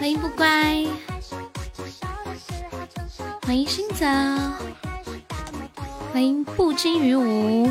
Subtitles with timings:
[0.00, 0.86] 欢迎不乖，
[3.42, 4.06] 欢迎新泽，
[6.10, 7.70] 欢迎不惊于无。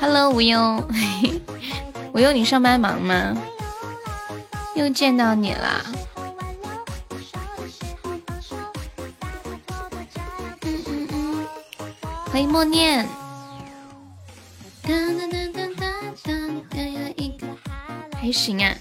[0.00, 0.82] Hello，无忧，
[2.14, 3.36] 无忧，你上班忙吗？
[4.74, 5.82] 又见到你啦！
[10.62, 11.46] 嗯嗯嗯，
[12.30, 13.06] 欢迎默念。
[18.18, 18.74] 还行啊。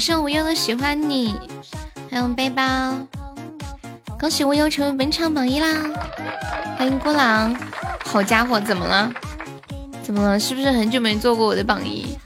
[0.00, 1.34] 也是无忧的喜欢你，
[2.10, 2.62] 还有背包。
[4.18, 5.76] 恭喜无忧成为本场榜一啦！
[6.78, 7.54] 欢迎孤狼。
[8.06, 9.12] 好家伙，怎么了？
[10.02, 10.40] 怎么了？
[10.40, 12.16] 是不是很久没做过我的榜一？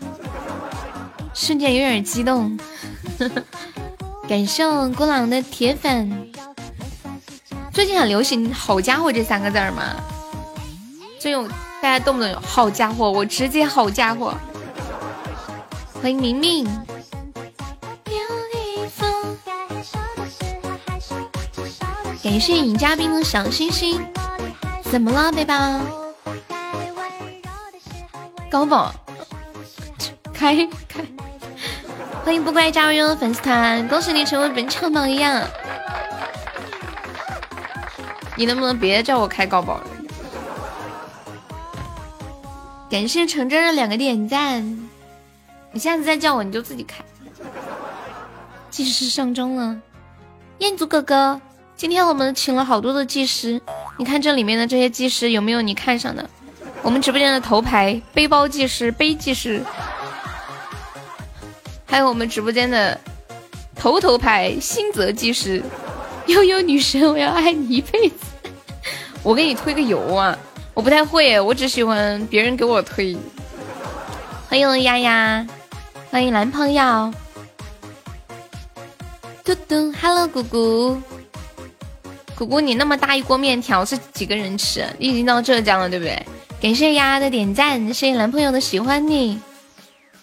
[1.34, 2.56] 瞬间有点激动。
[4.28, 6.30] 感谢孤狼的铁粉。
[7.72, 9.96] 最近很流行“好家伙”这三个字吗？
[11.18, 11.48] 最近
[11.82, 14.32] 大家动不动有“好家伙”，我直接“好家伙”。
[16.00, 16.68] 欢迎明明。
[22.24, 24.02] 感谢尹嘉宾的小星星。
[24.90, 25.78] 怎么了，背包？
[28.50, 28.94] 高宝，
[30.32, 30.56] 开
[30.88, 31.04] 开！
[32.24, 35.46] 欢迎不乖加入悠悠粉丝团，恭喜你成为本场榜一啊！
[38.38, 39.86] 你能不能别叫我开高宝了？
[42.88, 44.88] 感谢橙真的两个点赞，
[45.72, 47.04] 你下次再叫我你就自己开。
[48.70, 49.78] 计时上钟了，
[50.60, 51.38] 彦祖哥哥。
[51.76, 53.60] 今天我们请了好多的技师，
[53.98, 56.28] 你看这里面的这些技师有没有你看上的？
[56.82, 59.60] 我们直播间的头牌背包技师、背技师，
[61.84, 62.98] 还有我们直播间的
[63.74, 65.62] 头头牌新泽技师，
[66.26, 68.16] 悠悠女神，我要爱你一辈子。
[69.22, 70.38] 我给你推个油啊！
[70.74, 73.16] 我不太会，我只喜欢别人给我推。
[74.48, 75.46] 欢迎丫丫，
[76.10, 77.12] 欢迎男朋友，
[79.42, 81.02] 嘟嘟，Hello，姑姑。
[82.36, 84.84] 姑姑，你那么大一锅面条是几个人吃？
[84.98, 86.26] 你已经到浙江了，对不对？
[86.60, 89.40] 感谢丫丫的点赞，谢谢男朋友的喜欢你。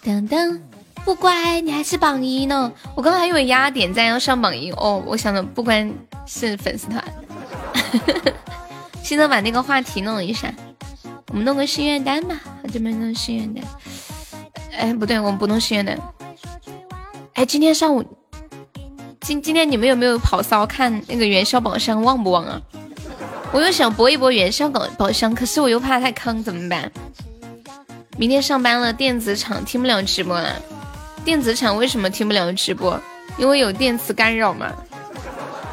[0.04, 0.60] 噔噔，
[1.04, 2.70] 不乖，你还是榜一呢。
[2.94, 5.02] 我刚刚还以为丫丫点赞要上榜一哦。
[5.06, 5.88] 我想的不乖
[6.26, 7.02] 是粉丝团。
[9.02, 10.52] 现在把那个话题弄一下，
[11.28, 12.40] 我们弄个心愿单吧。
[12.44, 13.64] 好久没弄心愿单。
[14.76, 15.98] 哎，不对，我们不弄心愿单。
[17.34, 18.04] 哎，今天上午。
[19.22, 22.60] 今今天你们有没有跑骚看那个元宵宝箱旺不旺啊？
[23.52, 26.90] 我又想搏一搏元宵宝宝箱，可是我又怕太坑，怎么办？
[28.18, 30.60] 明天上班了，电子厂听不了直播了。
[31.24, 33.00] 电子厂为什么听不了直播？
[33.36, 34.72] 因为有电磁干扰嘛。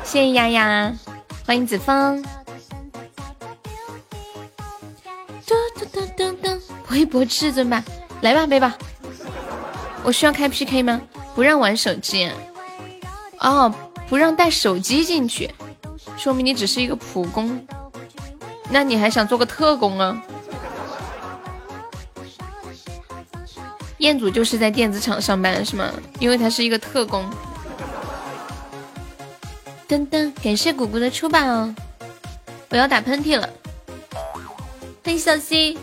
[0.03, 0.93] 谢谢丫丫，
[1.45, 2.23] 欢迎子枫。
[5.45, 7.83] 嘟嘟嘟嘟嘟，搏一搏至尊吧，
[8.21, 8.77] 来吧，背吧。
[10.03, 11.01] 我需要开 PK 吗？
[11.33, 12.29] 不让玩手机。
[13.39, 13.73] 哦，
[14.07, 15.49] 不让带手机进去，
[16.17, 17.65] 说明你只是一个普工。
[18.69, 20.21] 那你还想做个特工啊？
[23.97, 25.91] 彦祖就是在电子厂上班是吗？
[26.19, 27.29] 因为他是一个特工。
[29.87, 31.39] 噔噔，感谢谷谷的出宝，
[32.69, 33.49] 我要打喷嚏了。
[35.03, 35.77] 欢迎小溪。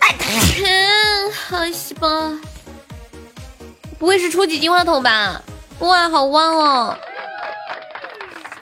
[0.00, 0.16] 哎，
[1.48, 2.08] 好西吧？
[3.98, 5.40] 不会是初级金话筒吧？
[5.80, 6.98] 哇，好旺哦！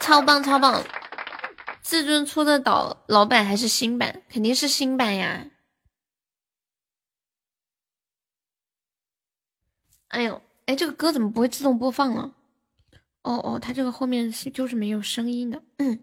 [0.00, 0.82] 超棒超棒！
[1.82, 4.22] 至尊出的岛老版还是新版？
[4.28, 5.47] 肯定是新版呀！
[10.09, 12.32] 哎呦，哎，这个歌怎么不会自动播放了？
[13.22, 15.62] 哦哦，它这个后面是就是没有声音的。
[15.78, 15.98] 嗯，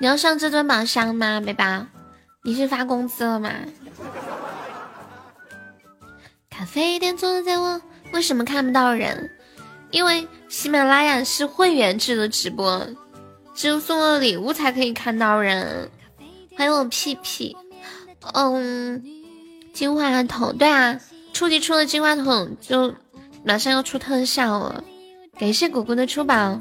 [0.00, 1.86] 你要上至尊宝箱吗，背包？
[2.42, 3.50] 你是发工资了吗？
[6.50, 7.80] 咖啡店坐在我，
[8.12, 9.38] 为什么看不到人？
[9.92, 12.84] 因为喜马拉雅是会员制的直播，
[13.54, 15.90] 只有送了礼物才可以看到人。
[16.56, 17.56] 欢迎我屁屁，
[18.32, 19.02] 嗯，
[19.72, 20.98] 金话筒，对啊，
[21.32, 22.94] 初级出了金话筒就
[23.44, 24.82] 马上要出特效了。
[25.38, 26.58] 感谢果果的出宝。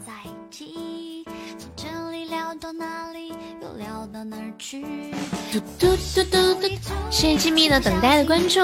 [5.51, 6.67] 嘟嘟嘟嘟嘟，
[7.09, 8.59] 谢谢静谧的等待的关注。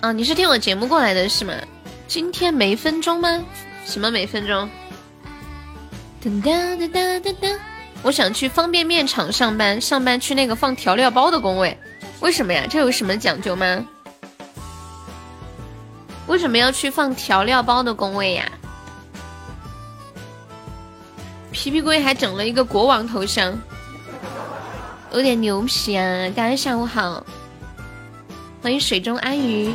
[0.00, 1.54] 啊，你是听我节目过来的是吗？
[2.06, 3.44] 今天没分钟吗？
[3.84, 4.68] 什么没分钟？
[6.22, 7.58] 噔噔噔噔噔噔！
[8.02, 11.76] 我想去方便面厂上班，上班去那个放调料包的工位。
[12.20, 12.66] 为什么呀？
[12.70, 13.84] 这有什么讲究吗？
[16.28, 18.50] 为什么要去放调料包的工位呀？
[21.50, 23.52] 皮皮龟还整了一个国王头像，
[25.12, 26.30] 有点牛皮啊！
[26.36, 27.24] 大家下午好，
[28.62, 29.74] 欢迎水中安鱼。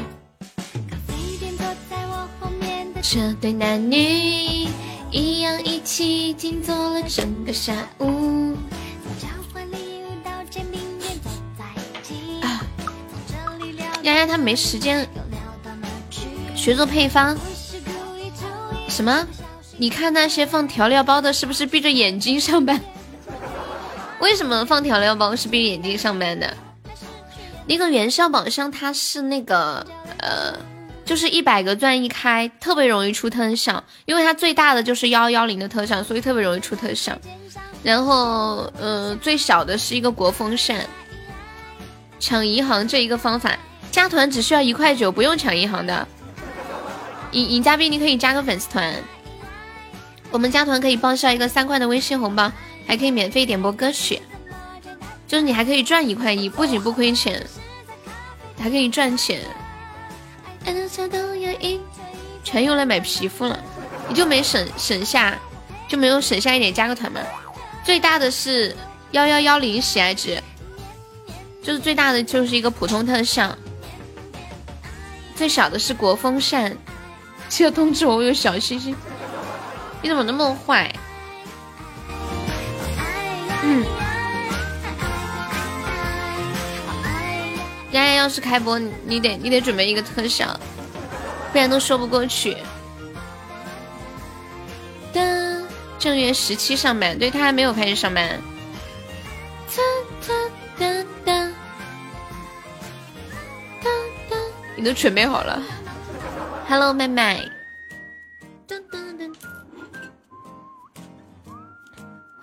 [3.02, 4.68] 这对男女
[5.12, 8.56] 一样一起静坐了整个下午。
[14.04, 15.06] 丫丫她没时间
[16.56, 17.38] 学做配方，
[18.88, 19.28] 什么？
[19.78, 22.80] 你看那些放调料包的，是不是闭着眼睛上班？
[24.26, 26.52] 为什么放调料包是闭着眼睛上班的？
[27.68, 29.86] 那个元宵宝箱它是那个
[30.18, 30.58] 呃，
[31.06, 37.16] 就是一百个钻一开，特别容易出特效，因为它最大的就是幺幺零的特效，所以特别容易出特效。
[37.84, 40.84] 然后呃，最小的是一个国风扇，
[42.20, 43.56] 抢银行这一个方法。
[43.92, 46.08] 加团只需要一块九，不用抢银行的。
[47.32, 48.92] 尹尹嘉宾，你可以加个粉丝团。
[50.32, 52.52] 我们加团可以报销一个三块的微信红包，
[52.88, 54.22] 还可以免费点播歌曲。
[55.28, 57.46] 就是你还可以赚一块一，不仅不亏钱，
[58.60, 59.42] 还可以赚钱。
[62.44, 63.60] 全用来买皮肤了，
[64.08, 65.38] 你就没省省下，
[65.88, 67.20] 就没有省下一点加个团吗？
[67.84, 68.76] 最大的是
[69.12, 70.42] 幺幺幺零喜爱值，
[71.64, 73.56] 就是最大的就是一个普通特效。
[75.36, 76.78] 最小的是国风扇，
[77.50, 78.96] 记得通知我，我有小心心。
[80.02, 80.94] 你怎么那么坏？
[83.68, 83.84] 嗯。
[87.92, 90.60] 丫丫要是开播，你得你得准备一个特效，
[91.52, 92.58] 不然都说不过去。
[95.12, 95.64] 噔，
[95.98, 98.40] 正月十七上班，对他还没有开始上班。
[104.78, 105.60] 你都准备好了
[106.68, 107.50] ？Hello，妹妹。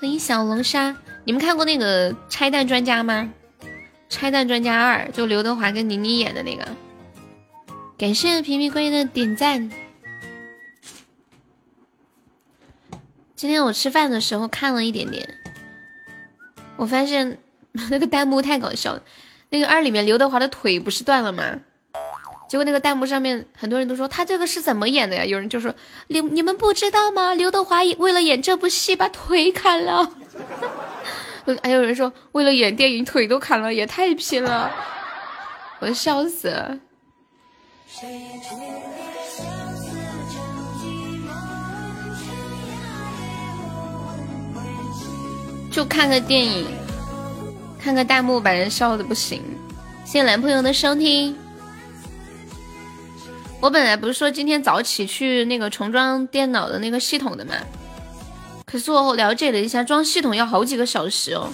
[0.00, 0.96] 欢迎小龙虾。
[1.24, 3.32] 你们看过那个《拆弹专家》吗？
[4.08, 6.66] 《拆弹专家二》就刘德华跟倪妮演的那个。
[7.96, 9.70] 感谢皮皮龟的点赞。
[13.36, 15.28] 今天我吃饭的时候看了一点点，
[16.76, 17.38] 我发现
[17.90, 19.02] 那个弹幕太搞笑了。
[19.50, 21.60] 那个二里面刘德华的腿不是断了吗？
[22.48, 25.24] 结果那个弹幕上面很多人都说他这个是怎么演的呀？
[25.24, 25.72] 有人就说
[26.08, 27.32] 你你们不知道吗？
[27.34, 30.12] 刘德华为了演这部戏把腿砍了。
[31.62, 34.70] 还有人说为了演电影腿都砍了，也太拼了，
[35.80, 36.78] 我笑死了。
[45.70, 46.66] 就看个电影，
[47.78, 49.42] 看个弹幕把人笑的不行。
[50.04, 51.36] 谢谢男朋友的收听。
[53.60, 57.54] 我本来不是说今天早起去那个重装电脑的那个系统的嘛，
[58.72, 61.52] 可是我了解了一下，装系统要好几个小时哦。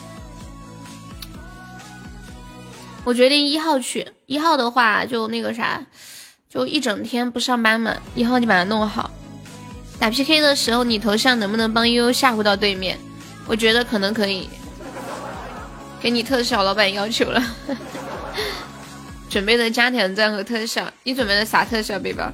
[3.02, 5.84] 我决定一号去，一号的话就那个啥，
[6.48, 7.96] 就一整天不上班嘛。
[8.14, 9.10] 一号你把它弄好，
[9.98, 12.96] 打 PK 的时候你头像能不能帮悠悠吓唬到对面？
[13.48, 14.48] 我觉得可能可以，
[16.00, 17.42] 给你特效，老板要求了。
[19.28, 21.98] 准备的加点赞和特效，你准备的啥特效？
[21.98, 22.30] 背包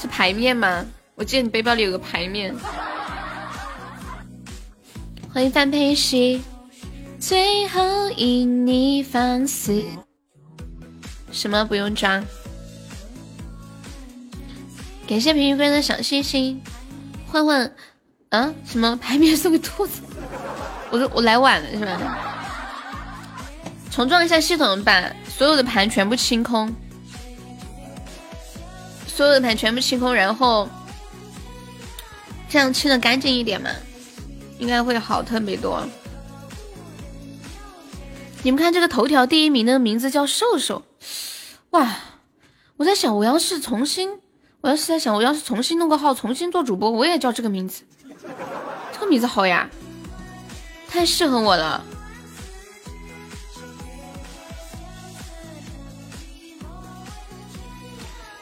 [0.00, 0.82] 是牌面吗？
[1.14, 2.54] 我记得你背包里有个牌面。
[5.34, 6.40] 欢迎范佩西，
[7.18, 9.82] 最后以你放肆。
[11.32, 12.24] 什么不用装？
[15.08, 16.62] 感谢平鱼龟的小心心。
[17.26, 17.68] 换换，
[18.28, 20.02] 嗯，什么牌面送给兔子？
[20.92, 22.38] 我我来晚了是吧？
[23.90, 25.12] 重装一下系统把。
[25.28, 26.72] 所有的盘全部清空，
[29.08, 30.68] 所有的盘全部清空，然后
[32.48, 33.68] 这样清的干净一点嘛，
[34.64, 35.86] 应该会好特别多。
[38.42, 40.82] 你们看这个头条第一名的名字叫瘦瘦，
[41.70, 41.96] 哇！
[42.78, 44.18] 我在想，我要是重新，
[44.62, 47.82] 我要是在想，我要是重新弄个号，重新做主播，我也叫这个名字，
[48.90, 49.68] 这个名字好呀，
[50.88, 51.84] 太适合我了。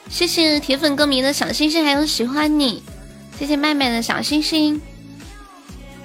[0.08, 2.84] 谢谢铁粉歌迷的小星星，还有喜欢你。
[3.36, 4.80] 谢谢麦麦的小星星。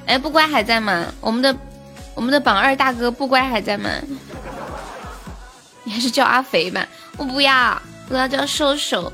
[0.08, 1.06] 哎，不乖还在吗？
[1.22, 1.56] 我们的
[2.16, 3.90] 我们的榜二大哥不乖还在吗？
[5.84, 6.88] 你还是叫阿肥吧。
[7.18, 9.12] 我不要，我要叫瘦瘦。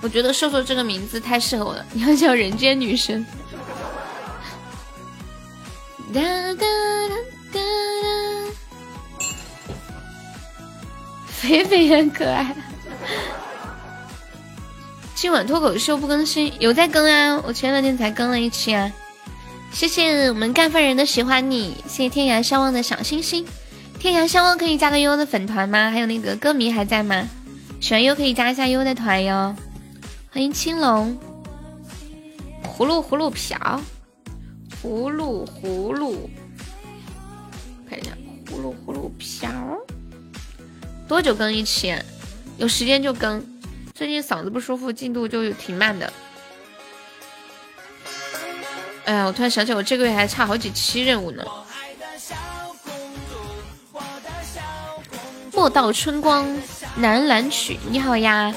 [0.00, 1.84] 我觉得瘦瘦这个名字太适合我了。
[1.92, 3.24] 你要叫人间女神。
[6.12, 7.16] 哒哒哒
[7.52, 7.60] 哒哒。
[11.26, 12.54] 肥肥很可爱。
[15.22, 17.40] 今晚脱口秀不更新，有在更啊！
[17.46, 18.90] 我前两天才更了一期啊。
[19.70, 23.46] 谢谢我们干饭人的喜欢你，谢谢天涯相望的小星星。
[24.00, 25.92] 天涯相望可以加个悠悠的粉团吗？
[25.92, 27.28] 还有那个歌迷还在吗？
[27.78, 29.54] 喜欢优可以加一下优的团哟。
[30.32, 31.16] 欢迎青龙。
[32.64, 33.80] 葫芦葫芦瓢，
[34.82, 36.28] 葫芦葫芦，
[37.88, 38.10] 看一下
[38.50, 39.52] 葫芦葫芦瓢。
[41.06, 41.94] 多久更一期？
[42.58, 43.40] 有时间就更。
[43.94, 46.12] 最近嗓子不舒服，进度就挺慢的。
[49.04, 51.44] 哎呀，我突然想起，我这个月还差好几期任务呢。
[55.52, 56.48] 莫道春光
[56.96, 58.52] 南兰曲，你好呀，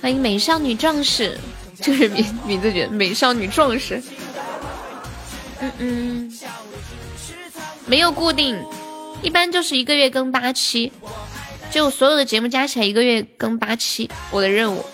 [0.00, 1.38] 欢迎美少女壮士，
[1.80, 4.02] 就是名名字觉得美少女壮士。
[5.60, 6.38] 嗯嗯，
[7.86, 8.60] 没有固定，
[9.22, 10.90] 一般就是一个月更八期。
[11.72, 14.84] 就所有的节目加起来一个月更八期，我的任务。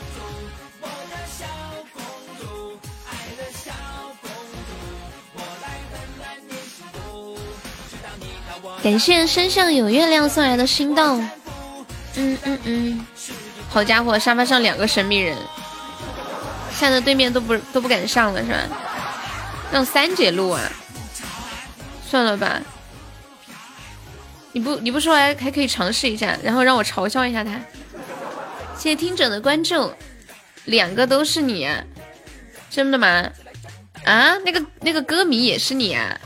[8.81, 11.21] 感谢身上有月亮送来的心动。
[12.15, 13.07] 嗯嗯嗯，
[13.69, 15.37] 好家伙，沙发上两个神秘人，
[16.73, 18.59] 吓得对面都不都不敢上了是吧？
[19.73, 20.63] 让三姐录啊？
[22.09, 22.63] 算了吧。
[24.59, 27.53] 你不你不说还还可以尝试一下，然后让我嘲笑一下他。
[28.77, 29.93] 谢谢听者的关注，
[30.65, 31.69] 两个都是你，
[32.69, 33.31] 真的吗？
[34.05, 36.19] 啊，那个那个歌迷也是你啊？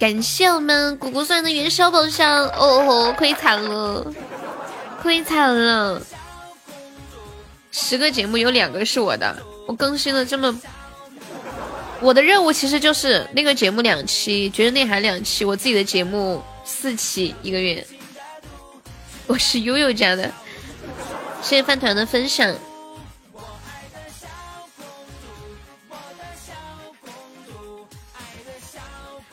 [0.00, 4.12] 感谢我们果果送的元宵宝箱，哦吼，亏惨了，
[5.00, 6.02] 亏惨了。
[7.70, 10.60] 十个节目有两个是我的，我更新了这么。
[12.06, 17.84] 我的任务其实就是那个节目两期，绝世内涵两期，我自己的节目四期一个月。
[19.26, 20.30] 我是悠悠家的，
[21.42, 22.54] 谢谢饭团的分享。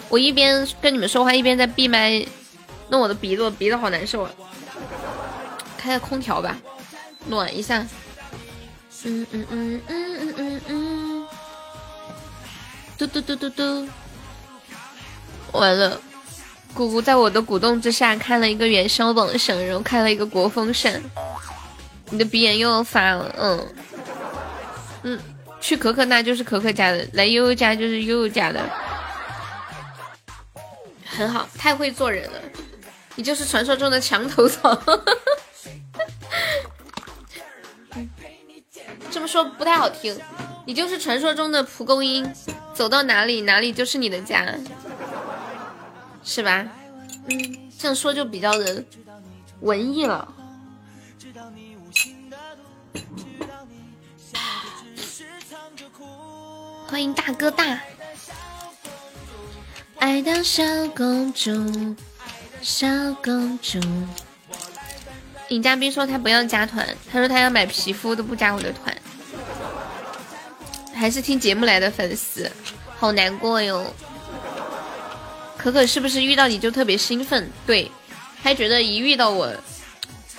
[0.09, 2.25] 我一边跟你们说话，一边在闭麦，
[2.89, 4.31] 弄我的鼻子，鼻子好难受啊！
[5.77, 6.57] 开个空调吧，
[7.27, 7.87] 暖一下。
[9.03, 10.92] 嗯嗯嗯嗯嗯嗯嗯。
[13.07, 13.87] 嘟嘟嘟嘟嘟，
[15.51, 15.99] 完了！
[16.73, 21.01] 姑姑在我的鼓动之下开了一个元宵榜上，然后开了一个国风扇。
[22.09, 23.67] 你的鼻炎又要发了，嗯
[25.03, 25.19] 嗯，
[25.59, 28.61] 去可可那就是可可家的，来悠悠家就是悠悠家的，
[31.05, 32.39] 很好，太会做人了。
[33.15, 34.75] 你就是传说中的墙头草，
[39.11, 40.17] 这么说不太好听。
[40.65, 42.33] 你就是传说中的蒲公英，
[42.73, 44.47] 走到哪里哪里就是你的家，
[46.23, 46.65] 是吧？
[47.27, 48.83] 嗯，这样说就比较的
[49.59, 50.33] 文艺了。
[56.87, 57.79] 欢迎大哥大，
[59.97, 60.63] 爱的小
[60.95, 61.95] 公主，
[62.61, 62.87] 小
[63.23, 63.79] 公主。
[65.49, 68.95] 尹嘉宾说他不要加团，他说他要买皮肤都不加我的团。
[70.93, 72.49] 还是听节目来的粉丝，
[72.97, 73.93] 好难过哟。
[75.57, 77.49] 可可是不是遇到你就特别兴奋？
[77.65, 77.89] 对，
[78.41, 79.53] 还觉得一遇到我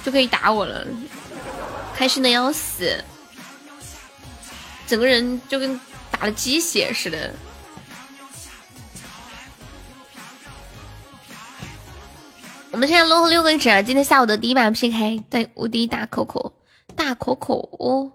[0.04, 0.87] 就可以打我了，
[1.94, 3.02] 开心的要死，
[4.87, 5.80] 整个人就跟
[6.11, 7.34] 打了鸡血似的。
[12.70, 16.52] 我们现在落后六个纸，今天下午的第一把 PK，对，无敌大可可，
[16.96, 18.12] 大可可哦。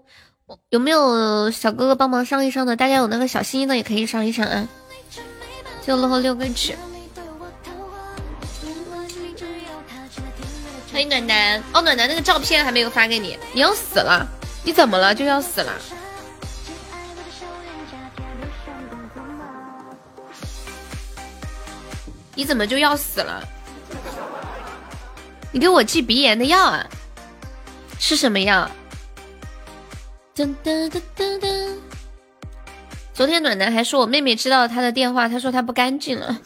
[0.70, 2.76] 有没有小哥哥帮忙上一上的？
[2.76, 4.68] 大家有那个小心心的也可以上一上啊！
[5.86, 6.76] 就落后六个纸。
[10.92, 14.26] 欢迎暖男哦，暖男那个照片还没有发给你，你要死了？
[14.64, 15.14] 你怎么了？
[15.14, 15.72] 就要死了？
[22.34, 23.42] 你怎么就要死了？
[25.52, 26.86] 你给我寄鼻炎的药啊？
[27.98, 28.68] 是什么药？
[30.40, 31.68] 噔噔噔噔噔！
[33.12, 36.38] 昨天暖男还说我妹妹知道他的电话，他说他不干净了，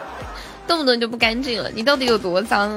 [0.66, 1.70] 动不动就不干净了。
[1.70, 2.72] 你到底有多脏？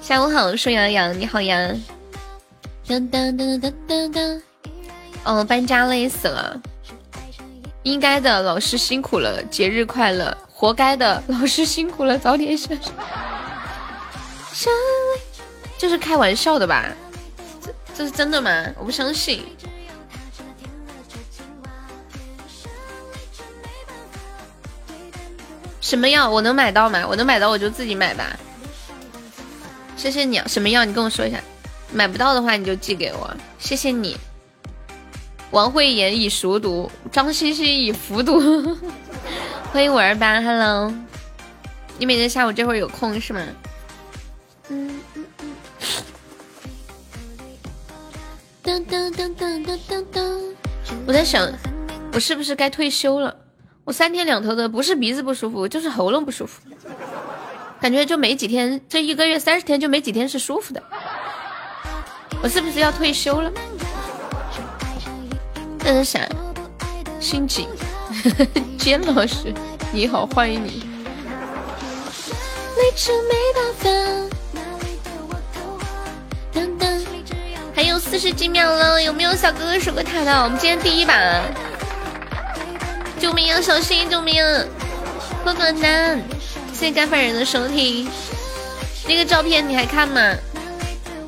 [0.00, 1.70] 下午好，顺阳阳，你好呀！
[2.86, 4.40] 噔噔噔噔噔噔！
[5.24, 6.58] 哦，搬家累死了，
[7.82, 12.90] 应该的，老师辛苦了，节日快乐，活该的，老师辛苦了，早点休息。
[15.76, 16.86] 这是开玩笑的吧？
[17.98, 18.64] 这是真的吗？
[18.78, 19.44] 我不相信。
[25.80, 26.30] 什么药？
[26.30, 27.04] 我能买到吗？
[27.04, 28.38] 我能买到我就自己买吧。
[29.96, 30.84] 谢谢你，什么药？
[30.84, 31.40] 你跟我说一下。
[31.92, 34.16] 买不到的话你就寄给我，谢谢你。
[35.50, 38.38] 王慧妍已熟读，张欣欣已服毒。
[39.72, 40.94] 欢迎五二八，Hello。
[41.98, 43.44] 你每天下午这会儿有空是吗？
[51.06, 51.50] 我在想，
[52.12, 53.34] 我是不是该退休了？
[53.84, 56.60] 我三天两头的，不是鼻子不舒服，就是喉咙不舒服。
[57.80, 60.82] 感觉就没几天，这一个月三十天就没几天是舒服的。
[62.42, 63.50] 我是不是要退休了？
[65.84, 66.28] 那是啥？
[67.18, 67.66] 心紧。
[68.78, 69.52] 坚老师，
[69.92, 70.84] 你好，欢迎你。
[72.74, 72.90] 还
[77.88, 80.44] 有四十几秒了，有没有小哥哥守个塔的？
[80.44, 81.14] 我们今天第一把。
[83.18, 83.60] 救命啊！
[83.60, 84.08] 小心！
[84.08, 84.44] 救命！
[85.42, 86.22] 破关难。
[86.72, 88.08] 谢谢干饭人的收听。
[89.08, 90.20] 那个照片你还看吗？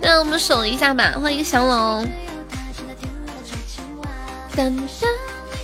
[0.02, 1.14] 让我们守一下吧。
[1.20, 2.06] 欢迎小龙。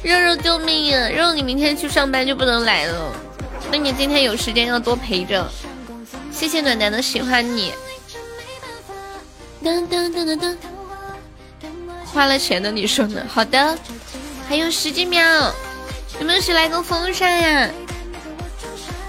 [0.03, 1.11] 肉肉救命啊！
[1.11, 3.13] 肉肉你明天去上班就不能来了。
[3.71, 5.47] 那你今天有时间要多陪着。
[6.33, 7.73] 谢谢暖男的喜欢你。
[9.63, 10.57] 噔噔噔噔噔。
[12.17, 13.21] 花了钱的你说呢？
[13.29, 13.77] 好的。
[14.49, 15.23] 还有十几秒。
[16.19, 17.69] 有没有谁来个风扇呀？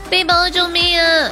[0.09, 1.31] 背包救命啊！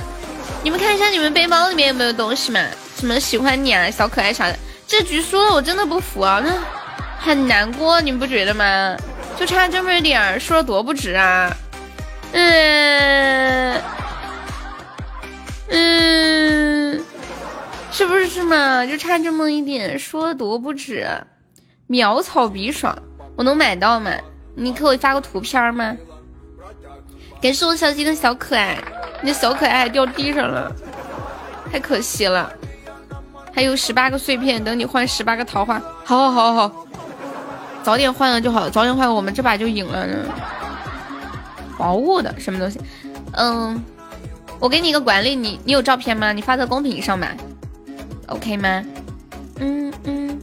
[0.63, 2.61] 你们看一下你们背包里面有没有东西嘛？
[2.97, 4.57] 什么喜欢你啊，小可爱啥的。
[4.87, 6.53] 这局输了我真的不服啊，那
[7.19, 8.95] 很难过，你们不觉得吗？
[9.37, 11.53] 就差这么一点儿，输了多不值啊！
[12.31, 13.81] 嗯
[15.67, 17.05] 嗯，
[17.91, 18.85] 是不是是嘛？
[18.85, 21.05] 就差这么一点，输了多不值，
[21.87, 22.97] 苗草鼻爽，
[23.35, 24.11] 我能买到吗？
[24.55, 25.95] 你给我发个图片吗？
[27.41, 28.77] 感谢我小鸡的小可爱，
[29.21, 30.71] 你的小可爱掉地上了，
[31.71, 32.51] 太可惜了。
[33.53, 35.79] 还有十八个碎片，等你换十八个桃花。
[36.03, 36.87] 好好好好，
[37.83, 40.15] 早点换了就好，早点换我们这把就赢了呢。
[41.77, 42.79] 宝物的什么东西？
[43.33, 43.83] 嗯，
[44.59, 46.33] 我给你一个管理，你你有照片吗？
[46.33, 47.31] 你发在公屏上吧
[48.27, 48.83] ，OK 吗？
[49.59, 50.41] 嗯嗯。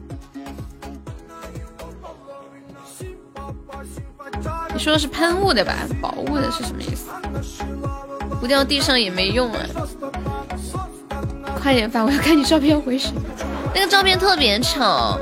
[4.74, 5.74] 你说的是喷雾的吧？
[6.00, 7.10] 宝物的是什么意思？
[8.40, 9.60] 不掉地上也没用啊！
[11.60, 13.12] 快点发，我要看你照片回水。
[13.74, 15.18] 那个照片特别丑。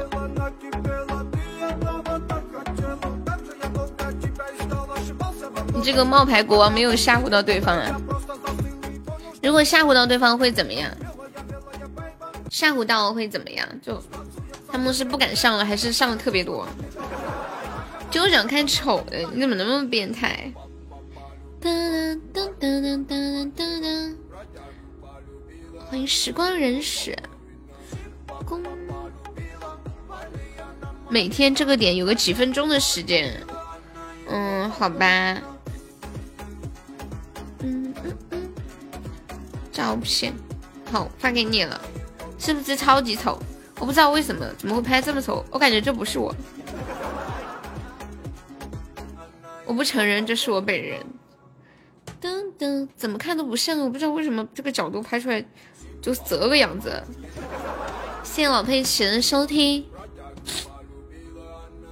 [5.75, 8.01] 你这个冒牌国王没有吓唬到对方啊？
[9.43, 10.91] 如果吓唬到对方会怎么样？
[12.49, 13.67] 吓唬到会怎么样？
[13.83, 14.03] 就
[14.71, 16.67] 他们是不敢上了，还是上的特别多？
[18.11, 20.53] 就想看丑的，你怎么那么变态？
[25.89, 27.17] 欢迎时光人史。
[31.09, 33.41] 每天这个点有个几分钟的时间，
[34.29, 35.07] 嗯，好吧。
[37.63, 38.53] 嗯嗯嗯，
[39.73, 40.33] 照片
[40.91, 41.81] 好发给你了，
[42.39, 43.39] 是不是超级丑？
[43.79, 46.35] 我不知道为什么怎么会拍这么丑，我感觉这不是我。
[49.71, 50.99] 我不承认这是我本人。
[52.21, 55.41] 噔噔，怎么看都不像，我不知道为什么这个角度拍出来
[56.03, 57.01] 就这个样子。
[58.25, 59.87] 谢谢老佩奇的收听。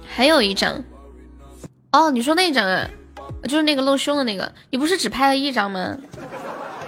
[0.05, 0.83] 还有一张，
[1.93, 2.89] 哦，你说那张啊，
[3.43, 5.97] 就是那个露胸的那个，你不是只拍了一张吗？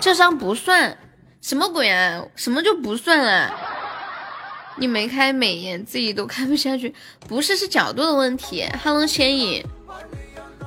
[0.01, 0.97] 这张不算，
[1.39, 2.25] 什么鬼啊？
[2.35, 3.57] 什么就不算啊？
[4.75, 6.93] 你没开美颜，自己都看不下去，
[7.29, 8.67] 不是是角度的问题。
[8.83, 9.65] Hello，千影。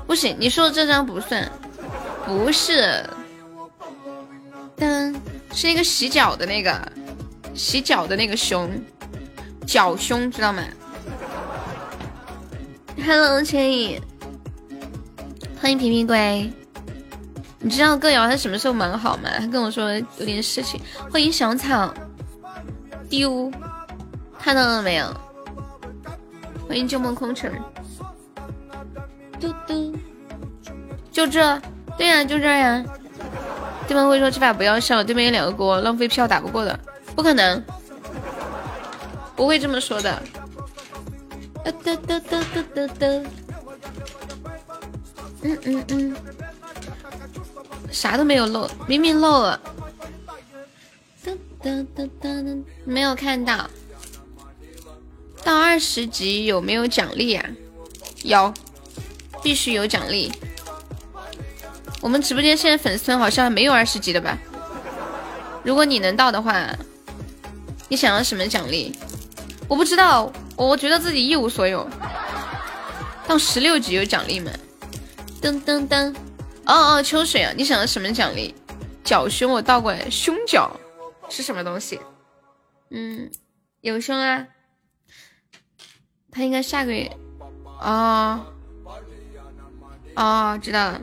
[0.06, 1.50] 不行，你说的这张不算，
[2.26, 3.04] 不是，
[4.76, 5.14] 噔，
[5.52, 6.92] 是那个洗脚的那个，
[7.54, 8.70] 洗脚的那个熊，
[9.66, 10.62] 脚胸知道吗
[13.04, 14.00] ？Hello，千影，
[15.60, 16.52] 欢迎平平龟。
[17.58, 19.30] 你知道歌谣他什么时候忙好吗？
[19.38, 20.78] 他跟我说有点事情。
[21.10, 21.92] 欢迎小草，
[23.08, 23.50] 丢，
[24.38, 25.06] 看到了没有？
[26.68, 27.50] 欢迎旧梦空城。
[29.44, 29.98] 嘟嘟，
[31.12, 31.60] 就这，
[31.98, 32.82] 对呀，就这呀。
[33.86, 36.78] 对方会说这把不要上，对面有两个锅，浪费票打不过的，
[37.14, 37.62] 不可能，
[39.36, 40.22] 不会这么说的。
[41.62, 43.06] 哒哒哒哒哒哒。
[45.42, 46.16] 嗯嗯嗯，
[47.90, 49.60] 啥都没有漏，明明漏了。
[51.22, 53.68] 哒哒哒哒哒，没有看到。
[55.42, 57.46] 到二十级有没有奖励啊？
[58.22, 58.54] 有。
[59.44, 60.32] 必须有奖励。
[62.00, 64.36] 我们直播间现在粉丝好像没有二十级的吧？
[65.62, 66.74] 如果你能到的话，
[67.88, 68.98] 你想要什么奖励？
[69.68, 71.88] 我不知道，我觉得自己一无所有。
[73.26, 74.50] 到十六级有奖励吗？
[75.40, 76.14] 噔噔噔！
[76.66, 78.54] 哦哦，秋水啊，你想要什么奖励？
[79.04, 80.74] 脚胸我倒过来，胸角
[81.28, 82.00] 是什么东西？
[82.90, 83.30] 嗯，
[83.82, 84.46] 有胸啊。
[86.30, 87.10] 他应该下个月。
[87.80, 88.46] 哦
[90.16, 91.00] 哦，知道了。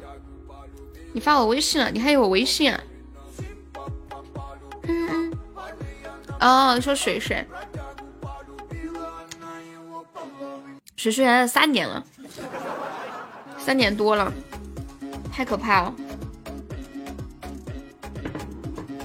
[1.14, 1.92] 你发我微信了？
[1.92, 2.82] 你还有我微信啊？
[4.84, 5.34] 嗯嗯。
[6.40, 7.46] 哦，说水水。
[10.96, 12.04] 水水来了三年了，
[13.58, 14.32] 三年多了，
[15.34, 15.94] 太可怕了。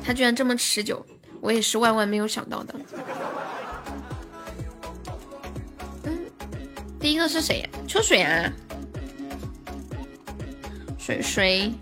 [0.04, 1.04] 他居然这么持久，
[1.40, 2.74] 我也是万万没有想到的。
[6.04, 6.18] 嗯，
[7.00, 7.68] 第一个是谁呀？
[7.88, 8.52] 秋水啊，
[11.06, 11.72] 水水。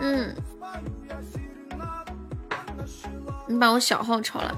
[0.00, 0.36] 嗯，
[3.46, 4.54] 你把我小号抽了。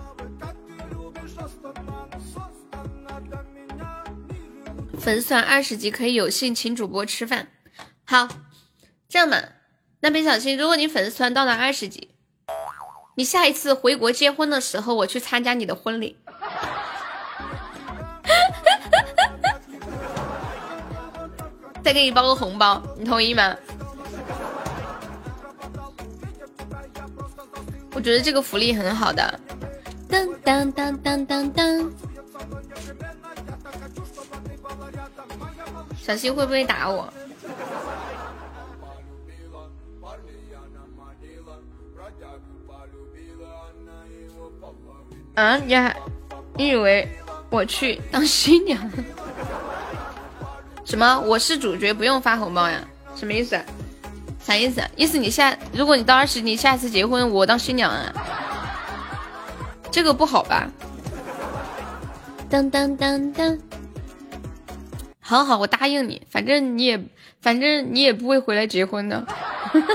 [4.98, 7.46] 粉丝团二十级可以有幸请主播吃饭。
[8.04, 8.26] 好，
[9.08, 9.40] 这样吧。
[10.00, 12.16] 那别小心，如果你粉丝团到了二十级，
[13.14, 16.18] 你下一次回国结婚的时候，我去参加你的婚礼，
[21.84, 23.54] 再给你包个红包，你同意吗？
[27.92, 29.38] 我觉得这个福利很好的。
[30.08, 31.92] 当当当当当当，
[35.94, 37.12] 小新会不会打我？
[45.34, 45.94] 啊，你还
[46.54, 47.06] 你以为
[47.50, 48.90] 我去当新娘？
[50.84, 51.18] 什么？
[51.20, 52.78] 我是主角，不用发红包呀？
[53.16, 53.58] 什么意思？
[54.44, 54.82] 啥意思？
[54.96, 58.12] 意思你下，如果你到二十，你下次结婚我当新娘啊？
[59.90, 60.68] 这个不好吧？
[62.50, 63.58] 当当当当，
[65.20, 67.02] 好好，我答应你，反正你也，
[67.40, 69.26] 反正你也不会回来结婚的。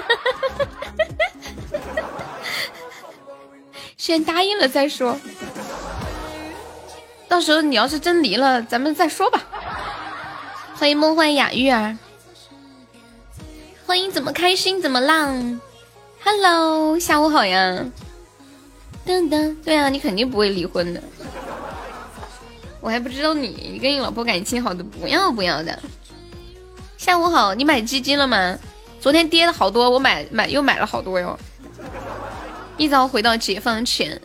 [3.95, 5.15] 先答应了再说，
[7.28, 9.43] 到时候你要是真离了，咱们再说吧。
[10.79, 11.97] 欢迎梦幻雅玉儿，
[13.85, 15.59] 欢迎怎么开心怎么浪
[16.23, 17.85] ，Hello，下午好呀。
[19.05, 21.03] 噔噔，对啊，你肯定不会离婚的。
[22.79, 25.77] 我还不知道你，你跟你老婆感情好的不要不要的。
[26.97, 28.57] 下午好，你买基金了吗？
[29.01, 31.37] 昨天跌了好多，我买买又买了好多哟。
[32.77, 34.17] 一早回到解放前，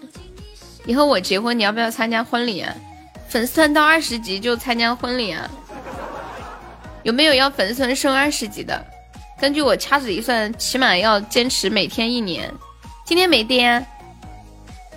[0.86, 2.72] 以后我结婚，你要不要参加婚礼啊？
[3.28, 5.50] 粉丝团到二十级就参加婚礼啊？
[7.04, 8.84] 有没有要粉丝团升二十级的？
[9.38, 12.52] 根据我掐指一算，起码要坚持每天一年。
[13.04, 13.84] 今天没跌，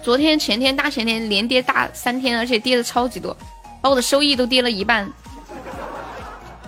[0.01, 3.35] 昨天、前天、大前天连跌大三天，而且跌的超级多，
[3.81, 5.11] 把我的收益都跌了一半。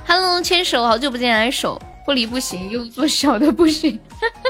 [0.06, 3.98] Hello，牵手，好久不见，来手不离不行，又做小的不行，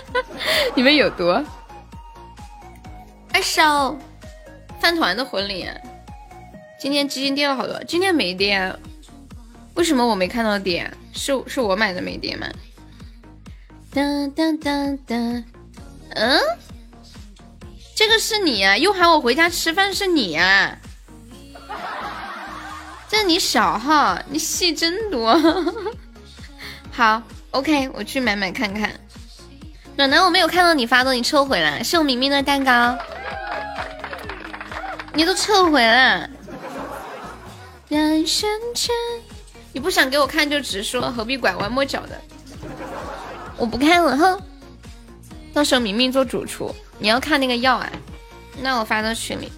[0.73, 1.43] 你们有多？
[3.31, 3.95] 二手，
[4.79, 5.67] 饭团的婚礼，
[6.79, 8.73] 今天基金跌了好多，今天没跌，
[9.79, 10.93] 为什么我没看到点？
[11.13, 12.45] 是是我买的没点吗？
[13.93, 15.17] 当当当当，
[16.15, 16.37] 嗯，
[17.95, 20.77] 这个是你啊，又喊我回家吃饭是你啊？
[23.07, 25.33] 这你小号，你戏真多。
[26.91, 28.91] 好，OK，我去买买看看。
[29.95, 32.97] 暖暖，我没有看到你发的，你撤回来，是我明明的蛋糕。
[35.13, 36.29] 你都撤回了，
[37.87, 38.93] 人生间，
[39.79, 42.21] 你不想给我看就直说，何必拐弯抹角的？
[43.55, 44.37] 我不看了哼，
[45.53, 47.89] 到时候明明做主厨，你要看那个药啊？
[48.61, 49.49] 那我发到群里，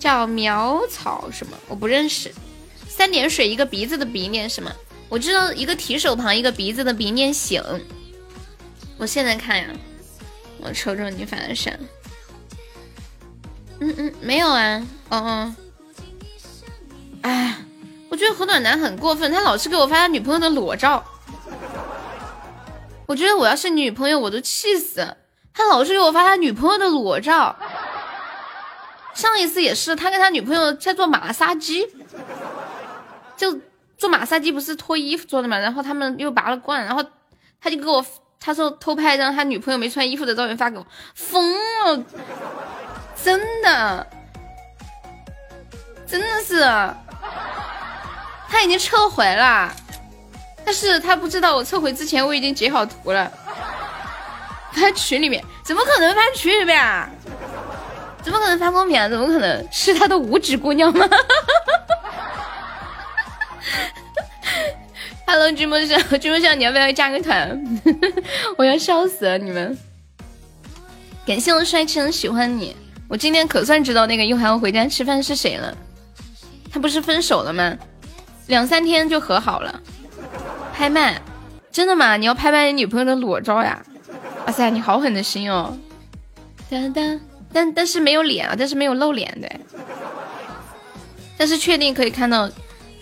[0.00, 1.56] 叫苗草什么？
[1.68, 2.34] 我不认识。
[2.88, 4.72] 三点水一个鼻子的鼻念什么？
[5.08, 7.62] 我知道一个提手旁一个鼻子的鼻念醒。
[8.98, 9.68] 我现在看呀，
[10.58, 11.70] 我瞅瞅你发的啥。
[13.78, 15.54] 嗯嗯，没有啊，哦哦，
[17.22, 17.56] 哎，
[18.08, 21.04] 我觉得何暖男很过分，他老是给我发他女朋友的裸照。
[23.06, 25.16] 我觉得我要是女朋友，我都气死。
[25.54, 27.56] 他老是给我发他女朋友的裸照。
[29.14, 31.88] 上一次也是，他跟他女朋友在做马杀鸡，
[33.36, 33.58] 就
[33.96, 37.02] 做马杀鸡不是脱衣服做的嘛，然后他们又拔了罐，然后
[37.60, 38.04] 他就给我
[38.38, 41.50] 他说偷拍一张他女朋友没穿衣服的照片发给我，疯
[41.84, 42.04] 了。
[43.24, 44.06] 真的，
[46.06, 46.60] 真的是，
[48.48, 49.74] 他已经撤回了，
[50.64, 53.30] 但是他不知道我撤回之前我已经截好图了，
[54.72, 55.44] 发群里面？
[55.64, 57.08] 怎么可能发群里面啊？
[58.22, 59.08] 怎么可能发公屏啊？
[59.08, 61.08] 怎么可能是他的五指姑娘吗？
[65.26, 67.60] Hello，君莫笑，君莫笑，你要不要加个团？
[68.56, 69.76] 我要笑死了你们！
[71.26, 72.76] 感谢我帅气的喜欢你，
[73.08, 75.76] 我今天可算知道那个又喊我回家吃饭是谁了。
[76.72, 77.76] 他不是分手了吗？
[78.46, 79.80] 两三天就和好了。
[80.72, 81.20] 拍卖？
[81.72, 82.16] 真的吗？
[82.16, 83.82] 你要拍卖你女朋友的裸照呀？
[84.46, 85.76] 哇塞，你好狠的心哦！
[86.70, 87.20] 哒哒。
[87.52, 89.50] 但但是没有脸啊，但是没有露脸的，
[91.38, 92.50] 但是确定可以看到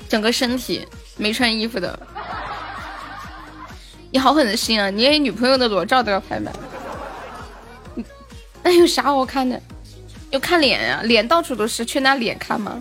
[0.09, 1.98] 整个身体没穿衣服的。
[4.12, 4.90] 你好狠的心啊！
[4.90, 6.52] 你连女朋友的裸照都要拍卖，
[8.62, 9.61] 那有啥好看的？
[10.30, 12.80] 要看脸呀，脸到处都是，去拿脸看吗？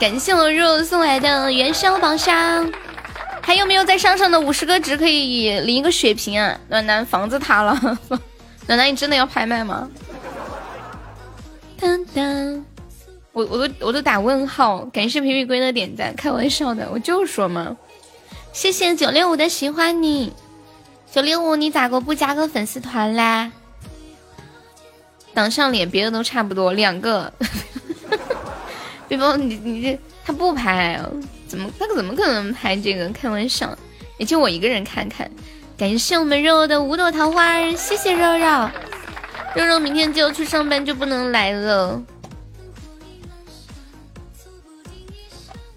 [0.00, 2.72] 感谢我肉送来的元宵宝箱，
[3.42, 6.58] 还有没有在上上的五十个值可以领一个血瓶啊？
[6.70, 7.78] 暖男房子塌了，
[8.66, 9.90] 暖男你真的要拍卖吗？
[11.78, 12.64] 当当，
[13.32, 17.76] 我我都我都打问号，感谢皮皮龟的点赞，开玩笑的，我就说嘛，
[18.54, 20.32] 谢谢九六五的喜欢你，
[21.12, 23.52] 九六五你咋个不加个粉丝团啦？
[25.34, 27.30] 挡上脸，别的都差不多，两个，
[29.10, 31.00] 别帮你你这他不拍，
[31.48, 33.08] 怎么他怎么可能拍这个？
[33.08, 33.76] 开玩笑，
[34.18, 35.28] 也就我一个人看看，
[35.76, 38.70] 感谢我们肉肉的五朵桃花，谢谢肉肉。
[39.56, 42.00] 肉肉明天就要去上班，就不能来了。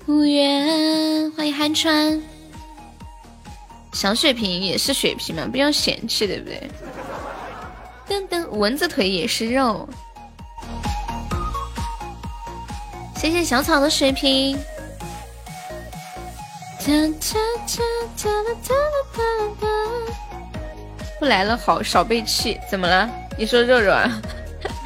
[0.06, 2.22] 无缘，欢迎寒川，
[3.94, 6.70] 小血瓶也是血瓶嘛，不要嫌弃，对不对？
[8.08, 9.90] 噔噔，蚊子腿也是肉。
[13.24, 14.60] 谢谢小草的水瓶。
[21.18, 23.10] 不来了，好少被气，怎么了？
[23.38, 24.22] 你说肉肉啊，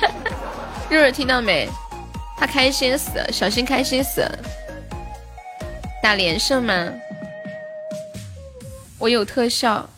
[0.88, 1.68] 肉肉听到没？
[2.38, 4.24] 他开心死，小新开心死。
[6.04, 6.94] 打连胜吗？
[9.00, 9.90] 我有特效，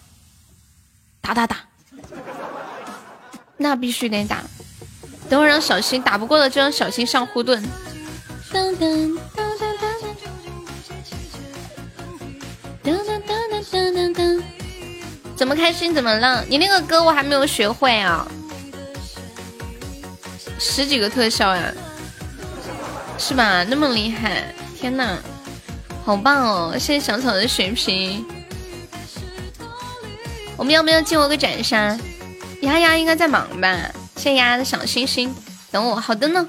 [1.19, 1.57] 打打打，
[3.57, 4.41] 那必须得打。
[5.29, 7.61] 等会让小新打不过了，就让小新上护盾。
[8.51, 9.85] 噔噔噔噔噔
[13.61, 14.41] 噔噔噔噔，
[15.35, 16.43] 怎么开心怎么浪？
[16.49, 18.27] 你那个歌我还没有学会啊。
[20.57, 21.71] 十几个特效呀，
[23.19, 23.63] 是吧？
[23.63, 25.19] 那么厉害，天呐，
[26.03, 26.73] 好棒哦！
[26.73, 28.25] 谢谢小草的水瓶，
[30.57, 31.97] 我们要不要进我个斩杀？
[32.61, 33.77] 丫丫应该在忙吧？
[34.15, 35.33] 谢谢丫丫的小星星，
[35.71, 36.47] 等我，好的呢。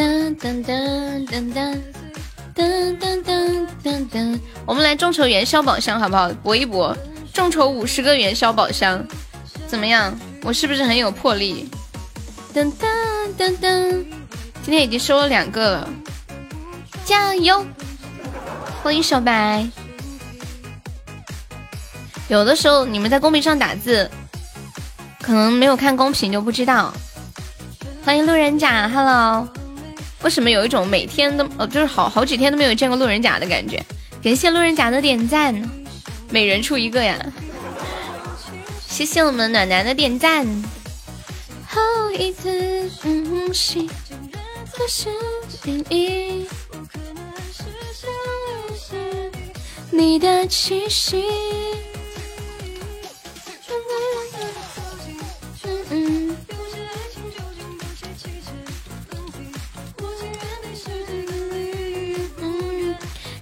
[0.00, 6.30] 噔噔噔噔噔噔噔噔噔，我们来众筹元宵宝箱好不好？
[6.42, 6.96] 搏一搏，
[7.34, 9.06] 众筹五十个元宵宝箱，
[9.66, 10.18] 怎么样？
[10.42, 11.68] 我是不是很有魄力？
[12.54, 12.88] 噔噔
[13.36, 14.02] 噔噔，
[14.62, 15.88] 今天已经收了两个了，
[17.04, 17.62] 加油！
[18.82, 19.68] 欢迎小白。
[22.28, 24.10] 有的时候你们在公屏上打字，
[25.20, 26.90] 可能没有看公屏就不知道。
[28.02, 29.46] 欢迎路人甲，Hello。
[30.22, 33.82] 为什么有一种每天都呃就是好好几天都没有见过路人甲的感觉？
[34.22, 35.54] 感谢路人甲的点赞，
[36.30, 37.18] 每人出一个呀！
[38.86, 40.46] 谢谢我们暖男的点赞。
[41.66, 41.80] 好
[42.18, 43.88] 一次呼吸，
[44.72, 45.08] 可是
[45.62, 46.46] 定义。
[49.90, 51.24] 你的气息。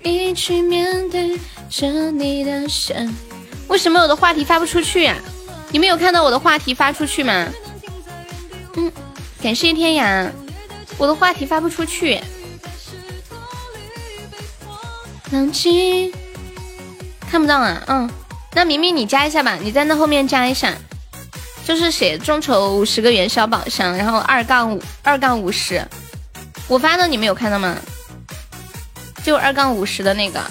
[0.09, 2.67] 一起面对着你的。
[3.69, 5.15] 为什么我的话题发不出去呀？
[5.71, 7.47] 你们有看到我的话题发出去吗？
[8.77, 8.91] 嗯，
[9.43, 10.31] 感谢天涯，
[10.97, 12.21] 我的话题发不出去。
[15.31, 16.11] 冷静，
[17.31, 17.83] 看不到啊。
[17.87, 18.11] 嗯，
[18.55, 20.75] 那明明你加一下吧，你在那后面加一下，
[21.67, 25.87] 就是写众筹五十个元宵宝箱，然后二杠五二杠五十。
[26.67, 27.77] 我发的你们有看到吗？
[29.29, 30.43] 就二杠五十的那个，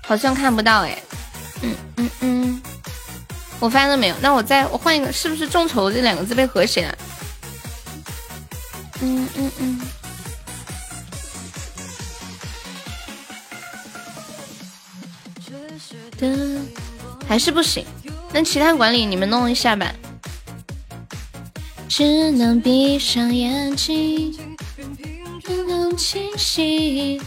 [0.00, 0.98] 好像看不到哎。
[1.60, 2.62] 嗯嗯嗯。
[3.60, 4.16] 我发现了没有？
[4.22, 6.98] 那我再我换一个，是不是众筹这两个字被和谐了？
[9.02, 9.80] 嗯嗯嗯。
[16.16, 16.62] 的
[17.28, 17.84] 还是不行，
[18.32, 19.92] 那其他管理你们弄一下吧。
[21.86, 24.47] 只能闭上眼睛，
[25.56, 27.20] 更清晰。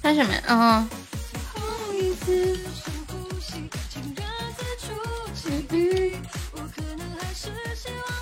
[0.00, 0.34] 发什么？
[0.48, 0.88] 嗯。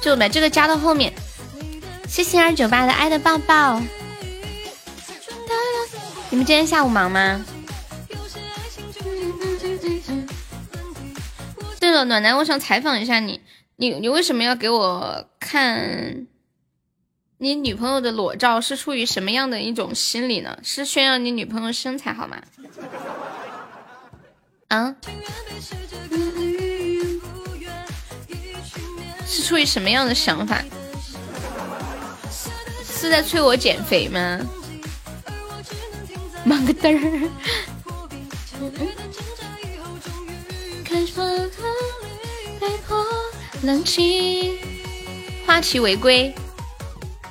[0.01, 1.13] 就把这个加到后面。
[2.07, 3.81] 谢谢二九八的爱的抱抱。
[6.31, 7.45] 你们今天下午忙吗？
[11.81, 13.41] 对了，暖男，我想采访一下你，
[13.77, 16.27] 你你为什么要给我看
[17.39, 18.61] 你女朋友的裸照？
[18.61, 20.57] 是出于什么样的一种心理呢？
[20.63, 22.41] 是炫耀你女朋友身材好吗？
[24.69, 24.95] 啊？
[29.27, 30.63] 是出于什么样的想法？
[32.85, 34.41] 是在催我减肥吗？
[36.45, 37.31] 忙个嘚儿。
[43.63, 44.59] 冷气
[45.47, 46.35] 话题违规，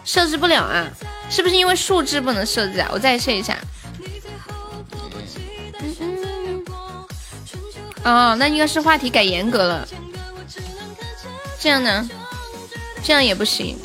[0.04, 0.88] 设置不了啊？
[1.30, 2.89] 是不是因为数字不能设置啊？
[2.92, 3.58] 我再试一下。
[8.04, 9.88] 哦，那应该是话题改严格了。
[11.60, 12.10] 这样呢？
[13.02, 13.78] 这样也不行，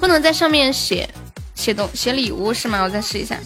[0.00, 1.08] 不能在上面写
[1.54, 2.82] 写东写礼物是吗？
[2.82, 3.38] 我再试一下。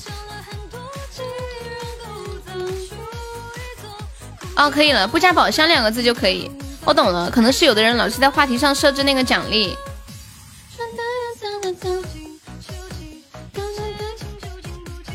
[4.57, 6.49] 哦，可以了，不加宝箱两个字就可以。
[6.85, 9.77] 我懂了，可能是有的人老是在话题上设置那个奖励，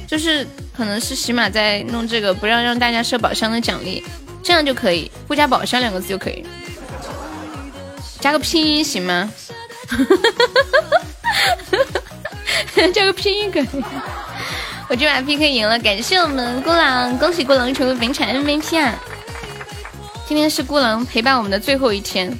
[0.10, 4.04] 就是可能是喜马在弄这个，不让让大家设宝箱的奖励，
[4.42, 6.44] 这样就可以不加宝箱两个字就可以，
[8.20, 9.32] 加个拼音行吗？
[12.94, 13.68] 加个拼音可以，
[14.90, 18.96] 我今晚 PK 赢了，感谢我们孤狼，恭喜孤狼成为本场 MVP 啊！
[20.28, 22.36] 今天是孤狼陪伴我们的最后一天，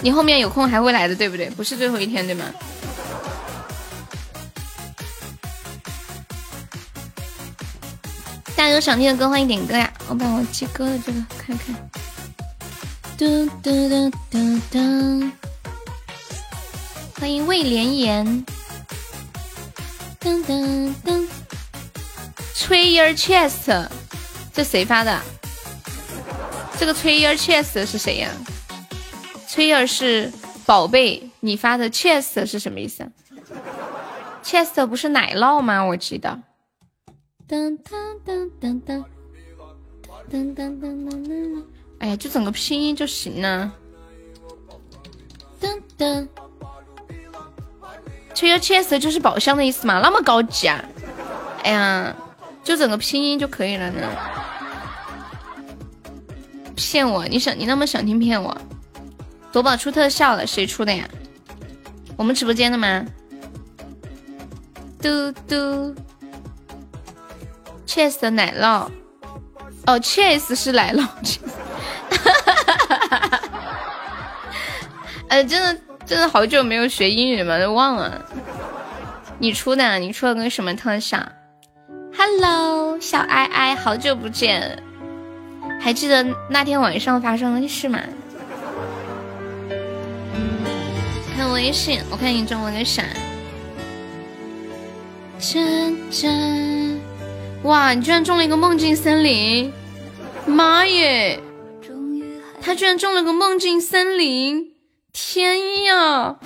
[0.00, 1.48] 你后面有空还会来的，对不对？
[1.50, 2.44] 不是最后一天，对吗？
[8.58, 9.88] 大家有想听的歌，欢迎点歌呀！
[10.08, 11.90] 我把我记歌的这个看看。
[13.16, 15.30] 嘟嘟嘟嘟嘟，
[17.20, 18.44] 欢迎魏连言。
[20.20, 21.24] 噔噔噔，
[22.52, 23.86] 吹音 chest，
[24.52, 25.22] 这谁发的？
[26.76, 28.28] 这个崔儿 chest 是谁呀？
[29.46, 30.32] 崔儿是
[30.66, 33.08] 宝贝，你发的 chest 是什么意思
[34.42, 35.80] ？chest 不是奶酪吗？
[35.84, 36.40] 我记得。
[37.48, 39.02] 噔噔噔噔噔
[40.30, 41.64] 噔噔噔噔噔。
[41.98, 43.72] 哎呀，就整个拼音就行了。
[45.58, 46.28] 噔噔。
[48.34, 49.98] 崔儿 chest 就是宝箱的意思嘛？
[50.00, 50.84] 那么高级啊！
[51.64, 52.14] 哎呀，
[52.62, 54.06] 就整个拼音就可以了呢。
[56.76, 57.26] 骗我！
[57.26, 58.56] 你想你那么想听骗我？
[59.50, 61.08] 夺宝出特效了，谁出的呀？
[62.16, 63.06] 我们直播间的吗？
[65.00, 65.94] 嘟嘟
[67.88, 68.86] ，cheese 的奶酪，
[69.86, 71.10] 哦，cheese 是奶酪，哈
[72.44, 73.40] 哈哈哈哈！
[75.28, 78.22] 哎，真的真的好久没有学英语了，都忘了。
[79.38, 79.98] 你出的？
[79.98, 81.18] 你出了个什么特效
[82.14, 84.82] ？Hello，小爱爱，好久不见。
[85.80, 88.00] 还记得那天晚上发生的事吗？
[91.36, 93.06] 看微信，我看你中了个闪？
[95.38, 96.87] 真真，
[97.64, 97.92] 哇！
[97.92, 99.72] 你居然中了一个梦境森林，
[100.46, 101.40] 妈耶！
[102.60, 104.72] 他居然中了个梦境森林，
[105.12, 106.36] 天呀！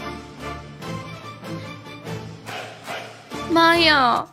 [3.50, 4.26] 妈呀！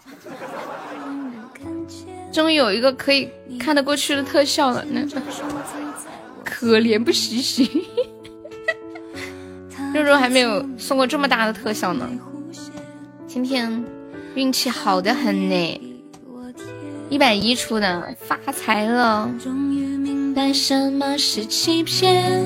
[2.32, 3.30] 终于有一个可以。
[3.60, 5.06] 看得过去的特效了，那
[6.46, 7.86] 可怜不兮兮。
[9.94, 12.10] 肉肉还没有送过这么大的特效呢，
[13.28, 13.84] 今天
[14.34, 15.89] 运气好的很呢，
[17.10, 19.30] 一百一出的，发财了。
[19.44, 22.44] 终于明白什么是欺骗，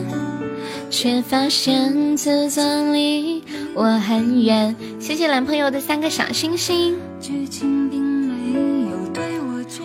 [0.89, 3.43] 却发现自尊离
[3.75, 4.73] 我很远。
[5.01, 6.97] 谢谢男朋友的三个小星星。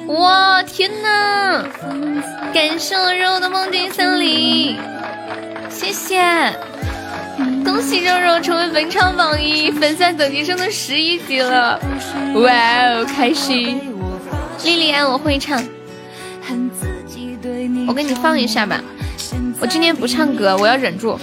[0.06, 1.64] 哇天哪！
[2.54, 4.76] 感谢我肉的梦境森林，
[5.68, 6.22] 谢谢，
[7.64, 11.78] 恭喜肉肉成为本场榜一，粉丝等级升到十一级了，
[12.36, 12.52] 哇
[12.86, 13.97] 哦，开心！
[14.64, 15.62] 莉莉安，我会唱，
[17.86, 18.82] 我给你放一下吧。
[19.60, 21.18] 我今天不唱歌，我要忍住。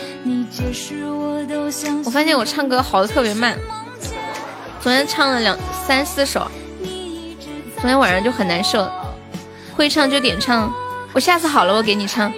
[2.04, 3.58] 我发现我唱歌好的特别慢，
[4.82, 6.50] 昨天唱了两三四首。
[7.78, 8.90] 昨天晚上就很难受，
[9.76, 10.72] 会唱就点唱，
[11.14, 12.32] 我下次好了我给你唱。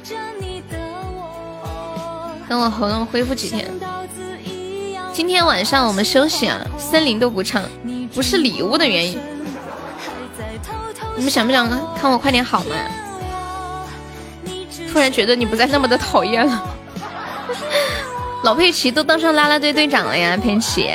[2.50, 3.70] 等我喉咙恢复几天。
[5.14, 7.64] 今天晚上我们休息啊，森林都不唱，
[8.14, 9.20] 不是礼物的原因。
[11.18, 11.68] 你们想不想
[12.00, 12.76] 看我快点好吗？
[14.94, 16.64] 突然觉得你不再那么的讨厌了。
[18.44, 20.90] 老佩奇都当上啦啦队队长了呀，佩奇。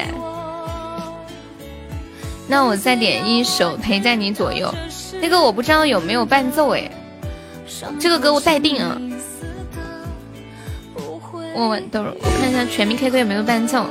[2.49, 4.69] 那我再点一首《陪在你左右》，
[5.21, 6.91] 那个我不知道有没有伴奏哎，
[8.01, 8.97] 这个歌我待定啊。
[11.55, 13.87] 我我等我看一下全民 K 歌有没有伴奏。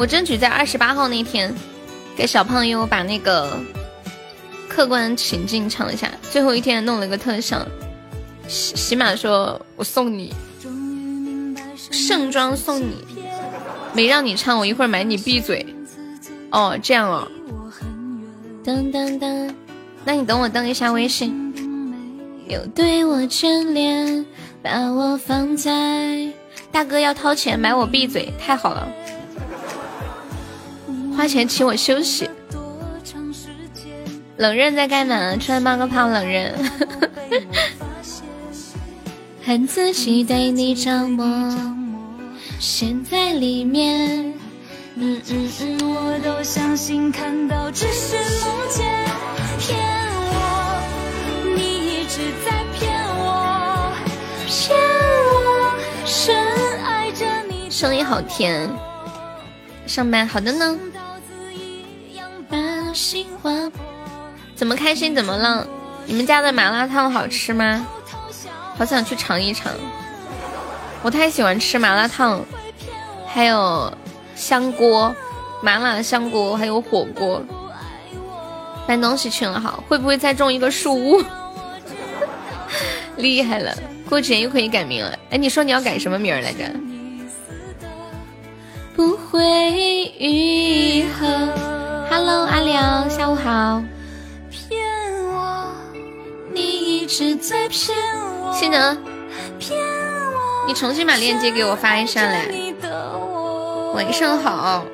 [0.00, 1.54] 我争取在二十八号那天
[2.16, 3.60] 给小胖优把那个
[4.66, 6.10] 客观情境唱一下。
[6.30, 7.60] 最后一天弄了个特效，
[8.48, 10.32] 喜喜马说我送你
[11.76, 13.04] 盛装送你，
[13.92, 15.66] 没让你唱，我一会儿买你闭嘴。
[16.50, 17.28] 哦，这样哦。
[18.64, 19.52] 噔噔噔，
[20.06, 21.52] 那你等我登一下微信。
[22.48, 24.24] 有对我眷恋，
[24.62, 26.26] 把我放在
[26.72, 28.88] 大哥要掏钱买我闭嘴，太好了。
[31.20, 32.30] 花钱请我休息。
[34.38, 35.36] 冷刃在干嘛？
[35.36, 36.54] 出来冒个泡，冷刃。
[39.44, 41.26] 很仔细对你着魔，
[42.58, 44.32] 陷在里面。
[44.94, 48.86] 嗯嗯嗯，我都相信看到只是梦见，
[49.58, 49.78] 骗
[50.24, 53.92] 我，你一直在骗我，
[54.46, 54.74] 骗
[55.34, 56.34] 我，深
[56.82, 57.70] 爱着你。
[57.70, 58.70] 声音好甜，
[59.86, 60.78] 上班好的呢。
[64.54, 65.14] 怎么开心？
[65.14, 65.66] 怎么浪？
[66.06, 67.86] 你们家的麻辣烫好吃吗？
[68.76, 69.72] 好想去尝一尝。
[71.02, 72.40] 我太喜欢吃麻辣烫，
[73.26, 73.92] 还有
[74.34, 75.14] 香锅、
[75.62, 77.42] 麻辣香锅，还有火锅。
[78.86, 81.22] 搬东西去了，好，会不会再种一个树屋？
[83.16, 83.74] 厉害了，
[84.08, 85.16] 过几天又可以改名了。
[85.30, 86.64] 哎，你说你要改什么名来着？
[88.96, 91.79] 不会愈合。
[92.10, 93.80] Hello，阿良，下午好。
[98.52, 98.98] 新能，
[100.66, 102.46] 你重新把链接给我发一下来。
[103.94, 104.84] 晚上好。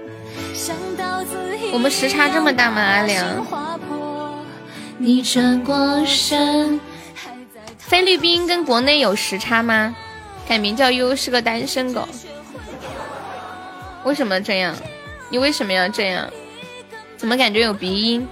[1.72, 2.82] 我们时差这么大吗？
[2.82, 3.46] 阿良。
[7.78, 9.96] 菲律宾跟国内有时差吗？
[10.46, 12.06] 改名叫悠悠是个单身狗。
[14.04, 14.76] 为什么这样？
[15.30, 16.28] 你为什么要这样？
[17.16, 18.26] 怎么感觉有鼻音？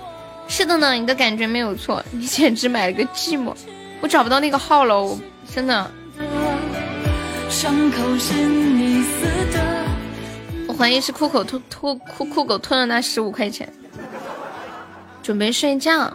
[0.46, 3.54] 是的呢，你的感觉没有错，你简直买了个寂寞。
[4.00, 5.18] 我找不到那个号了，我
[5.50, 5.90] 真的。
[10.66, 13.72] 我怀疑是酷狗吞吐酷酷狗吞了那十五块钱。
[15.22, 16.14] 准备睡觉。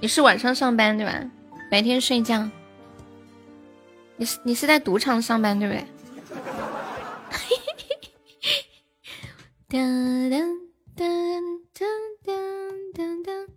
[0.00, 1.12] 你是晚上上班对吧？
[1.70, 2.48] 白天睡觉。
[4.16, 5.84] 你是你是在赌场上班对不对？
[10.96, 11.04] 噔
[11.74, 11.84] 噔
[12.24, 12.32] 噔
[12.94, 13.48] 噔噔，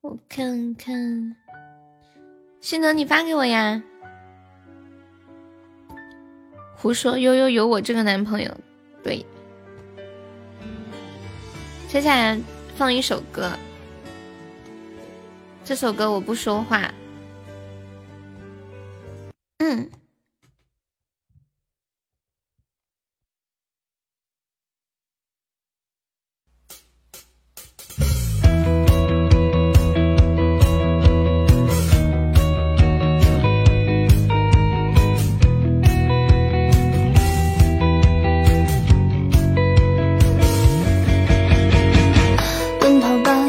[0.00, 1.36] 我看看，
[2.62, 3.82] 心能你发给我呀。
[6.74, 8.50] 胡说，悠悠有我这个男朋友，
[9.02, 9.22] 对。
[11.88, 12.40] 接下来
[12.74, 13.52] 放一首歌，
[15.62, 16.90] 这首歌我不说话。
[19.58, 19.90] 嗯。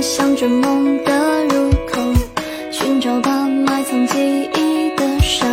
[0.10, 2.02] 向着梦的入口，
[2.72, 5.46] 寻找吧，埋藏记忆的沙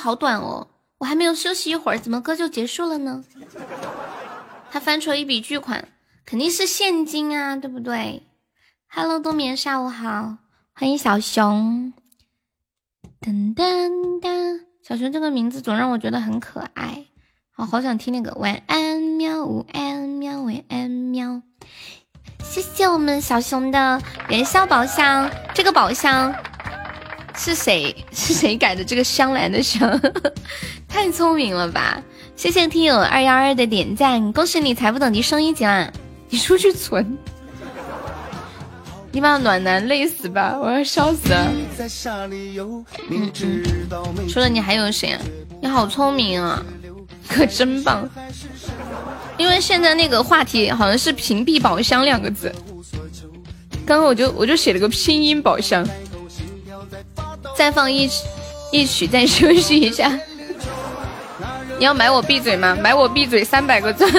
[0.00, 3.22] 好短哦，我还没有休息一会儿，怎么歌就结束了呢？
[4.70, 5.88] 他翻出了一笔巨款，
[6.24, 8.26] 肯定是现金啊，对不对
[8.88, 10.38] ？Hello，冬眠，下午好，
[10.72, 11.92] 欢迎小熊。
[13.20, 17.04] 噔噔噔，小熊这个名字总让我觉得很可爱，
[17.56, 21.42] 我好想听那个晚安喵，午安喵，晚安喵。
[22.42, 26.34] 谢谢我们小熊的元宵宝箱，这个宝箱
[27.42, 28.84] 是谁 是谁改的？
[28.84, 29.98] 这个香兰的香，
[30.86, 31.98] 太聪明了吧！
[32.36, 35.90] 谢谢听友二幺二的点赞，恭喜你财富等级升一级啦！
[36.28, 37.16] 你出去存，
[39.10, 40.58] 你把暖男累死吧！
[40.60, 41.50] 我要笑死了。
[43.08, 45.20] 嗯嗯，除了你还有谁啊？
[45.62, 46.62] 你好聪明啊，
[47.26, 48.06] 可真棒！
[49.38, 52.54] 因为现在那个话题好像是屏蔽宝箱两个字，
[53.86, 55.86] 刚刚我就我就写了个拼音宝箱。
[57.60, 58.10] 再放一
[58.70, 60.10] 一曲，再休息一下。
[61.78, 62.74] 你要买我闭嘴吗？
[62.80, 64.10] 买我闭嘴三百个钻，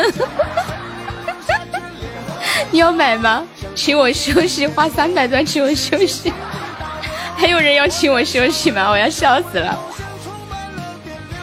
[2.70, 3.44] 你要买吗？
[3.74, 6.32] 请我休息，花三百钻请我休息。
[7.36, 8.88] 还有人要请我休息吗？
[8.92, 9.76] 我要笑死了。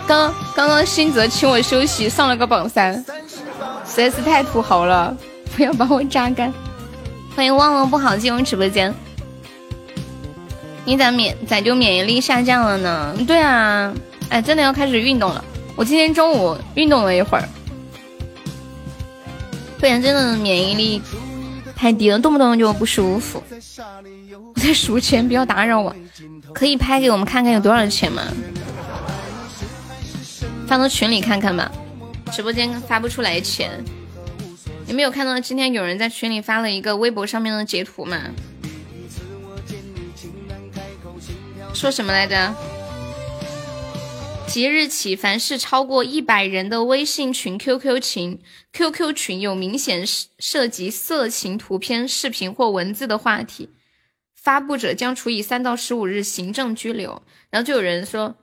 [0.07, 2.95] 刚刚刚新泽请我休息，上了个榜三，
[3.85, 5.13] 实在是太土豪了，
[5.57, 6.55] 不要把我榨干。
[7.35, 8.95] 欢迎忘了不好进入直播间。
[10.89, 13.15] 你咋免咋就免疫力下降了呢？
[13.27, 13.93] 对啊，
[14.31, 15.45] 哎，真的要开始运动了。
[15.77, 17.47] 我今天中午运动了一会儿，
[19.79, 21.03] 不然真的免疫力
[21.77, 23.43] 太低了，动不动就不舒服。
[24.55, 25.95] 我在数钱，不要打扰我。
[26.55, 28.23] 可以拍给我们看看有多少钱吗？
[30.67, 31.71] 发到群里看看吧。
[32.33, 33.71] 直播间发不出来钱。
[34.87, 38.17] 你没有看到今天有人在群里发了一个微博上面的截图吗？
[41.79, 42.53] 说什么来着？
[44.49, 50.05] 即日起，凡是超过一百人的微信群、QQ 群、QQ 群有明显
[50.41, 53.71] 涉及色情图片、视频或文字的话题，
[54.35, 57.23] 发布者将处以三到十五日行政拘留。
[57.51, 58.35] 然后就有人说：“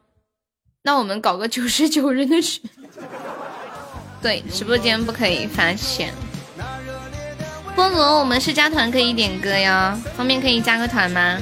[0.83, 2.63] 那我们搞个九十九人的群。
[4.23, 6.13] ”对，直播间不可以发钱。
[7.75, 11.37] 菠萝，我们是加团可以点歌呀，方便可以加个团吗？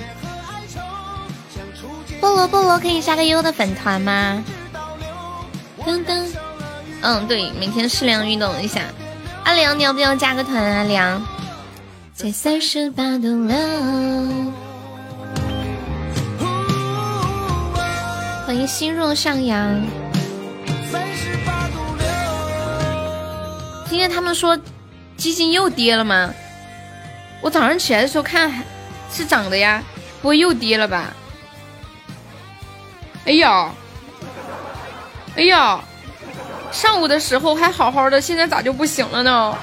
[2.23, 4.41] 菠萝菠萝可以加个优的粉团吗？
[5.85, 6.25] 噔噔，
[7.01, 8.79] 嗯，对，每天适量运动一下。
[9.43, 10.55] 阿良，你要不要加个团？
[10.55, 11.21] 阿良，
[12.13, 13.53] 在三十八度六。
[18.47, 19.81] 欢迎心若上扬。
[23.89, 24.57] 今天他们说
[25.17, 26.33] 基金又跌了吗？
[27.41, 28.49] 我早上起来的时候看
[29.11, 29.83] 是涨的呀，
[30.21, 31.13] 不会又跌了吧？
[33.25, 33.71] 哎呀，
[35.37, 35.79] 哎呀，
[36.71, 39.57] 上午的时候还好好的，现在咋就不行了呢？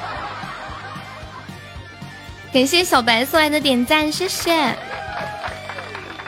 [2.53, 4.75] 感谢小白送来的点赞，谢谢。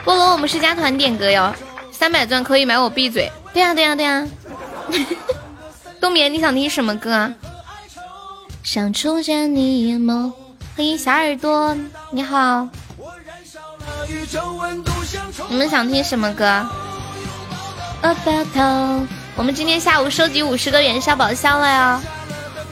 [0.05, 1.53] 菠萝，我们是加团点歌哟，
[1.91, 3.31] 三百钻可以买我闭嘴。
[3.51, 4.27] 对呀对呀对呀。
[5.99, 7.33] 冬眠，你想听什么歌？
[8.61, 10.31] 想初见你眼眸。
[10.75, 11.75] 欢迎小耳朵，
[12.11, 12.67] 你好。
[15.49, 16.65] 你们想听什么歌？
[19.35, 22.01] 我们今天下午收集五十个元宵宝箱了呀，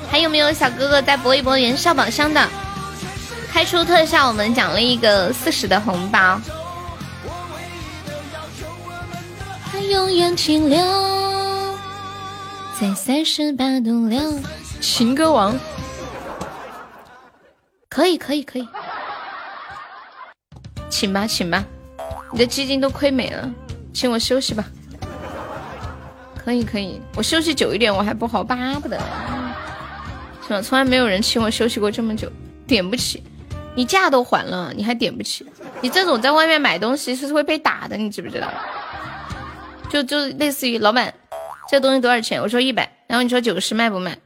[0.10, 2.46] 还有没有小哥哥再博一博元宵宝箱的？
[3.50, 6.40] 开出特效，我们奖励一个四十的红包。
[9.72, 10.78] 它永远停留
[12.78, 14.20] 在三十八度六。
[14.82, 15.58] 情歌王，
[17.88, 18.68] 可以可以可以，
[20.90, 21.64] 请吧请吧，
[22.32, 23.50] 你的基金都亏没了，
[23.94, 24.66] 请我休息吧。
[26.44, 28.98] 可以可以，我休息久一点我还不好巴不得，
[30.48, 30.62] 是吧？
[30.62, 32.32] 从来没有人请我休息过这么久，
[32.66, 33.24] 点不起。
[33.76, 35.46] 你价都还了，你还点不起？
[35.82, 38.52] 你这种在外面买东西是会被打的，你知不知道？
[39.90, 41.14] 就就类似于老板，
[41.70, 42.42] 这东西多少钱？
[42.42, 44.18] 我说一百，然后你说九十卖不卖？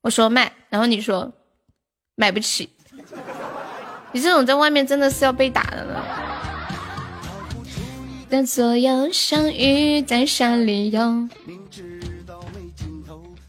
[0.00, 1.30] 我说卖，然后你说
[2.16, 2.70] 买不起。
[4.10, 6.17] 你这种在外面真的是要被打的了。
[8.28, 11.28] 的左右相遇在山里哟。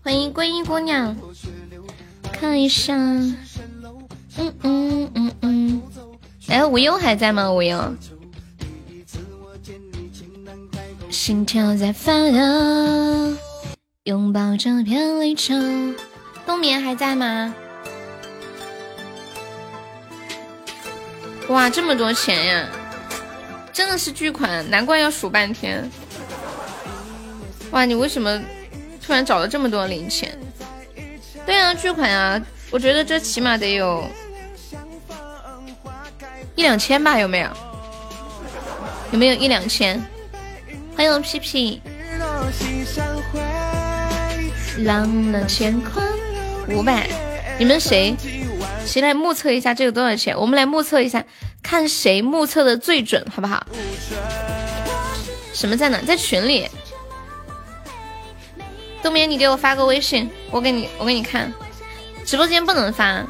[0.01, 1.15] 欢迎皈依姑娘，
[2.31, 3.35] 看一下，嗯
[4.63, 5.81] 嗯嗯嗯。
[6.47, 7.51] 哎，无忧还在吗？
[7.51, 7.95] 无忧，
[11.09, 13.37] 心跳在发抖，
[14.05, 15.53] 拥抱这片绿洲。
[16.45, 17.53] 冬眠还在吗？
[21.49, 22.69] 哇，这么多钱呀！
[23.79, 25.89] 真的是巨款，难怪要数半天。
[27.71, 28.37] 哇，你为什么
[29.01, 30.37] 突然找了这么多零钱？
[31.45, 32.41] 对啊，巨款啊！
[32.71, 34.05] 我觉得这起码得有
[36.55, 37.49] 一两千吧，有没有？
[39.13, 39.97] 有没有一两千？
[40.93, 41.81] 欢迎皮皮。
[44.79, 46.05] 浪浪乾坤
[46.67, 47.07] 五百，
[47.57, 48.13] 你们谁？
[48.85, 50.37] 谁来目测一下这个多少钱？
[50.37, 51.23] 我们来目测一下，
[51.61, 53.65] 看谁目测的最准，好不好？
[55.53, 56.01] 什么在哪？
[56.01, 56.67] 在群里。
[59.01, 61.53] 冬眠，你给我发个微信，我给你，我给你看。
[62.25, 63.25] 直播间不能发，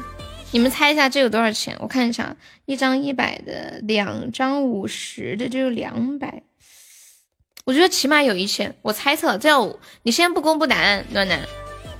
[0.50, 1.76] 你们猜一下这有多少钱？
[1.80, 6.42] 我看一下，一张一百的，两张五十的，就有两百。
[7.64, 9.38] 我觉得起码有一千，我猜测。
[9.38, 11.40] 这样，你先不公布答案，暖暖，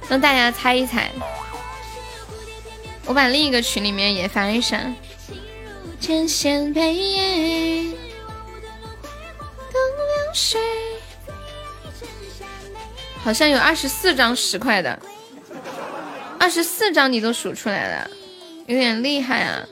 [0.09, 1.11] 让大家猜一猜。
[3.07, 4.81] 我把另一个群里面也发一下。
[6.01, 7.95] 天仙配，
[13.23, 14.99] 好像有二十四张十块的，
[16.39, 18.11] 二十四张你都数出来了，
[18.67, 19.63] 有点厉害啊！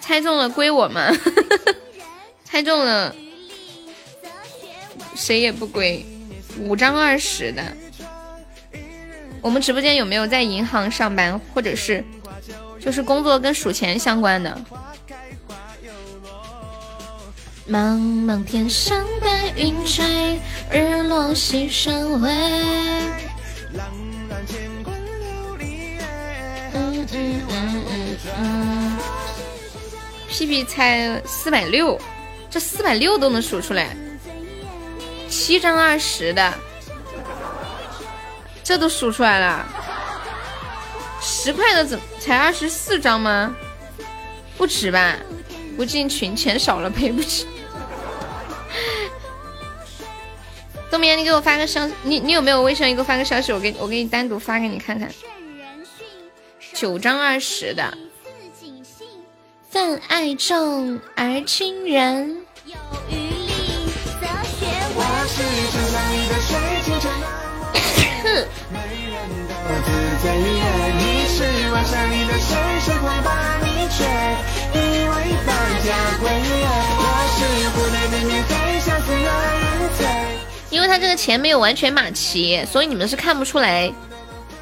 [0.00, 1.10] 猜中了归我吗？
[2.44, 3.14] 猜中了，
[5.14, 6.04] 谁也不归。
[6.58, 7.62] 五张二十的，
[9.40, 12.04] 我们直播间有没有在银行上班，或者是
[12.80, 14.60] 就是工作跟数钱相关的？
[17.68, 20.40] 茫茫天上白云追，
[20.70, 22.30] 日落西山回。
[26.72, 28.98] 嗯嗯嗯嗯嗯。
[30.28, 32.00] 屁屁猜四百六，
[32.48, 33.96] 这四百六都能数出来。
[35.28, 36.54] 七张二十的，
[38.62, 39.66] 这都数出来了。
[41.20, 43.56] 十块的怎才二十四张吗？
[44.56, 45.16] 不止吧？
[45.76, 47.46] 不进群，钱少了赔不起。
[50.90, 52.88] 冬眠，你给我发个消，你你有没有微信？
[52.88, 55.12] 你给我发个消息，我给我给你单独发给你看看。
[56.72, 57.96] 九张二十的。
[59.70, 62.40] 但爱重而轻人。
[80.70, 83.92] 因为他这个钱没有完全码齐，所以你们是看不出来。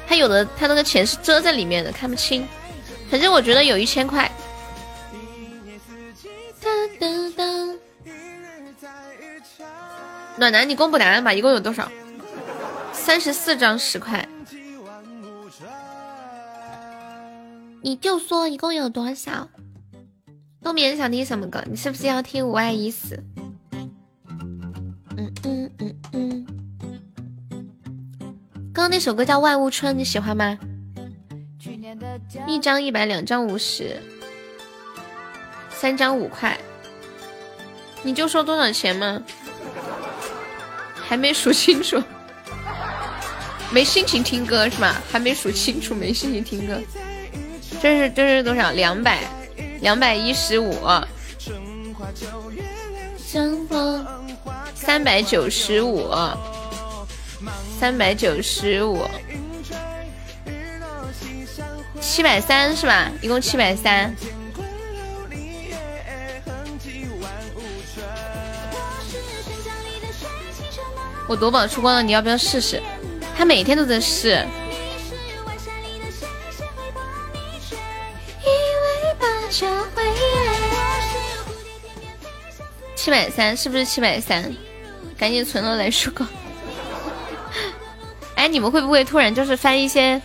[0.07, 2.47] 他有的他那个钱是遮在里面的，看不清。
[3.09, 4.31] 反正我觉得有一千块。
[10.37, 11.89] 暖男，你公布答案吧，一共有多少？
[12.93, 14.27] 三十四张十块。
[17.81, 19.47] 你就说一共有多少？
[20.65, 21.63] 冬眠想听什么歌？
[21.69, 23.15] 你是不是要听《无爱已死》？
[25.15, 26.45] 嗯嗯嗯嗯。
[28.73, 30.57] 刚刚那首歌叫《万物春》，你喜欢吗？
[32.47, 34.01] 一张一百，两张五十，
[35.69, 36.57] 三张五块。
[38.01, 39.21] 你就说多少钱吗？
[40.95, 42.01] 还没数清楚，
[43.71, 44.99] 没心情听歌是吧？
[45.11, 46.81] 还没数清楚，没心情听歌。
[47.79, 48.71] 这是这是多少？
[48.71, 49.23] 两百，
[49.81, 50.73] 两百一十五，
[54.73, 56.09] 三百九十五，
[57.79, 59.05] 三百九十五，
[62.01, 63.11] 七百三是吧？
[63.21, 64.15] 一共七百三。
[71.27, 72.81] 我夺宝出光了，你要不要试试？
[73.35, 74.45] 他每天都在试。
[82.95, 84.53] 七百三是不是七百三？
[85.17, 86.27] 赶紧存了来说歌。
[88.35, 90.21] 哎，你们会不会突然就是翻一些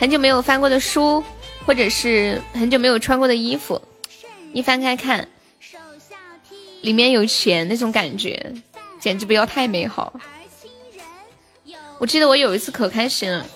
[0.00, 1.22] 很久没有翻过的书，
[1.64, 3.80] 或者是很久没有穿过的衣服，
[4.52, 5.28] 一翻开看，
[6.80, 8.52] 里面有钱那种感觉，
[8.98, 10.12] 简直不要太美好。
[11.98, 13.46] 我记得我有一次可开心了，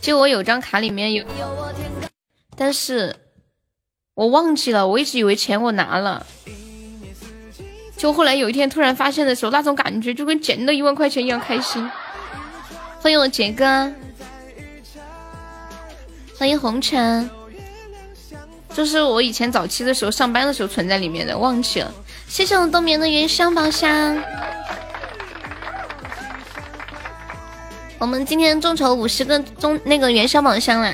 [0.00, 1.22] 就我有张卡里面有，
[2.56, 3.14] 但是。
[4.18, 6.26] 我忘记了，我一直以为钱我拿了，
[7.96, 11.88] 就后来有一天突然发现的时候，那种感觉就跟捡了一万块钱一样开心。
[13.00, 13.64] 欢迎我杰哥，
[16.36, 17.30] 欢迎红尘，
[18.74, 21.94] 就是我以前早期的时候上班的时候存在里面的，忘记了。
[22.26, 24.20] 谢谢我冬眠的元香宝箱，
[28.00, 30.92] 我们今天众筹五十个中那个元宵宝箱了。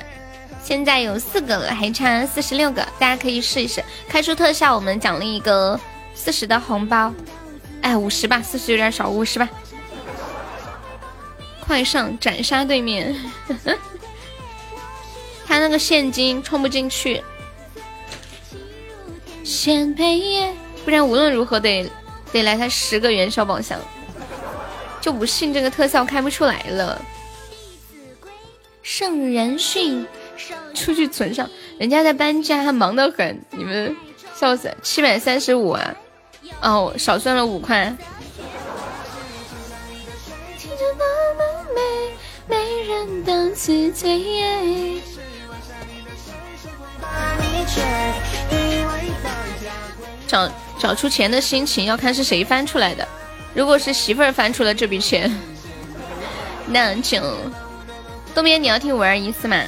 [0.65, 3.85] 现在有四个了，还差四十六个，大家可以试一试。
[4.09, 5.79] 开出特效，我们奖励一个
[6.15, 7.13] 四十的红包。
[7.83, 9.47] 哎，五十吧，四十有点少，五十吧。
[11.61, 13.15] 快上斩杀对面，
[15.47, 17.23] 他那个现金充不进去，
[19.45, 20.55] 先配耶，
[20.85, 21.91] 不然无论如何得
[22.33, 23.79] 得来他十个元宵宝箱，
[25.01, 27.01] 就不信这个特效开不出来了。
[28.83, 30.07] 圣人训，
[30.75, 33.95] 出去存上，人家在搬家，忙得很，你们
[34.35, 35.95] 笑死，七百三十五啊，
[36.61, 37.95] 哦，少算了五块。
[50.27, 53.07] 找找出钱的心情要看是谁翻出来的，
[53.55, 55.33] 如果是媳妇儿翻出了这笔钱，
[56.67, 57.21] 那就
[58.35, 59.63] 东边你要听五二一四吗？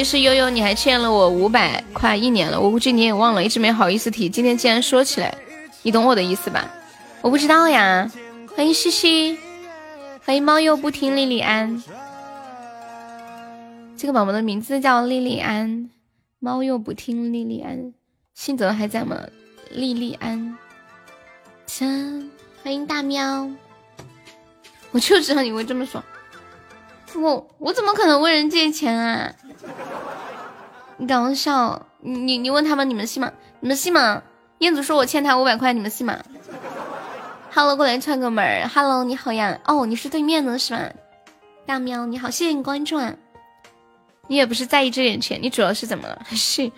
[0.00, 4.30] 其实悠悠你还欠了我五百块一年了，我估计你也忘了，一直没好意思提。
[4.30, 5.36] 今天既然说起来，
[5.82, 6.70] 你懂我的意思吧？
[7.20, 8.10] 我不知道呀。
[8.56, 9.38] 欢迎西西，
[10.24, 11.84] 欢迎猫又不听莉莉安。
[13.94, 15.90] 这个宝宝的名字叫莉莉安，
[16.38, 17.92] 猫又不听莉莉安。
[18.32, 19.20] 信泽还在吗？
[19.68, 20.56] 莉莉安，
[22.62, 23.50] 欢迎大喵。
[24.92, 26.02] 我就知道你会这么说，
[27.16, 29.32] 我我怎么可能问人借钱啊？
[30.98, 33.32] 你搞笑，你你问他们，你们信吗？
[33.60, 34.22] 你们信吗？
[34.58, 36.18] 燕子说我欠他五百块，你们信吗
[37.52, 38.68] ？Hello，过来串个门。
[38.68, 39.58] Hello，你好呀。
[39.66, 40.90] 哦，你是对面的是吧？
[41.66, 43.14] 大喵你好，谢谢你关注啊。
[44.28, 46.22] 你也不是在意这点钱，你主要是怎么了？
[46.30, 46.70] 是。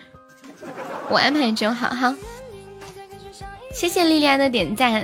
[1.09, 2.15] 我安排你就好哈，
[3.73, 5.03] 谢谢莉莉安的点赞。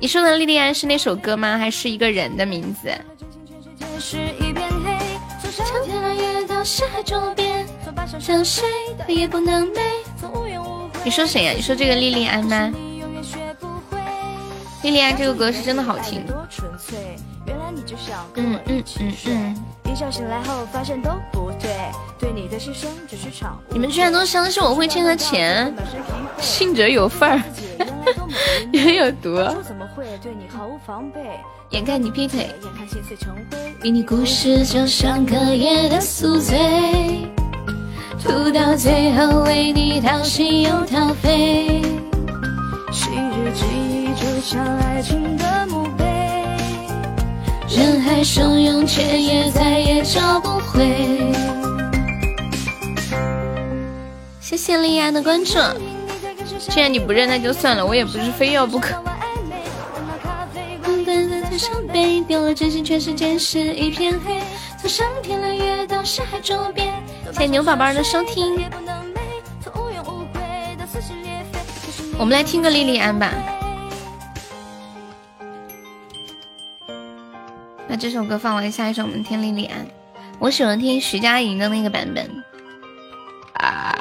[0.00, 1.56] 你说的莉莉安是那首歌吗？
[1.56, 2.90] 还是一个人的名字？
[11.02, 11.52] 你说谁呀？
[11.56, 12.72] 你说这个莉莉安吗？
[14.82, 16.24] 莉莉安这个歌是真的好听。
[18.34, 19.79] 嗯嗯嗯嗯。
[23.70, 25.74] 你们居然都相信我会欠他钱，
[26.40, 27.42] 信者有份儿，
[28.72, 29.36] 也有毒。
[31.70, 32.48] 眼看你劈腿，
[33.80, 37.26] 比你故事就像隔夜的宿醉，
[38.22, 41.82] 吐到最后为你掏心又掏肺。
[42.92, 46.09] 昔日记忆就像爱情的墓碑。
[47.70, 51.32] 人海汹涌，却也再也找不回。
[54.40, 55.52] 谢谢莉安的关注。
[56.58, 58.94] 既然你不认，那就算了，我也不是非要不可。
[67.32, 68.64] 谢谢牛宝宝的收听。
[72.18, 73.32] 我们来听个莉莉安吧。
[77.90, 79.84] 把这首歌放完，下一首我们听莉莉安。
[80.38, 82.24] 我喜欢听徐佳莹的那个版本。
[83.54, 83.92] 啊！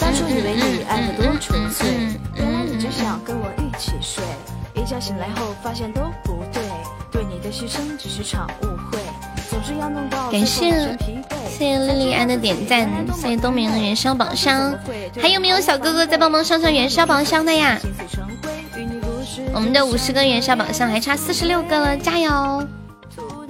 [0.00, 1.86] 当初以为你爱的多纯粹，
[2.34, 4.24] 原来你只想跟我一起睡。
[4.74, 6.62] 一觉醒来后发现都不对，
[7.12, 8.98] 对你的牺牲只是场误会。
[9.50, 10.96] 总是要弄到感谢。
[11.50, 14.72] 谢谢莉莉安的点赞，谢谢冬眠的元宵宝箱，
[15.20, 17.78] 还有没有小哥哥在帮忙上上元宵宝箱的呀？
[19.52, 22.66] 我们的五十个元宵宝箱还差四十六个了，加油！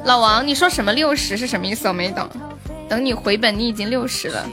[0.05, 1.87] 老王，你说什么六十是什么意思？
[1.87, 2.27] 我没懂。
[2.89, 4.49] 等你回本，你已经六十了。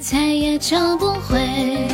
[0.00, 1.88] 再也找不回。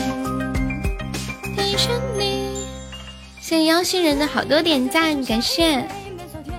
[3.50, 5.84] 谢谢妖星人的好多点赞，感谢，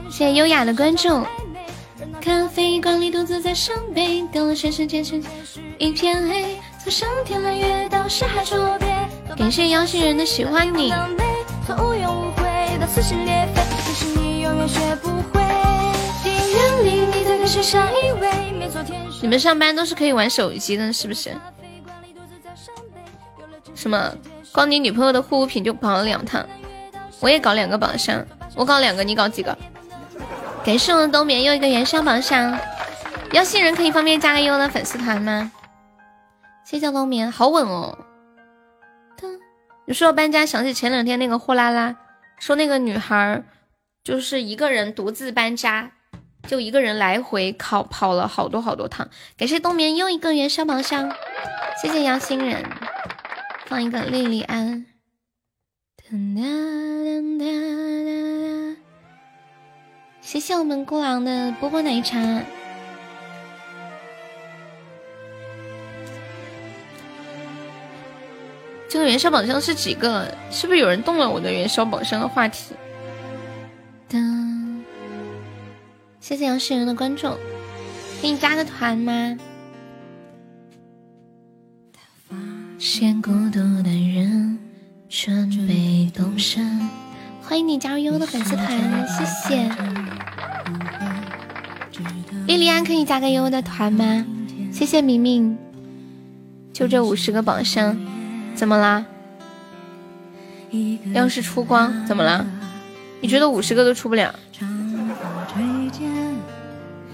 [0.10, 1.26] 谢谢优雅的关注。
[2.20, 5.24] 咖啡馆里独自在伤悲，掉了全世界是
[5.78, 6.58] 一片黑。
[6.84, 8.88] 从上天揽月到沙海捉鳖。
[9.38, 10.92] 感谢妖星人的喜欢你。
[11.66, 12.44] 从无怨无悔
[12.78, 15.42] 到撕心裂肺，其实你永远学不会。
[16.26, 19.02] 原谅你在世上以为没昨天。
[19.22, 21.34] 你们上班都是可以玩手机的，是不是？
[23.76, 24.14] 什么？
[24.52, 26.46] 光你女朋友的护肤品就跑了两趟。
[27.22, 29.58] 我也搞两个榜上，我搞两个，你搞几个？
[30.66, 32.58] 感谢我们冬眠又一个元宵榜上，
[33.32, 35.52] 邀新人可以方便加个优的粉丝团吗？
[36.66, 37.98] 谢谢冬眠，好稳哦。
[39.86, 41.96] 你说到搬家，想起前两天那个货拉拉，
[42.40, 43.44] 说那个女孩
[44.04, 45.92] 就是一个人独自搬家，
[46.48, 49.08] 就一个人来回跑跑了好多好多趟。
[49.38, 51.12] 感谢冬眠又一个元宵榜上，
[51.82, 52.64] 谢谢邀新人，
[53.66, 54.86] 放一个莉莉安。
[60.22, 62.20] 谢谢我们孤狼的波波奶茶。
[68.90, 70.28] 这个元宵宝箱是几个？
[70.52, 72.76] 是不是有人动了我的元宵宝箱的话题？
[74.10, 74.82] 噔，
[76.20, 77.30] 谢谢杨世人的关注，
[78.22, 79.38] 给你加个团吗？
[82.28, 82.36] 发
[82.78, 84.60] 现孤独的人
[85.12, 86.80] 准备动身。
[87.44, 89.70] 欢迎你加入悠悠的粉丝团，谢谢。
[92.48, 94.26] 莉莉安可以加个悠悠的团吗？
[94.72, 95.58] 谢谢明明。
[96.72, 97.98] 就这五十个榜上，
[98.56, 99.06] 怎么啦？
[101.14, 102.48] 要是出光怎么了？
[103.20, 104.34] 你觉得五十个都出不了？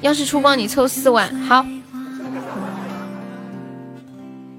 [0.01, 1.65] 要是出光你抽四万，好。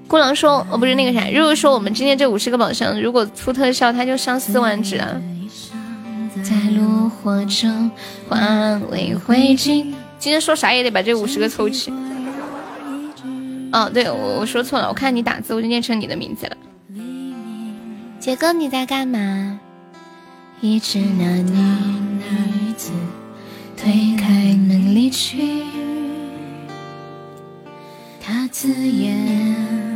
[0.09, 1.29] 孤狼说：“哦，不是那个啥。
[1.29, 5.07] 如果说我们今天这五十个宝箱，如果出特效，它就上四万只啊。”
[6.41, 7.91] 在炉火中
[8.27, 8.37] 化
[8.91, 9.85] 为灰烬。
[10.17, 11.93] 今天说啥也得把这五十个凑齐。
[13.71, 16.57] 哦，对，我我说错了，我看你打字，我就念成你的名字了。
[18.19, 19.59] 杰哥，你在干嘛？
[20.59, 22.91] 一直那女子
[23.77, 25.63] 推开门离去，
[28.19, 29.88] 他自言。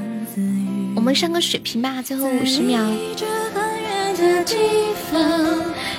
[0.95, 2.79] 我们上个水平吧，最后五十秒。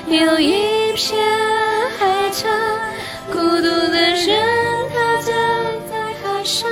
[0.07, 1.19] 有一片
[1.99, 2.49] 海角，
[3.33, 4.39] 孤独的人
[4.93, 5.35] 他站
[5.91, 6.69] 在海上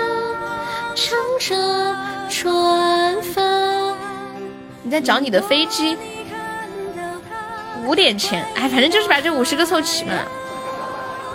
[0.94, 1.96] 乘着
[2.28, 3.94] 船帆。
[4.82, 5.96] 你在找你的飞机？
[7.84, 10.12] 五点前，哎，反正就是把这五十个凑齐嘛。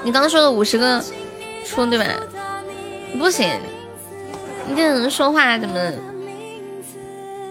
[0.03, 1.03] 你刚刚说的五十个
[1.65, 2.05] 出对吧？
[3.17, 3.49] 不行。
[4.69, 5.91] 你这人说话怎么？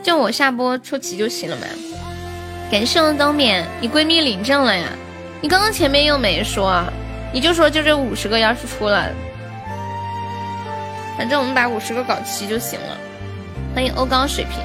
[0.06, 1.62] 就我下播出齐就行了嘛。
[2.70, 4.86] 感谢我冬眠，你闺蜜领证了呀？
[5.40, 6.80] 你刚刚前面又没说，
[7.32, 9.10] 你就说就这五十个要是出了，
[11.18, 12.96] 反正我们把五十个搞齐就行了。
[13.74, 14.60] 欢迎欧高水平，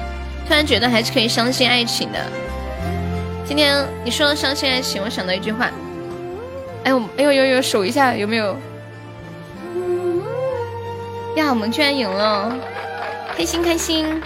[0.46, 2.20] 突然觉得还是可以相信爱情的。
[3.44, 5.68] 今天你说了相信爱情，我想到一句话。
[6.84, 8.56] 哎呦哎呦呦呦，守一下有没有？
[11.34, 12.56] 呀，我们居然赢了，
[13.36, 14.22] 开心开心！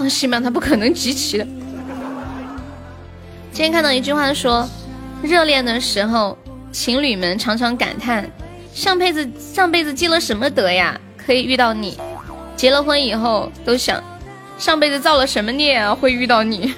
[0.00, 1.46] 放心吧，他不可能集齐的。
[3.52, 4.66] 今天看到一句话说，
[5.22, 6.38] 热恋的时候，
[6.72, 8.26] 情侣们常常感叹
[8.72, 11.98] 上辈子上辈子积了什么德呀，可以遇到你；
[12.56, 14.02] 结了婚以后，都想
[14.58, 16.72] 上辈子造了什么孽啊，会遇到你。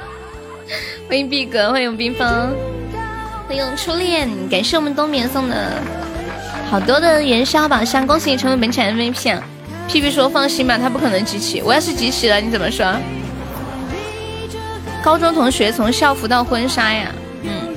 [1.08, 2.28] 欢迎毕哥，欢迎冰峰。
[3.48, 5.82] 欢迎初恋，感谢我们冬眠送的
[6.70, 9.42] 好多的元宵宝箱，恭喜你成为本场 MVP 啊
[9.88, 12.94] 屁屁说放心吧，他不可能集齐，我要是集齐了，你怎么说？
[15.02, 17.10] 高中同学从校服到婚纱呀，
[17.42, 17.74] 嗯，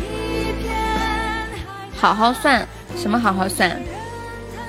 [1.97, 3.81] 好好算，什么好好算？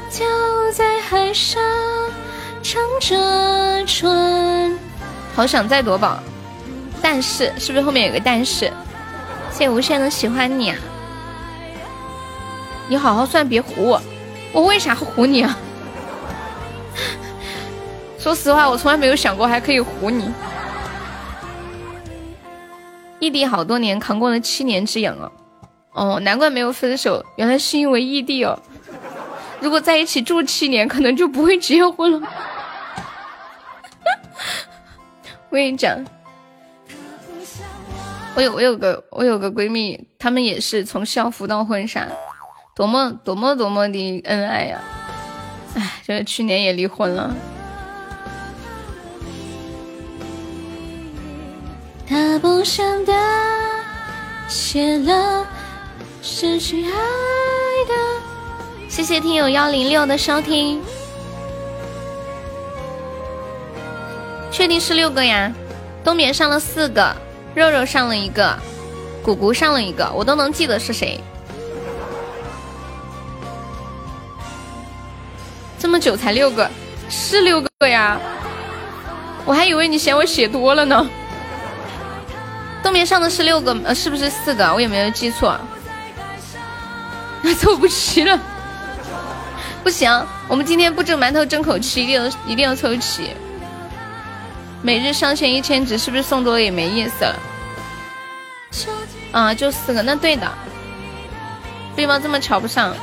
[0.09, 0.25] 就
[0.73, 1.61] 在海上
[2.63, 4.79] 乘着船，
[5.35, 6.21] 好想再夺宝，
[7.03, 8.73] 但是是不是后面有个但是？
[9.51, 10.77] 谢谢无限的喜欢你啊！
[12.89, 14.01] 你好好算，别唬我。
[14.53, 15.59] 我为啥唬你啊？
[18.23, 20.31] 说实话，我从来没有想过还可以唬你。
[23.19, 25.33] 异地好多年，扛过了七年之痒啊！
[25.93, 28.57] 哦，难怪没有分手，原来是因为异地哦。
[29.59, 32.21] 如果在一起住七年，可能就不会结婚了。
[35.51, 35.99] 我跟你讲，
[38.37, 42.07] 我有我有个我有个闺蜜，她们也是从校服到婚纱。
[42.77, 44.81] 多么多么多么的恩爱呀！
[45.75, 47.35] 哎，就是去年也离婚了。
[52.13, 53.13] 他不想的
[54.47, 55.47] 写了
[56.21, 56.91] 失去爱
[57.89, 57.95] 的。
[58.87, 60.83] 谢谢听友幺零六的收听。
[64.51, 65.51] 确定是六个呀？
[66.05, 67.17] 冬眠上了四个，
[67.55, 68.55] 肉肉上了一个，
[69.23, 71.19] 谷谷上了一个，我都能记得是谁。
[75.79, 76.71] 这么久才六个，
[77.09, 78.21] 是六个呀？
[79.47, 81.09] 我还以为你嫌我写多了呢。
[82.83, 84.73] 东面上的是六个，呃，是不是四个？
[84.73, 85.59] 我有没有记错？
[87.43, 88.39] 那凑不齐了，
[89.83, 90.11] 不行，
[90.49, 93.31] 我们今天不争馒头争口气，一定要一定要凑齐。
[94.83, 97.37] 每日上线一千只，是不是送多了也没意思了？
[99.33, 100.51] 啊，就四个，那对的。
[101.95, 102.95] 背包这么瞧不上，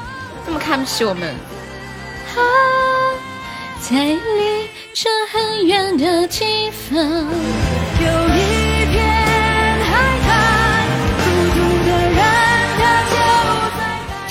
[0.46, 1.34] 这么看不起我们。
[3.82, 8.28] 在离这很远的地方，有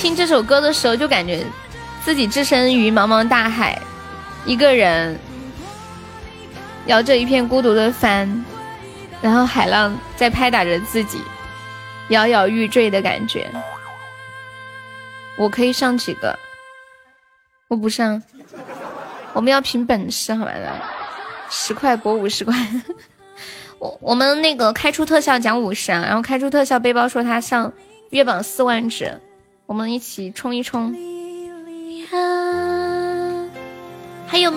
[0.09, 1.45] 听这首歌的时候，就感觉
[2.03, 3.79] 自己置身于茫茫大海，
[4.47, 5.19] 一个人
[6.87, 8.43] 摇着一片孤独的帆，
[9.21, 11.21] 然后海浪在拍打着自己，
[12.09, 13.47] 摇摇欲坠的感觉。
[15.37, 16.39] 我可以上几个？
[17.69, 18.23] 我不上，
[19.35, 20.73] 我们要凭本事，好吧的。
[21.51, 22.55] 十块博五十块，
[23.79, 27.71] 我我们那个开出特效奖五十啊，然后开出特效背包说他上
[28.09, 29.21] 月榜四万只，
[29.69, 30.95] 我们一起冲一冲。
[34.27, 34.51] 还有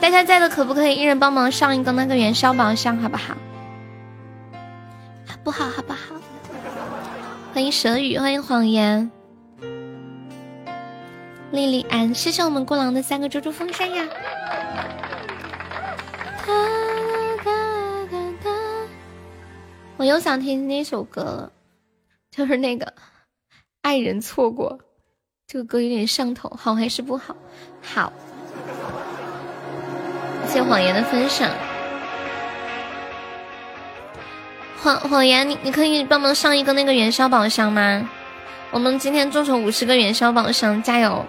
[0.00, 3.34] 大家在的可不可以一人帮忙上一个那个元宵宝箱，好不好？
[5.26, 5.68] 好不好？
[5.68, 6.16] 好不好？
[7.52, 9.10] 欢迎蛇语，欢迎谎言，
[11.50, 14.08] 莉莉安，谢谢我们孤狼的三个猪猪风扇呀。
[19.98, 21.52] 我又想听那首歌了，
[22.30, 22.86] 就是那个
[23.84, 24.78] 《爱人错过》，
[25.46, 27.36] 这个歌有点上头，好还是不好？
[27.82, 28.10] 好，
[30.46, 31.50] 谢谢谎言的分享。
[34.82, 38.08] 谎谎言，你你可以帮忙上一个那个元宵宝箱吗？
[38.70, 41.22] 我们今天众筹五十个元宵宝箱，加油！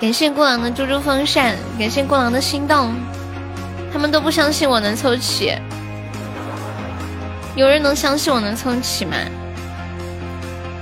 [0.00, 2.94] 感谢过狼的猪猪风扇，感谢过狼的心动，
[3.92, 5.54] 他们都不相信我能凑齐。
[7.54, 9.18] 有人能相信我能凑齐吗？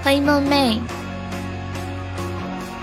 [0.02, 0.80] 欢迎梦妹，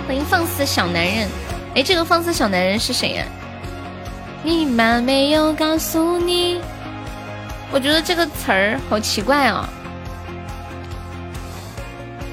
[0.05, 1.27] 欢迎放肆小男人。
[1.73, 3.25] 哎，这个放肆小男人是谁呀？
[4.43, 6.61] 你妈没有告诉你。
[7.71, 9.65] 我觉得这个词儿好奇怪哦。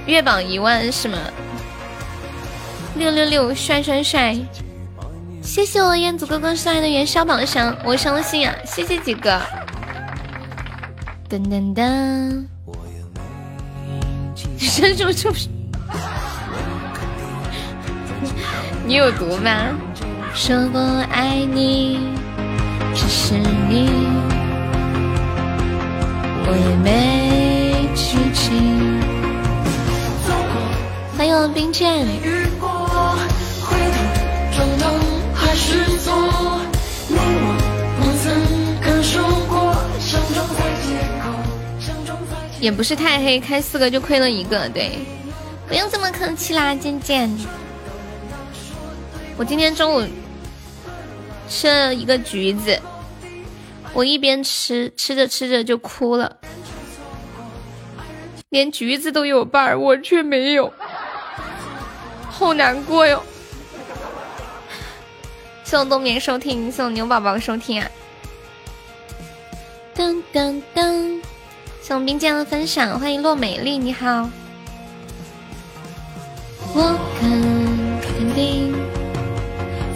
[0.04, 1.18] 月榜一万是吗？
[2.96, 4.36] 六六六，帅帅帅！
[5.42, 8.54] 谢谢我彦祖哥哥送来的元宵宝箱，我相信啊！
[8.66, 9.40] 谢谢几个。
[11.30, 12.51] 噔噔噔！
[14.62, 15.48] 你这是不是？
[18.86, 19.50] 你有毒吗？
[20.34, 21.98] 说过爱你，
[22.94, 23.90] 只是你，
[26.46, 28.52] 我也没记起。
[31.16, 32.06] 欢迎冰剑。
[42.62, 44.92] 也不是太黑，开四个就亏了一个，对，
[45.66, 47.28] 不用这么客气啦，渐渐。
[49.36, 50.06] 我今天中午
[51.48, 52.80] 吃了一个橘子，
[53.92, 56.36] 我一边吃，吃着吃着就哭了，
[58.50, 60.72] 连橘子都有伴儿，我却没有，
[62.30, 63.20] 好难过哟。
[65.64, 67.90] 送冬眠收听，送牛宝宝收听啊。
[69.96, 71.20] 噔噔噔。
[71.82, 74.30] 送冰剑的分享，欢迎洛美丽，你好。
[76.74, 78.72] 我肯定，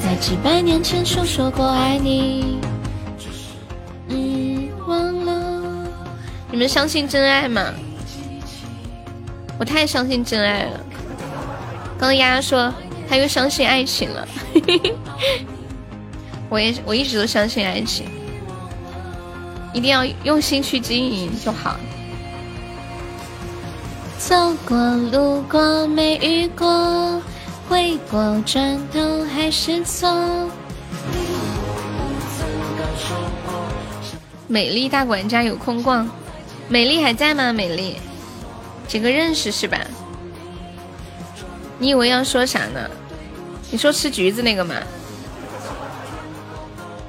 [0.03, 2.59] 在几百年前就说过爱你，
[4.09, 5.89] 遗忘了。
[6.51, 7.73] 你们相信真爱吗？
[9.57, 10.81] 我太相信真爱了。
[11.97, 12.75] 刚刚丫丫说
[13.09, 14.27] 她又相信爱情了，
[16.51, 18.07] 我也我一直都相信爱情。
[19.77, 21.77] 一定要用心去经营就好。
[24.19, 24.79] 走过
[25.13, 27.21] 路过没遇过，
[27.69, 30.49] 回过转头还是错。
[34.49, 36.09] 美丽大管家有空逛，
[36.71, 37.53] 美丽还在吗？
[37.53, 37.97] 美丽，
[38.89, 39.79] 几个认识是吧？
[41.79, 42.81] 你以为要说啥呢？
[43.71, 44.75] 你说吃橘子那个吗？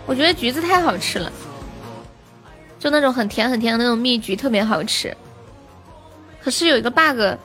[0.06, 1.32] 我觉得橘子太好吃了。
[2.80, 5.16] 就那种很甜很甜的那种蜜橘特别好吃，
[6.42, 7.38] 可是有一个 bug，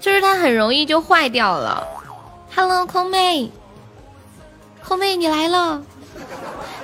[0.00, 1.86] 就是它很容易就坏掉了。
[2.54, 3.50] Hello，空妹，
[4.84, 5.82] 空妹你来了，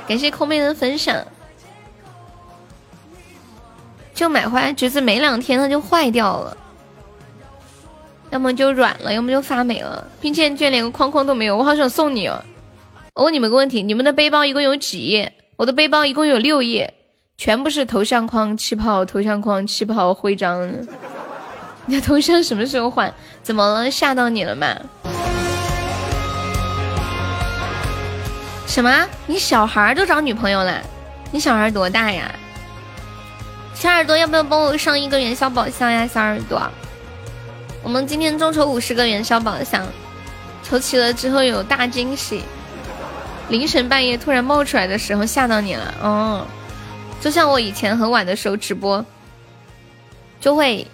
[0.06, 1.16] 感谢空妹的分享。
[4.14, 6.56] 就买回来橘子没两天它就坏掉了，
[8.30, 12.42] 要么就软了，要么就发霉了，并且居然连个框框都没有，我好想送你哦。
[13.14, 15.32] 我问你们个问题，你们的背包一共有几页？
[15.56, 16.94] 我的背包一共有六页。
[17.38, 20.68] 全部是头像框、气泡、头像框、气泡、徽章。
[21.86, 23.14] 你的头像什么时候换？
[23.44, 23.88] 怎么了？
[23.88, 24.76] 吓到你了吗？
[28.66, 29.06] 什么？
[29.28, 30.82] 你小孩都找女朋友了？
[31.30, 32.28] 你小孩多大呀？
[33.72, 36.04] 小耳朵要不要帮我上一个元宵宝箱呀？
[36.08, 36.60] 小耳朵，
[37.84, 39.86] 我们今天众筹五十个元宵宝箱，
[40.64, 42.42] 筹齐了之后有大惊喜。
[43.48, 45.94] 凌晨半夜突然冒出来的时候，吓到你了？
[46.02, 46.44] 哦。
[47.20, 49.04] 就像我以前很晚的时候直播，
[50.40, 50.86] 就会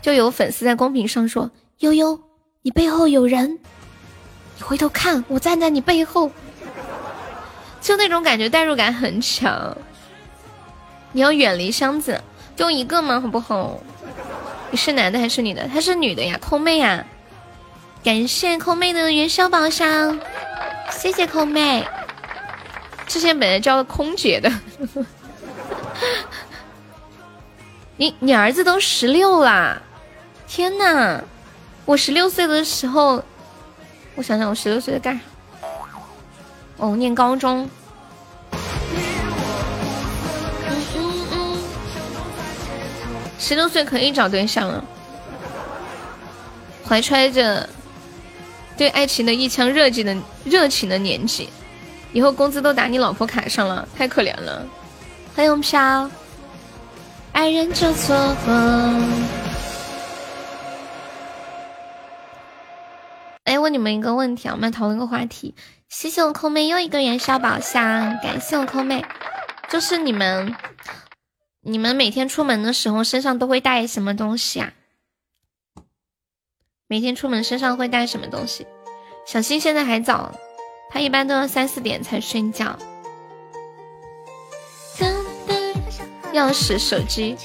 [0.00, 1.50] 就有粉丝在公屏上说
[1.80, 2.18] ：“悠悠，
[2.62, 3.58] 你背后有人，
[4.56, 6.30] 你回头看，我站在你背后，
[7.82, 9.76] 就那种感觉，代入感很强。
[11.12, 12.20] 你要远离箱子，
[12.56, 13.80] 就一个嘛，好不好？
[14.70, 15.68] 你是男的还是女的？
[15.68, 17.04] 她是女的呀，空妹呀。
[18.02, 20.20] 感谢空妹的元宵宝箱，
[20.90, 21.84] 谢谢空妹。
[23.06, 24.52] 之前本来叫空姐的。
[27.96, 29.80] 你你儿子都十六啦！
[30.48, 31.22] 天呐，
[31.84, 33.22] 我十六岁的时候，
[34.14, 35.20] 我想想，我十六岁在干啥？
[36.78, 37.68] 哦，念高中。
[43.38, 44.82] 十六岁可以找对象了，
[46.88, 47.68] 怀揣着。
[48.76, 51.48] 对爱情的一腔热情的热情的年纪，
[52.12, 54.66] 以后工资都打你老婆卡上了，太可怜了。
[55.36, 56.08] 欢迎我们飘，
[57.32, 58.14] 爱人就错
[58.46, 58.54] 过。
[63.42, 65.56] 哎，问你们一个问题啊，我们讨论个话题。
[65.88, 69.04] 谢谢我空妹又一个元宵宝箱，感谢我空妹。
[69.68, 70.54] 就是你们，
[71.62, 74.72] 你们每天出门的时候身上都会带什么东西啊？
[76.86, 78.68] 每天出门身上会带什么东西？
[79.26, 80.32] 小新现在还早，
[80.90, 82.78] 他一般都要三四点才睡觉。
[86.34, 87.36] 钥匙、手机。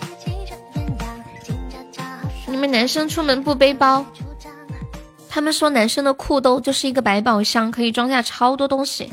[2.47, 4.03] 你们男生出门不背包？
[5.29, 9.11] 他们说男生的裤兜就是一个百宝箱，可以装下超多东西。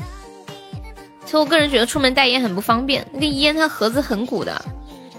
[1.23, 4.59] 其实我个人觉得出门带烟很不方便，那个烟它盒子很鼓的。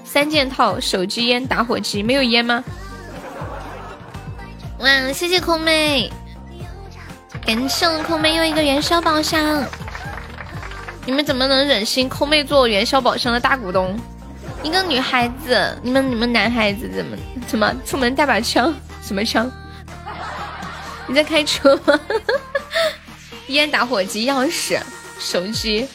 [0.04, 2.02] 三件套：手机、烟、打火机。
[2.02, 2.64] 没有烟吗？
[4.80, 6.10] 哇，谢谢空妹，
[7.46, 9.64] 感谢我空妹又一个元宵宝箱。
[11.06, 13.98] 你们怎么能忍心空妹做元宵宝箱的大股东？
[14.68, 17.16] 一个女孩子，你们你们男孩子怎么
[17.46, 18.70] 怎么出门带把枪？
[19.02, 19.50] 什么枪？
[21.06, 21.98] 你在开车吗？
[23.48, 24.78] 烟、打火机、钥匙、
[25.18, 25.88] 手机。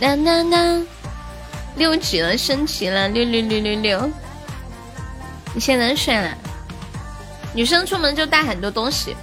[0.00, 0.82] 啦啦啦，
[1.76, 4.10] 六级了，升级了，六六六六六。
[5.54, 6.36] 你现在睡了？
[7.54, 9.16] 女生出门就带很多东西，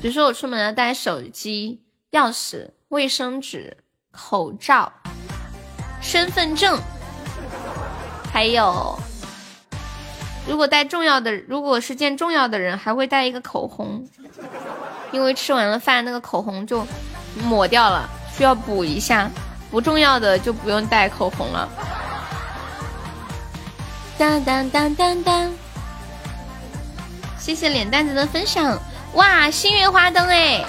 [0.00, 1.82] 比如说我出门要带手机、
[2.12, 3.76] 钥匙、卫生纸、
[4.12, 4.92] 口罩、
[6.00, 6.80] 身份证，
[8.32, 8.98] 还有
[10.48, 14.04] 如果带重要的，如果是见重要的人，还会带一个口红，
[15.12, 16.84] 因为吃完了饭那个口红就
[17.44, 19.30] 抹掉了，需要补一下。
[19.70, 21.68] 不重要的就不用带口红了。
[24.18, 25.52] 当当当当当。
[27.38, 28.78] 谢谢脸蛋子的分享，
[29.14, 30.64] 哇，星月花灯哎，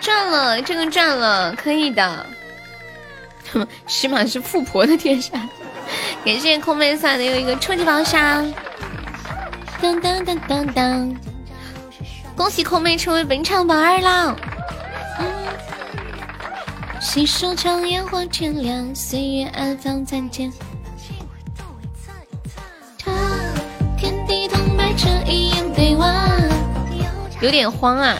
[0.00, 2.26] 赚了，这个赚了，可以的，
[3.86, 5.32] 起码是富婆的天下。
[6.24, 8.52] 感谢空妹送的又一个超级宝箱，
[9.80, 11.16] 当当当当当，
[12.36, 14.36] 恭喜空妹成为本场榜二了。
[17.00, 20.52] 细数长烟火天亮，岁月安放残剑。
[27.40, 28.16] 有点慌啊！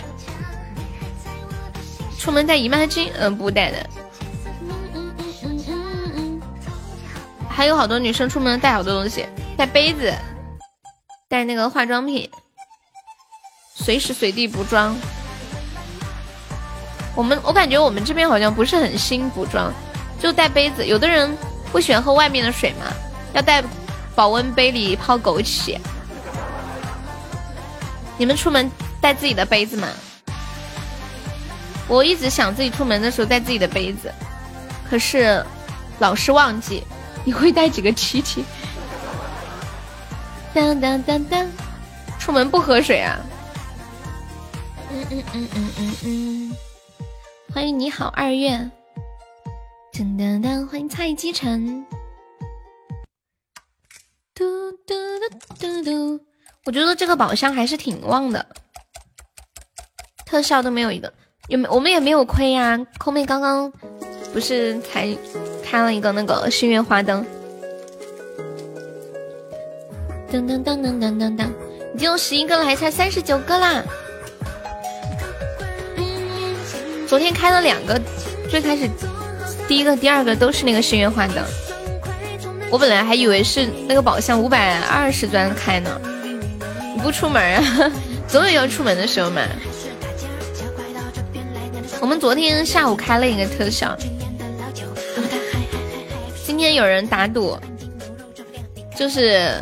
[2.19, 3.79] 出门带姨妈巾，嗯，不带的。
[7.55, 9.27] 还有好多女生出门带好多东西，
[9.57, 10.13] 带杯子，
[11.29, 12.29] 带那个化妆品，
[13.75, 14.97] 随时随地补妆。
[17.15, 19.71] 我们我感觉我们这边好像不是很兴补妆，
[20.19, 20.87] 就带杯子。
[20.87, 21.37] 有的人
[21.71, 22.87] 不喜欢喝外面的水嘛，
[23.35, 23.63] 要带
[24.15, 25.79] 保温杯里泡枸杞。
[28.17, 28.71] 你们出门
[29.01, 29.89] 带自己的杯子吗？
[31.87, 34.11] 我一直想自己出门的时候带自己的杯子，
[34.89, 35.45] 可是
[35.99, 36.83] 老是忘记。
[37.25, 38.45] 你会带几个琪琪？
[40.55, 41.49] 当当当当，
[42.19, 43.19] 出门不喝水啊？
[44.91, 46.57] 嗯嗯嗯嗯嗯嗯。
[47.55, 48.51] 欢迎你好二月。
[49.93, 51.87] 噔噔噔，欢迎蔡基晨。
[54.35, 54.95] 嘟嘟
[55.31, 56.25] 嘟嘟嘟。
[56.65, 58.47] 我觉得这个宝箱还是挺旺的，
[60.25, 61.13] 特效都没有一个，
[61.49, 62.79] 有没我们也没有亏呀。
[62.99, 63.71] 空妹刚刚
[64.33, 65.07] 不是才
[65.73, 67.25] 开了一个那个星月花灯，
[70.31, 71.47] 噔噔噔噔噔噔噔，
[71.95, 73.83] 已经有十一个了，还差三十九个啦。
[77.09, 77.99] 昨天开了两个，
[78.51, 78.87] 最开始
[79.67, 81.43] 第一个、第二个都是那个星月花灯，
[82.71, 85.99] 我本来还以为是那个宝箱五百二十钻开呢。
[86.95, 87.91] 你不出门啊，
[88.29, 89.41] 总有要出门的时候嘛。
[91.99, 93.97] 我们昨天下午开了一个特效，
[96.63, 97.59] 今天有人打赌，
[98.95, 99.53] 就是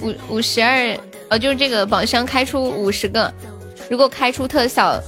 [0.00, 0.98] 五五十二，
[1.28, 3.32] 呃，就是这个宝箱开出五十个，
[3.88, 5.00] 如果开出特效，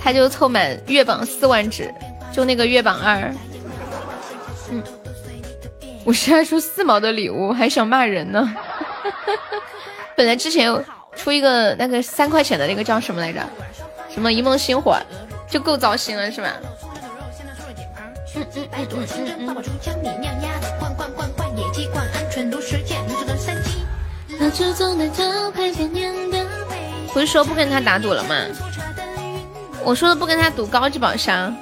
[0.00, 1.92] 他就凑满月榜四万只，
[2.32, 3.34] 就那个月榜二。
[4.70, 4.80] 嗯，
[6.04, 8.54] 五十二出四毛的礼物，还想骂人呢。
[10.14, 10.72] 本来之前
[11.16, 13.44] 出一个那个三块钱的那个叫什么来着？
[14.08, 14.96] 什么一梦星火，
[15.50, 16.54] 就够糟心了，是吧？
[27.12, 28.34] 不是说不跟他打赌了吗？
[29.82, 31.56] 我说的不跟他赌高级宝箱，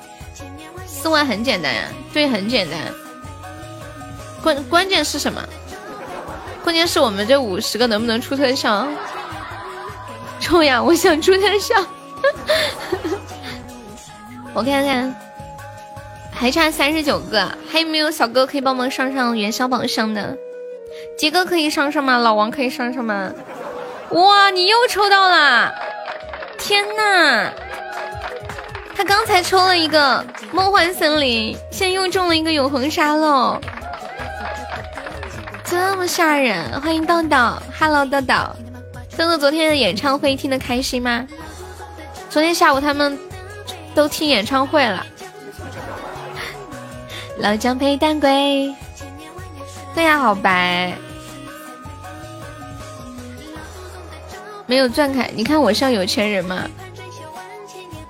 [0.87, 1.83] 四万很简单呀，
[2.13, 2.79] 对，很简单。
[4.43, 5.43] 关关键是什么？
[6.65, 8.87] 关键是我们这五十个能不能出特效？
[10.41, 10.83] 冲呀！
[10.83, 11.75] 我想出特效。
[14.53, 15.15] 我看看，
[16.39, 20.37] 还差三十九个，还有没有小哥可以帮忙上上元宵榜上的？
[21.17, 22.19] 杰哥可以上上吗？
[22.19, 23.33] 老王可以上上吗？
[24.11, 25.75] 哇，你又抽到了！
[26.59, 27.51] 天呐！
[28.95, 30.23] 他刚才抽了一个
[30.53, 33.59] 梦幻森林，现在又中了一个永恒沙漏，
[35.65, 36.81] 这么吓人！
[36.83, 37.37] 欢迎豆豆
[37.79, 38.35] ，Hello 豆豆，
[39.17, 41.27] 豆豆昨天的演唱会听得开心吗？
[42.29, 43.19] 昨天下午他们
[43.95, 45.05] 都听演唱会了。
[47.39, 48.75] 老姜配蛋龟，
[49.95, 50.95] 对呀，好白。
[54.67, 56.69] 没有钻卡，你看我像有钱人吗？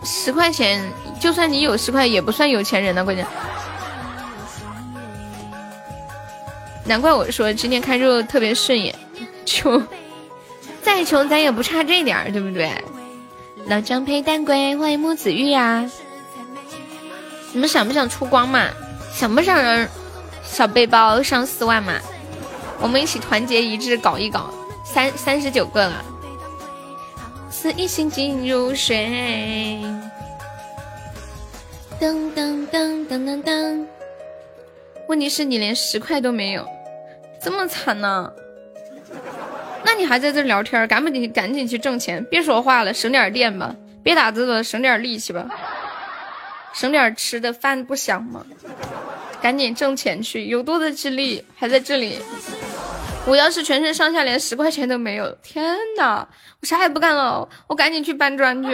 [0.05, 0.81] 十块钱，
[1.21, 3.05] 就算你有十块，也不算有钱人呢。
[3.05, 3.27] 关键，
[6.85, 8.95] 难怪我说今天看肉特别顺眼。
[9.45, 9.87] 穷，
[10.83, 12.71] 再穷咱也不差这点儿，对不对？
[13.67, 15.85] 老张配蛋龟，欢迎木子玉呀！
[17.53, 18.69] 你们想不想出光嘛？
[19.17, 19.89] 想不想让
[20.45, 21.95] 小背包上四万嘛？
[22.79, 24.51] 我们一起团结一致搞一搞，
[24.85, 26.05] 三三十九个了。
[27.51, 29.81] 是一心静如水。
[31.99, 33.87] 噔噔噔噔噔噔。
[35.09, 36.69] 问题是你连十块都没有，
[37.41, 38.31] 这么惨呢？
[39.83, 40.87] 那你还在这聊天？
[40.87, 45.49] 赶紧赶紧去挣钱，别说话了，省点电吧，别打字了，省点力气吧，
[46.77, 48.45] 省点吃的饭不香吗？
[49.41, 52.21] 赶紧挣钱去，有多的精力还在这里。
[53.25, 56.29] 我要是全身上下连十块钱都没有，天哪！
[56.61, 58.71] 我啥也不干了，我赶紧去搬砖去，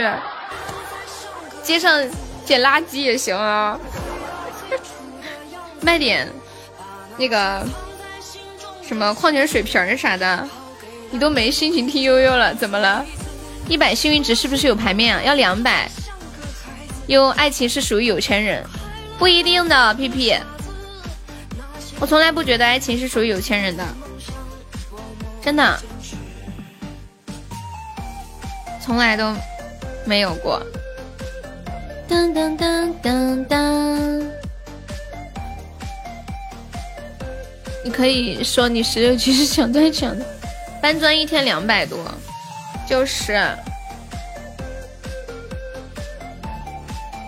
[1.63, 2.05] 街上
[2.45, 3.79] 捡垃圾也行啊。
[5.81, 6.29] 卖点
[7.17, 7.65] 那个
[8.83, 10.49] 什么矿泉水瓶啥的，
[11.13, 13.07] 你都没心情听悠悠了，怎么了？
[13.69, 15.23] 一百幸运值是不是有牌面啊？
[15.23, 15.89] 要两百。
[17.07, 18.65] 有爱情是属于有钱人，
[19.19, 19.95] 不一定的。
[19.95, 20.35] 屁屁，
[22.01, 23.85] 我从来不觉得爱情是属于有钱人的。
[25.43, 25.79] 真的，
[28.81, 29.35] 从来都
[30.05, 30.63] 没有过。
[32.09, 34.27] 噔噔噔噔噔，
[37.85, 40.25] 你可以说你十六级是想赚钱的，
[40.81, 41.99] 搬砖一天两百多，
[42.89, 43.57] 就是。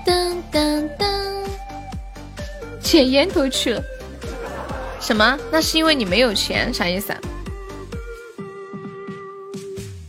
[0.04, 1.06] 噔噔噔，
[2.80, 3.82] 捡烟头去了。
[5.00, 5.38] 什么？
[5.50, 7.20] 那是因为你没有钱，啥意思啊？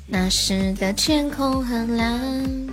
[0.07, 2.69] 那时的天空很蓝，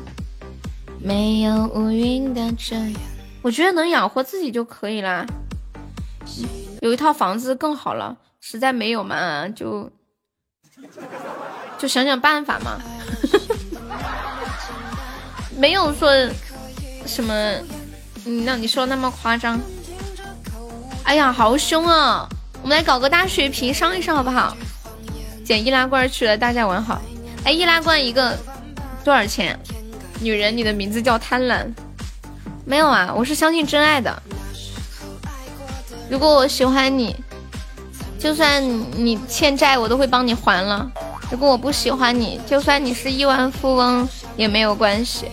[1.01, 2.95] 没有乌云的遮阳。
[3.43, 5.27] 我觉得能养活自己就可以啦，
[6.81, 8.17] 有一套房子更好了。
[8.41, 9.91] 实在没有嘛，就
[11.79, 12.81] 就想想办法嘛。
[15.59, 16.09] 没有说
[17.07, 17.55] 什么，
[18.25, 19.61] 你，让你说那么夸张。
[21.05, 22.29] 哎呀，好凶啊！
[22.63, 24.57] 我们来搞个大血瓶上一上好不好？
[25.45, 27.03] 捡易拉罐去了，大家玩好。
[27.45, 28.39] 哎，易拉罐一个
[29.05, 29.59] 多少钱？
[30.21, 31.67] 女人，你的名字叫贪婪？
[32.65, 34.23] 没有啊，我是相信真爱的。
[36.09, 37.17] 如果我喜欢你，
[38.19, 38.63] 就算
[38.93, 40.89] 你欠债，我都会帮你还了。
[41.33, 45.27] 如果我不喜欢你，就算你是亿万富翁也没有关系，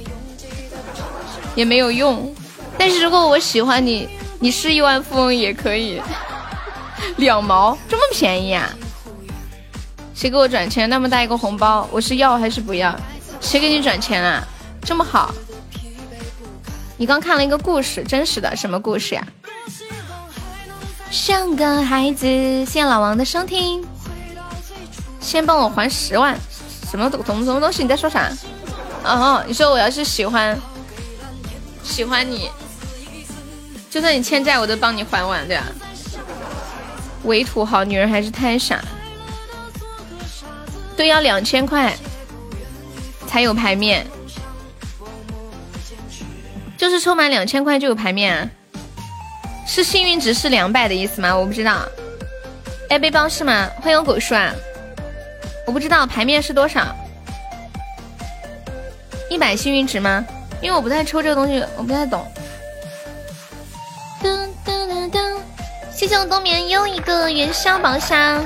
[1.59, 2.33] 也没有用。
[2.77, 4.07] 但是如果我喜欢你，
[4.39, 6.01] 你是亿万富翁也可以，
[7.17, 8.69] 两毛这么便宜啊？
[10.15, 10.89] 谁给我转钱？
[10.89, 12.97] 那么大一个红包，我是要还是不要？
[13.41, 14.41] 谁给你转钱啊？
[14.85, 15.33] 这么好？
[16.95, 19.27] 你刚看了一个故事，真实的什么故事呀？
[21.11, 23.85] 像个孩子，谢谢老王的收听。
[25.19, 26.39] 先帮我还十万，
[26.89, 27.83] 什么东什么什么东西？
[27.83, 28.31] 你在说啥？
[29.03, 30.57] 哦，你说我要是喜欢
[31.89, 32.49] 喜欢你，
[33.89, 35.63] 就算你欠债，我都帮你还完，对吧？
[37.23, 38.79] 伪土豪，女人还是太傻。
[40.95, 41.93] 对，要两千块
[43.27, 44.05] 才有牌面，
[46.77, 48.49] 就是充满两千块就有牌面，
[49.67, 51.35] 是幸运值是两百的意思吗？
[51.35, 51.81] 我不知道。
[52.89, 53.67] 哎，背包是吗？
[53.81, 54.53] 欢迎狗叔啊！
[55.65, 56.95] 我不知道牌面是多少，
[59.29, 60.25] 一百幸运值吗？
[60.61, 62.25] 因为我不太抽这个东西，我不太懂。
[64.21, 65.37] 噔噔噔噔，
[65.91, 68.43] 谢谢我冬眠又一个元宵宝箱。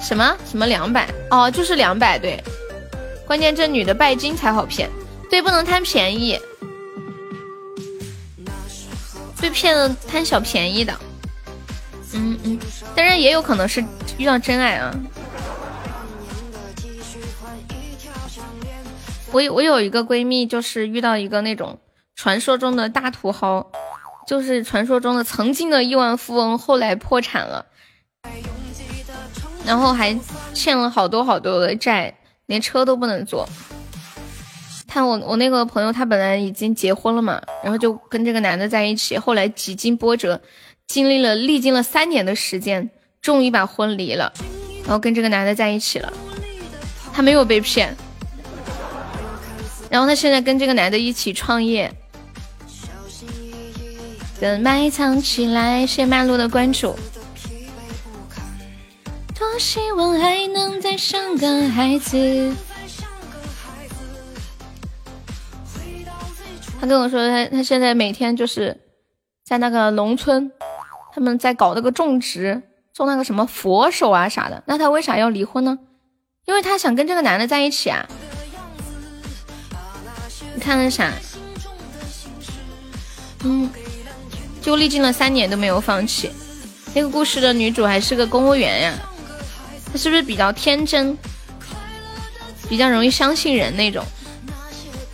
[0.00, 1.06] 什么什么两百？
[1.30, 2.42] 哦，就是两百对。
[3.26, 4.88] 关键这女的拜金才好骗，
[5.28, 6.40] 对，不能贪便宜，
[9.38, 10.98] 被骗了贪小便宜的。
[12.14, 12.58] 嗯嗯，
[12.96, 13.84] 当然也有可能是
[14.16, 14.94] 遇到真爱啊。
[19.30, 21.78] 我我有一个闺蜜，就是遇到一个那种
[22.16, 23.70] 传说中的大土豪，
[24.26, 27.66] 就是传说中的曾经的亿万富翁，后来破产了，
[29.66, 30.18] 然后还
[30.54, 32.14] 欠了好多好多的债，
[32.46, 33.48] 连车都不能坐。
[34.86, 40.40] 看我我那个朋友，他本来已经结婚了嘛，然后就跟这个男的在一起，后来几经波折。
[40.86, 42.88] 经历了历经了三年的时间，
[43.20, 44.32] 终于把婚离了，
[44.84, 46.10] 然后跟这个男的在一起了。
[47.12, 47.94] 他没有被骗，
[49.90, 51.92] 然后他现在跟这个男的一起创业。
[54.40, 56.94] 等埋藏起来，谢谢曼露的关注。
[59.34, 62.54] 多希望还能再生个孩子。
[66.80, 68.80] 他跟我说，他他现在每天就是
[69.44, 70.52] 在那个农村。
[71.10, 72.62] 他们在搞那个种植，
[72.94, 74.62] 种那个什么佛手啊啥的。
[74.66, 75.76] 那他为啥要离婚呢？
[76.44, 78.08] 因为他想跟这个男的在一起啊。
[80.68, 81.10] 你看那啥，
[83.42, 83.70] 嗯，
[84.60, 86.30] 就历经了三年都没有放弃。
[86.94, 88.94] 那个故事的女主还是个公务员呀，
[89.90, 91.16] 她是不是比较天真，
[92.68, 94.04] 比较容易相信人那种？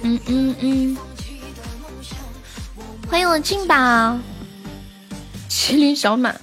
[0.02, 0.96] 嗯嗯嗯。
[3.08, 3.74] 欢迎我静宝。
[5.48, 6.34] 麒麟小马，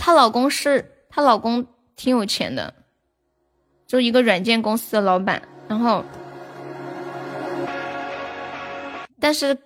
[0.00, 2.72] 她老公是她老公挺有钱的，
[3.86, 5.42] 就一个软件公司的老板。
[5.68, 6.02] 然后，
[9.22, 9.56] 但是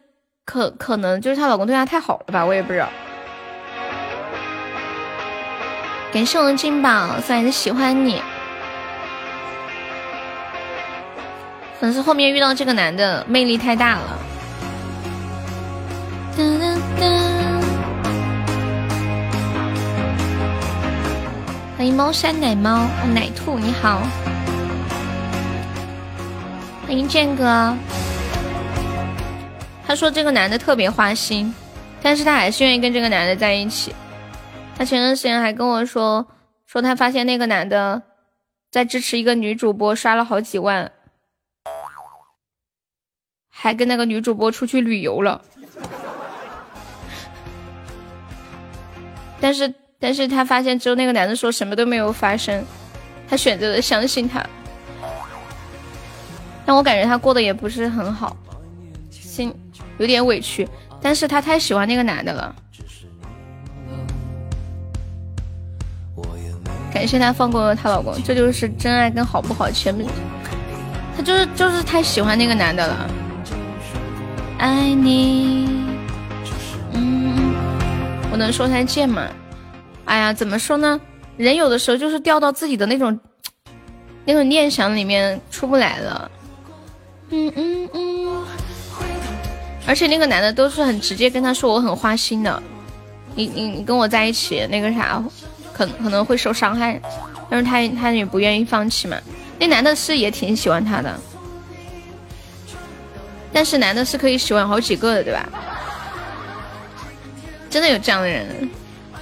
[0.44, 2.86] 可可能就是她老公对她太好了吧，我也不知道。
[6.12, 8.20] 感谢我的金宝送来的喜欢你，
[11.80, 14.18] 可能是后面遇到这个男的魅力太大了。
[16.36, 17.06] 哒哒哒。
[21.78, 24.02] 欢迎猫山奶猫，哦奶兔你好，
[26.86, 27.74] 欢迎剑哥。
[29.86, 31.54] 他说这个男的特别花心，
[32.02, 33.94] 但是他还是愿意跟这个男的在一起。
[34.76, 36.26] 他前段时间还跟我说，
[36.66, 38.02] 说他发现那个男的
[38.70, 40.90] 在支持一个女主播刷了好几万，
[43.48, 45.40] 还跟那个女主播出去旅游了，
[49.40, 49.72] 但是。
[49.98, 52.62] 但是他发现之后，那个男的说什么都没有发生，
[53.26, 54.44] 他选择了相信他。
[56.66, 58.36] 但我感觉他过得也不是很好，
[59.08, 59.50] 心
[59.98, 60.68] 有点委屈。
[61.00, 62.54] 但是他太喜欢那个男的了，
[66.92, 70.08] 感谢他放过她老公，这就是真爱跟好不好前面。
[71.16, 73.10] 他就是就是太喜欢那个男的了，
[74.58, 75.86] 爱你，
[76.92, 77.54] 嗯，
[78.32, 79.26] 我能说他贱吗？
[80.06, 81.00] 哎呀，怎么说呢？
[81.36, 83.20] 人有的时候就是掉到自己的那种
[84.24, 86.30] 那种念想里面出不来了。
[87.30, 88.46] 嗯嗯嗯。
[89.86, 92.62] 而且那个男的都是很直接跟他说我很花心的，
[93.34, 95.22] 你你你跟我在一起那个啥，
[95.72, 97.00] 可可能会受伤害，
[97.48, 99.16] 但是他他也不愿意放弃嘛。
[99.58, 101.18] 那男的是也挺喜欢他的，
[103.52, 105.48] 但是男的是可以喜欢好几个的，对吧？
[107.70, 108.68] 真的有这样的人，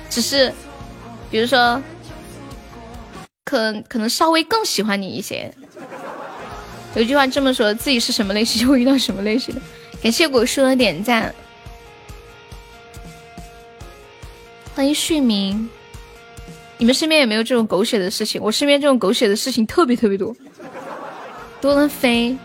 [0.08, 0.52] 只是。
[1.30, 1.82] 比如说，
[3.44, 5.52] 可可能稍微更喜欢你一些。
[6.94, 9.60] 有句话这么说：自己是什么类型，就会遇到什么类型的。
[10.05, 11.35] 感谢果树的点赞，
[14.74, 15.66] 欢迎旭明。
[16.76, 18.39] 你们身边有没有这种狗血的事情？
[18.43, 20.36] 我身边这种狗血的事情特别特别多，
[21.59, 22.36] 多的飞。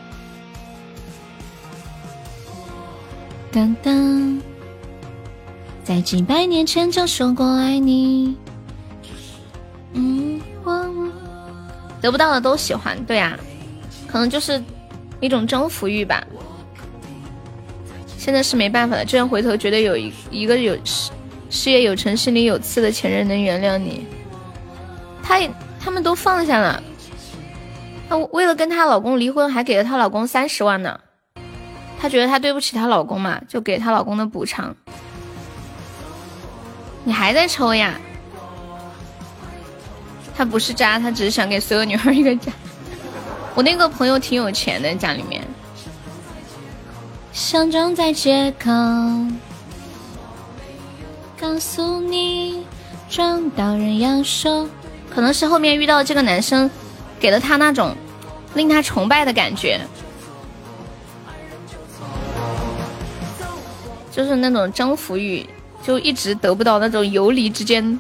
[3.52, 4.42] 当当，
[5.84, 8.38] 在几百年前就说过爱你。
[9.92, 10.42] 嗯，
[12.00, 13.38] 得不到的都喜欢，对呀，
[14.08, 14.64] 可能就是
[15.20, 16.26] 一种征服欲吧。
[18.20, 21.10] 现在是没办法了，这样回头觉得有一一个有事
[21.50, 24.06] 事业有成、心里有刺的前任能原谅你，
[25.24, 25.40] 他
[25.80, 26.84] 他们都放下了。
[28.10, 31.00] 她为了跟她老公离婚，还给了她老公三十万呢。
[31.98, 34.76] 她觉得她对不起她老公嘛，就给她老公的补偿。
[37.06, 37.98] 你还在抽呀？
[40.36, 42.52] 他不是渣，他只是想给所有女孩一个家。
[43.56, 45.42] 我那个朋友挺有钱的，家里面。
[47.32, 48.70] 相撞在街口，
[51.40, 52.66] 告诉你
[53.10, 54.70] 撞到人要说。
[55.10, 56.70] 可能是后面遇到这个男生，
[57.20, 57.96] 给了他那种
[58.54, 59.82] 令他崇拜的感觉，
[64.12, 65.48] 就是那种征服欲，
[65.82, 68.00] 就一直得不到那种游离之间。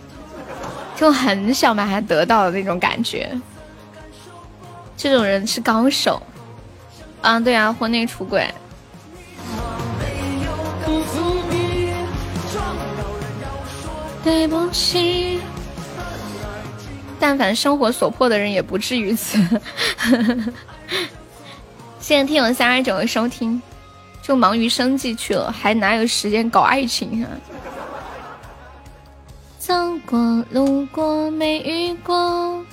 [0.96, 3.32] 就很想把他得到的那种感觉，
[4.98, 6.22] 这种人是高手。
[7.22, 8.54] 啊，对啊，婚内出轨。
[14.30, 15.40] 对不起，
[17.20, 19.40] 但凡生活所迫的人也不至于此。
[22.00, 23.60] 谢谢听友三二九的收听，
[24.22, 27.28] 就忙于生计去了，还哪有时间搞爱情啊？
[29.58, 29.74] 走
[30.06, 32.64] 过，路过，没遇过。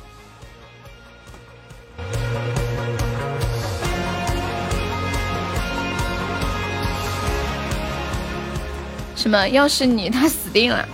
[9.16, 9.48] 什么？
[9.48, 10.86] 要是你，他死定了。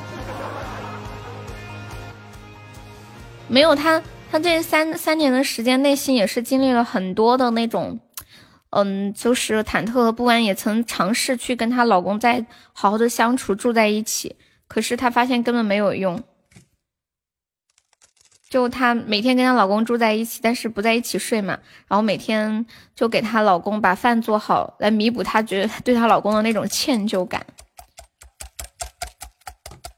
[3.53, 8.01] 没有他，他这三三年的时间，内心也是经历了很多的那种，
[8.71, 14.37] 嗯，就是忐忑不安，也曾尝试去跟她老公再好好的相处，住在一起。
[14.67, 16.23] 可是她发现根本没有用，
[18.49, 21.59] 就她每天跟她老公住在一起，但是不在一起睡嘛，
[21.89, 22.65] 然后每天
[22.97, 27.45] 就给她老公把饭做好，来弥补她觉得对她老公的那种歉疚感。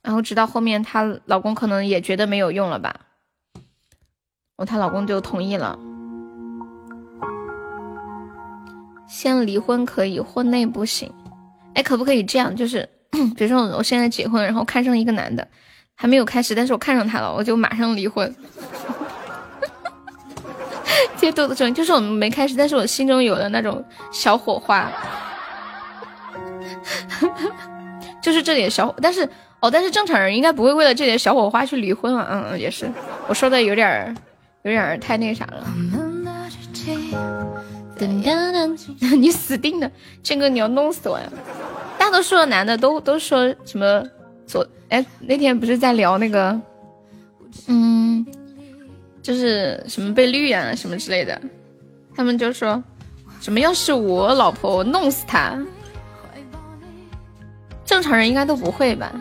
[0.03, 3.04] 然后直到后面她老公可能也觉得没有用了吧，
[4.57, 5.79] 哦，她老公就同意了，
[9.09, 11.13] 先离婚可以，婚内不行。
[11.75, 12.55] 哎，可不可以这样？
[12.55, 12.89] 就是。
[13.37, 15.47] 比如说我现在结婚，然后看上一个男的，
[15.95, 18.35] 还没有开始，但是我看上他了，我就马上离婚。
[21.17, 24.91] 接豆的时候，就是我们没开始，但是我心中有了那种小火花，
[28.21, 29.23] 就是这点小，但是
[29.61, 32.27] 哦，但是正常人应该不会为了这点小火花去离婚啊。
[32.29, 32.91] 嗯嗯，也是，
[33.29, 34.13] 我说的有点儿，
[34.65, 35.67] 有点儿太那啥了。
[39.17, 39.91] 你死定了，
[40.23, 41.27] 建哥，你要弄死我呀！
[41.99, 44.05] 大多数的男的都都说什么？
[44.47, 46.61] 昨哎那天不是在聊那个，
[47.67, 48.27] 嗯，
[49.23, 51.41] 就是什么被绿啊什么之类的，
[52.15, 52.83] 他们就说
[53.41, 55.59] 什么要是我老婆我弄死他，
[57.85, 59.13] 正常人应该都不会吧？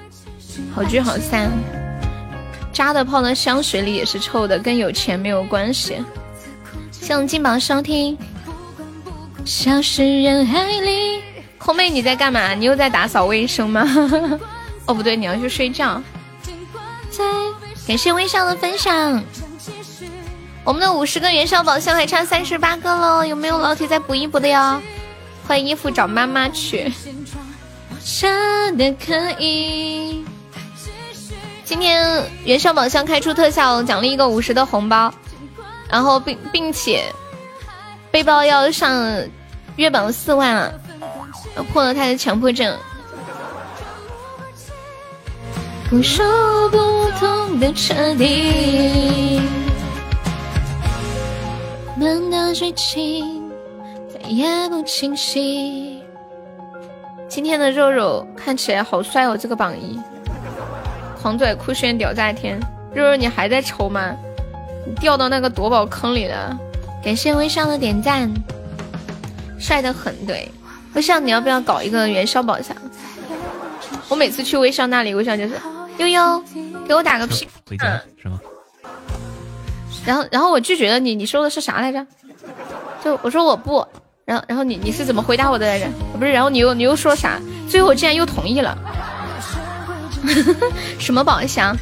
[0.73, 1.49] 好聚好散，
[2.73, 6.03] 渣的泡在香水里也是臭的，跟有钱没有关系。
[6.91, 8.17] 向金榜收听，
[9.45, 11.21] 消失人海里。
[11.57, 12.53] 空妹，你在干嘛？
[12.53, 13.87] 你又在打扫卫生吗？
[14.85, 16.01] 哦，不对，你要去睡觉。
[17.87, 19.23] 感谢微笑的分享。
[20.63, 24.81] 我们的五十个元宵宝箱还差三十八个了，有没有老铁再补一补的哟？
[25.45, 26.91] 换衣服找妈妈去。
[27.99, 28.27] 傻
[28.77, 30.25] 的可以。
[31.73, 35.11] 今天元宵宝箱开出特效，奖励一个五十的红包，
[35.89, 37.11] 然后并并且
[38.11, 39.27] 背包要上
[39.75, 40.79] 月榜四万了。
[41.73, 42.77] 破了他的强迫症。
[45.89, 46.23] 不说
[46.69, 46.77] 不
[47.19, 49.41] 痛的彻底，
[51.97, 53.51] 梦的剧情
[54.13, 56.03] 再也不清晰。
[57.27, 59.99] 今天的肉肉看起来好帅哦，这个榜一，
[61.23, 62.59] 狂拽酷炫屌炸天！
[62.93, 64.13] 肉肉你还在抽吗？
[64.85, 66.59] 你掉到那个夺宝坑里了。
[67.01, 68.29] 感谢微笑的点赞，
[69.57, 70.51] 帅的很，对。
[70.95, 72.75] 微笑，你要不要搞一个元宵宝箱？
[74.09, 75.53] 我每次去微笑那里，微笑就是
[75.97, 76.43] 悠悠，
[76.85, 77.47] 给我打个屁。
[77.69, 78.37] 回家是吗？
[80.05, 82.05] 然后，然后我拒绝了你，你说的是啥来着？
[83.01, 83.87] 就我说我不，
[84.25, 85.87] 然后，然后你你是怎么回答我的来着？
[86.19, 87.39] 不是，然后你又你又说啥？
[87.69, 88.77] 最后我竟然又同意了。
[90.99, 91.77] 什么宝箱？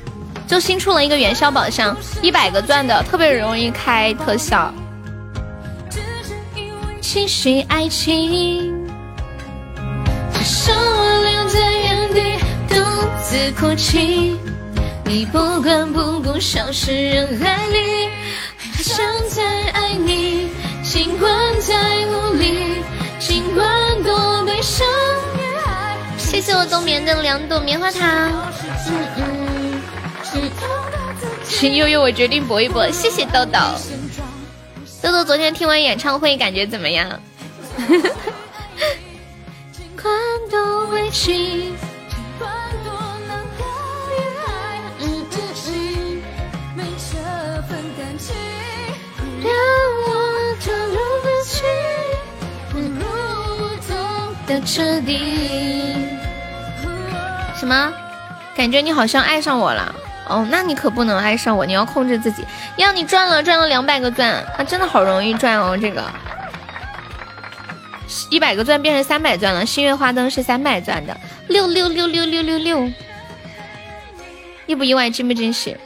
[0.47, 4.73] 就新出了一个元宵宝箱，一百个钻的，特别容易开特效。
[6.99, 8.73] 清晰爱情。
[10.33, 12.37] 只剩我留在原地
[12.67, 12.75] 独
[13.23, 14.37] 自哭泣，
[15.05, 18.09] 你不管不顾消失人海里，
[18.57, 19.41] 还想再
[19.71, 20.49] 爱你，
[20.83, 21.31] 尽管
[21.61, 21.75] 再
[22.07, 22.83] 无力，
[23.19, 24.85] 尽管多悲伤。
[26.51, 28.01] 谢谢我冬眠的两朵棉花糖。
[28.89, 29.81] 嗯嗯
[30.35, 30.51] 嗯。
[31.47, 32.91] 秦悠悠，我决定搏一搏。
[32.91, 33.57] 谢谢豆豆。
[35.01, 37.21] 豆豆昨天听完演唱会感觉怎么样？
[57.61, 57.93] 什么？
[58.55, 59.93] 感觉你好像爱上我了？
[60.27, 62.43] 哦，那你可不能爱上我，你要控制自己。
[62.75, 65.77] 要你赚了，赚了两百个钻，啊，真的好容易赚哦。
[65.79, 66.03] 这个
[68.31, 71.15] 一百个钻变成三百钻了，星月花灯是三百钻的，
[71.49, 72.91] 六六六六六六六，
[74.65, 75.07] 意不意外？
[75.07, 75.77] 惊不惊喜？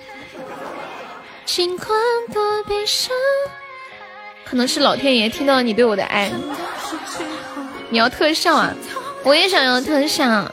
[4.45, 6.31] 可能是老天爷听到你对我的爱。
[7.89, 8.73] 你要特效啊！
[9.23, 10.49] 我也想要特效，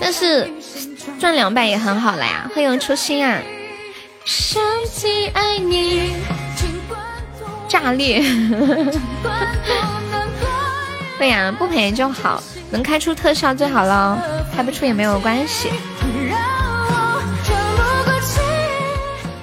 [0.00, 0.50] 但是。
[1.18, 3.40] 赚两百也很好了呀，欢迎初心啊！
[7.68, 8.20] 炸裂！
[11.18, 14.20] 对呀，不赔就好，能开出特效最好了，
[14.54, 15.70] 开不出也没有关系。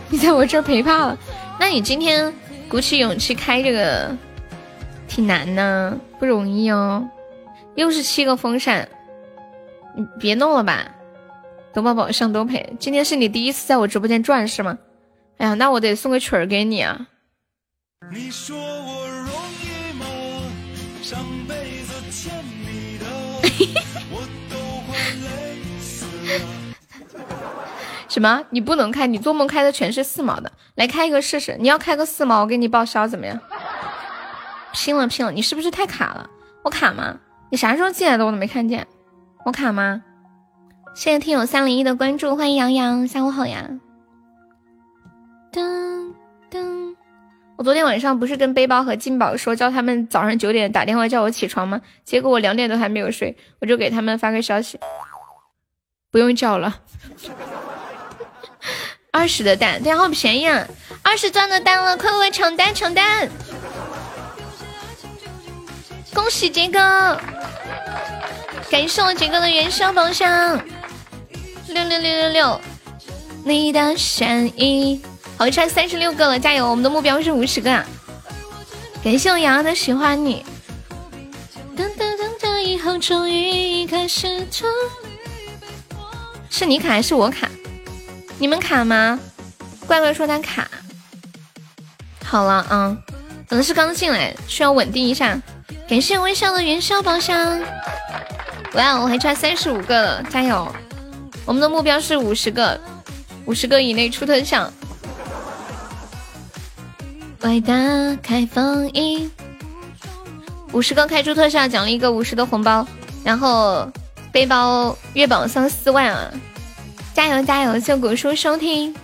[0.09, 1.17] 你在我这儿陪怕了，
[1.59, 2.33] 那你今天
[2.69, 4.15] 鼓起勇气开这个，
[5.07, 7.05] 挺难呢，不容易哦。
[7.75, 8.87] 又是七个风扇，
[9.99, 10.85] 你别弄了吧。
[11.73, 14.77] 夺宝宝上都赔，今天是你第一次在我直播间转是吗？
[15.37, 17.07] 哎呀，那我得送个曲儿给你啊！
[28.07, 28.43] 什么？
[28.49, 29.05] 你不能开？
[29.05, 31.57] 你做梦开的全是四毛的，来开一个试试。
[31.59, 33.37] 你要开个四毛，我给你报销怎么样？
[34.71, 35.31] 拼了拼了！
[35.31, 36.29] 你是不是太卡了？
[36.63, 37.17] 我卡吗？
[37.51, 38.25] 你啥时候进来的？
[38.25, 38.87] 我都没看见，
[39.45, 40.01] 我卡吗？
[40.95, 43.69] 谢谢听友三零一的关注，欢迎杨洋，下午好呀。
[45.51, 46.13] 噔
[46.51, 46.95] 噔，
[47.57, 51.81] 我昨天晚上不是跟背包和金宝说叫他们早上九点打电话叫我起床吗？
[52.03, 54.79] 结果我两点都还没有睡，我就给他们发个消息，
[56.11, 56.81] 不用叫了。
[59.11, 60.67] 二十的蛋，对，好便宜啊！
[61.01, 63.27] 二十钻的蛋了，快快抢单抢单！
[66.13, 67.19] 恭喜杰哥，
[68.69, 70.61] 感谢我杰哥的元宵宝箱。
[71.67, 72.61] 六六六六六，
[73.43, 75.01] 你的善意，
[75.37, 76.69] 好，差三十六个了，加油！
[76.69, 77.85] 我们的目标是五十个啊！
[79.03, 80.45] 感谢我洋洋的喜欢你。
[81.75, 84.45] 等等等着以后终于开始
[86.49, 87.49] 是你卡还是我卡？
[88.37, 89.19] 你们卡吗？
[89.87, 90.69] 怪怪说他卡。
[92.23, 92.97] 好了啊，
[93.47, 95.41] 可能是刚进来，需要稳定一下。
[95.87, 97.59] 感谢微笑的元宵宝箱。
[98.73, 100.67] 哇，我还差三十五个了，加油！
[101.45, 102.79] 我们的目标是五十个，
[103.45, 104.71] 五十个以内出特效。
[107.41, 107.73] 外打
[108.21, 109.31] 开封印，
[110.71, 112.85] 五十个开出特效，奖励一个五十的红包，
[113.23, 113.89] 然后
[114.31, 116.31] 背包月榜上四万啊！
[117.15, 117.79] 加油加油！
[117.79, 118.95] 谢果叔收听，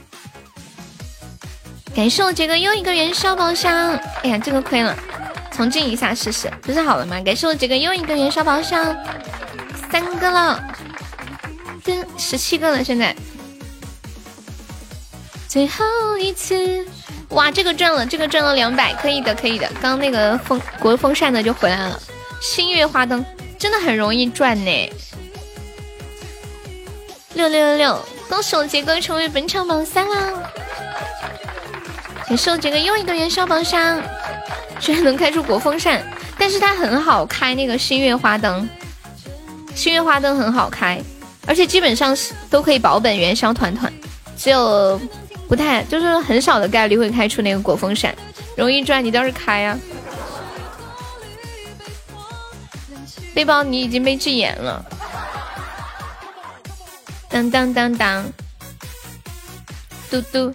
[1.95, 3.99] 感谢我杰哥又一个元宵宝箱。
[4.21, 4.95] 哎呀，这个亏了，
[5.51, 7.19] 重进一下试试，不是好了吗？
[7.21, 8.95] 感谢我杰哥又一个元宵宝箱，
[9.95, 10.61] 三个了。
[12.17, 13.15] 十七个了，现在
[15.47, 15.85] 最后
[16.17, 16.85] 一次，
[17.29, 19.71] 哇，这个赚了，这个赚了两百，可以的，可以的。
[19.81, 21.97] 刚那个风国风扇的就回来了，
[22.41, 23.23] 星月花灯
[23.57, 24.93] 真的很容易赚呢。
[27.35, 30.51] 六六六六，恭喜我杰哥成为本场榜三啦！
[32.27, 34.01] 感谢我杰哥又一个元宵宝箱，
[34.77, 36.03] 居然能开出国风扇，
[36.37, 38.67] 但是它很好开那个星月花灯，
[39.75, 40.99] 星月花灯很好开。
[41.47, 43.93] 而且基本上是都可以保本元宵团团，
[44.35, 44.99] 只有
[45.47, 48.15] 不太就是很少的概率会开出那个果风闪，
[48.57, 49.77] 容易赚你倒是开呀！
[53.35, 54.83] 背包你已经被禁言了，
[57.29, 58.25] 当当当当，
[60.09, 60.51] 嘟嘟，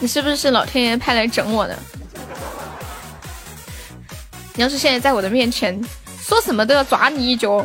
[0.00, 1.78] 你是不是老天爷派来整我的？
[4.54, 5.80] 你要是现在在我的面前，
[6.20, 7.64] 说什么都要抓你一脚。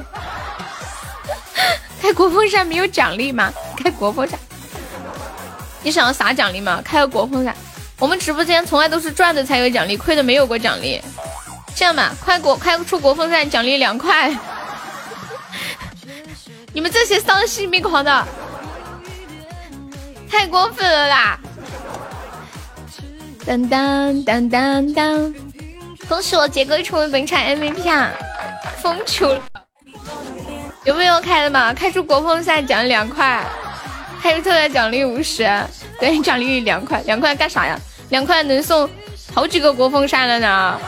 [2.03, 3.49] 开国风扇没有奖励吗？
[3.77, 4.37] 开国风扇，
[5.81, 6.81] 你想要啥奖励吗？
[6.83, 7.55] 开个国风扇，
[7.97, 11.01] 我们直播间从来都是赚的才有奖励，亏的没有过奖励。
[11.73, 14.29] 这样吧，快国开出国风扇，奖励两块。
[16.75, 18.27] 你们这些丧心病狂的，
[20.29, 21.39] 太过分了啦！
[23.45, 25.33] 当当当当当，
[26.09, 28.11] 恭喜我杰哥成为本场 MVP 啊！
[28.81, 29.39] 疯球。
[30.85, 31.73] 有没有开的嘛？
[31.73, 33.43] 开出国风扇奖励两块，
[34.21, 35.49] 开有特大奖励五十，
[35.99, 37.79] 对，奖励两块，两块干啥呀？
[38.09, 38.89] 两块能送
[39.33, 40.79] 好几个国风扇了呢，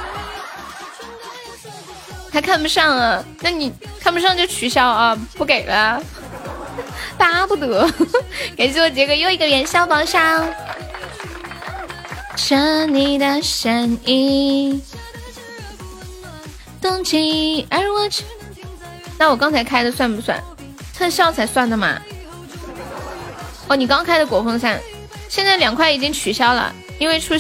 [2.31, 3.23] 还看不上啊？
[3.39, 6.01] 那你看不上就取消啊，不给了，
[7.17, 7.89] 巴不得。
[8.57, 10.45] 感谢我杰哥又一个元宵宝箱。
[12.35, 14.83] 着你的声音，
[16.81, 18.09] 动情而我
[19.17, 20.41] 那我刚才开的算不算？
[20.93, 21.99] 特效才算的嘛。
[23.67, 24.79] 哦，你刚开的国风扇，
[25.27, 27.33] 现在两块已经取消了，因为初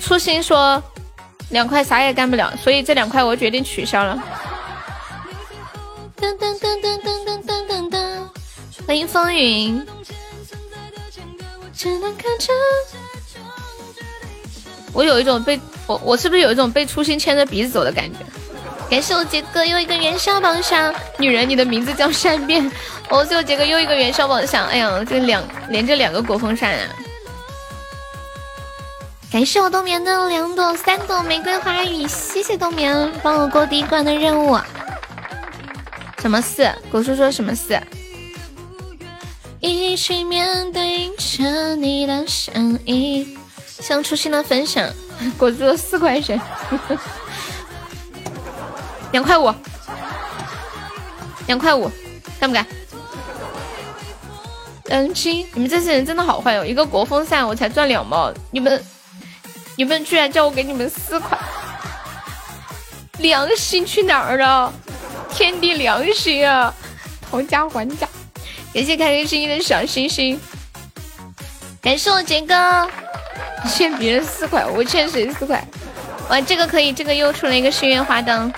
[0.00, 0.82] 初心说
[1.50, 4.20] 两块啥也干不了，所以这两块我决定取消了。
[8.86, 9.86] 欢迎风云。
[14.92, 18.18] 我有一种被我我是不是有一种被初心牵着鼻子走的感觉？
[18.92, 22.70] 感谢我杰哥又一个元宵宝箱，女人你的名字叫善变。
[23.08, 26.88] 我谢我杰哥又一个元宵宝箱，哎呀，这两连着两个国风扇啊！
[29.32, 34.60] 感谢我冬眠的两朵三朵玫瑰花语，谢谢冬眠帮我过第一关的任务。
[36.18, 36.70] 什么事？
[36.90, 37.80] 果叔说什么事？
[39.60, 43.38] 一起面对着你的声音。
[43.66, 44.86] 向初心的分享，
[45.38, 46.38] 果子四块钱，
[49.12, 49.54] 两块五，
[51.46, 51.90] 两块五，
[52.40, 52.66] 干不干？
[54.86, 56.64] 良心，你们这些人真的好坏哦！
[56.64, 58.84] 一个国风扇我才赚两毛，你们
[59.76, 61.38] 你们居然叫我给你们四块，
[63.18, 64.72] 良心去哪儿了？
[65.30, 66.74] 天地良心啊！
[67.30, 68.06] 讨价还价，
[68.74, 70.38] 感谢开开心心的小星星，
[71.80, 72.88] 感谢我杰哥。
[73.70, 75.64] 欠别人四块，我欠谁四块？
[76.28, 78.52] 哇，这个可以，这个又出了一个心愿花灯，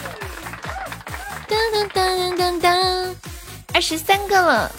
[1.46, 3.14] 噔噔噔噔噔，
[3.72, 4.70] 二十三个了。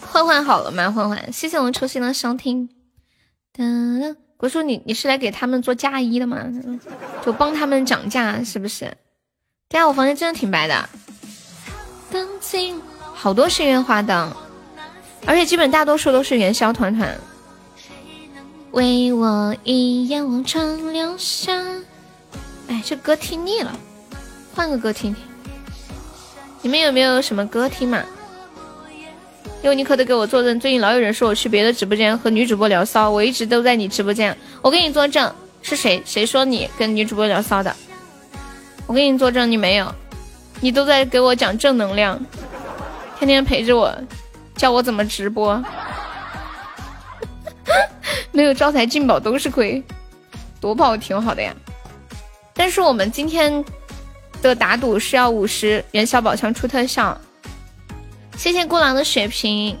[0.00, 0.90] 换换好了吗？
[0.90, 2.68] 换换，谢谢我们初心的收听。
[3.56, 6.38] 噔，果叔，你你是来给他们做嫁衣的吗？
[7.24, 8.96] 就帮他们涨价是不是？
[9.68, 10.88] 对啊，我房间真的挺白的。
[13.14, 14.32] 好多心愿花灯。
[15.26, 17.18] 而且基本大多数都是元宵团团。
[18.72, 21.52] 为我一眼望穿流沙。
[22.68, 23.78] 哎，这歌听腻了，
[24.54, 25.24] 换个歌听听。
[26.62, 28.02] 你们有没有什么歌听嘛？
[29.62, 34.36] 因为你可得给我作证，最近老有人说我去别的直播间和女主播聊骚，我一直都在你直播间。
[34.60, 35.32] 我给你作证，
[35.62, 36.02] 是谁？
[36.04, 37.74] 谁说你跟女主播聊骚的？
[38.86, 39.94] 我给你作证，你没有，
[40.60, 42.20] 你都在给我讲正能量，
[43.18, 43.94] 天天陪着我。
[44.56, 45.60] 教我怎么直播，
[48.30, 49.82] 没有招财进宝都是亏，
[50.60, 51.52] 夺宝挺好的呀。
[52.54, 53.64] 但是我们今天
[54.40, 57.18] 的打赌是要五十元小宝箱出特效。
[58.36, 59.76] 谢谢孤狼的血瓶，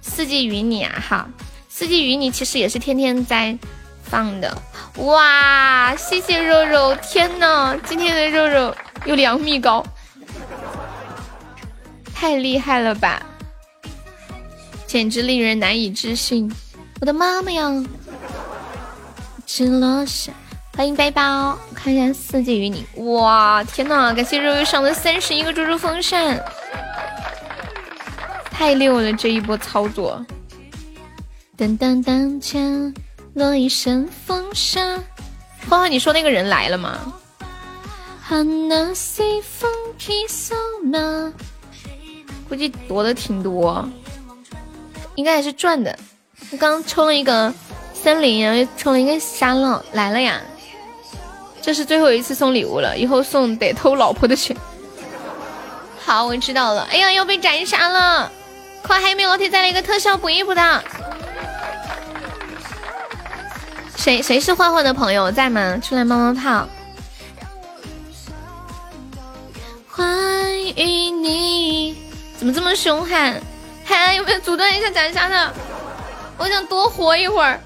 [0.00, 1.28] 四季与你啊哈，
[1.68, 3.56] 四季与你其实也是天天在
[4.02, 4.62] 放的。
[4.98, 8.74] 哇，谢谢肉肉，天呐，今天的肉肉
[9.04, 9.84] 有两米高。
[12.14, 13.22] 太厉害了吧！
[14.86, 16.50] 简直令人难以置信！
[16.98, 17.84] 我的妈妈呀！
[19.44, 20.32] 直落下，
[20.76, 22.84] 欢迎背包，看一下四季与你。
[22.96, 24.12] 哇，天呐！
[24.14, 26.38] 感谢肉肉上的三十一个猪猪风扇，
[28.50, 30.22] 太溜了这一波操作！
[31.56, 32.94] 当当当锵，
[33.32, 35.02] 落一身风沙。
[35.66, 37.10] 欢欢，你说那个人来了吗？
[42.50, 43.88] 估计夺的挺多，
[45.14, 45.98] 应该还是赚的。
[46.52, 47.52] 我刚抽了一个
[47.94, 50.42] 森林，然后又抽了一个沙漏，来了呀！
[51.66, 54.56] 这是最后一次送礼物了，以后送得偷老婆的钱。
[55.98, 56.86] 好，我知道了。
[56.92, 58.30] 哎呀，要被斩杀了！
[58.82, 60.84] 快，还有没有老铁再来一个特效补一补的？
[63.96, 65.76] 谁谁是坏坏的朋友在吗？
[65.82, 66.68] 出来冒冒泡。
[69.90, 71.96] 欢迎你。
[72.38, 73.42] 怎么这么凶悍？
[73.84, 75.52] 还有没有阻断一下斩杀的？
[76.38, 77.58] 我想多活一会儿。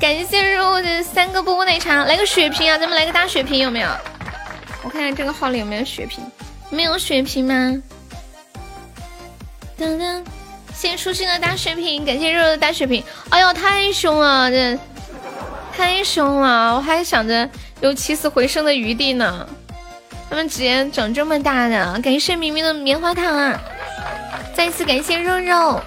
[0.00, 2.78] 感谢肉的三个波波奶茶，来个血瓶啊！
[2.78, 3.88] 咱们来个大血瓶有没有？
[4.84, 6.24] 我看看这个号里有没有血瓶，
[6.70, 7.82] 没有血瓶吗？
[9.76, 10.22] 噔噔，
[10.72, 13.02] 谢谢初心的大血瓶，感谢肉肉的大血瓶。
[13.30, 14.78] 哎呦，太凶了，这
[15.76, 16.76] 太凶了！
[16.76, 17.48] 我还想着
[17.80, 19.48] 有起死回生的余地呢。
[20.30, 23.60] 他们直接整这么大的，感谢明明的棉花糖啊！
[24.54, 25.80] 再次感谢肉肉，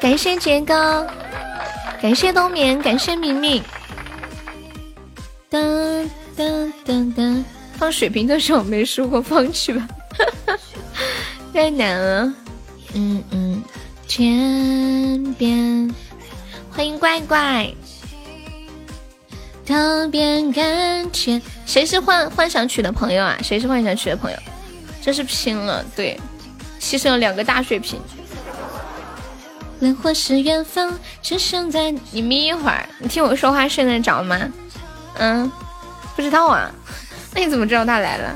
[0.00, 1.06] 感谢杰哥，
[2.04, 3.62] 感谢冬眠，感谢明明。
[5.50, 6.06] 噔
[6.36, 7.42] 噔噔噔，
[7.78, 9.88] 放水瓶的时候没输过，放弃吧。
[11.54, 12.34] 太难了。
[12.92, 13.64] 嗯嗯，
[14.06, 15.90] 天边，
[16.70, 17.72] 欢迎乖乖。
[19.64, 23.38] 特别感谢，谁是幻幻想曲的朋友啊？
[23.42, 24.36] 谁是幻想曲的朋友？
[25.00, 26.20] 真是拼了，对，
[26.78, 27.98] 牺牲了两个大水瓶。
[29.94, 32.88] 或是远方，只剩在你眯一会儿。
[32.98, 34.38] 你听我说话睡得着吗？
[35.18, 35.50] 嗯，
[36.14, 36.70] 不知道啊。
[37.34, 38.34] 那你怎么知道他来了？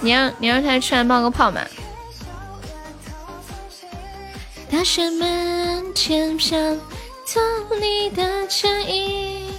[0.00, 1.60] 你让你让他出来冒个泡嘛。
[4.70, 6.58] 大雪门前飘
[7.24, 7.42] 送
[7.80, 9.50] 你的衬衣，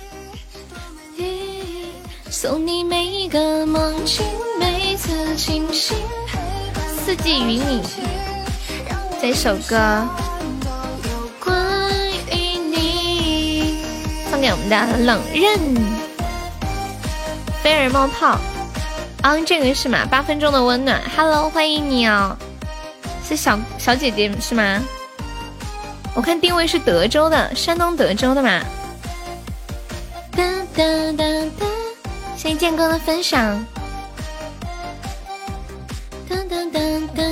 [2.29, 4.25] 送你每一个梦境，
[4.59, 5.97] 每次清醒。
[7.05, 7.81] 四季云影，
[9.21, 10.05] 这首歌。
[14.51, 15.59] 我们的冷刃
[17.63, 18.39] 飞儿冒泡，
[19.21, 20.05] 啊，这个是吗？
[20.09, 22.37] 八分钟的温暖，Hello，欢迎你哦，
[23.27, 24.81] 是小小姐姐是吗？
[26.13, 28.61] 我看定位是德州的，山东德州的嘛。
[30.31, 30.43] 哒
[30.75, 30.83] 哒
[31.17, 31.25] 哒
[31.59, 31.65] 哒，
[32.37, 33.65] 谢谢建哥的分享。
[36.29, 36.79] 哒哒哒
[37.15, 37.23] 哒，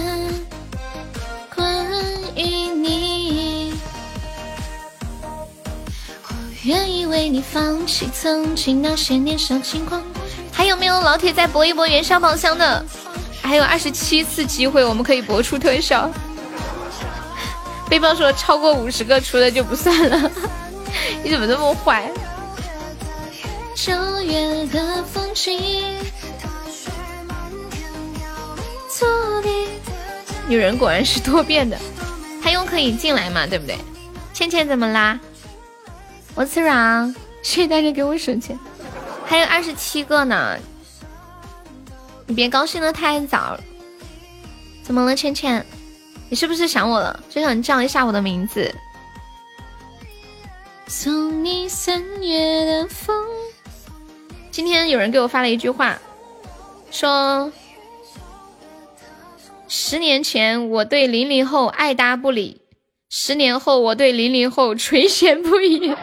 [1.56, 1.86] 关
[2.36, 3.23] 于你。
[6.64, 10.02] 愿意为你放弃曾经那些年少轻狂。
[10.52, 12.86] 还有没有老铁再搏一搏元宵宝箱的？
[13.42, 16.10] 还有二十七次机会，我们可以搏出特效。
[17.90, 20.32] 背包说超过五十个出的就不算了。
[21.22, 22.10] 你怎么这么坏？
[23.76, 25.60] 九月的风景。
[30.48, 31.78] 女人果然是多变的。
[32.42, 33.46] 还用可以进来嘛？
[33.48, 33.78] 对不对？
[34.34, 35.20] 倩倩怎么啦？
[36.36, 38.58] 我吃软，谢谢大家给我省钱，
[39.26, 40.58] 还有二十七个呢，
[42.26, 43.60] 你别高兴的太早。
[44.84, 45.64] 怎么了，倩倩？
[46.30, 47.24] 你是不是想我了？
[47.30, 48.74] 就想叫一下我的名字。
[50.88, 53.24] 送你三月的风。
[54.50, 56.00] 今天有人给我发了一句话，
[56.90, 57.52] 说
[59.68, 62.62] 十年前我对零零后爱搭不理，
[63.10, 65.96] 十年后我对零零后垂涎不已。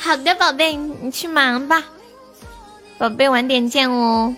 [0.00, 1.84] 好的，宝贝，你去忙吧。
[2.98, 4.34] 宝贝，晚点见哦。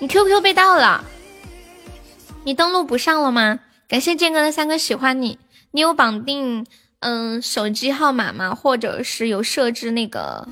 [0.00, 1.04] 你 QQ 被盗了，
[2.42, 3.60] 你登录不上了吗？
[3.88, 5.38] 感谢剑哥的三个喜欢你。
[5.70, 6.66] 你有绑定
[6.98, 8.54] 嗯手机号码吗？
[8.54, 10.48] 或者是有设置那个？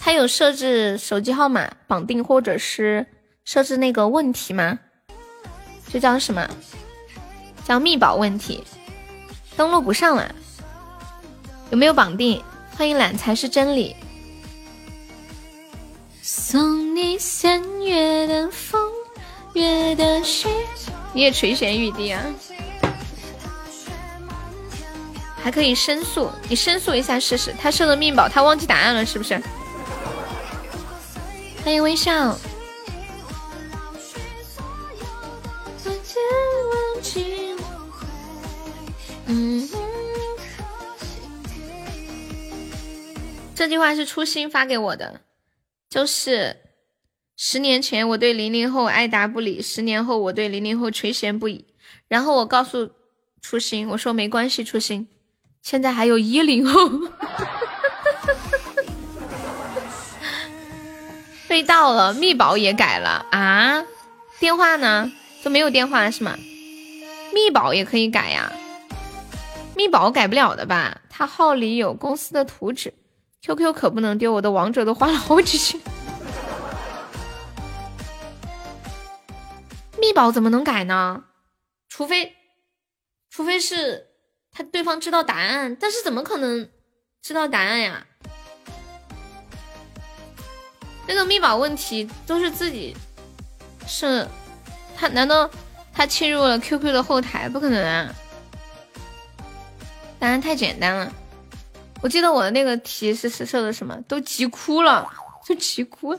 [0.00, 3.04] 他有设置手机号码绑定，或者是
[3.44, 4.78] 设置那个问题吗？
[5.92, 6.48] 这叫什么？
[7.64, 8.62] 叫密保问题。
[9.56, 10.32] 登录不上了，
[11.70, 12.42] 有没有绑定？
[12.78, 13.96] 欢迎懒才是真理。
[16.22, 18.80] 送你三月的风，
[19.52, 20.48] 月的雪。
[21.12, 22.24] 你也垂涎欲滴啊！
[25.42, 27.52] 还可以申诉，你申诉一下试试。
[27.60, 29.42] 他设的命宝，他忘记答案了，是不是？
[31.64, 32.38] 欢迎微笑。
[39.26, 39.68] 嗯。
[43.58, 45.22] 这句话是初心发给我的，
[45.90, 46.58] 就是
[47.36, 51.66] 十年前我对零零后爱答不理，十年后我对零零后垂涎不已。
[52.06, 52.92] 然后我告诉
[53.42, 55.08] 初心，我说没关系，初心，
[55.60, 56.88] 现在还有一零后，
[61.48, 63.84] 被盗了，密保也改了啊，
[64.38, 65.10] 电话呢
[65.42, 66.38] 都没有电话是吗？
[67.34, 68.52] 密保也可以改呀，
[69.74, 71.00] 密保改不了的吧？
[71.10, 72.94] 他号里有公司的图纸。
[73.42, 75.80] QQ 可不能丢，我的王者都花了好几千。
[80.00, 81.24] 密保怎么能改呢？
[81.88, 82.36] 除非，
[83.30, 84.06] 除非是
[84.50, 86.68] 他对方知道答案，但是怎么可能
[87.22, 88.06] 知道答案呀？
[91.06, 92.94] 那个密保问题都是自己
[93.86, 94.28] 是，
[94.94, 95.48] 他难道
[95.92, 97.48] 他侵入了 QQ 的后台？
[97.48, 98.14] 不可能啊！
[100.18, 101.12] 答案太简单了。
[102.00, 105.08] 我记得我的那个题是是设的什么，都急哭了，
[105.46, 106.18] 就急哭。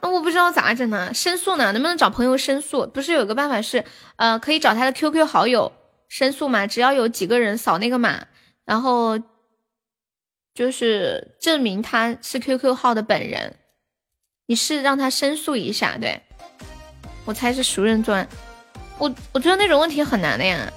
[0.00, 1.14] 那我不知道咋整呢？
[1.14, 1.72] 申诉呢？
[1.72, 2.86] 能不能找朋友申诉？
[2.86, 3.84] 不是有个办法是，
[4.16, 5.72] 呃，可以找他的 QQ 好友
[6.08, 6.66] 申诉嘛？
[6.66, 8.26] 只要有几个人扫那个码，
[8.64, 9.18] 然后
[10.54, 13.54] 就是证明他是 QQ 号的本人，
[14.46, 16.20] 你是让他申诉一下，对
[17.24, 18.28] 我猜是熟人作案。
[18.98, 20.70] 我我觉得那种问题很难的呀，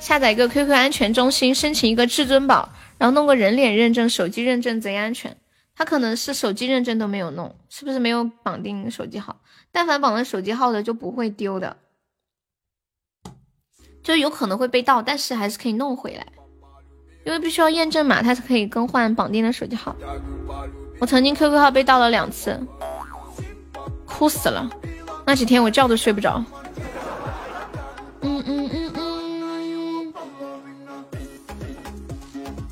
[0.00, 2.68] 下载一个 QQ 安全中心，申请一个至尊宝。
[2.98, 5.36] 然后弄个人脸认证、手机认证贼安全，
[5.74, 9.40] 他可能是手机认证都没有弄，是不是没有绑定手机号？
[9.70, 11.76] 但凡绑了手机号的就不会丢的，
[14.02, 16.26] 就有可能会被盗，但是还是可以弄回来，
[17.24, 19.94] 因为必须要验证码，它才可以更换绑定的手机号。
[20.98, 22.58] 我曾经 QQ 号被盗了两次，
[24.04, 24.68] 哭死了，
[25.24, 26.42] 那几天我觉都睡不着。
[28.22, 28.57] 嗯嗯，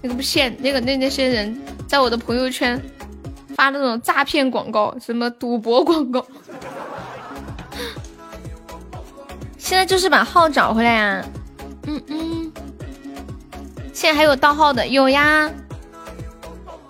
[0.07, 2.81] 那个不骗那个那那些人在我的朋友圈。
[3.55, 6.27] 发那种诈骗广告，什么赌博广告，
[9.57, 11.25] 现在就是把号找回来呀。
[11.87, 12.53] 嗯嗯，
[13.95, 15.51] 现在还有盗号的，有呀。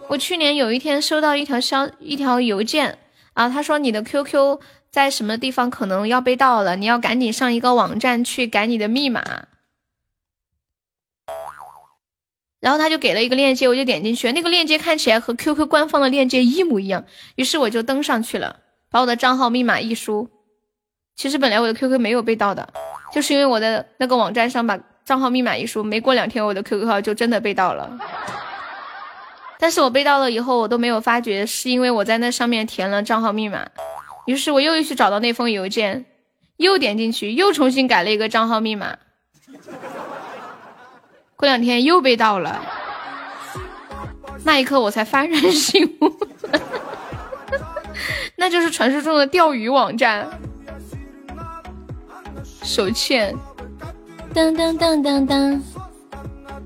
[0.09, 2.99] 我去年有一天收到一条消一条邮件
[3.35, 4.59] 啊，他说你的 QQ
[4.91, 9.23] 在什么地方可能要被盗了，你要赶紧上一个网站去改你的密码。
[12.61, 17.05] 然后他就给了一个链接，我就点进去，那个链接看起来和 QQ 官方的链接一模一样，
[17.37, 18.57] 于是我就登上去了，
[18.91, 20.29] 把我的账号密码一输。
[21.15, 22.69] 其实本来我的 QQ 没有被盗的，
[23.13, 27.99] 就是因为我的那个网站上把账号密码一输，没过两天我的 QQ 号就真的被盗了。
[29.59, 33.67] 但是我被盗了以后，我都没有发觉，是因为我在那上面填了账号密码。
[34.27, 36.05] 于是我又去找到那封邮件，
[36.57, 38.99] 又点进去，又重新改了一个账号密码。
[41.37, 42.61] 过两天又被盗了，
[44.43, 46.11] 那一刻我才幡然醒悟，
[48.37, 50.27] 那就是传说中的钓鱼网站。
[52.63, 53.37] 手欠，
[54.33, 55.63] 当当当当当，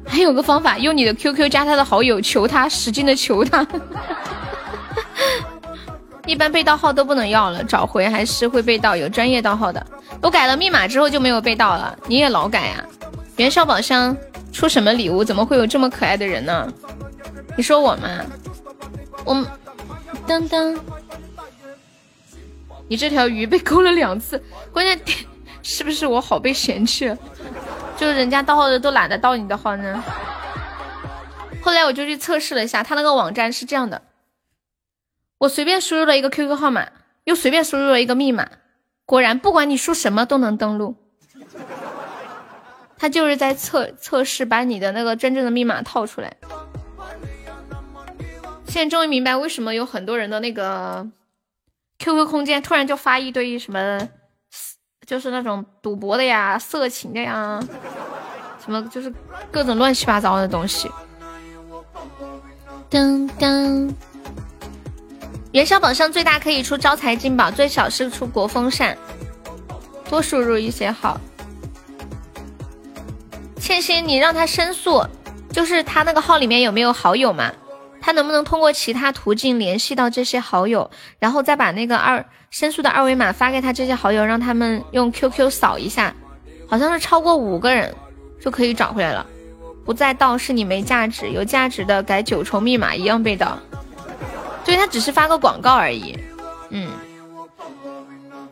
[0.07, 3.67] 还有个方法，用你的 QQ 加他的好友，求他，使劲的求他。
[6.27, 9.85] 一般被盗号都不能要了，找回还是会被盗，有专业盗号的。
[10.23, 12.85] 我改了密码之后就没有被盗了，你也老改呀？
[13.37, 14.17] 元宵宝箱。
[14.53, 15.25] 出什么礼物？
[15.25, 16.73] 怎么会有这么可爱的人呢？
[17.57, 18.09] 你说我吗？
[19.25, 19.35] 我
[20.27, 20.79] 噔噔，
[22.89, 25.17] 你这条鱼被勾了两次，关键点
[25.63, 27.15] 是不是我好被嫌弃？
[27.97, 30.03] 就是人家盗号的都懒得盗你的号呢。
[31.63, 34.03] 后来我就去测试了一下，他那个网站是这样的：
[35.39, 36.89] 我随便输入了一个 QQ 号码，
[37.25, 38.49] 又随便输入了一个密码，
[39.05, 40.97] 果然不管你输什么都能登录。
[43.01, 46.37] 他就是在测测试，把你的那个真正的密码套出来。
[48.67, 51.09] 现在终于明白为什么有很多人的那个
[51.99, 54.07] QQ 空间突然就发一堆什么，
[55.07, 57.59] 就是那种赌博的呀、色情的呀，
[58.63, 59.11] 什么就是
[59.51, 60.91] 各种乱七八糟的东西。
[62.91, 63.91] 噔噔，
[65.53, 68.95] 元宵宝箱最大可以出招财进宝，最小是出国风扇。
[70.09, 71.19] 多输入一些好。
[73.61, 75.07] 倩心，你让他申诉，
[75.53, 77.53] 就是他那个号里面有没有好友嘛？
[78.01, 86.12] 他能不能通过其他途径联系到这些好友，然后再把那个二申诉的二维码发给他这些好友，让他们用 QQ 扫一下，
[86.66, 87.95] 好像是超过五个人
[88.41, 89.27] 就可以找回来了。
[89.85, 93.59] 不再盗是你没价值，有价值的改九重密码一样被盗。
[94.65, 96.19] 对他只是发个广告而已。
[96.70, 96.91] 嗯。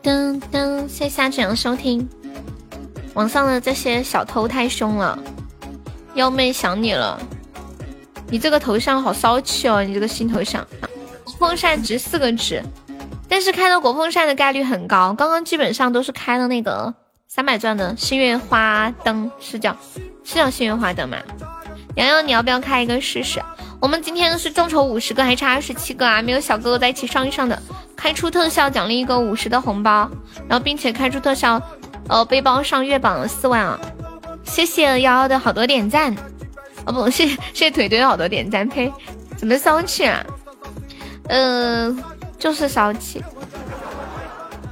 [0.03, 2.07] 噔噔，谢谢夏志阳收听。
[3.13, 5.17] 网上的这些小偷太凶了，
[6.13, 7.19] 幺妹想你了，
[8.29, 10.65] 你这个头像好骚气哦，你这个新头像。
[11.37, 12.61] 风扇值四个值，
[13.29, 15.13] 但是开到国风扇的概率很高。
[15.13, 16.93] 刚刚基本上都是开了那个
[17.27, 19.75] 三百钻的幸运花灯，是叫
[20.23, 21.17] 是叫幸运花灯吗？
[21.95, 23.41] 洋洋，你要不要开一个试试？
[23.79, 27.57] 我们今天是众筹五十个，还差二十七个啊，没有小哥哥在一起上一上的，
[27.95, 30.09] 开出特效奖励一个五十的红包，
[30.47, 31.61] 然后并且开出特效。
[32.09, 33.79] 哦，背包上月榜四万啊！
[34.43, 36.15] 谢谢瑶瑶的好多点赞，
[36.85, 38.91] 哦不，谢谢谢谢腿腿好多点赞，呸，
[39.37, 40.25] 怎么骚气啊？
[41.27, 42.03] 嗯，
[42.39, 43.23] 就是骚气。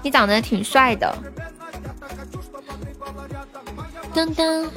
[0.01, 1.15] 你长得挺帅的。
[4.15, 4.67] 噔噔，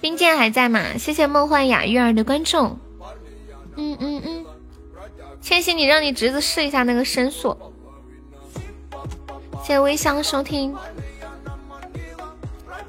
[0.00, 0.96] 冰剑还在吗？
[0.96, 2.78] 谢谢梦幻雅玉儿的关注。
[3.74, 4.46] 嗯嗯嗯，
[5.40, 7.56] 千玺，你让你侄子试一下那个申诉。
[9.62, 10.76] 谢谢微香收听。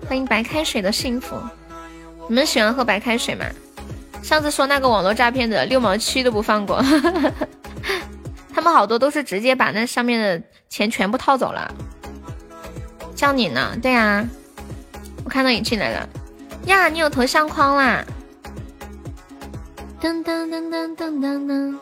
[0.10, 1.36] 欢迎白开水的幸福，
[2.28, 3.46] 你们喜欢喝白开水吗？
[4.24, 6.84] 上次说那个网络诈骗的六毛七都不放过，
[8.52, 11.72] 他们好多都是直接把那上面的钱全部套走了。
[13.16, 13.78] 叫你呢？
[13.84, 14.28] 对呀，
[15.24, 16.10] 我看到你进来了
[16.66, 18.04] 呀，你有头像框啦！
[20.02, 21.78] 噔噔噔噔噔噔噔，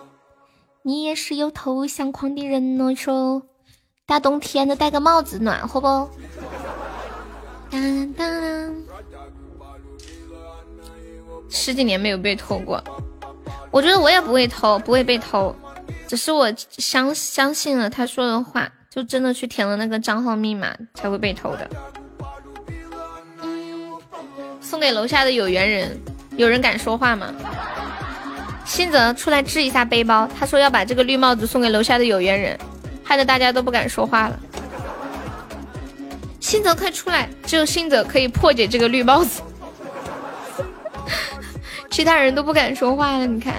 [0.82, 3.42] 你也是有头像框的人哦，说
[4.06, 6.10] 大冬天的戴个帽子暖和不？
[7.72, 8.76] 当当，
[11.50, 12.84] 十几年没有被偷过，
[13.72, 15.56] 我觉得我也不会偷，不会被偷。
[16.08, 21.70] 只是我相相信了他说的话，就真的去填了那个账号密码，才会被偷的。
[24.62, 25.98] 送给楼下的有缘人，
[26.38, 27.34] 有人敢说话吗？
[28.66, 32.58] 新泽出来治一下背包，他说要把这个绿帽子送给楼下的有缘人，
[33.04, 34.40] 害得大家都不敢说话了。
[36.48, 39.42] 新泽快出来，只有新泽可以破解这个绿帽子，
[41.92, 43.26] 其他人都不敢说话了。
[43.28, 43.54] 你看，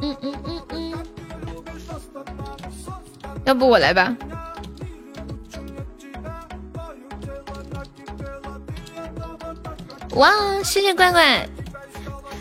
[0.00, 0.92] 嗯嗯嗯嗯，
[3.44, 4.16] 要不我来吧。
[10.14, 10.30] 哇，
[10.62, 11.44] 谢谢乖乖。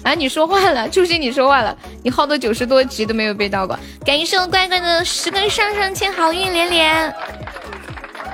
[0.04, 3.76] 啊，你说话了，初心你说话了，你耗的九十多级都没有被盗过。
[4.06, 7.16] 感谢我乖乖的十根上上签，好运连连。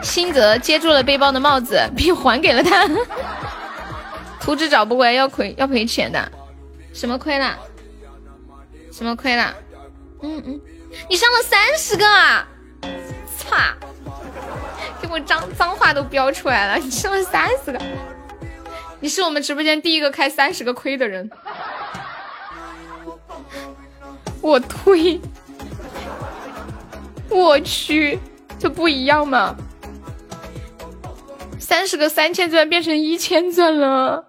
[0.02, 2.88] 新泽接住了背包的帽子，并还给了他。
[4.40, 6.32] 图纸找不回来要亏要赔钱的，
[6.94, 7.57] 什么亏了？
[8.91, 9.53] 什么亏了？
[10.22, 10.61] 嗯嗯，
[11.10, 12.48] 你上了三十个啊！
[13.38, 13.56] 操！
[14.99, 17.80] 给我脏脏话都飙出来了，你上了三十个，
[18.99, 21.30] 你是我们直播间第一个开三十个亏的人。
[24.41, 25.19] 我推，
[27.30, 28.18] 我去，
[28.57, 29.56] 这不一样吗？
[31.68, 34.23] 三十个三千钻变成一千钻了，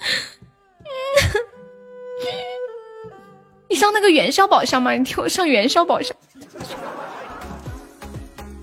[3.68, 4.92] 你上那个元宵宝箱吗？
[4.92, 6.16] 你听我上元宵宝箱，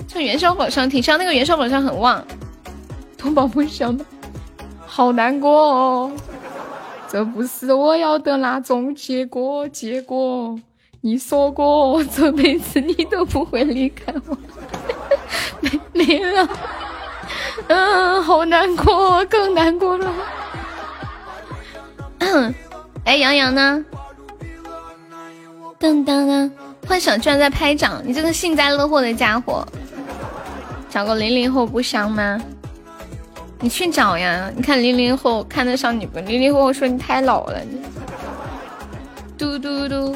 [0.07, 2.25] 上元宵宝箱挺像，那个元宵宝箱很旺。
[3.19, 4.03] 通宝不香的，
[4.87, 6.11] 好难过哦，
[7.07, 10.59] 这不是我要的那种结果，结果
[11.01, 14.35] 你说过这辈子你都不会离开我，
[15.61, 16.49] 没没了。
[17.67, 20.13] 嗯，好难过，更难过了。
[23.05, 23.85] 哎，杨洋呢？
[25.79, 26.51] 噔噔噔！
[26.87, 29.65] 幻想居然在拍掌，你这个幸灾乐祸的家伙！
[30.89, 32.41] 找个零零后不香吗？
[33.59, 34.51] 你去找呀！
[34.55, 36.19] 你看零零后看得上你不？
[36.19, 37.59] 零零后说你太老了。
[37.61, 37.81] 你
[39.37, 40.15] 嘟嘟嘟！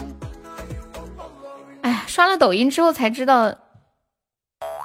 [1.81, 3.53] 哎，刷了抖音之后才知道，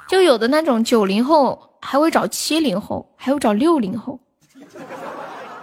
[0.07, 1.74] 就有的那种九零后。
[1.87, 4.19] 还会找七零后，还有找六零后，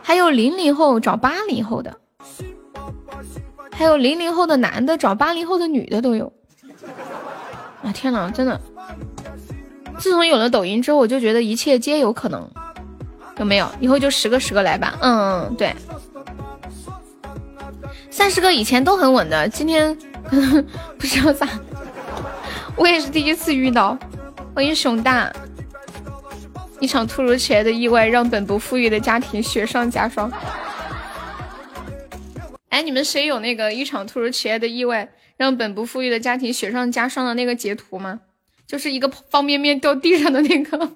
[0.03, 1.99] 还有零零后找八零后的，
[3.73, 6.33] 还有零零后的男的找八零后的女的都有。
[7.83, 8.61] 啊天哪，真的！
[9.99, 12.49] 自从有了抖音之后，我就觉得一切皆有可能。
[13.39, 13.69] 有没有？
[13.81, 14.97] 以后就十个十个来吧。
[15.01, 15.75] 嗯嗯，对。
[18.11, 19.97] 三十个以前都很稳的，今天
[20.97, 21.49] 不知道咋，
[22.77, 23.99] 我也是第一次遇到。
[24.55, 25.33] 欢迎熊大。
[26.83, 30.29] 一场突如其来的意外让本不富裕的家庭雪上加霜。
[32.71, 38.19] 哎，你们谁有那个一场突如其来的意外让本不富裕的家庭雪上加霜的那个截图吗？
[38.67, 40.91] 就是一个方便面掉地上的那个。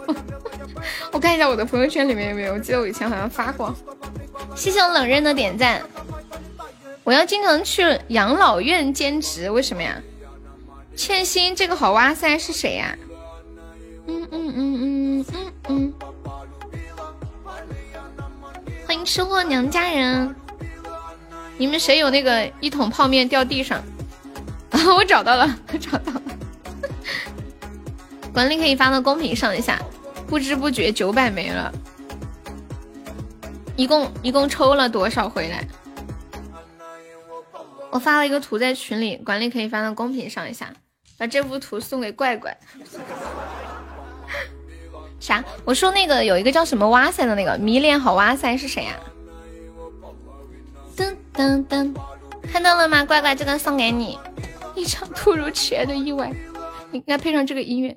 [1.12, 3.72] 我看一下我的朋友圈里面有没有，我记得我以前好像发过。
[4.56, 5.80] 谢谢我冷刃的点赞。
[7.04, 10.02] 我要经常去养老院兼职，为什么呀？
[10.96, 12.98] 欠薪这个好哇塞是谁呀？
[14.08, 15.92] 嗯嗯嗯嗯嗯嗯，
[18.86, 20.34] 欢迎吃货娘家人，
[21.58, 23.82] 你们谁有那个一桶泡面掉地上？
[24.70, 26.22] 啊， 我找到了，我找到了。
[28.32, 29.80] 管理可以发到公屏上一下，
[30.26, 31.72] 不知不觉九百没了，
[33.76, 35.66] 一共一共抽了多少回来？
[37.90, 40.70] 我发了一个图在群里，管理可以发到公屏上一下，
[41.16, 42.56] 把这幅图送给怪怪。
[45.18, 45.44] 啥？
[45.64, 48.94] 我说那个有一个叫什么哇塞的那个迷恋好哇塞是谁呀？
[50.96, 51.94] 噔噔噔，
[52.50, 53.04] 看到了吗？
[53.04, 54.18] 乖乖，这个送给你。
[54.74, 56.30] 一场突如其来的意外，
[56.90, 57.96] 你应该配上这个音乐。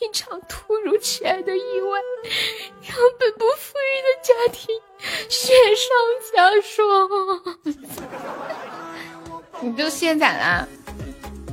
[0.00, 2.00] 一场突如其来的意外，
[2.82, 4.74] 让本不富裕的家庭
[5.28, 5.88] 雪上
[6.34, 6.74] 加霜。
[9.60, 10.68] 你就卸载了？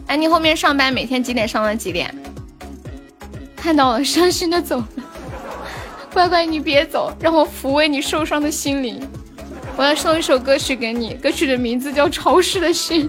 [0.07, 2.13] 哎，你后面上班每天几点上到几点？
[3.61, 4.87] 看到了，伤心的走了。
[6.11, 9.07] 乖乖，你别走，让我抚慰你受伤的心灵。
[9.77, 13.07] 我要送一首歌曲给你，歌曲的名字叫《潮湿的心》。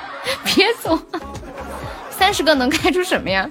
[0.42, 0.98] 别走，
[2.10, 3.48] 三十个能开出什么呀？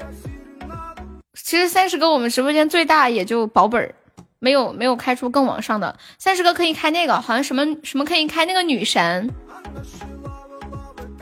[1.36, 3.94] 其实三十个我们直播间最大也就保本，
[4.40, 5.96] 没有没有开出更往上的。
[6.18, 9.30] 三十个可以开那个，好像什么什么可以开那个女神，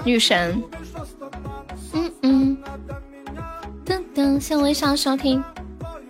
[0.06, 0.64] 女神。
[1.94, 2.58] 嗯嗯。
[4.18, 5.44] 噔噔，谢微笑收听。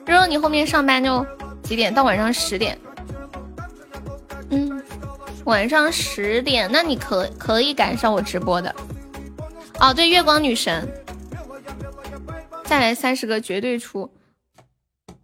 [0.05, 1.25] 肉肉，你后面上班就
[1.61, 1.93] 几点？
[1.93, 2.79] 到晚上十点。
[4.49, 4.81] 嗯，
[5.43, 8.73] 晚上十点，那你可可以赶上我直播的。
[9.81, 10.89] 哦，对，月光女神，
[12.63, 14.09] 再来三十个绝对出。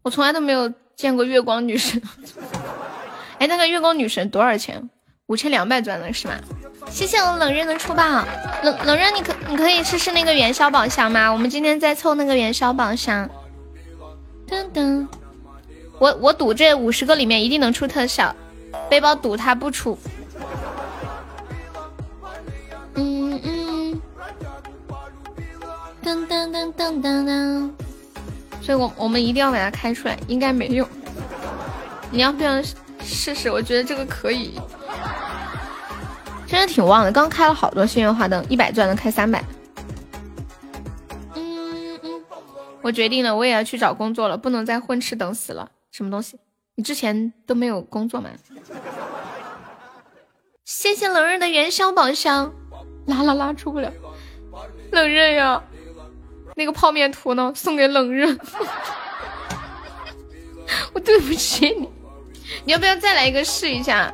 [0.02, 2.02] 我从来都没有见过月光女神。
[3.40, 4.90] 哎，那个月光女神多少钱？
[5.28, 6.34] 五千两百钻的是吗？
[6.94, 8.03] 谢谢我冷刃的出宝，
[8.61, 11.28] 冷冷刃，你可你可以试试那个元宵宝箱吗？
[11.28, 13.28] 我们今天在凑那个元宵宝箱。
[14.48, 15.07] 噔噔，
[15.98, 18.34] 我我赌这五十个里面一定能出特效，
[18.91, 19.98] 背包赌它不出。
[22.94, 24.02] 嗯嗯。
[26.03, 27.72] 噔噔噔噔噔噔。
[28.61, 30.88] 所以我我们一定要把它开出来，应该没用。
[32.11, 32.61] 你要不要
[33.03, 33.49] 试试？
[33.49, 34.61] 我觉得这个可以。
[36.54, 39.44] 真的挺旺的，刚开了好多幸运花灯，一百钻能开三百。
[41.34, 42.24] 嗯嗯，
[42.84, 45.72] 我决定了，我也要去找工作了，不能再混吃等死了。
[45.92, 46.38] 什么东西？
[46.76, 48.30] 你之前都没有工作吗？
[50.64, 52.54] 谢谢冷刃的元宵宝箱，
[53.08, 53.92] 拉拉拉出不了。
[54.92, 55.60] 冷刃呀，
[56.54, 57.52] 那个泡面图呢？
[57.56, 58.40] 送给冷刃。
[60.94, 61.90] 我对不起你，
[62.66, 64.14] 你要不要再来一个试一下？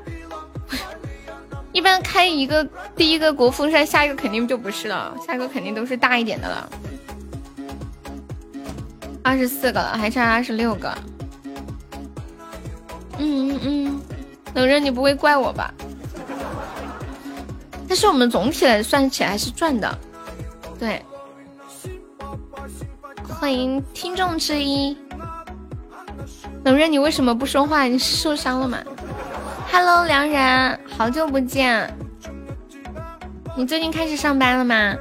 [1.72, 6.70] 一般开一个第一个国风扇，下一个肯定就不是了，下一个肯定都是大一点的了。
[9.24, 10.98] 二十四个了，还差二十六个。
[13.18, 14.02] 嗯嗯嗯，
[14.56, 15.74] 冷人你不会怪我吧？
[17.88, 19.98] 但是我们总体来算起来还是赚的，
[20.80, 21.04] 对。
[23.28, 24.98] 欢迎听众之一，
[26.64, 27.84] 冷人你为什么不说话？
[27.84, 28.80] 你受伤了吗
[29.72, 31.94] ？Hello，良人，好久不见。
[33.56, 34.96] 你最近开始上班了吗？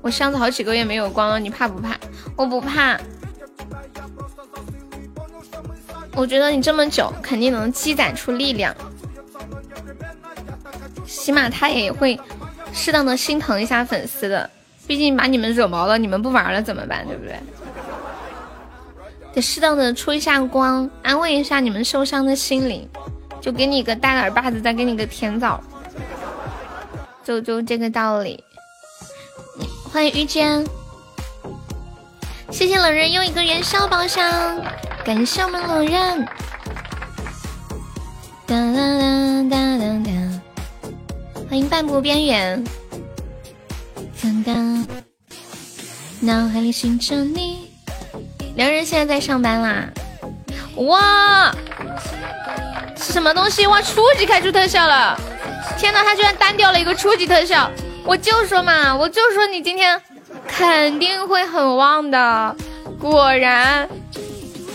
[0.00, 1.96] 我箱子好几个月没有光了，你怕不怕？
[2.36, 2.98] 我不怕。
[6.14, 8.74] 我觉得你这么久，肯定能积攒出力量。
[11.06, 12.18] 起码他也会
[12.72, 14.50] 适当的心疼一下粉丝的，
[14.86, 17.06] 毕竟把你们惹毛了，你们不玩了怎么办？
[17.06, 17.36] 对不对？
[19.34, 22.88] 得适当的出一下光，安慰一下你们受伤的心灵，
[23.40, 25.60] 就给你个大耳巴子，再给你个甜枣，
[27.24, 28.42] 就就这个道理。
[29.90, 30.66] 欢迎遇见，
[32.50, 34.60] 谢谢冷人又一个元宵宝箱，
[35.04, 36.26] 感谢我们冷人。
[38.46, 40.10] 哒哒哒哒哒哒，
[41.48, 42.62] 欢迎半步边缘。
[44.20, 44.52] 哒哒，
[46.20, 47.61] 脑海里寻着你。
[48.54, 49.88] 良人现在在上班啦！
[50.76, 51.54] 哇，
[52.96, 53.66] 什么东西？
[53.66, 55.18] 哇，初级开出特效了！
[55.78, 57.70] 天哪，他居然单掉了一个初级特效！
[58.04, 60.00] 我就说嘛，我就说你今天
[60.46, 62.56] 肯定会很旺的。
[62.98, 63.88] 果然，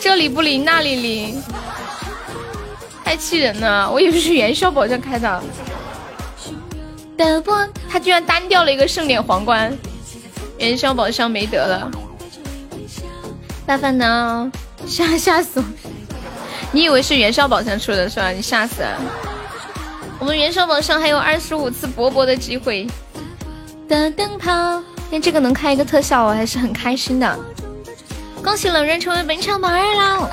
[0.02, 1.44] 这里不灵那里灵，
[3.04, 3.90] 太气人了！
[3.92, 5.44] 我以为是元宵宝箱开的，
[7.90, 9.72] 他居然单掉了一个盛典皇冠，
[10.58, 11.92] 元宵宝箱没得了。
[13.68, 14.50] 大烦恼，
[14.88, 15.66] 吓吓死我！
[16.72, 18.30] 你以为是元宵宝箱出的是吧？
[18.30, 18.98] 你吓死了！
[20.20, 22.88] 我们元宵宝箱还有二十五次博博的机会。
[23.90, 24.82] 的灯泡，
[25.12, 27.38] 那这个能开一个特效，我还是很开心的。
[28.42, 30.30] 恭喜冷人成为本场榜二啦！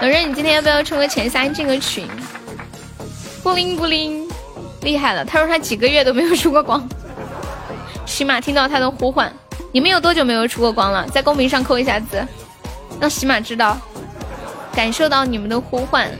[0.00, 2.08] 冷人，你今天要不要冲个前三进个群？
[3.42, 4.26] 不灵不灵，
[4.80, 5.22] 厉害了！
[5.22, 6.88] 他说他几个月都没有出过光，
[8.06, 9.30] 起码听到他的呼唤。
[9.72, 11.06] 你们有多久没有出过光了？
[11.08, 12.26] 在公屏上扣一下字。
[13.00, 13.78] 让喜马知道，
[14.74, 16.10] 感受到你们的呼唤。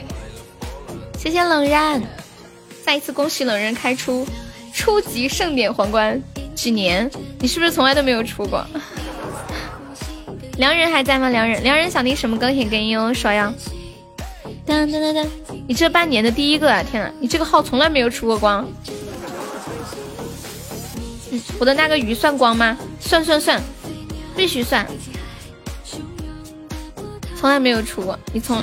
[1.19, 2.03] 谢谢冷然，
[2.85, 4.27] 再一次恭喜冷然开出
[4.73, 6.21] 初级盛典皇冠。
[6.55, 7.11] 几年？
[7.39, 8.67] 你是不是从来都没有出过？
[10.57, 11.29] 良人还在吗？
[11.29, 12.47] 良人，良人想听什么歌？
[12.47, 13.53] 可以跟悠悠说呀。
[14.65, 15.27] 当当当当，
[15.69, 16.83] 你这半年的第一个啊！
[16.83, 18.67] 天呐，你这个号从来没有出过光。
[21.59, 22.77] 我的那个鱼算光吗？
[22.99, 23.61] 算算算，
[24.35, 24.87] 必须算。
[27.47, 28.61] 从来没有出过，你从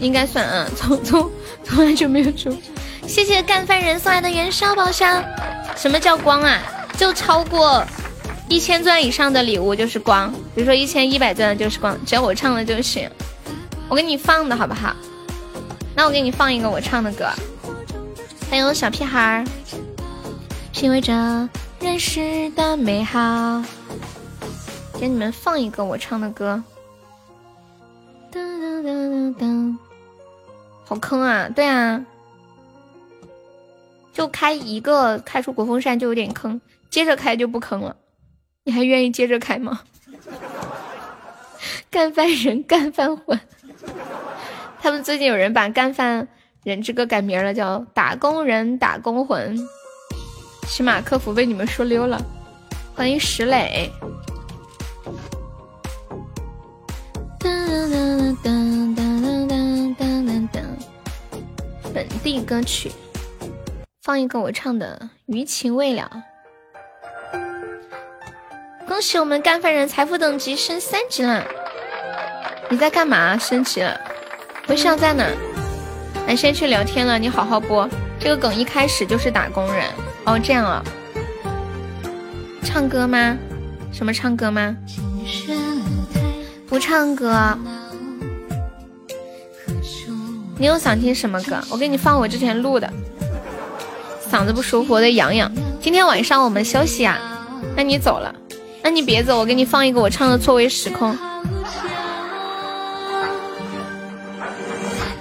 [0.00, 1.28] 应该算嗯，从从
[1.64, 2.56] 从来就没有出。
[3.04, 5.20] 谢谢干饭人送来的元宵宝箱。
[5.74, 6.62] 什么叫光啊？
[6.96, 7.84] 就超过
[8.48, 13.10] 一千钻以上的礼物就是光，比如说一千一百钻的就是光，只要我唱的就行。
[13.88, 14.94] 我给你放的好不好？
[15.96, 17.26] 那我给你放一个我唱的歌。
[18.48, 19.44] 欢迎小屁孩，
[20.70, 21.12] 品味着
[21.80, 23.60] 人世的美好。
[25.00, 26.62] 给你们放一个我唱的歌。
[28.32, 29.76] 噔噔噔，
[30.84, 31.48] 好坑啊！
[31.48, 32.04] 对啊，
[34.12, 37.96] 就开一个开出国风扇就有点坑，接着开就不坑了。
[38.64, 39.80] 你还愿意接着开吗？
[41.90, 43.38] 干饭人，干饭魂。
[44.80, 46.26] 他们最近有人把干饭
[46.62, 49.58] 人之歌改名了，叫打工人，打工魂。
[50.66, 52.24] 起码客服被你们说溜了。
[52.94, 53.90] 欢迎石磊。
[61.92, 62.90] 本地歌曲，
[64.02, 66.10] 放一个我唱的《余情未了》。
[68.86, 71.44] 恭喜我们干饭人财富等级升三级了！
[72.68, 73.36] 你在干嘛？
[73.38, 74.00] 升级了？
[74.68, 75.24] 微笑在哪？
[76.26, 77.88] 俺先去聊天了，你好好播。
[78.18, 79.86] 这个梗一开始就是打工人
[80.24, 80.84] 哦，这样啊？
[82.62, 83.36] 唱歌吗？
[83.92, 84.76] 什么唱歌吗？
[86.68, 87.58] 不唱歌。
[90.60, 91.58] 你又想听什么歌？
[91.70, 92.92] 我给你放我之前录的。
[94.30, 95.50] 嗓子不舒服，我得养养。
[95.80, 97.18] 今天晚上我们休息啊？
[97.74, 98.34] 那你走了？
[98.82, 101.14] 那你别走，我给你放一个我唱的《错位时空》。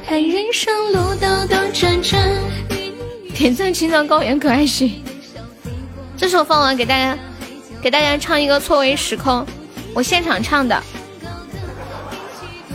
[0.05, 2.21] 看人生路兜兜转转，
[3.33, 5.01] 点赞青藏高原可爱心。
[6.17, 7.17] 这首放完给大家，
[7.81, 9.39] 给大家唱一个《错位时空》，
[9.93, 10.83] 我现场唱的。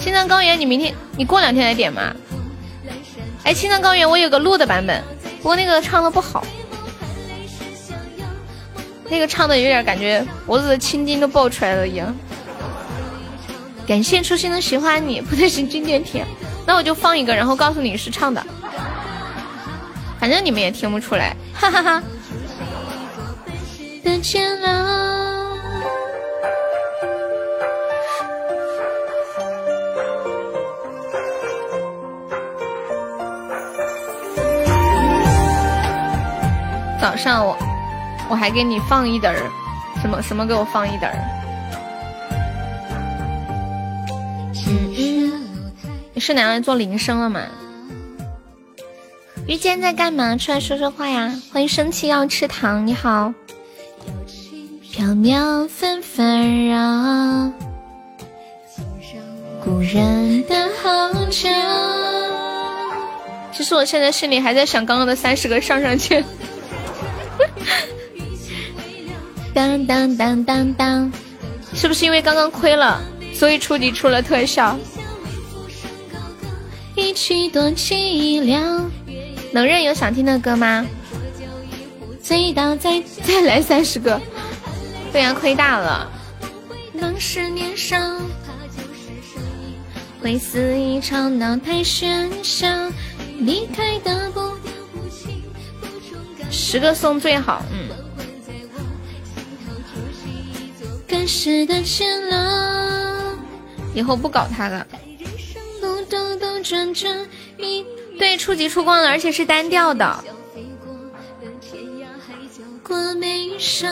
[0.01, 2.15] 青藏高原，你明天你过两天来点吗？
[3.45, 5.03] 哎，青藏高原，我有个录的版本，
[5.39, 6.45] 不过那个唱的不好，
[9.11, 12.15] 那个唱的有点感觉脖子的青筋都爆出来了一样。
[13.87, 16.25] 感谢初心的喜欢你，不对，是金电铁。
[16.67, 18.43] 那我就放一个，然后告诉你是唱的，
[20.19, 22.03] 反正你们也听不出来，哈哈哈。
[37.05, 37.55] 早上我
[38.31, 39.39] 我还给你放一点儿，
[40.01, 41.19] 什么什么给我放一点儿？
[46.15, 47.43] 你是拿来做铃声了吗？
[49.47, 50.35] 遇见在干嘛？
[50.35, 51.31] 出来说说话呀！
[51.53, 53.35] 欢迎生气要吃糖，你好。
[54.91, 57.53] 飘渺纷纷扰，
[59.63, 61.51] 故人的号角。
[63.53, 66.25] 其实我现在心里还在想刚刚的三十个上上签。
[69.55, 71.13] 当当当当当，
[71.73, 73.01] 是不是因为刚刚亏了，
[73.35, 74.77] 所以初级出了特效？
[76.97, 78.91] 一曲多凄凉。
[79.53, 80.85] 能人有想听的歌吗？
[82.21, 84.21] 再打再再来三十个，
[85.13, 86.11] 不然亏大了。
[87.01, 87.97] 当时年少，
[90.23, 92.67] 会肆意吵闹太喧嚣，
[93.39, 94.41] 离开的不
[96.51, 97.89] 十个送最好，嗯。
[102.29, 103.37] 的，
[103.95, 104.87] 以后不搞他了。
[108.19, 110.25] 对，初级出光了，而且是单调的。
[112.83, 113.89] 过眉梢，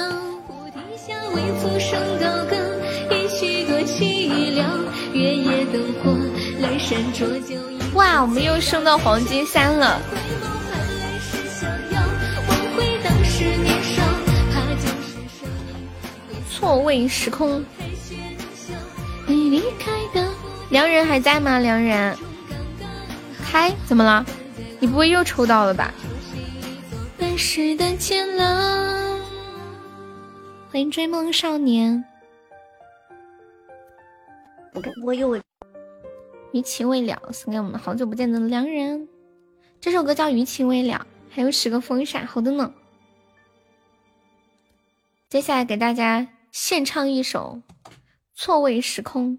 [0.46, 1.42] 菩提下为
[1.78, 2.56] 生高歌，
[3.10, 3.64] 一曲
[4.54, 4.62] 多。
[5.12, 6.10] 月夜灯火，
[6.60, 7.56] 阑珊浊酒。
[7.94, 10.00] 哇，我们又升到黄金三了。
[16.62, 17.64] 错位时空。
[20.70, 21.58] 良人还在吗？
[21.58, 22.16] 良人。
[23.42, 24.24] 嗨，怎么了？
[24.78, 25.92] 你不会又抽到了吧？
[30.70, 32.04] 欢迎追梦少年。
[34.72, 35.36] 我我又
[36.52, 39.08] 余情未了，送给我们好久不见的良人。
[39.80, 42.72] 这首歌叫余情未了，还有十个风扇，好的呢。
[45.28, 47.62] 接下来给大家献唱一首
[48.34, 49.38] 错位时空。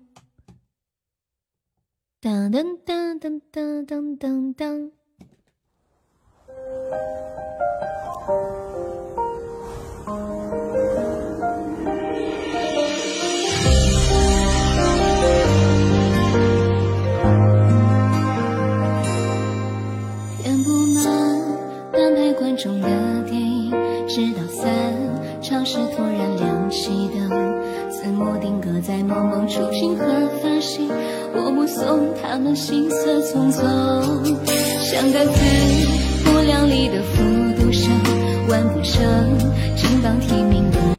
[2.19, 4.91] 噔噔噔噔噔噔噔噔。
[20.41, 21.03] 填不满
[21.91, 23.69] 半排观众的电影，
[24.07, 24.73] 直到散
[25.43, 27.29] 场时突然亮熄灯，
[27.91, 30.03] 字幕定格在某某处境和
[30.41, 30.89] 发行。
[31.35, 33.61] 我目送他们行色匆匆，
[34.81, 35.39] 像个自
[36.25, 37.21] 不量力的复
[37.61, 37.93] 读生，
[38.49, 39.37] 完不成
[39.75, 40.92] 金榜题名的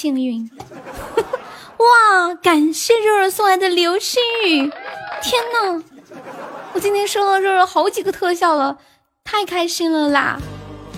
[0.00, 0.50] 幸运。
[1.76, 4.72] 哇，感谢肉肉送来的流星雨，
[5.20, 5.82] 天呐，
[6.72, 8.78] 我今天收到肉肉好几个特效了，
[9.24, 10.38] 太开心了啦！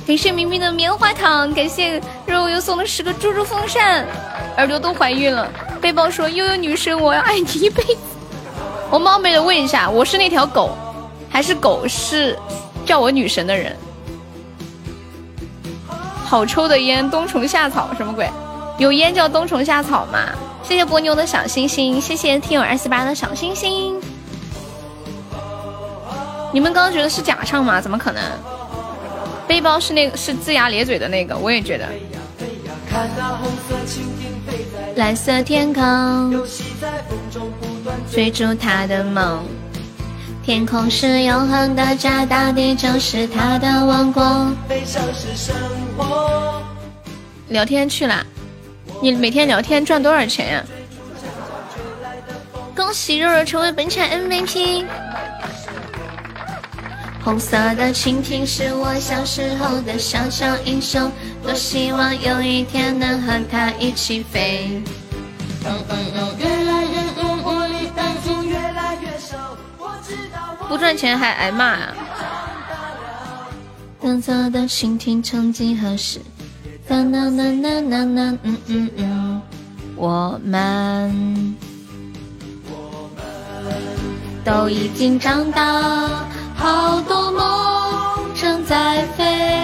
[0.06, 4.06] 感谢明明的棉花糖，感谢肉肉又送了十个猪猪风扇，
[4.56, 5.50] 耳朵都怀孕了。
[5.80, 7.96] 背包说悠悠女神，我要爱你一辈子。
[8.88, 10.78] 我冒昧的问一下，我是那条狗，
[11.28, 12.38] 还是狗是
[12.86, 13.76] 叫我女神的人？
[16.24, 18.30] 好抽的烟，冬虫夏草什么鬼？
[18.78, 20.32] 有烟叫冬虫夏草吗？
[20.62, 24.00] 谢谢波妞的小星星，谢谢听友二四八的小星星。
[26.52, 27.80] 你们刚刚觉得是假唱吗？
[27.80, 28.22] 怎么可能？
[29.46, 31.86] 背包是那个是龇牙咧嘴的那个，我也觉得。
[34.96, 36.42] 蓝色天空，
[38.10, 39.44] 追逐他的梦。
[40.44, 44.50] 天空是永恒的家，大地就是他的王国。
[47.48, 48.26] 聊天去了，
[49.02, 50.64] 你每天聊天赚多少钱呀、
[52.76, 54.84] 恭喜肉肉成为本场 MVP。
[57.24, 61.10] 红色的蜻蜓是我小时候的小小英雄，
[61.42, 64.80] 多希望有一天能和它一起飞。
[70.68, 71.92] 不赚钱还挨骂啊！
[73.98, 76.20] 红色的蜻蜓曾几何时，
[76.88, 79.42] 啦啦啦啦啦啦，嗯嗯嗯，
[79.96, 81.54] 我们
[84.44, 86.18] 都已经长大，
[86.56, 89.60] 好多梦正在飞。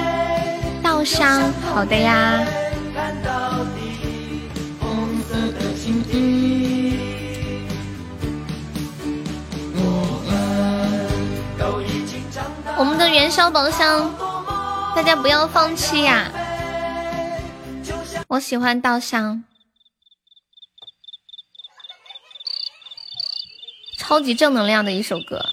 [0.82, 2.40] 稻香，好的呀。
[12.76, 14.08] 我们的元宵宝箱，
[14.94, 16.30] 大家不要放弃呀！
[18.28, 19.42] 我喜欢稻香，
[23.96, 25.46] 超级正能量的一首歌。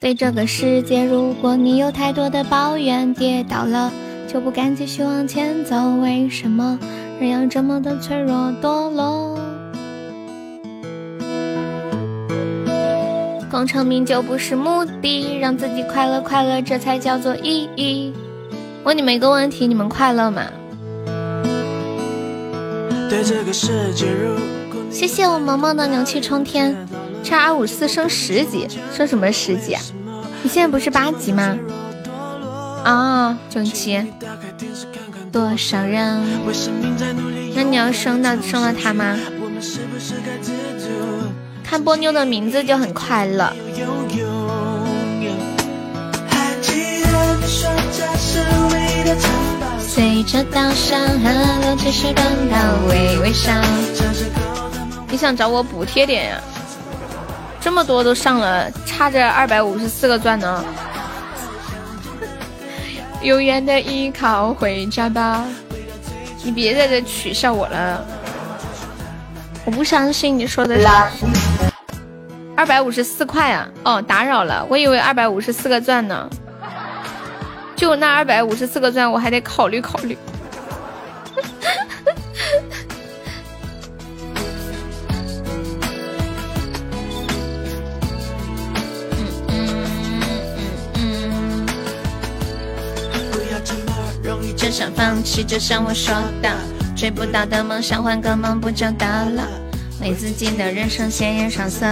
[0.00, 3.92] 对这个世界，如果你有太多的抱怨，跌倒了
[4.26, 6.80] 就不敢继续往前走，为什么
[7.20, 9.38] 人要这么的脆弱堕落？
[13.48, 18.12] 功成名就不是目的，让自己快乐快乐，这才叫做意义。
[18.82, 20.50] 问你们一个问题，你们快乐吗？
[23.08, 24.34] 对这个世界，如
[24.70, 26.76] 果你谢谢我萌萌的牛气冲天，
[27.22, 29.82] 差二五四升十级，升什么十级啊？
[30.42, 31.56] 你现在不是八级吗？
[32.84, 34.00] 啊，九级。
[35.32, 36.22] 多少人？
[37.54, 39.16] 那你要升到升了他吗？
[41.62, 43.52] 看波妞的名字就很快乐。
[49.96, 51.30] 随着岛上河
[51.62, 53.50] 流继续奔跑，微微笑。
[55.08, 56.40] 你想找我补贴点呀？
[57.62, 60.62] 这么多都上了，差着二百五十四个钻呢。
[63.24, 65.42] 永远的依靠，回家吧。
[66.42, 68.04] 你别在这取笑我了，
[69.64, 70.76] 我不相信你说的。
[72.54, 73.66] 二百五十四块啊！
[73.82, 76.28] 哦，打扰了，我以为二百五十四个钻呢。
[77.76, 80.16] 就那二百五十四个钻，我还得考虑考虑。
[94.56, 96.50] 就想放弃，就像我说的，
[96.96, 99.46] 追不到的梦想，换个梦不就得了？
[100.00, 101.86] 为自己的人生鲜艳上色。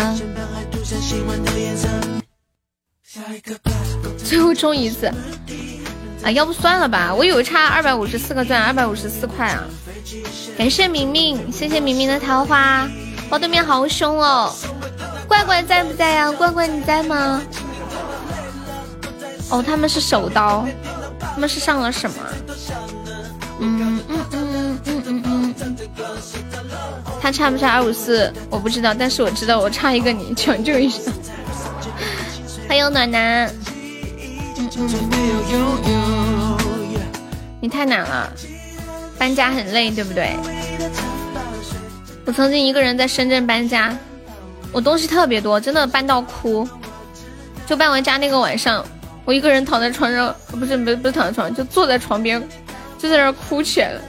[4.24, 5.12] 最后冲一次
[6.24, 6.30] 啊！
[6.30, 9.62] 要不算了吧，我以为差二百五十四个钻，二百五十四块啊！
[10.56, 12.88] 感谢明明，谢谢明明的桃花。
[13.30, 14.50] 哇对面好凶哦！
[15.28, 16.32] 怪怪在不在呀？
[16.32, 17.42] 怪怪你在吗？
[19.50, 20.66] 哦，他们是手刀。
[21.20, 22.16] 他们是上了什么？
[23.60, 25.76] 嗯嗯嗯嗯嗯嗯，
[27.20, 28.32] 他差不差二五四？
[28.48, 31.00] 我不知道，但是我知道我差一个你，抢救一下。
[32.68, 33.52] 欢迎暖男。
[34.56, 36.58] 嗯嗯
[37.60, 38.32] 你太难了，
[39.18, 40.36] 搬家很累，对不对？
[42.26, 43.96] 我曾经一个人在深圳搬家，
[44.72, 46.68] 我东西特别多，真的搬到哭。
[47.66, 48.84] 就搬完家那个晚上。
[49.24, 52.46] 我一个人躺在床上，不是不是不是躺在床上，就坐在床边，
[52.98, 54.00] 就在那哭起来了，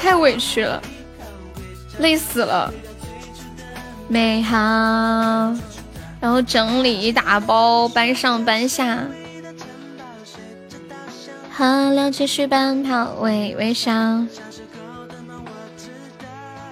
[0.00, 0.80] 太委屈了，
[1.98, 2.72] 累死了。
[4.06, 4.56] 美好，
[6.20, 9.04] 然后整理打包搬上搬下，
[11.56, 13.90] 河流继续奔跑，微微笑。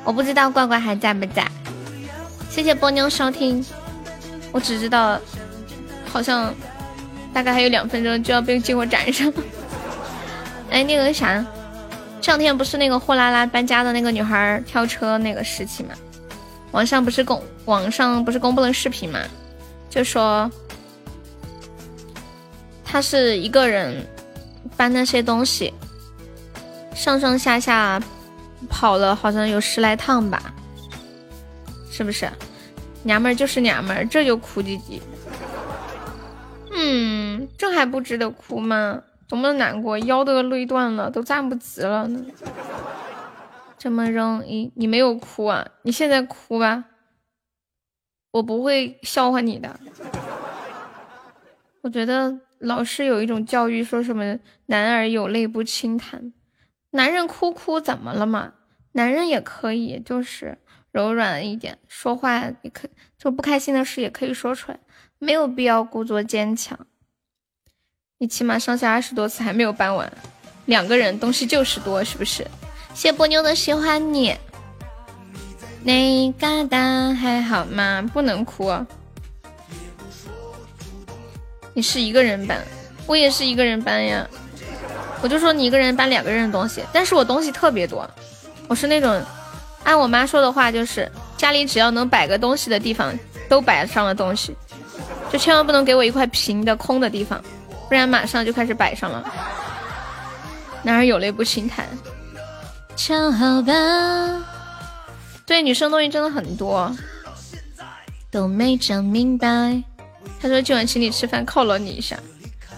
[0.05, 1.51] 我不知道乖乖还在不在，
[2.51, 3.65] 谢谢波妞收听，
[4.52, 5.19] 我只知道
[6.05, 6.55] 好像。
[7.32, 9.32] 大概还有两分钟就要被进我斩上。
[10.70, 11.44] 哎，那个啥，
[12.20, 15.94] 这两天不是那个货拉拉搬家的那个女孩跳车那个事情吗？
[16.73, 19.19] 网上不是公网上不是公布了视频吗？
[19.89, 20.48] 就说
[22.85, 24.06] 她是一个人
[24.77, 25.73] 搬那些东西，
[26.95, 28.01] 上上下下
[28.69, 30.55] 跑了好像有十来趟吧，
[31.91, 32.28] 是不是？
[33.03, 35.01] 娘们儿就是娘们儿，这就哭唧唧。
[36.77, 39.03] 嗯，这还不值得哭吗？
[39.28, 42.24] 多么难过，腰都要累断了，都站不直了呢。
[43.78, 45.66] 这么扔，你，你没有哭啊？
[45.82, 46.85] 你现在哭吧，
[48.31, 49.78] 我不会笑话你的。
[51.82, 56.32] 我觉得老是有一种教育，说什么“男儿有泪不轻弹”，
[56.93, 58.55] 男人哭哭怎么了嘛？
[58.93, 60.59] 男人也可以，就是
[60.91, 62.89] 柔软一点，说话也可，
[63.19, 64.78] 就不开心的事也可以说出来。
[65.19, 66.78] 没有必要故作坚强。
[68.19, 70.12] 你起码上下二十多次还没有搬完，
[70.66, 72.47] 两个人东西就是多，是不是？
[72.95, 74.36] 谢波妞的喜欢你。
[75.82, 78.09] 那嘎达还好吗？
[78.12, 78.73] 不能哭。
[81.74, 82.64] 你是一个人搬，
[83.06, 84.26] 我也是一个人搬呀。
[85.20, 88.09] 我就说你一个人搬两个人的东西，但是我东西特别多。
[88.68, 89.20] 我是那种
[89.82, 93.12] 按我妈说的话，就是家里只要能摆个东西的地方，
[93.48, 94.56] 都摆上了东西。
[95.32, 97.42] 就千万不能给我一块平的空的地方，
[97.88, 99.24] 不然马上就开始摆上了。
[100.82, 101.86] 男人有泪不轻弹，
[102.94, 103.72] 唱好吧。
[105.44, 106.94] 对，女生东西真的很多，
[108.30, 109.82] 都没整明白。
[110.40, 112.18] 他说今晚请你吃饭，犒劳你一下。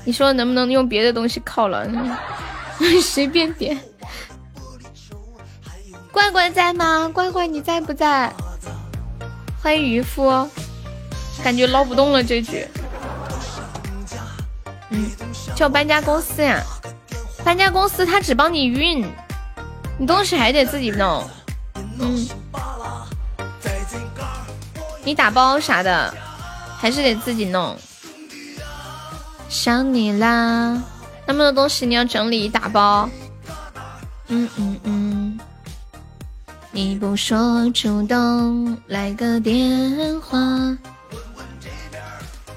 [0.05, 1.98] 你说能不能用别的东西犒劳你？
[3.01, 3.78] 随便点。
[6.12, 7.10] 乖乖在吗？
[7.12, 8.32] 乖乖你在不在？
[9.62, 10.48] 欢迎渔夫。
[11.44, 12.66] 感觉捞不动了这局，
[14.89, 15.10] 嗯，
[15.55, 16.62] 叫搬家公司呀，
[17.44, 19.06] 搬家公司他只帮你运，
[19.98, 21.23] 你东西还得自己弄，
[22.01, 22.27] 嗯，
[25.05, 26.12] 你打包啥的
[26.87, 27.77] 还是得自己弄。
[29.49, 30.81] 想你啦，
[31.27, 33.11] 那么多东西你要整理打包，
[34.29, 35.41] 嗯嗯嗯，
[36.71, 40.39] 你不说主动来个电话。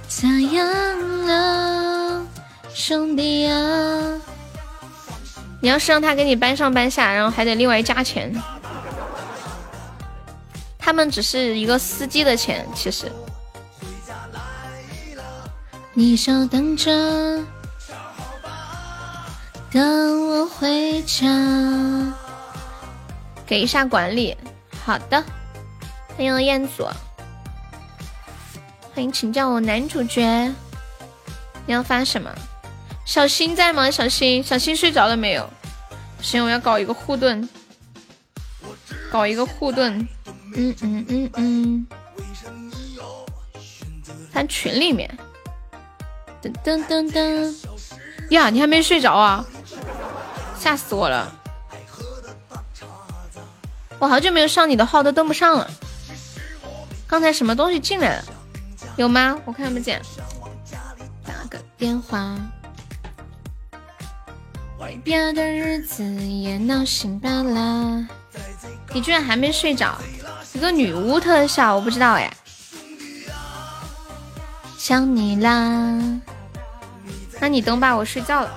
[0.08, 2.24] 咋样了？
[2.72, 4.22] 兄弟啊！
[5.60, 8.32] 你要是让他给你搬上搬下，然后还得另外加钱。
[10.78, 13.12] 他们只是一个司机的钱，其实。
[16.00, 16.90] 你稍等着，
[19.70, 21.28] 等我回家。
[23.46, 24.34] 给一下管理，
[24.86, 25.22] 好的。
[26.16, 26.86] 欢迎彦祖，
[28.94, 30.50] 欢迎请叫我男主角。
[31.66, 32.34] 你要发什么？
[33.04, 33.92] 小新在吗？
[33.92, 35.50] 小新，小新睡着了没有？
[36.22, 37.50] 行，我要搞一个护盾，
[39.12, 40.00] 搞一个护盾。
[40.56, 41.88] 嗯嗯嗯嗯。
[44.32, 45.06] 他群里面。
[46.42, 47.56] 噔噔噔噔。
[48.30, 49.46] 呀，你还没睡着啊？
[50.60, 51.34] 吓死我了！
[53.98, 55.70] 我好久没有上你的号，都登不上了。
[57.08, 58.24] 刚才什么东西进来了？
[58.98, 59.38] 有吗？
[59.46, 60.02] 我看不见。
[61.26, 62.36] 打个电话。
[64.80, 68.06] 外边的日子也闹心罢了。
[68.94, 69.98] 你居然还没睡着？
[70.54, 72.32] 一个女巫特效，我不知道哎。
[74.80, 76.00] 想你啦。
[77.42, 78.50] 那你登吧，我睡觉了。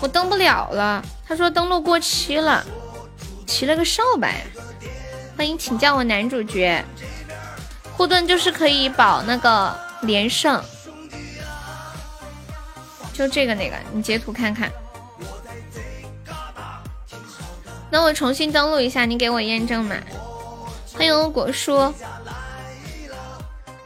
[0.00, 2.66] 我登不了了，他说登录过期了。
[3.46, 4.28] 骑了个扫把。
[5.36, 6.84] 欢迎，请叫我男主角。
[7.96, 10.60] 护盾就是可以保那个连胜，
[13.12, 14.68] 就这个那个，你截图看看。
[17.88, 19.94] 那我重新登录一下，你给我验证码。
[20.92, 21.94] 欢迎果叔。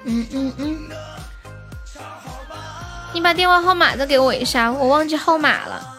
[0.05, 0.91] 嗯嗯嗯。
[3.13, 5.97] 你把电话号码再给我一下，我忘记号码了。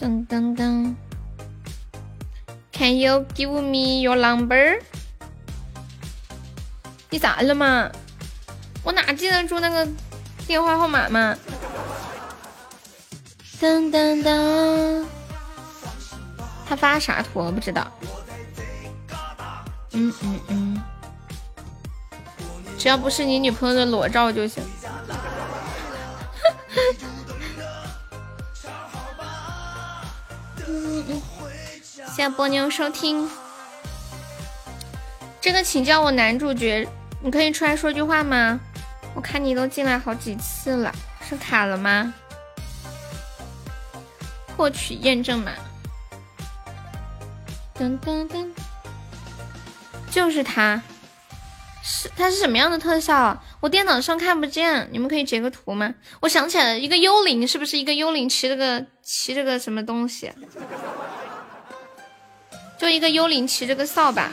[0.00, 0.94] 噔噔噔。
[2.72, 4.80] Can you give me your number？
[7.10, 7.90] 你咋了嘛？
[8.84, 9.88] 我哪记得住那个
[10.46, 11.36] 电话号码嘛？
[13.60, 15.04] 噔噔噔，
[16.68, 17.40] 他发啥图？
[17.40, 17.90] 我不知道。
[19.92, 20.67] 嗯嗯嗯，
[22.78, 24.62] 只要不是你女朋友的裸照就行。
[30.66, 31.22] 嗯嗯，
[31.92, 33.28] 谢谢波妞收听。
[35.40, 36.88] 这个请叫我男主角，
[37.20, 38.60] 你可以出来说句话吗？
[39.14, 40.94] 我看你都进来好几次了，
[41.28, 42.14] 是卡了吗？
[44.56, 45.52] 获取验证码，
[47.76, 48.48] 噔噔噔，
[50.10, 50.82] 就是他，
[51.90, 53.42] 是他是什么样的特效？
[53.60, 55.94] 我电脑上看不见，你们可以截个图吗？
[56.20, 60.30] 我想起来了，一个幽灵，是不是一个幽灵骑着个骑着个什么东西？
[62.78, 64.30] 就一个幽灵骑着个扫把。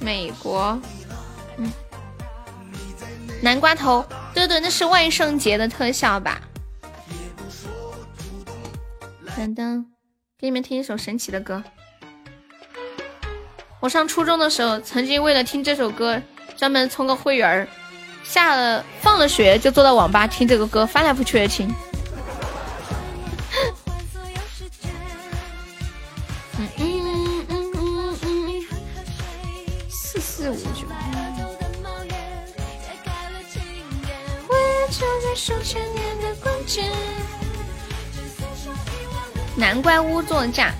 [0.00, 0.80] 美国，
[1.58, 1.70] 嗯，
[3.40, 4.04] 南瓜头，
[4.34, 6.40] 对对，那是万圣节的特效吧？
[9.36, 9.84] 噔噔，
[10.36, 11.62] 给你们听一首神奇的歌。
[13.80, 16.20] 我上初中的时候，曾经为了听这首歌，
[16.54, 17.66] 专门充个会员儿，
[18.22, 21.74] 下了放了学就坐到网吧听这个歌，翻来覆去的听。
[29.88, 30.86] 四四五九。
[39.56, 40.72] 难怪屋座驾。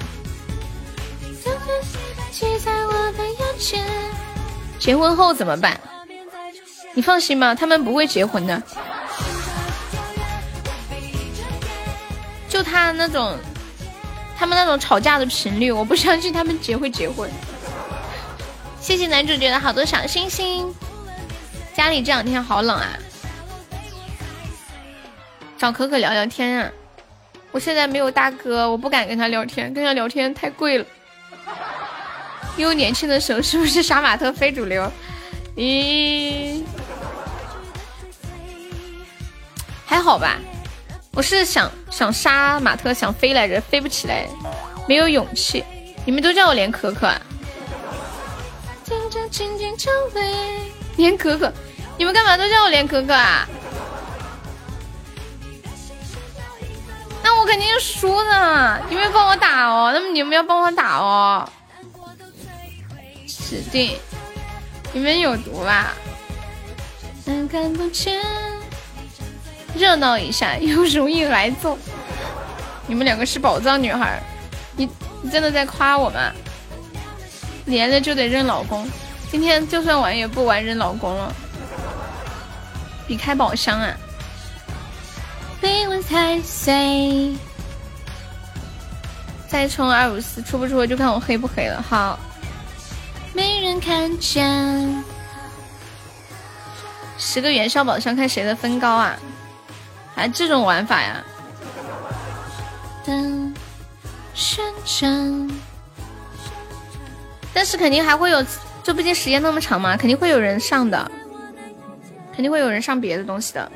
[4.78, 5.78] 结婚后怎么办？
[6.94, 8.62] 你放心吧，他们不会结婚的。
[12.48, 13.36] 就他那种，
[14.36, 17.30] 他们那种吵架的频率，我不相信他们结会结婚。
[18.80, 20.74] 谢谢男主角的好多小星星。
[21.74, 22.88] 家里这两天好冷啊，
[25.58, 26.70] 找可可聊聊天啊。
[27.52, 30.84] 我现在没有大哥，我不敢跟他聊天，跟他聊天太贵了。
[32.56, 34.90] 因为年轻的时候是不是杀马特非主流？
[35.56, 36.62] 咦，
[39.86, 40.36] 还好吧。
[41.12, 44.28] 我是想想杀马特，想飞来着，飞不起来，
[44.86, 45.64] 没有勇气。
[46.04, 47.12] 你们都叫我连可可。
[50.96, 51.52] 连可可，
[51.96, 53.48] 你们干嘛都叫我连可可啊？
[57.22, 59.90] 那我肯定输的，你们要帮我打哦。
[59.92, 61.48] 那么你们要帮我打哦。
[63.50, 63.98] 指定，
[64.92, 65.92] 你们有毒吧？
[69.74, 71.76] 热闹一下 又容易挨揍。
[72.86, 74.22] 你们两个是宝藏女孩，
[74.76, 74.88] 你
[75.20, 76.30] 你真的在夸我吗？
[77.66, 78.88] 连着就得认老公，
[79.32, 81.34] 今天就算玩也不玩认老公了。
[83.08, 83.96] 比开宝箱啊！
[85.60, 87.34] 被我踩碎。
[89.48, 91.82] 再充二五四，出不出就看我黑不黑了。
[91.82, 92.16] 好，
[93.32, 95.04] 没人看见。
[97.18, 99.16] 十个元宵宝箱，看谁的分高啊？
[100.14, 101.24] 还这种玩法呀？
[104.32, 105.50] 宣传。
[107.52, 108.44] 但是肯定还会有，
[108.82, 111.10] 这毕竟时间那么长嘛，肯定会有人上的，
[112.32, 113.70] 肯定会有人上别的东西的，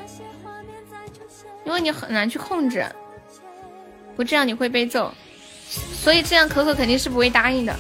[1.65, 2.87] 因为你很难去控制，
[4.17, 5.13] 不这样你会被揍。
[5.69, 7.77] 所以这样可可肯定是不会答应的，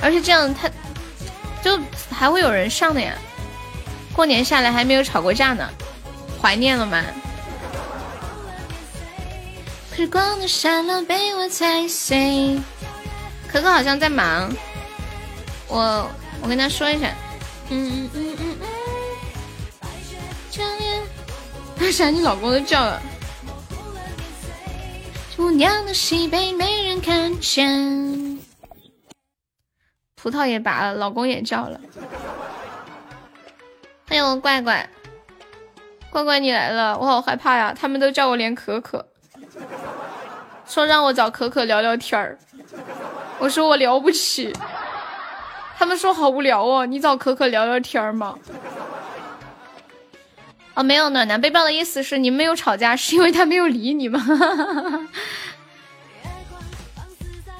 [0.00, 0.70] 而且这样他
[1.62, 1.78] 就
[2.10, 3.12] 还会有人上的呀。
[4.12, 5.68] 过年下来还没有吵过架呢，
[6.40, 7.04] 怀念了吗？
[9.94, 12.58] 时光的沙漏被我踩碎。
[13.48, 14.48] 可可好像在忙，
[15.66, 16.08] 我
[16.40, 17.12] 我跟他说一下。
[17.70, 18.68] 嗯嗯嗯嗯嗯。
[21.80, 23.00] 为啥你老公都叫了？
[25.36, 28.27] 姑娘的喜悲没人看见，
[30.20, 31.80] 葡萄也拔了，老公也叫了。
[34.08, 34.88] 欢迎我怪怪，
[36.10, 37.74] 怪怪你来了，我好害怕呀！
[37.78, 39.06] 他们都叫我连可可，
[40.66, 42.36] 说让我找可可聊聊天儿，
[43.38, 44.52] 我说我聊不起。
[45.78, 48.36] 他们说好无聊哦，你找可可聊聊天儿吗？
[50.74, 54.20] 哦，没有暖男背包的意思是你没有吵架，是因为他没有理你吗？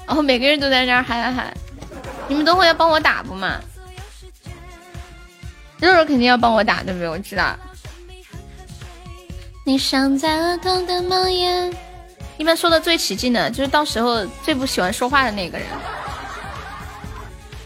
[0.07, 1.53] 哦，每个人都在那儿喊喊喊，
[2.29, 3.59] 你们等会要帮我打不嘛？
[5.79, 7.09] 肉肉肯定要帮我打，对不对？
[7.09, 7.57] 我知道。
[9.65, 11.73] 你伤在了痛的梦魇。
[12.37, 15.67] 一般说的最起劲的就是到时候最不喜欢说话的那个人。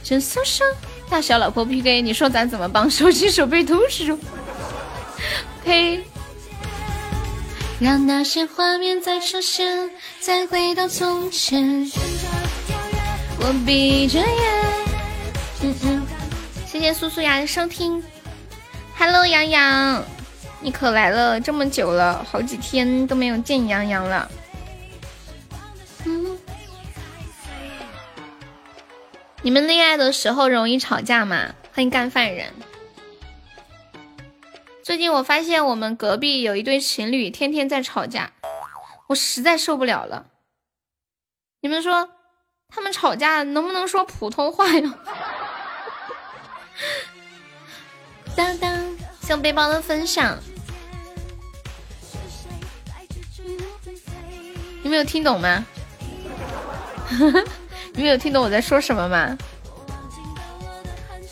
[0.03, 0.65] 真受伤，
[1.09, 2.89] 大小老婆 PK，你说咱怎么帮？
[2.89, 4.17] 手机手背都是肉。
[5.63, 6.03] 呸，
[7.79, 11.89] 让那些画面再出现，再回到从前。
[13.45, 14.27] 我闭着眼。
[15.63, 16.07] 嗯嗯，
[16.65, 18.01] 谢谢苏苏牙的收听。
[18.97, 20.01] Hello，洋洋，
[20.61, 24.31] 你可来了这么久了，好几天都没有见杨洋了。
[26.05, 26.39] 嗯，
[29.41, 31.53] 你们恋爱的时候容易吵架吗？
[31.73, 32.53] 欢迎干饭人。
[34.83, 38.31] 最近我发现我们隔壁有一对情侣天天在吵架，
[39.07, 40.27] 我实在受不了了。
[41.59, 42.09] 你们说
[42.73, 44.93] 他们吵架能不能说普通话呀？
[48.35, 50.37] 当当，送背包的分享，
[54.81, 55.63] 你们有听懂吗？
[57.93, 59.37] 你们有听懂我在说什么吗？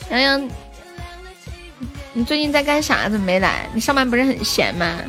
[0.09, 0.49] 洋洋。
[2.13, 3.09] 你最近在干啥？
[3.09, 3.67] 怎么没来？
[3.73, 5.01] 你上班不是很闲吗？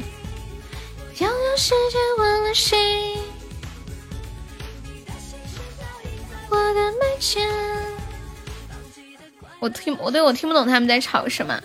[9.59, 11.63] 我听我对我听不懂他们在吵什么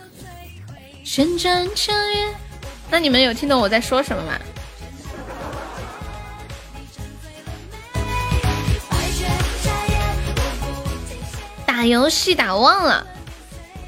[1.04, 1.92] 旋转车。
[2.90, 4.40] 那你们有听懂我在说什么吗？
[11.66, 13.06] 打游戏打忘了。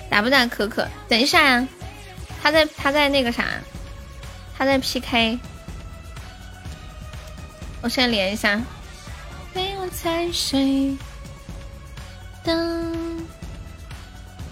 [0.09, 0.87] 打不打可可？
[1.07, 1.67] 等一下呀，
[2.41, 3.45] 他在他在那个啥，
[4.57, 5.37] 他在 PK，
[7.81, 8.59] 我先连一下。
[9.89, 10.95] 被我踩碎
[12.43, 12.85] 的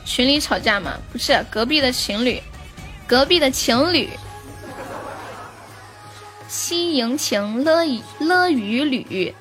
[0.04, 0.98] 群里吵架吗？
[1.12, 2.42] 不是，隔壁的情侣，
[3.06, 4.10] 隔壁的情侣，
[6.48, 7.86] 西营情乐
[8.20, 9.36] 乐与旅，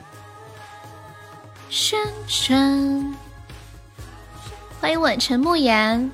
[1.70, 3.16] 宣传。
[4.80, 6.10] 欢迎晚晨慕言。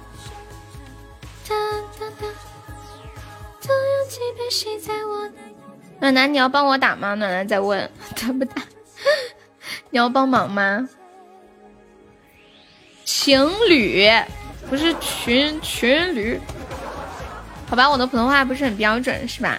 [6.01, 7.15] 暖男，你要帮我打吗？
[7.15, 8.63] 暖男在问打不打？
[9.91, 10.89] 你要帮忙吗？
[13.05, 14.09] 情侣
[14.71, 16.41] 不是群群侣，
[17.69, 19.59] 好吧，我的普通话不是很标准，是吧？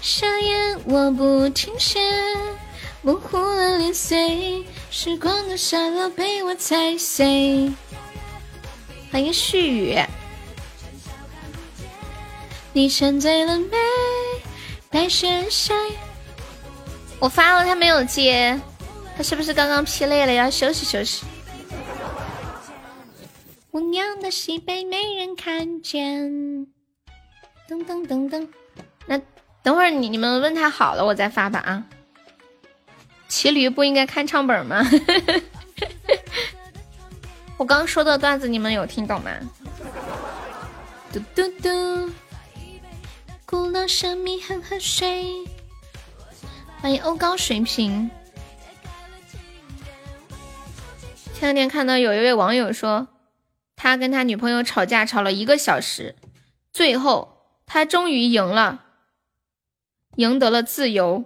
[0.00, 2.00] 夏夜我不停歇，
[3.02, 4.64] 模糊了年岁。
[4.90, 7.72] 时光的沙漏被我踩碎。
[9.10, 9.98] 欢迎絮语。
[12.72, 13.76] 你沉醉了没？
[14.90, 15.74] 白雪下。
[17.20, 18.58] 我发了，他没有接。
[19.16, 21.26] 他是不是刚刚劈累了，要休息休息？
[23.70, 26.30] 我娘的喜被没人看见。
[27.68, 28.48] 噔噔噔噔。
[29.06, 29.20] 那
[29.62, 31.84] 等会儿你你们问他好了，我再发吧啊。
[33.28, 34.84] 骑驴不应该看唱本吗？
[37.58, 39.30] 我刚说的段子你们有听懂吗？
[41.12, 42.10] 嘟嘟嘟，
[43.44, 45.44] 古老神秘狠狠水。
[46.82, 48.10] 欢迎欧高水平。
[51.34, 53.08] 前两天看到有一位网友说，
[53.76, 56.16] 他跟他女朋友吵架吵了一个小时，
[56.72, 57.36] 最后
[57.66, 58.82] 他终于赢了，
[60.16, 61.22] 赢得了自由，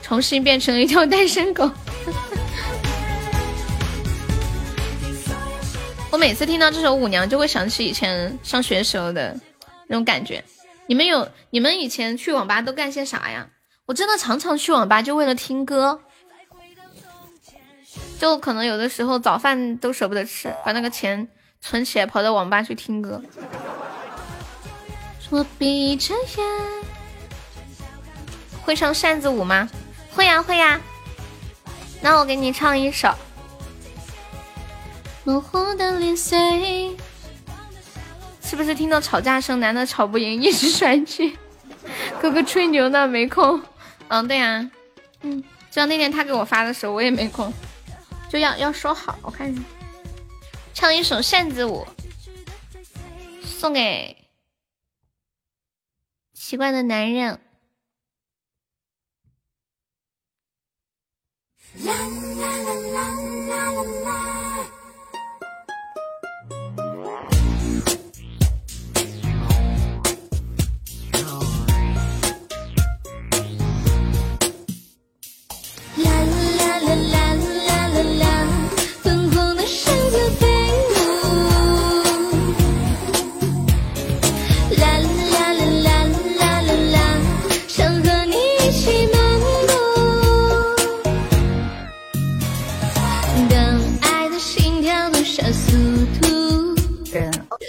[0.00, 1.68] 重新变成了一条单身狗。
[6.12, 9.36] 我每次听到这首《舞娘》，就会想起以前上学时候的
[9.88, 10.44] 那种感觉。
[10.86, 11.28] 你们有？
[11.50, 13.48] 你们以前去网吧都干些啥呀？
[13.86, 16.00] 我真的常常去网吧，就为了听歌。
[18.18, 21.28] 就可能有的时候早饭都舍不得吃，把那个钱
[21.60, 23.22] 存起来，跑到网吧去听歌。
[25.30, 26.44] 我闭着眼。
[28.62, 29.68] 会唱扇子舞吗？
[30.10, 30.80] 会呀会呀。
[32.00, 33.12] 那我给你唱一首。
[35.24, 36.96] 模糊的零碎。
[38.54, 39.58] 是不是听到吵架声？
[39.58, 41.36] 男的吵不赢，一直甩去。
[42.22, 43.60] 哥哥吹牛呢，没空。
[44.06, 44.70] 嗯，对呀。
[45.22, 47.52] 嗯，就像那天他给我发的时候，我也没空。
[48.30, 49.62] 就要要说好，我看一下，
[50.72, 51.84] 唱一首扇子舞，
[53.42, 54.16] 送给
[56.32, 57.40] 奇怪的男人。
[61.82, 63.13] 啦啦啦啦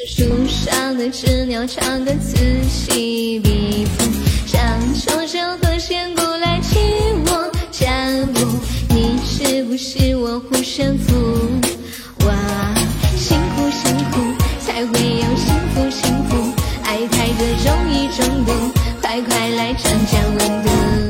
[0.08, 2.36] 树上的知了唱歌此
[2.70, 4.04] 起彼伏，
[4.46, 6.78] 像秋秋和弦鼓来起
[7.26, 7.86] 我脚
[8.34, 8.40] 步。
[8.90, 11.14] 你是不是我护身符？
[12.26, 12.34] 哇，
[13.18, 14.22] 辛苦辛苦
[14.60, 18.52] 才会有幸福幸福，爱太多容易中毒，
[19.02, 21.05] 快快来尝尝温度。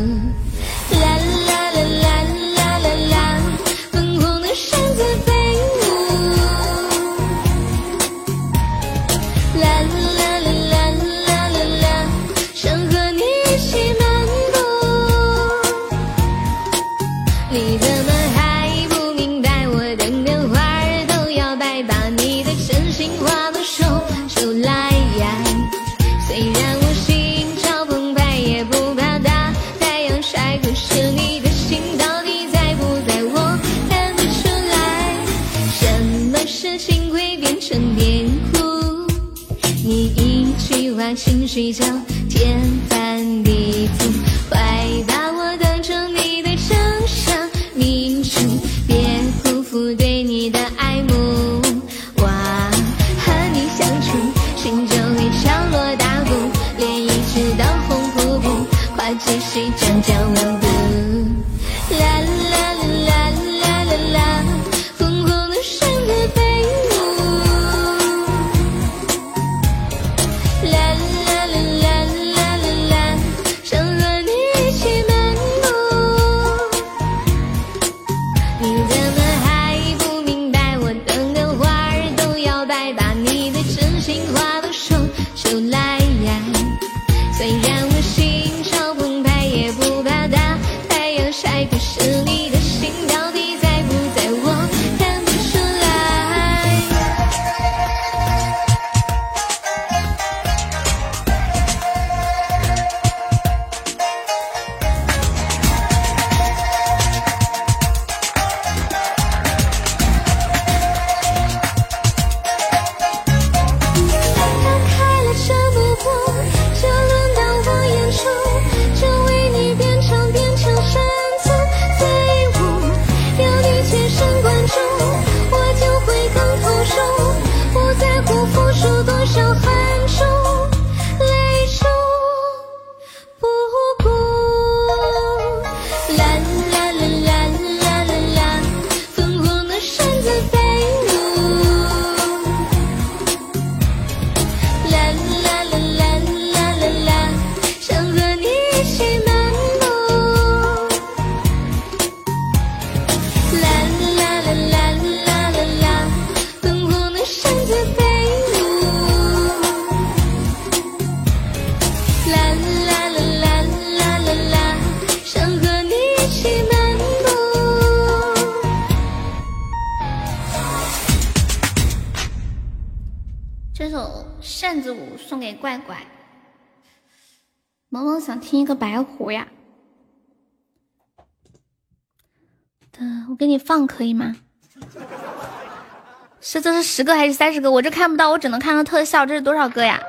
[186.65, 187.69] 这是十个还是三十个？
[187.69, 189.23] 我这看不到，我只能看到特效。
[189.23, 189.99] 这是多少个呀？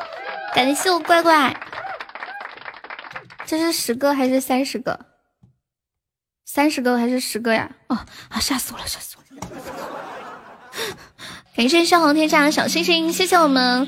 [0.54, 1.54] 感谢我乖乖。
[3.44, 4.98] 这是十个还是三十个？
[6.46, 7.68] 三十个还是十个呀？
[7.88, 7.98] 哦
[8.30, 8.40] 啊！
[8.40, 9.52] 吓死我了，吓死我了！
[11.54, 13.86] 感谢笑红天下的小星星，谢谢我们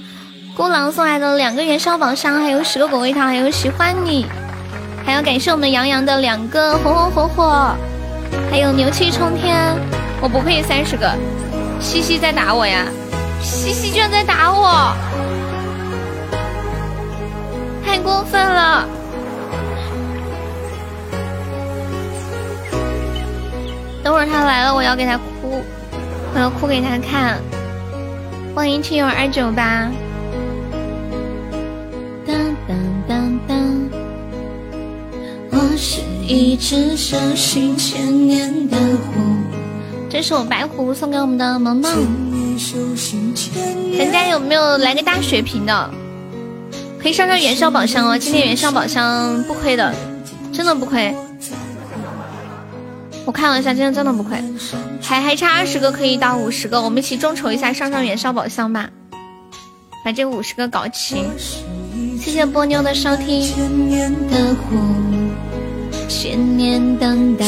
[0.55, 4.27] 孤狼送来的两个元宵宝箱，还有十个果味糖，还有喜欢你，
[5.07, 7.75] 还要感谢我们杨洋的两个红红火火，
[8.51, 9.75] 还有牛气冲天。
[10.21, 11.11] 我不配三十个。
[11.81, 12.85] 西西在打我呀！
[13.41, 14.95] 西西居然在打我，
[17.85, 18.87] 太过分了！
[24.03, 25.63] 等会儿他来了，我要给他哭，
[26.35, 27.39] 我要哭给他看。
[28.55, 29.91] 欢迎亲友二九八。
[32.27, 32.77] 当当
[33.09, 33.57] 当当，
[35.51, 39.48] 我是一只手心千年的狐。
[40.11, 41.93] 这是我白狐送给我们的萌萌，
[43.99, 45.91] 咱家有没有来个大血瓶的？
[46.99, 49.95] 可以上上元宵宝箱哦，今天元宵宝箱不亏的，
[50.53, 51.15] 真的不亏。
[53.25, 54.43] 我看了一下，今天真的不亏，
[55.03, 58.89] 还还差二十个可以到五十个，我们一起众筹一下上上元宵宝箱吧，
[60.03, 61.23] 把这五十个搞齐。
[62.19, 63.43] 谢谢波妞的收听。
[66.09, 67.45] 千年等待，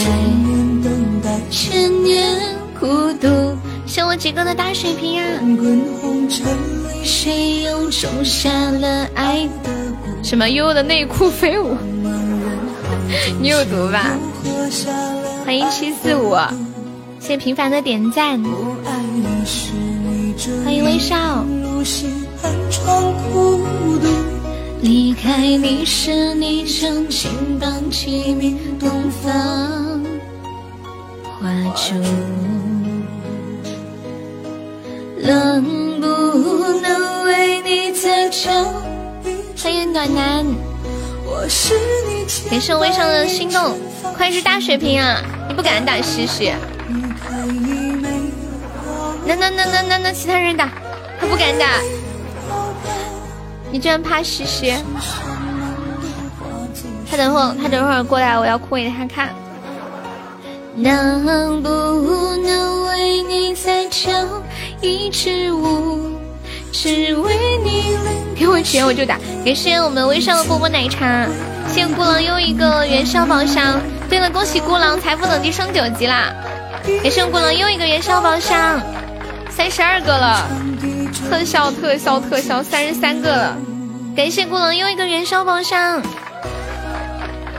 [1.51, 2.50] 千年
[2.81, 3.29] 孤独。
[3.87, 5.23] 谢我几个的大水瓶呀！
[7.05, 9.71] 谁又种下了爱的
[10.23, 11.77] 什么悠悠的内裤飞舞？
[13.41, 14.17] 你有毒吧？
[15.45, 16.35] 欢迎七四五，
[17.19, 18.41] 谢谢平凡的点赞。
[20.65, 21.45] 欢迎微笑。
[24.83, 28.89] 离开你时，你曾经放弃你东
[29.23, 30.01] 方
[31.39, 31.95] 花烛，
[35.23, 38.51] 能不能为你再找
[39.63, 40.47] 欢迎暖男，
[42.51, 43.79] 感谢我微笑的心动，
[44.17, 45.21] 快是大血瓶啊！
[45.49, 46.53] 你不敢打西西，
[49.27, 50.71] 那那那那那那其他人打，
[51.21, 51.67] 他不敢打。
[53.71, 54.75] 你居然怕西西？
[57.11, 59.35] 他等会儿，他等会儿过来，我要哭给他看。
[60.77, 61.69] 能不
[62.37, 64.13] 能为你再跳
[64.81, 66.13] 一支舞？
[66.73, 67.35] 只为
[67.65, 67.97] 你
[68.37, 69.19] 给我钱我就打。
[69.45, 71.27] 感谢我们微笑的波波奶茶，
[71.69, 73.81] 谢谢孤狼又一个元宵宝箱。
[74.09, 76.33] 对了，恭喜孤狼财富等级升九级啦！
[77.03, 78.81] 感谢孤狼又一个元宵宝箱，
[79.51, 80.49] 三十二个了。
[81.29, 83.57] 特效特效特效，三十三个了！
[84.17, 86.01] 感谢孤狼又一个元宵宝箱，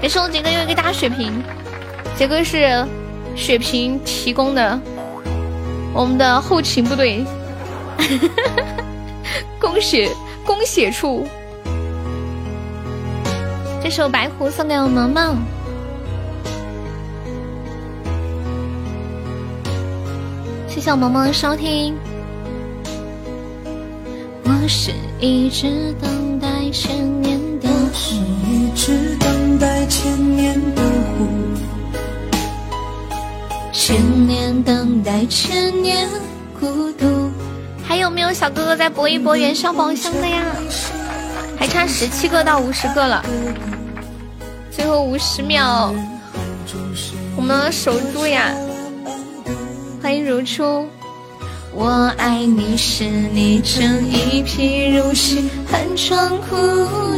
[0.01, 1.43] 感谢我杰哥又一个大血瓶，
[2.17, 2.85] 杰哥是
[3.35, 4.79] 血瓶提供的，
[5.93, 7.25] 我们的后勤部队，
[9.59, 10.09] 供血
[10.45, 11.27] 供血处。
[13.83, 15.37] 这首白狐送给我萌萌，
[20.67, 21.95] 谢谢我萌萌的收听。
[24.43, 31.00] 我是一直等待千年的我是一直等待千年的湖，
[33.91, 36.07] 千年等待千年
[36.57, 37.29] 孤独。
[37.83, 40.41] 还有没有小哥哥再搏一搏元宵宝箱的呀？
[41.59, 43.21] 还差十七个到五十个了，
[44.71, 45.93] 最后五十秒，
[47.35, 48.55] 我们守住呀！
[50.01, 50.87] 欢迎如初。
[51.73, 56.55] 我爱你时，你正一贫如洗，寒窗苦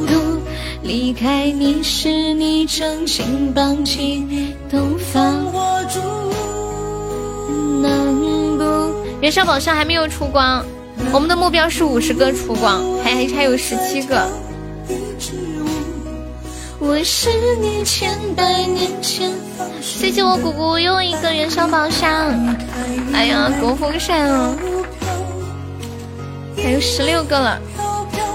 [0.07, 0.39] 读；
[0.81, 6.32] 离开你时，你正金榜题东方火烛。
[9.23, 10.61] 元宵宝箱还没有出光，
[11.13, 14.27] 我们的目标是五十个出光，还还差有十七个。
[16.77, 17.29] 我是
[17.61, 19.31] 你千百年前。
[19.81, 22.37] 谢谢我姑姑又一个元宵宝箱，
[23.13, 24.57] 哎呀，多风扇哦！
[26.61, 27.57] 还有十六个了，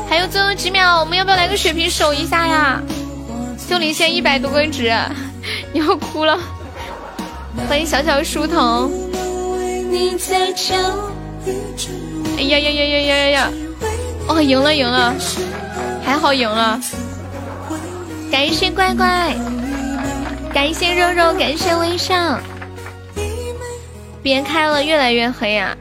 [0.09, 2.83] 还有最后几秒，我们要不要来个血瓶守一下呀？
[3.69, 4.91] 就领先一百多个值，
[5.71, 6.39] 你要哭了。
[7.69, 8.91] 欢迎小小书童。
[12.37, 13.51] 哎呀呀呀呀呀呀呀！
[14.29, 15.15] 哦，赢了赢了，
[16.05, 16.81] 还好赢了。
[18.31, 19.35] 感谢乖乖，
[20.53, 22.39] 感谢肉肉，感谢微笑。
[24.23, 25.77] 别开了，越来越黑呀！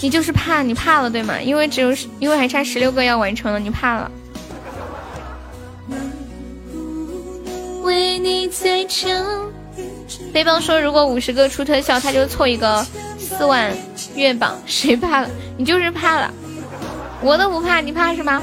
[0.00, 1.40] 你就是怕，你怕了对吗？
[1.40, 4.10] 因为只有因为还差十六个要完成了，你怕了。
[7.82, 9.12] 为你在唱。
[10.32, 12.84] 背包说，如果五十个出特效，他就凑一个
[13.38, 13.72] 四万
[14.16, 14.58] 月榜。
[14.66, 15.30] 谁怕了？
[15.56, 16.34] 你就是怕了。
[17.22, 18.42] 我都不怕，你怕什么？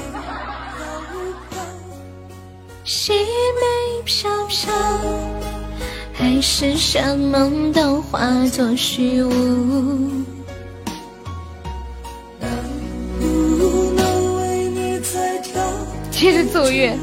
[2.82, 4.72] 细眉飘飘，
[6.14, 10.24] 海市蜃梦都化作虚无。
[16.10, 16.96] 接着奏乐。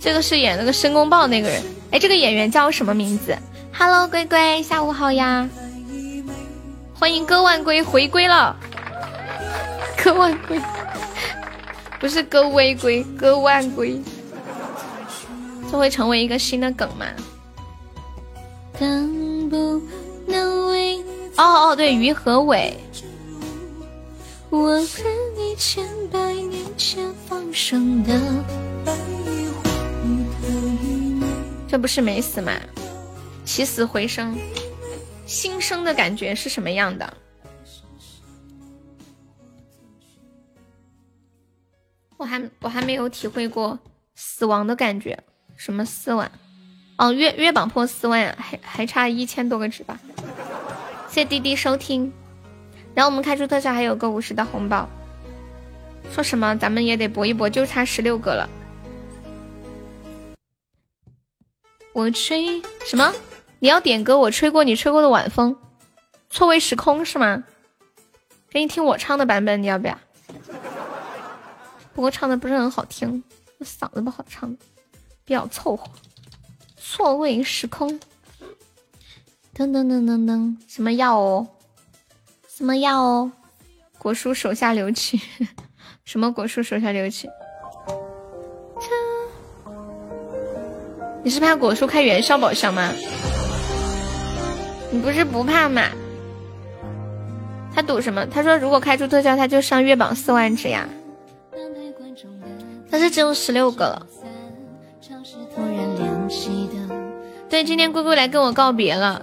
[0.00, 3.36] 这个是演那个申公豹那个人，哎，这个演员叫什么名字
[3.72, 5.48] ？Hello，龟龟，下午好呀！
[6.98, 8.56] 欢迎歌万归回归了，
[10.02, 10.58] 歌万归，
[12.00, 14.00] 不是歌微归，歌万归，
[15.70, 17.06] 这会成为一个新的梗吗？
[21.36, 22.76] 哦哦，对，于和伟。
[24.50, 25.02] 我是
[25.36, 28.18] 你千百年前放生的。
[31.68, 32.52] 这不是没死吗？
[33.44, 34.38] 起死回生，
[35.26, 37.16] 新生的感觉是什么样的？
[42.16, 43.78] 我还我还没有体会过
[44.14, 45.18] 死亡的感觉。
[45.56, 46.30] 什么四万？
[46.96, 49.98] 哦，月月榜破四万，还还差一千多个值吧？
[51.08, 52.12] 谢谢滴滴收听。
[52.94, 54.88] 然后我们开出特效，还有个五十的红包。
[56.12, 56.54] 说什么？
[56.56, 58.48] 咱们也得搏一搏，就差十六个了。
[61.92, 63.12] 我吹什么？
[63.60, 64.18] 你要点歌？
[64.18, 65.56] 我吹过你吹过的晚风，
[66.28, 67.44] 错位时空是吗？
[68.50, 69.98] 给你听我唱的版本，你要不要？
[71.94, 73.22] 不过唱的不是很好听，
[73.58, 74.56] 我嗓子不好唱，
[75.24, 75.88] 比较凑合。
[76.76, 77.88] 错位时空，
[79.56, 81.46] 噔噔噔噔噔，什么药哦？
[82.48, 83.32] 什么药哦？
[83.98, 85.18] 果蔬手下留情，
[86.04, 87.30] 什么果蔬手下留情？
[91.22, 92.92] 你是怕果蔬开元宵宝箱吗？
[94.94, 95.82] 你不是不怕吗？
[97.74, 98.24] 他赌什么？
[98.26, 100.88] 他说如果开出特效，他就上月榜四万只呀。
[102.88, 104.06] 但是只有十六个了。
[107.50, 109.20] 对，今天龟龟来跟我告别了，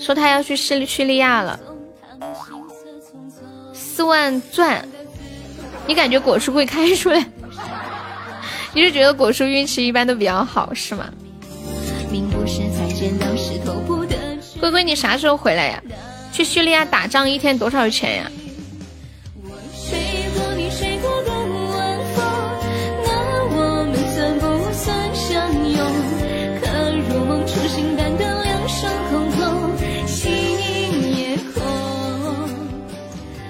[0.00, 1.60] 说他要去叙叙利亚了。
[3.72, 4.84] 四万钻，
[5.86, 7.24] 你感觉果树会开出来？
[8.72, 11.08] 你是觉得果树运气一般都比较好是吗？
[14.60, 15.82] 龟龟，你啥时候回来呀？
[16.32, 18.30] 去叙利亚打仗一天多少钱呀？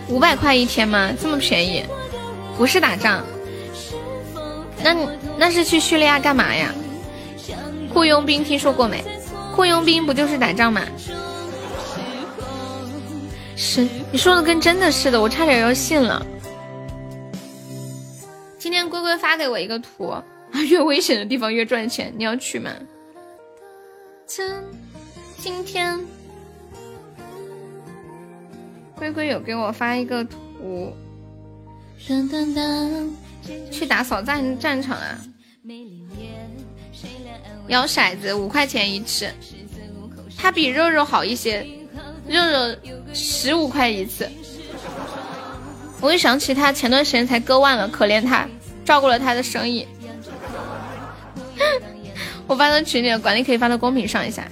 [0.09, 1.11] 五百块一天吗？
[1.21, 1.85] 这么便宜？
[2.57, 3.25] 不是打仗，
[4.83, 4.95] 那
[5.37, 6.73] 那是去叙利亚干嘛呀？
[7.93, 9.03] 雇佣兵听说过没？
[9.55, 10.83] 雇佣兵不就是打仗吗？
[13.57, 16.27] 是你说的跟真的似的，我差点要信了。
[18.59, 20.13] 今天龟龟发给我一个图，
[20.69, 22.71] 越危险的地方越赚钱，你要去吗？
[25.39, 26.01] 今天
[28.97, 30.93] 龟龟有给我发一个图，
[32.09, 33.09] 噔噔噔，
[33.71, 35.19] 去打扫战战场啊。
[37.69, 39.31] 摇骰子五块钱一次，
[40.37, 41.67] 它比肉肉好一些，
[42.29, 42.77] 肉肉
[43.13, 44.31] 十五块一次。
[46.01, 48.47] 我又想起他前段时间才割腕了，可怜他，
[48.85, 49.87] 照顾了他的生意。
[52.47, 54.47] 我发到群里了，管理可以发到公屏上一下。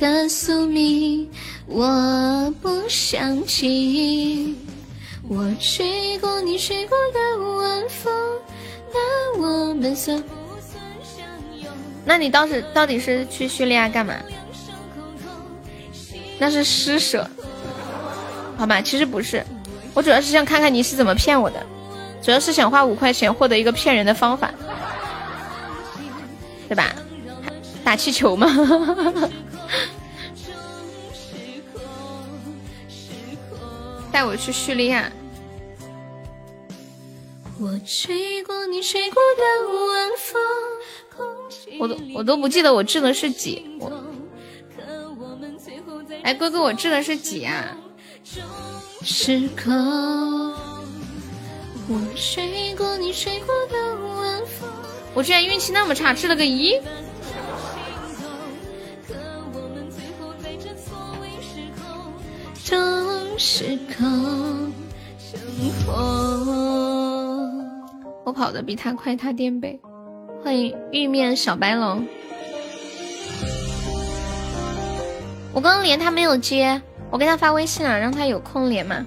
[0.00, 1.28] 告诉你，
[1.66, 4.56] 我不想起
[5.28, 7.18] 我吹过你吹过的
[7.56, 8.12] 晚风，
[8.92, 10.20] 那我们算。
[12.08, 14.14] 那你当时到底是去叙利亚干嘛？
[16.38, 17.28] 那是施舍，
[18.56, 18.80] 好吧？
[18.80, 19.44] 其实不是，
[19.92, 21.62] 我主要是想看看你是怎么骗我的，
[22.22, 24.50] 主要是想花五块钱获得一个骗人的方法，
[26.66, 26.94] 对吧？
[27.84, 28.48] 打气球吗？
[34.10, 35.12] 带我去叙利亚。
[37.60, 40.40] 我吹过你吹过的晚风。
[41.78, 43.90] 我都我都不记得我掷的是几，我，
[46.22, 47.76] 哎，哥哥，我掷的是几啊？
[49.02, 49.70] 时刻，
[51.88, 54.68] 我睡过你睡过的晚风。
[55.14, 56.78] 我居然运气那么差，掷了个一。
[62.64, 64.04] 终时刻
[65.18, 65.40] 生
[65.86, 65.92] 活。
[68.24, 69.80] 我跑的比他快，他垫背。
[70.42, 72.06] 欢迎玉面小白龙。
[75.52, 79.04] 我刚刚连他没有接，我给他发微信了，让他有空连嘛。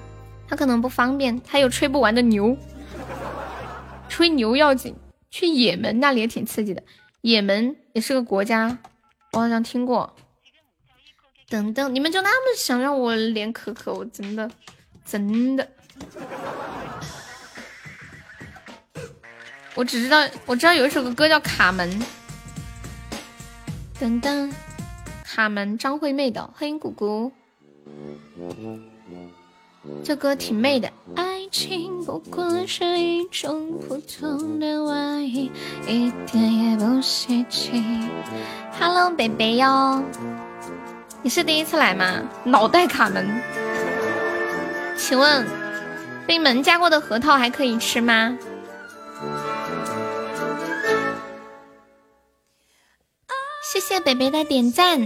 [0.48, 2.58] 他可能不方便，他有吹不完的牛，
[4.10, 4.95] 吹牛要紧。
[5.30, 6.84] 去也门那里也挺刺激的，
[7.22, 8.77] 也门也是个国家，
[9.32, 10.14] 我好像听过。
[11.48, 13.93] 等等，你们就那么想让我连可可？
[13.93, 14.51] 我真的
[15.06, 15.66] 真的，
[19.74, 21.90] 我只知道我知道有一首歌叫《卡门》。
[24.00, 24.51] 等等。
[25.24, 27.32] 卡门张惠妹的，欢迎姑姑。
[30.03, 30.91] 这歌挺媚的。
[31.16, 35.50] 爱情不过是一种普通的玩意，
[35.88, 37.82] 一点也不稀奇。
[38.77, 40.03] Hello，北北哟，
[41.22, 42.22] 你是第一次来吗？
[42.43, 43.41] 脑袋卡门，
[44.98, 45.48] 请问
[46.27, 48.38] 被门夹过的核桃还可以吃吗？
[53.72, 55.00] 谢谢北北的点赞。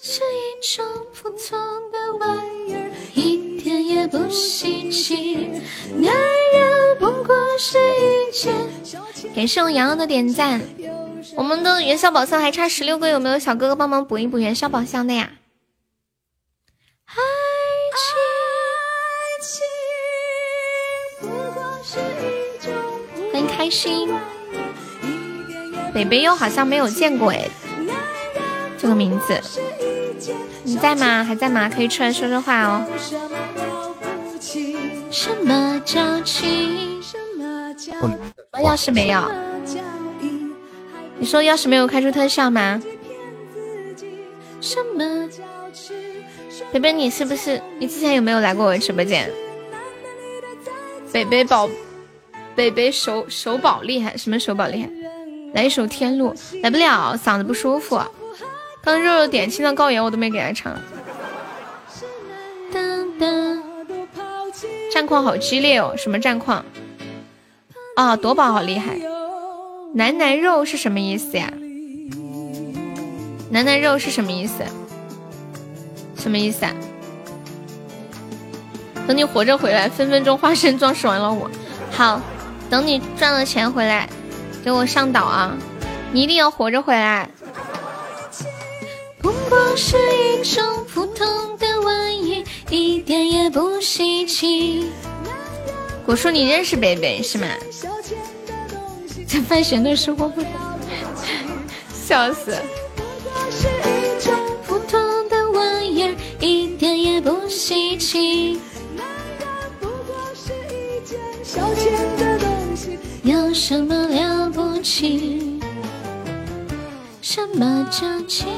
[0.00, 1.58] 是一种普通
[1.92, 2.34] 的玩
[2.66, 5.50] 意儿，一点也不稀奇。
[5.98, 8.54] 男人不过是一件
[9.34, 10.62] 感谢我洋洋的点赞。
[11.36, 15.30] 我们的元宵宝箱还差十六个，有没有小哥哥帮忙补一补元宵宝箱的呀？
[17.06, 17.20] 爱
[19.42, 19.60] 情
[21.20, 22.72] 不过是一种
[23.30, 24.08] 很开心。
[25.98, 27.48] 北北又好像没有见过哎，
[28.78, 29.36] 这个名字，
[30.62, 31.24] 你在吗？
[31.24, 31.68] 还在吗？
[31.68, 32.86] 可以出来说说话哦。
[35.10, 37.02] 什么叫情？
[38.62, 39.28] 钥匙没有？
[41.18, 42.80] 你说钥匙没有开出特效吗？
[44.60, 45.28] 什么？
[46.70, 47.60] 北北，你是不是？
[47.80, 49.28] 你之前有没有来过我直播间？
[51.12, 51.68] 北北宝，
[52.54, 54.88] 北北手手宝厉害，什么手宝厉害？
[55.54, 58.00] 来一首《天路》，来不了，嗓子不舒服。
[58.82, 60.74] 刚肉肉点青藏高原我都没给他唱。
[64.92, 66.64] 战况好激烈哦，什么战况？
[67.96, 68.98] 啊，夺宝好厉害。
[69.94, 71.52] 男男肉是什么意思呀？
[73.50, 74.62] 男男肉是什么意思？
[76.16, 76.72] 什么意思啊？
[79.06, 81.50] 等你活着回来，分分钟化身装饰完了我。
[81.90, 82.20] 好，
[82.68, 84.08] 等你赚了钱回来。
[84.64, 85.56] 给我上岛啊！
[86.12, 87.28] 你一定要活着回来。
[89.20, 90.62] 不过是一种
[90.92, 91.26] 普通
[91.58, 94.90] 的玩意，一点也不稀奇。
[96.04, 97.46] 果叔，你认识北北是吗？
[99.26, 100.42] 在范闲的生活不？
[101.92, 102.56] 笑死！
[104.66, 108.58] 普通的玩意，一点也不稀奇。
[113.28, 115.60] 有什么了不起？
[117.20, 118.48] 什么叫情？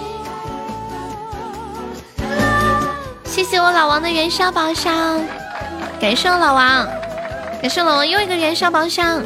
[3.24, 5.20] 谢谢我老王的元宵宝箱，
[6.00, 6.86] 感谢老王，
[7.60, 9.20] 感谢老王又一个元宵宝箱，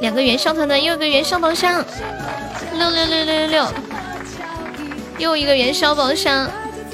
[0.00, 1.84] 两个元宵团团又一个元宵宝箱，
[2.74, 3.72] 六六六六六六，
[5.18, 6.48] 又一个元宵宝箱，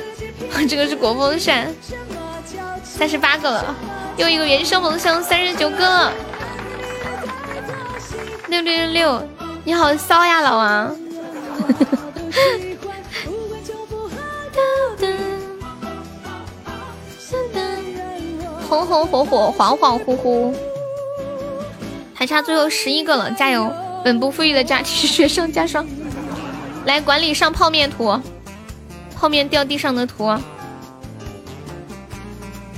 [0.67, 1.67] 这个是国风扇，
[2.83, 3.77] 三十八个了，
[4.17, 6.11] 又一个元宵宝箱，三十九个。
[8.49, 9.23] 六六六六，
[9.63, 10.97] 你好骚呀，老王！
[18.67, 20.55] 红红火火，恍恍惚惚，
[22.15, 23.71] 还差最后十一个了，加油！
[24.03, 25.87] 本不富裕的家庭雪上加霜，
[26.87, 28.19] 来管理上泡面图，
[29.15, 30.35] 泡面掉地上的图，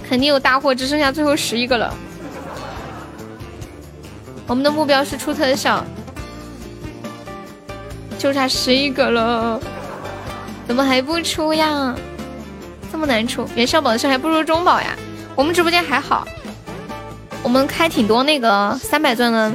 [0.09, 1.95] 肯定有大货，只剩下最后十一个了。
[4.51, 5.85] 我们的目标是出特效，
[8.19, 9.61] 就差十一个了，
[10.67, 11.95] 怎么还不出呀？
[12.91, 14.97] 这么难出，元宵宝箱还不如中宝呀！
[15.37, 16.27] 我们直播间还好，
[17.45, 19.53] 我们开挺多那个三百钻的，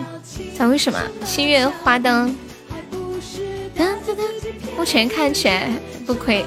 [0.57, 0.97] 想为什么？
[1.25, 2.33] 星月花灯，
[4.77, 5.69] 目前看起来
[6.07, 6.45] 不亏。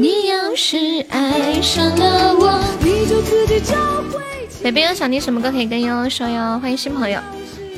[0.00, 0.76] 你要是
[1.10, 4.22] 爱上了我，你就自己找回。
[4.62, 6.56] 北北有想听什么歌可以跟悠悠说哟。
[6.60, 7.20] 欢迎新朋友，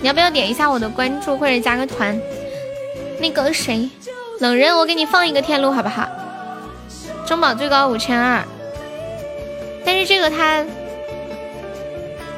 [0.03, 2.21] 你要不要点一下我的关注或者加个团？
[3.19, 3.89] 那个谁，
[4.39, 6.07] 冷人，我给你放一个天路好不好？
[7.27, 8.45] 中宝最高五千二，
[9.83, 10.63] 但是这个他，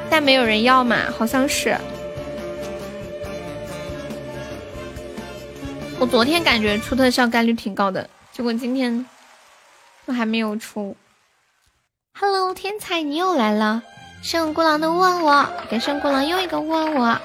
[0.09, 1.75] 但没有人要嘛，好像是。
[5.99, 9.05] 我昨天感觉出特效概率挺高的，结果今天
[10.05, 10.95] 我还没有出。
[12.19, 13.81] Hello，天才你又来了！
[14.21, 17.17] 圣孤狼的问我，给圣孤狼又一个问我，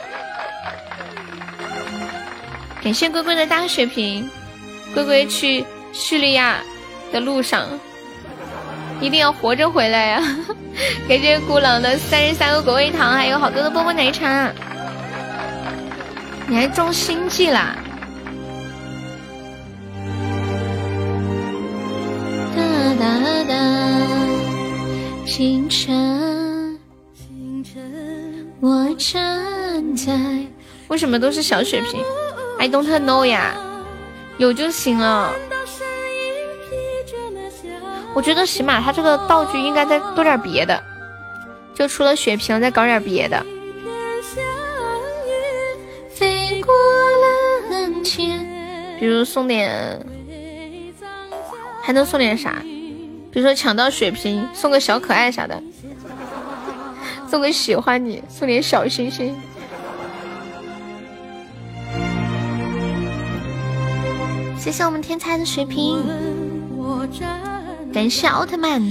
[2.82, 4.28] 感谢龟龟的大血瓶。
[4.94, 6.56] 龟龟去叙利亚
[7.12, 7.68] 的路上，
[9.00, 10.22] 一定要活着回来呀！
[11.06, 14.50] 感谢孤狼的三十三个果味糖，还有好多的波波奶茶。
[16.46, 17.76] 你还中星际啦？
[22.98, 23.54] 哒哒哒，
[25.24, 26.76] 清晨，
[28.60, 30.18] 我站在。
[30.88, 32.02] 为什么都是小血瓶
[32.58, 33.54] ？I don't know 呀，
[34.38, 35.32] 有就行了。
[38.14, 40.82] 我觉得起码他这个道具应该再多点别的，
[41.74, 43.46] 就除了血瓶，再搞点别的。
[48.98, 50.04] 比如送点，
[51.80, 52.60] 还能送点啥？
[53.30, 55.62] 比如说抢到血瓶，送个小可爱啥的，
[57.28, 59.36] 送个喜欢你，送点小心心。
[64.58, 66.02] 谢谢我们天才的水瓶，
[67.92, 68.82] 感谢奥特曼。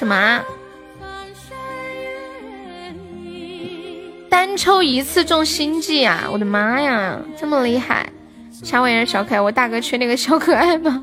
[0.00, 0.42] 什么？
[4.30, 6.26] 单抽一次中星际啊！
[6.32, 8.10] 我的妈呀，这么厉害！
[8.64, 9.40] 啥玩意儿小可爱？
[9.42, 11.02] 我大哥缺那个小可爱吗？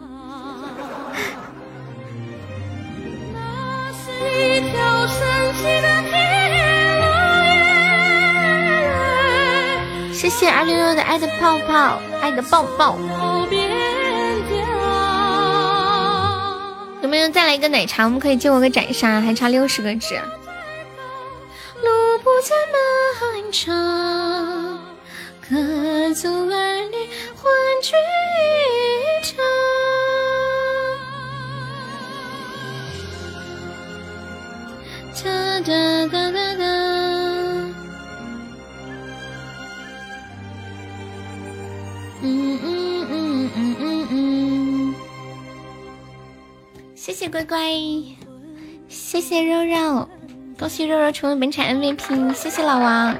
[10.11, 12.97] 谢谢二六六的爱的泡泡，爱的抱抱。
[17.01, 18.05] 有没有再来一个奶茶？
[18.05, 20.15] 我们可以借我个斩杀，还差六十个值。
[20.15, 20.21] 路
[22.23, 22.79] 不再漫
[23.51, 24.79] 长，
[25.47, 25.55] 各
[26.15, 26.97] 族儿女
[27.35, 27.51] 欢
[27.81, 27.91] 聚
[28.97, 29.35] 一场。
[35.23, 35.29] 哒
[35.61, 35.71] 哒
[36.07, 36.63] 哒哒哒。
[42.21, 42.65] 嗯嗯
[43.09, 43.96] 嗯嗯嗯。
[47.07, 47.57] 谢谢乖乖，
[48.89, 50.09] 谢谢肉肉，
[50.59, 53.15] 恭喜肉肉成为本场 MVP，谢谢老王。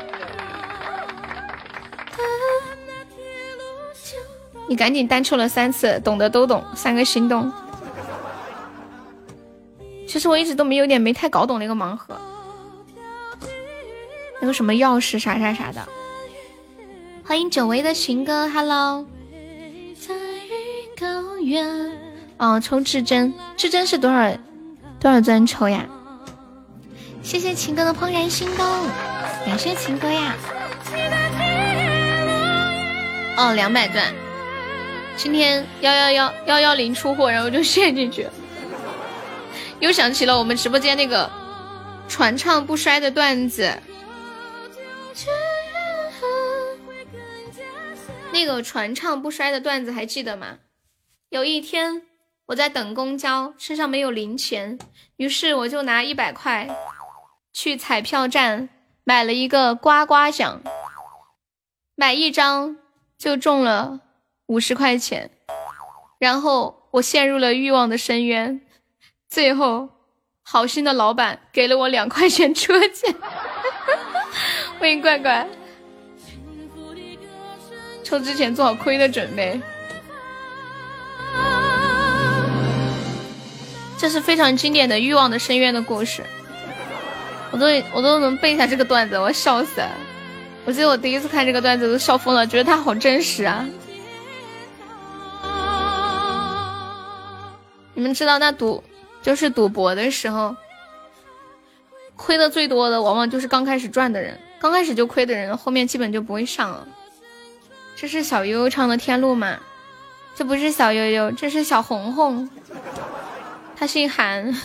[4.68, 7.50] 你赶紧单抽了三次，懂的都懂，三个心动。
[10.06, 12.14] 其实我一直都没有点没太搞懂那个盲盒，
[14.42, 15.88] 那个什么钥匙啥啥啥的。
[17.24, 19.08] 欢迎久违的情歌，Hello。
[22.38, 24.32] 哦，抽至臻，至臻是多少
[25.00, 25.86] 多少钻抽呀？
[27.24, 28.66] 谢谢情歌的怦然心动，
[29.46, 30.36] 感谢情歌呀。
[33.38, 34.14] 哦，两百钻，
[35.16, 38.28] 今天幺幺幺幺幺零出货，然后就陷进去。
[39.80, 41.30] 又想起了我们直播间那个
[42.08, 43.74] 传唱不衰的段子，
[48.32, 50.58] 那个传唱不衰的段子还记得吗？
[51.30, 52.04] 有一天。
[52.48, 54.80] 我在等公交，身上没有零钱，
[55.18, 56.70] 于是我就拿一百块
[57.52, 58.70] 去彩票站
[59.04, 60.62] 买了一个刮刮奖，
[61.96, 62.78] 买一张
[63.18, 64.00] 就中了
[64.46, 65.30] 五十块钱，
[66.20, 68.62] 然后我陷入了欲望的深渊，
[69.30, 69.90] 最后
[70.42, 73.14] 好心的老板给了我两块钱车钱。
[74.80, 75.46] 欢迎怪怪，
[78.06, 79.60] 抽之前做好亏的准备。
[83.98, 86.24] 这是非常经典的《欲望的深渊》的故事，
[87.52, 89.92] 我都我都能背下这个段子，我笑死了！
[90.66, 93.66] 我记得我第一次看这个段子都笑疯了，觉得它好真实啊！
[97.96, 98.84] 你们知道那赌
[99.24, 100.56] 就是赌博的时候，
[102.16, 106.88] 亏的最多的往往就是刚开始赚的人，刚开始就亏的人，后面基本就不会上了。
[107.96, 109.58] 这是小悠悠唱的《天路》吗？
[110.36, 112.48] 这不是小悠悠，这是小红红。
[113.80, 114.60] 他姓韩，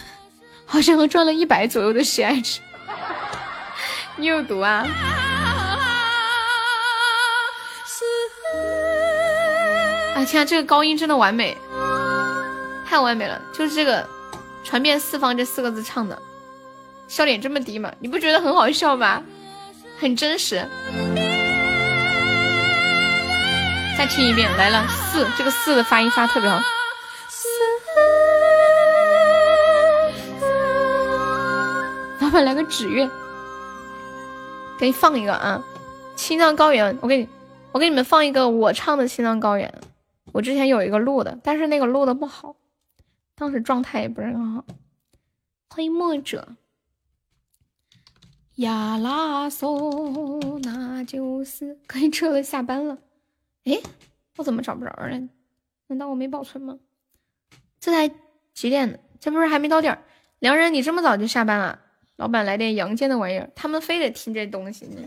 [0.65, 2.61] 好像赚了一百左右的喜爱值。
[4.17, 4.87] 你有毒啊！
[10.15, 11.57] 啊天啊，这个高音真的完美，
[12.89, 13.41] 太完美了！
[13.53, 14.09] 就是这个
[14.65, 16.17] “传遍四方”这四个字唱的，
[17.09, 17.93] 笑点这么低吗？
[17.99, 19.23] 你不觉得很好笑吗？
[20.01, 20.67] 很真实。
[23.99, 26.63] 再听一遍，来了四，这个四的发音发特别好。
[32.33, 33.07] 快来个纸月，
[34.79, 35.63] 给你放一个啊，
[36.19, 36.95] 《青藏高原》。
[37.03, 37.29] 我给你，
[37.73, 39.69] 我给你们放一个我唱的《青藏高原》。
[40.33, 42.57] 我之前有一个录的，但是那个录的不好，
[43.35, 44.65] 当时状态也不是很好。
[45.69, 46.57] 欢迎墨者。
[48.55, 52.97] 呀啦嗦，那就是可以撤了，下班了。
[53.65, 53.79] 哎，
[54.39, 55.07] 我怎么找不着了？
[55.89, 56.79] 难道我没保存吗？
[57.79, 58.11] 这才
[58.55, 58.99] 几点呢？
[59.21, 60.03] 这不是还没到点儿？
[60.39, 61.81] 良人，你这么早就下班了？
[62.17, 65.03] 老板来点阳间的玩意儿，他们非得听这东西呢。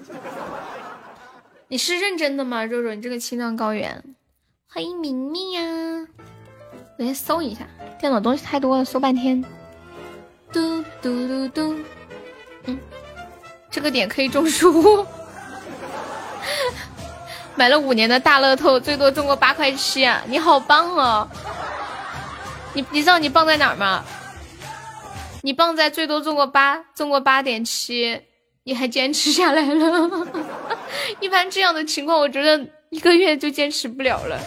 [1.68, 2.94] 你是认真的吗，肉肉？
[2.94, 4.04] 你这个青藏高原，
[4.68, 6.08] 欢迎明明呀！
[6.98, 7.68] 我先搜一下，
[8.00, 9.44] 电脑东西太多了，搜半天。
[10.52, 11.76] 嘟嘟嘟嘟，
[12.66, 12.78] 嗯。
[13.70, 15.06] 这个点可以种树，
[17.56, 21.28] 买了五年的大乐透，最多中过八块七啊，你好棒哦！
[22.74, 24.04] 你你知道你棒在哪儿吗？
[25.46, 28.20] 你棒在最多中过八，中过八点七，
[28.64, 30.10] 你还坚持下来了。
[31.22, 34.40] 一般这样的情况，我觉得一个月就坚持不了了。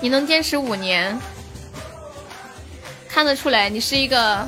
[0.00, 1.18] 你能坚持五年，
[3.08, 4.46] 看得出来你是一个。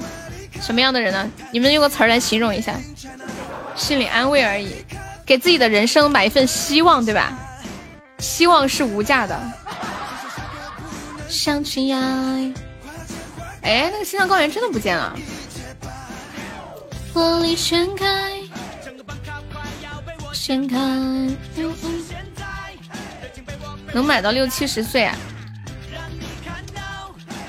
[0.61, 1.29] 什么样的人呢？
[1.53, 2.75] 你们用个词儿来形容一下，
[3.75, 4.75] 心理安慰而已，
[5.27, 7.37] 给自己的人生买一份希望，对吧？
[8.19, 9.41] 希望是无价的。
[11.29, 11.99] 想去呀，
[13.69, 15.15] 哎，那个西藏高原真的不见了。
[17.13, 18.41] 玻璃全开，
[20.33, 20.79] 掀开，
[23.93, 25.15] 能买到六七十岁啊？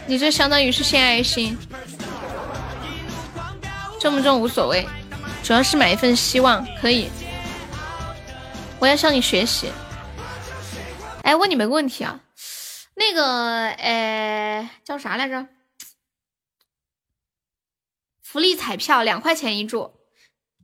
[0.06, 1.58] 你这相当于是献爱心。
[4.02, 4.86] 中不中无所谓，
[5.42, 7.10] 主要是买一份希望可以。
[8.78, 9.72] 我要向你学习。
[11.24, 12.20] 哎，问你们个问题啊，
[12.94, 15.48] 那个，哎，叫啥来着？
[18.32, 19.92] 福利彩票两块钱一注，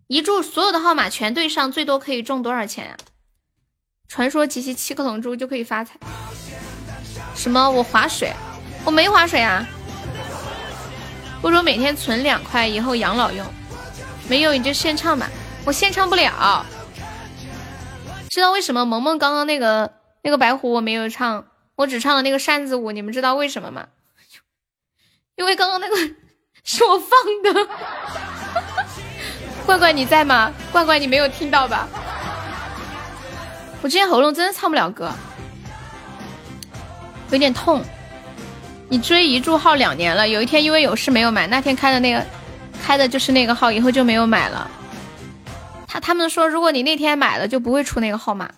[0.06, 2.98] 一注所有的号码全对上，最多可以中多少钱啊？
[4.08, 5.98] 传说集齐七颗龙珠就可以发财。
[7.34, 7.68] 什么？
[7.72, 8.32] 我划水？
[8.86, 9.66] 我没划水啊。
[11.42, 13.44] 不如每天存两块，以后养老用。
[14.30, 15.28] 没有你就现唱吧，
[15.66, 16.64] 我现唱不了。
[18.30, 23.88] 知道为什么萌萌刚刚那个那个白狐我没有唱，我只唱了那个扇子舞，你们知道为什么吗？
[25.36, 25.96] 因为刚刚那个
[26.66, 27.10] 是我放
[27.54, 27.68] 的。
[29.66, 30.52] 怪怪你在吗？
[30.72, 31.88] 怪怪你没有听到吧？
[33.82, 35.12] 我今天喉咙真的唱不了歌，
[37.30, 37.84] 有点痛。
[38.90, 42.24] 你追一注号两年了，有一天因为有事没有买，那天开的那个，
[42.84, 44.70] 开的就是那个号，以后就没有买了。
[45.88, 48.50] 他他们说，如果你那天买了，就不会出那个号码。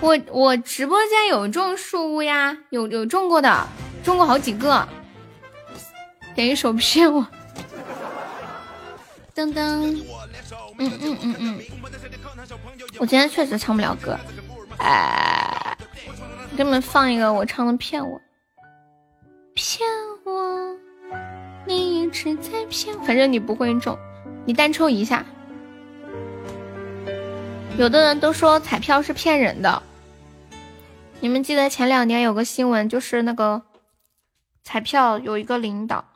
[0.00, 3.66] 我我直播间有种树屋呀，有有种过的，
[4.04, 4.86] 种过好几个。
[6.34, 7.26] 点一首骗我。
[9.34, 10.04] 噔噔。
[10.78, 11.60] 嗯嗯嗯嗯。
[12.98, 14.18] 我今天确实唱不了歌，
[14.78, 15.76] 哎，
[16.56, 18.18] 给你们放一个我唱的《骗我》，
[19.54, 19.80] 骗
[20.24, 20.76] 我，
[21.66, 23.98] 你一直在骗，反正你不会中，
[24.44, 25.24] 你单抽一下。
[27.78, 29.82] 有的人都说彩票是骗人的，
[31.20, 33.62] 你们记得前两年有个新闻，就是那个
[34.64, 36.06] 彩票有一个领导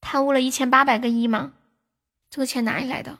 [0.00, 1.52] 贪污了一千八百个亿吗？
[2.30, 3.18] 这个钱哪里来的？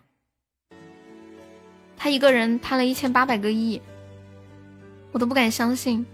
[1.99, 3.83] 他一个人贪了一千八百个亿，
[5.13, 6.07] 我都不敢相信。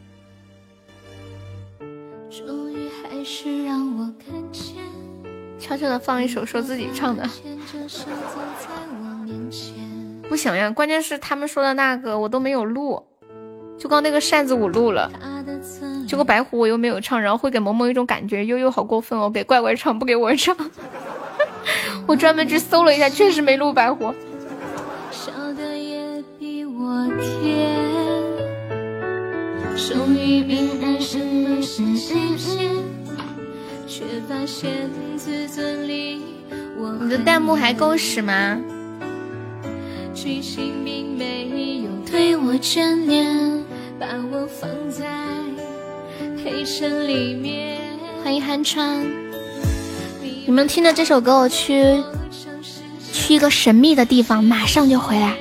[5.60, 7.24] 悄悄的放一首说自己唱的，
[10.28, 10.70] 不行呀！
[10.70, 13.02] 关键是他们说的那个我都没有录，
[13.78, 15.10] 就刚那个扇子我录了，
[16.08, 20.56] 结果白狐我又没有唱，然后会给萌萌一种感觉，悠悠好过分哦，给怪怪唱不给我唱。
[22.06, 24.12] 我专门去搜了一下，确实没录白狐。
[37.00, 38.60] 你的弹幕还够使吗？
[40.14, 43.64] 剧情并没有对我眷恋，
[43.98, 45.04] 把我放在
[46.44, 47.80] 黑尘里面。
[48.22, 49.04] 欢迎寒川，
[50.46, 52.00] 你们听着这首歌，我去
[53.12, 55.36] 去一个神秘的地方，马上就回来。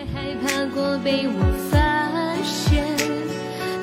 [1.03, 1.77] 被我发
[2.43, 2.83] 现，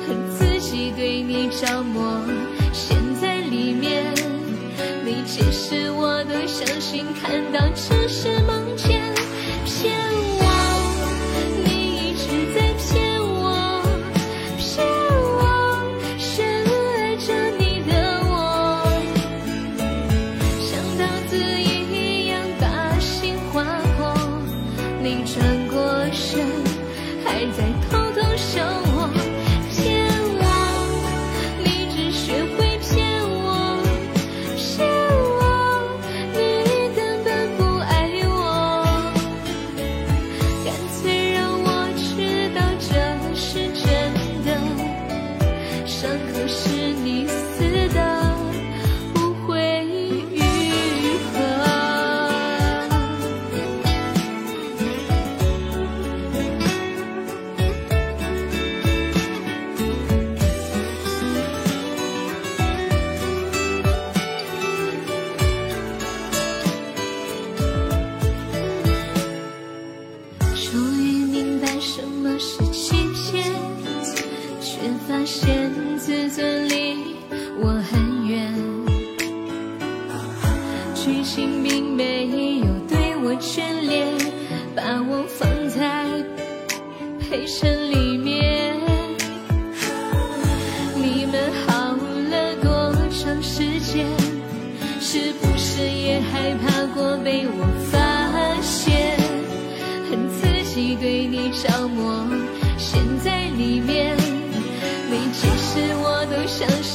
[0.07, 2.19] 恨自己对你着魔，
[2.73, 4.11] 陷在里面。
[5.05, 7.05] 你其实我都相信。
[7.21, 8.60] 看到只是梦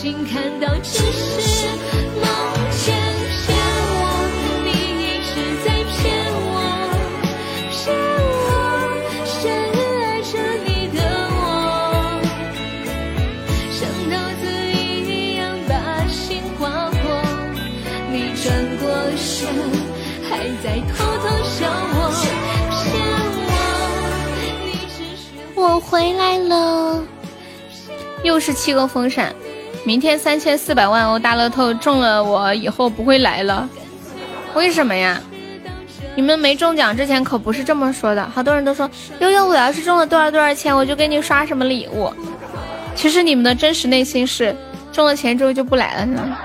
[0.06, 1.66] 相信，看到只是
[2.14, 2.22] 梦
[2.70, 2.94] 见，
[3.42, 3.58] 骗
[3.90, 3.98] 我，
[4.62, 4.70] 你
[5.02, 5.98] 一直在骗
[6.46, 6.54] 我，
[7.72, 7.74] 骗
[8.46, 8.48] 我，
[9.26, 9.34] 深
[9.98, 10.32] 爱着
[10.64, 10.98] 你的
[11.34, 11.42] 我，
[13.72, 15.74] 像刀子一样把
[16.06, 16.22] 心
[16.56, 16.96] 划破，
[18.12, 18.46] 你转
[18.78, 18.86] 过
[19.16, 19.50] 身，
[20.30, 20.30] 还
[20.62, 21.58] 在偷偷笑
[21.90, 21.98] 我，
[22.84, 22.94] 骗
[25.56, 27.02] 我，我回来了，
[28.22, 29.34] 又是七个风扇，
[29.86, 33.68] 明天三千四百万欧大乐透中了，我以后不会来了，
[34.52, 35.23] 为什么呀？
[36.16, 38.90] 你们没中奖之前可不是这么说的，好多人都说
[39.20, 42.12] 悠悠，我要是中了多少多少钱，我就给你刷什么礼物。
[42.97, 44.56] 其实你们的真实内心是
[44.92, 46.36] 中了钱之后就不来了呢。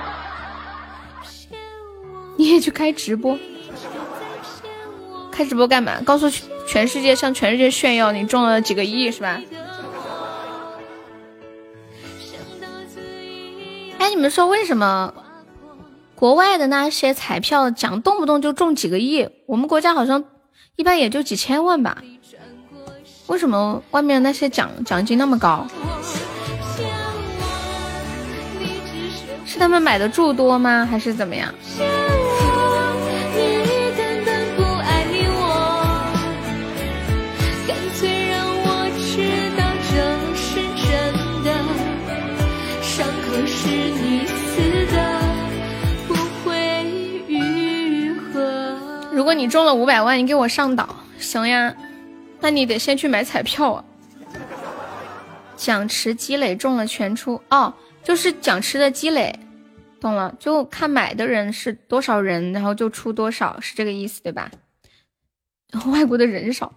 [2.38, 3.36] 你也去开直播，
[5.32, 6.00] 开直播干嘛？
[6.06, 6.30] 告诉
[6.68, 9.42] 全世界，向全世界炫耀你中了几个亿是吧？
[14.12, 15.14] 你们说为什么
[16.16, 20.22] 国外的那些彩票奖动不动就中几个亿，我们国家好像
[20.76, 22.04] 一般也就几千万吧？
[23.28, 25.66] 为什么外面那些奖奖金那么高？
[29.46, 30.86] 是他们买的注多吗？
[30.86, 31.50] 还是怎么样？
[49.34, 51.76] 你中了五百万，你给我上岛，行呀？
[52.40, 53.86] 那你得先去买彩票啊。
[55.56, 57.72] 奖池积累中了全出哦，
[58.04, 59.40] 就是奖池的积累，
[60.00, 60.34] 懂了？
[60.40, 64.50] 就看买的人是多少人，然后就出多少，是这个意思对吧？
[65.86, 66.74] 外国的人少，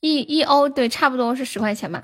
[0.00, 2.02] 一一欧对，差不多是十块钱吧。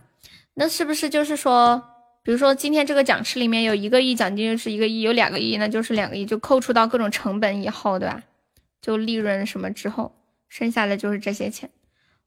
[0.55, 1.83] 那是不是就是说，
[2.23, 8.23] 比如说今天这个奖池里面有一个亿奖金就是一个亿，有两个亿那就是两个亿，就扣除到各种成本以后，对吧？
[8.81, 10.12] 就利润什么之后，
[10.49, 11.70] 剩下的就是这些钱。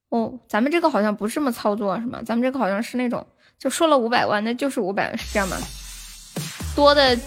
[0.09, 2.22] 哦，咱们这个好像不是这么操作是吗？
[2.25, 3.25] 咱们这个好像是那种，
[3.57, 5.57] 就说了五百万，那就是五百万，是这样吗？
[6.75, 7.17] 多的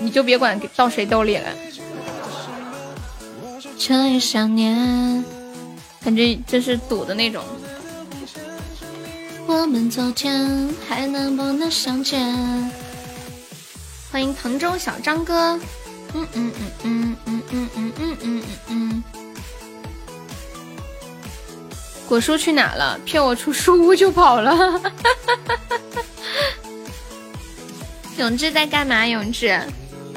[0.00, 1.48] 你就别管到谁兜里了。
[3.78, 5.24] 这一想念，
[6.02, 7.42] 感觉这是赌的那种。
[9.46, 12.20] 我们昨天还能不能相见？
[14.10, 15.58] 欢迎滕州小张哥。
[16.14, 19.04] 嗯嗯嗯嗯嗯嗯嗯嗯嗯嗯。
[22.08, 22.98] 果叔去哪了？
[23.04, 24.80] 骗我出书屋就跑了。
[28.16, 29.06] 永志在干嘛？
[29.06, 29.48] 永志，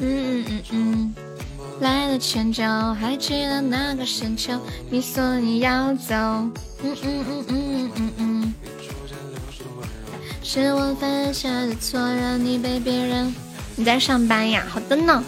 [0.00, 1.14] 嗯嗯嗯，
[1.80, 4.58] 来了前脚，还记得那个深秋，
[4.90, 8.54] 你说你要走，嗯嗯嗯嗯嗯嗯，
[10.42, 13.32] 是我犯下的错，让你被别人。
[13.76, 14.64] 你在上班呀？
[14.68, 15.22] 好的呢。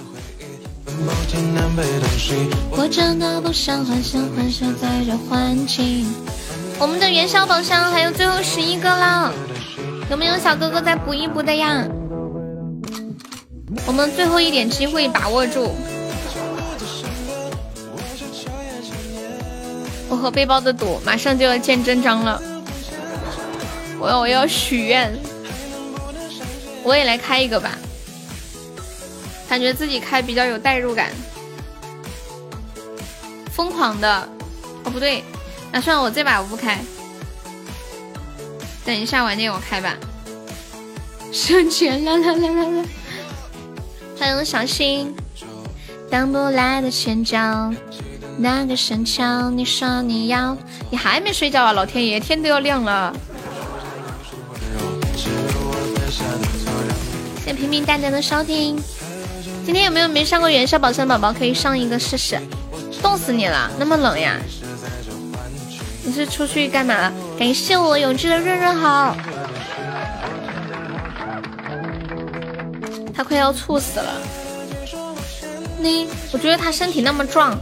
[2.70, 6.06] 我真的不想幻想，幻想在这环境。
[6.78, 9.32] 我们的元宵宝箱还有最后十一个了，
[10.10, 11.84] 有没有小哥哥再补一补的呀？
[13.86, 15.74] 我们最后一点机会把握住。
[20.08, 22.40] 我和背包的赌马上就要见真章了，
[23.98, 25.12] 我要我要许愿，
[26.84, 27.76] 我也来开一个吧，
[29.48, 31.10] 感觉自己开比较有代入感。
[33.52, 34.28] 疯狂的，
[34.82, 35.22] 哦不对，
[35.70, 36.80] 那算了，我这把我不开，
[38.84, 39.96] 等一下晚点我开吧。
[41.32, 42.84] 省钱啦啦啦啦啦！
[44.18, 45.14] 欢迎小新，
[46.10, 47.72] 等不来的前兆。
[48.36, 50.56] 那个神桥，你说你要，
[50.90, 51.72] 你还没睡觉啊？
[51.72, 53.14] 老天爷，天都要亮了。
[57.44, 58.76] 谢谢平平淡淡的收听。
[59.64, 62.38] 今天有没有没上过元宵宝箱的宝宝可以上一个试试？
[63.02, 64.38] 冻死你了，那么冷呀？
[66.02, 67.12] 你是出去干嘛了？
[67.38, 69.16] 感谢我永志的润润好。
[73.14, 74.12] 他快要猝死了。
[75.78, 77.58] 你，我觉得他身体那么壮。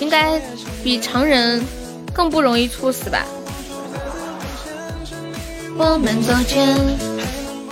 [0.00, 0.40] 应该
[0.82, 1.64] 比常人
[2.12, 3.24] 更不容易猝死吧？
[5.76, 6.76] 我们昨天，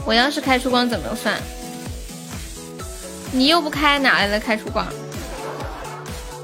[0.04, 1.34] 我要是开出光怎么算？
[3.32, 4.86] 你又不开，哪来的开出光？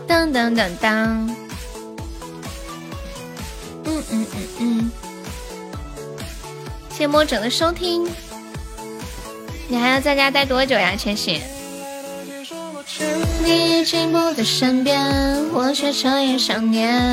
[0.06, 1.26] 当当当当！
[3.84, 4.90] 嗯嗯嗯嗯，
[6.90, 8.06] 谢摸整的收听。
[9.68, 11.40] 你还要在家待多久呀，千玺？
[13.42, 15.00] 你已经不在身边，
[15.52, 17.10] 我却彻夜想念。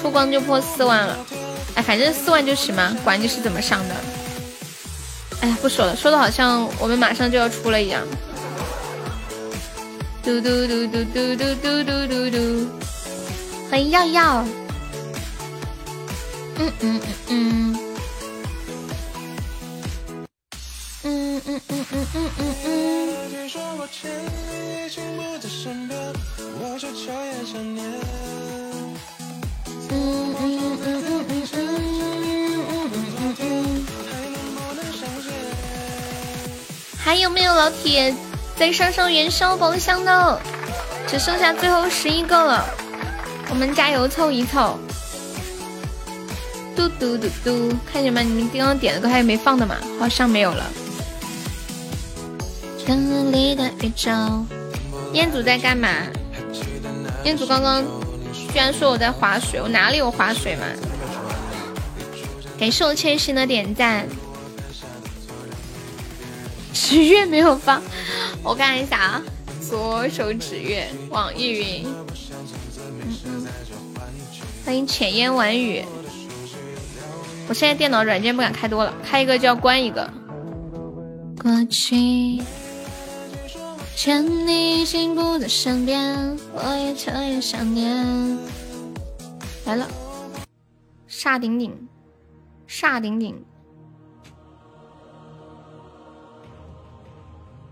[0.00, 1.16] 出光就破四万了，
[1.74, 3.94] 哎，反正四万就行嘛，管你是怎么上的。
[5.40, 8.02] 哎呀，不说了，说的好像我们马上就要出了一样。
[10.22, 12.66] 嘟嘟嘟嘟嘟嘟嘟嘟嘟嘟，
[13.70, 14.44] 欢迎耀耀。
[16.58, 17.78] 嗯嗯嗯嗯。
[21.04, 22.88] 嗯嗯嗯嗯嗯嗯嗯。
[37.08, 38.14] 还有没有老铁
[38.54, 40.38] 再上上元宵宝箱的？
[41.06, 42.62] 只剩下最后十一个了，
[43.48, 44.78] 我们加油凑一凑。
[46.76, 48.20] 嘟嘟嘟嘟，看见吗？
[48.20, 49.76] 你们刚刚点的歌还有没放的吗？
[49.98, 50.66] 好像没有了。
[53.32, 54.10] 里的宇宙，
[55.14, 55.88] 彦祖在干嘛？
[57.24, 57.82] 彦祖刚刚
[58.52, 60.66] 居然说我在划水，我哪里有划水嘛？
[62.60, 64.06] 感谢我千玺的点赞。
[66.80, 67.82] 纸月没有发，
[68.42, 69.22] 我看一下啊，
[69.60, 71.86] 左手指月，网易云。
[74.64, 75.84] 欢迎浅烟晚雨。
[77.48, 80.08] 我现在电脑软件不敢开多了，开一个就要关一个。
[81.42, 82.40] 过去。
[83.96, 88.38] 见你已经不在身边，我也彻夜想念。
[89.66, 89.86] 来了，
[91.10, 91.88] 煞顶顶，
[92.68, 93.44] 煞顶顶。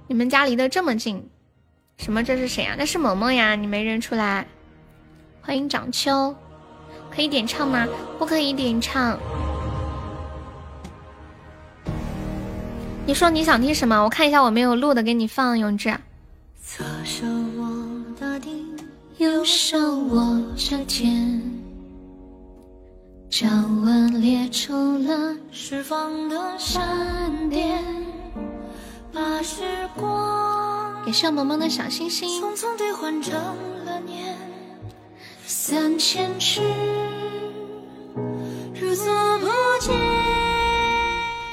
[0.09, 1.29] 你们家离得这么近，
[1.99, 2.23] 什么？
[2.23, 2.77] 这是谁呀？
[2.79, 4.47] 那是萌萌呀，你没认出来？
[5.43, 6.33] 欢迎长秋，
[7.11, 7.87] 可以点唱吗？
[8.17, 9.19] 不可以点唱。
[13.05, 14.01] 你说你想听什么？
[14.05, 15.93] 我看一下，我没有录的，给你放，永志。
[16.63, 17.27] 左手
[17.57, 17.69] 握
[18.21, 18.65] 大地，
[19.19, 21.43] 右手握着剑，
[23.29, 27.83] 掌纹裂出了释放的闪电，
[29.17, 29.63] 把时
[29.97, 33.33] 光给小萌萌的小星星，匆匆兑换成
[33.87, 34.37] 了年，
[35.47, 36.61] 三千尺，
[38.79, 39.47] 如昨不
[39.81, 39.95] 见。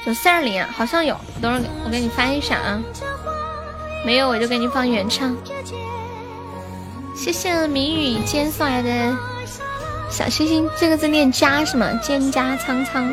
[0.04, 2.82] 九四二零，好像有，等会儿我给你翻一下啊。
[4.04, 5.34] 没有，我就给你放原唱。
[7.16, 9.16] 谢谢谜语间送来的
[10.10, 11.98] 小星星，这个字念家是吗？
[12.02, 13.10] 蒹葭苍苍。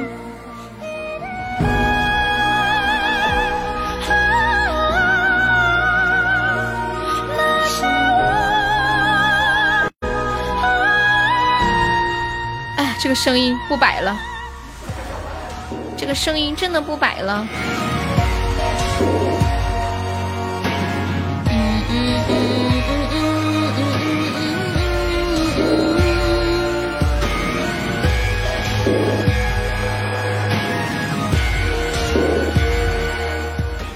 [13.02, 14.16] 这个声音不摆了，
[15.98, 17.48] 这个声音真的不摆了。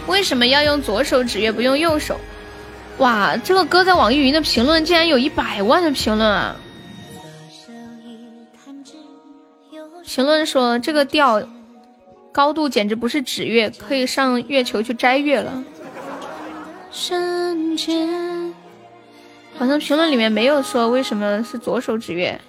[0.08, 2.20] 为什么要用左手指月不用右手？
[2.98, 6.56] 哇，这个歌在网易云的评论竟然有一百万的评论啊！
[10.16, 11.46] 评论说这个调
[12.32, 15.62] 高度简直不是指月，可以上月球去摘月了。
[16.90, 18.54] 瞬间，
[19.58, 22.40] 好像评论里面没有说为什么是左手指月。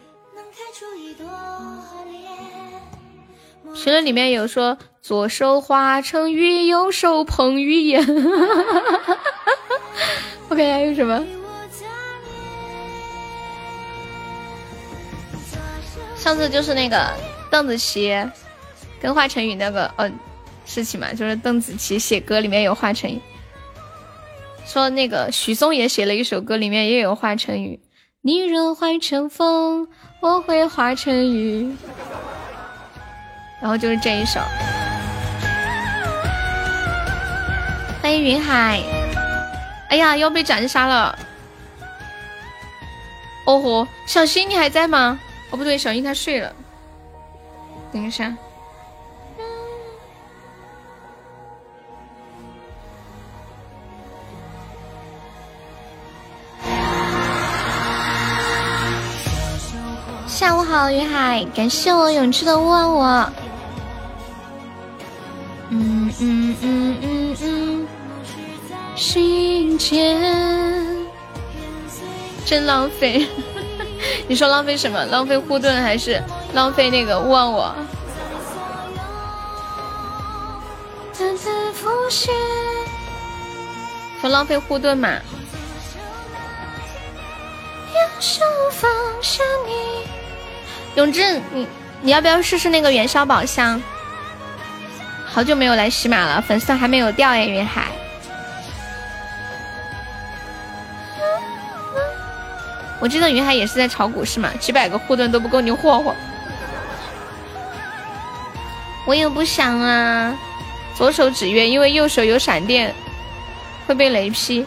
[3.75, 8.07] 评论里面有说左手化成雨，右手捧雨烟。
[10.49, 11.27] 我看还有什么？
[16.17, 17.13] 上次就是那个
[17.51, 18.13] 邓紫棋
[19.01, 20.11] 跟华晨宇那个呃
[20.65, 23.21] 事情嘛，就是邓紫棋写歌里面有华晨宇，
[24.67, 27.81] 说那个许嵩也写了一首歌，里面也有华晨宇。
[28.23, 29.87] 你若化成风，
[30.21, 31.77] 我会化成雨。
[33.61, 34.41] 然后就是这一首。
[38.03, 38.83] 欢迎云海。
[39.89, 41.17] 哎呀，要被斩杀了！
[43.47, 45.19] 哦吼，小新你还在吗？
[45.51, 46.53] 哦不对，小新他睡了。
[47.93, 48.35] 等一下。
[60.27, 63.33] 下午好，云海，感谢我永志的勿忘我。
[65.71, 67.89] 嗯嗯嗯嗯嗯，
[68.95, 70.21] 心间
[72.45, 73.27] 真浪费。
[74.29, 75.05] 你说浪费什么？
[75.07, 76.23] 浪费护盾还是
[76.55, 77.75] 浪费那个勿忘我？
[84.21, 85.09] 说浪费护盾嘛。
[90.97, 91.67] 永志，你
[92.03, 93.81] 你要不要试试那个元宵宝箱？
[95.25, 97.89] 好久没有来喜马了，粉丝还没有掉耶，云海。
[103.01, 104.53] 我记得云海也是在炒股是吗？
[104.61, 106.15] 几百个护盾都不够你霍霍。
[109.07, 110.37] 我也不想啊，
[110.97, 112.95] 左手指月，因为右手有闪电，
[113.87, 114.67] 会被雷劈。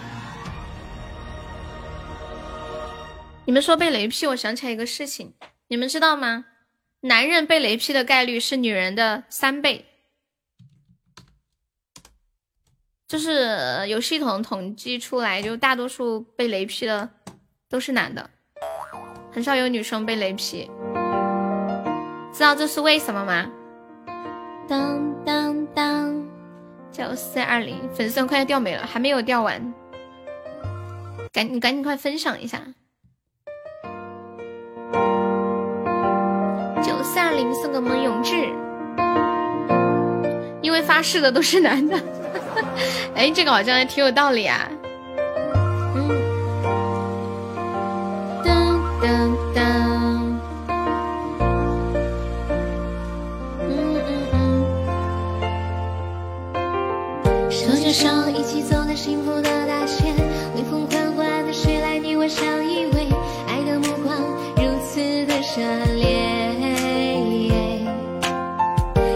[3.46, 5.34] 你们说被雷劈，我想起来一个事情，
[5.68, 6.46] 你们知道吗？
[7.02, 9.86] 男人被雷劈的概率是女人的三倍。
[13.08, 17.10] 就是有系统统计出来，就大多数被雷劈的
[17.70, 18.28] 都是男的，
[19.32, 20.70] 很少有女生被雷劈。
[22.34, 23.46] 知道这是为什么吗？
[24.68, 26.28] 当当当，
[26.92, 29.74] 九四二零，粉丝快要掉没了，还没有掉完，
[31.32, 32.60] 赶你赶紧快分享一下。
[36.82, 38.34] 九四二零送给我们永志，
[40.64, 42.00] 因为发誓的都是男的。
[43.16, 44.68] 哎，这个好像还挺有道理啊。
[45.96, 46.10] 嗯，
[49.02, 49.64] 当当，
[53.62, 54.38] 嗯嗯嗯。
[57.50, 60.14] 手牵手一起走在幸福的大街，
[60.56, 63.08] 微风缓缓的吹来，你我相依偎，
[63.48, 64.18] 爱的目光
[64.58, 65.64] 如此的热
[65.96, 66.30] 烈。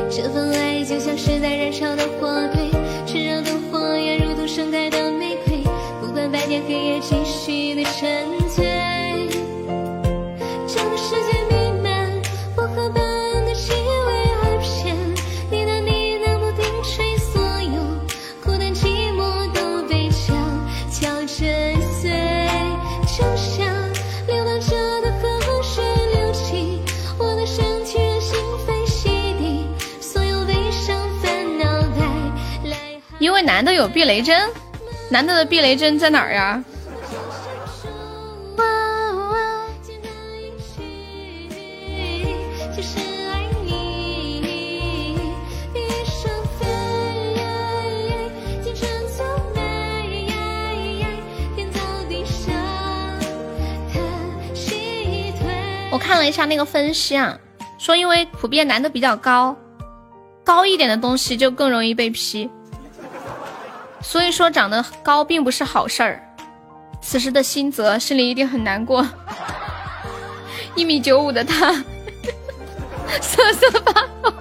[0.09, 2.71] 这份爱就像是在燃烧的火堆。
[3.05, 5.61] 炽热的火焰如同盛开的玫瑰，
[5.99, 6.99] 不管白天黑夜，
[33.63, 34.51] 男的有避雷针。
[35.09, 36.61] 男的的避雷针在哪儿呀？
[55.89, 57.39] 我看了一下那个分析啊，
[57.77, 59.55] 说因为普遍男的比较高，
[60.43, 62.49] 高一点的东西就更容易被劈。
[64.03, 66.21] 所以说长得高并不是好事儿。
[67.01, 69.07] 此时的新泽心里一定很难过。
[70.75, 71.73] 一米九五的他
[73.21, 74.33] 瑟瑟发抖。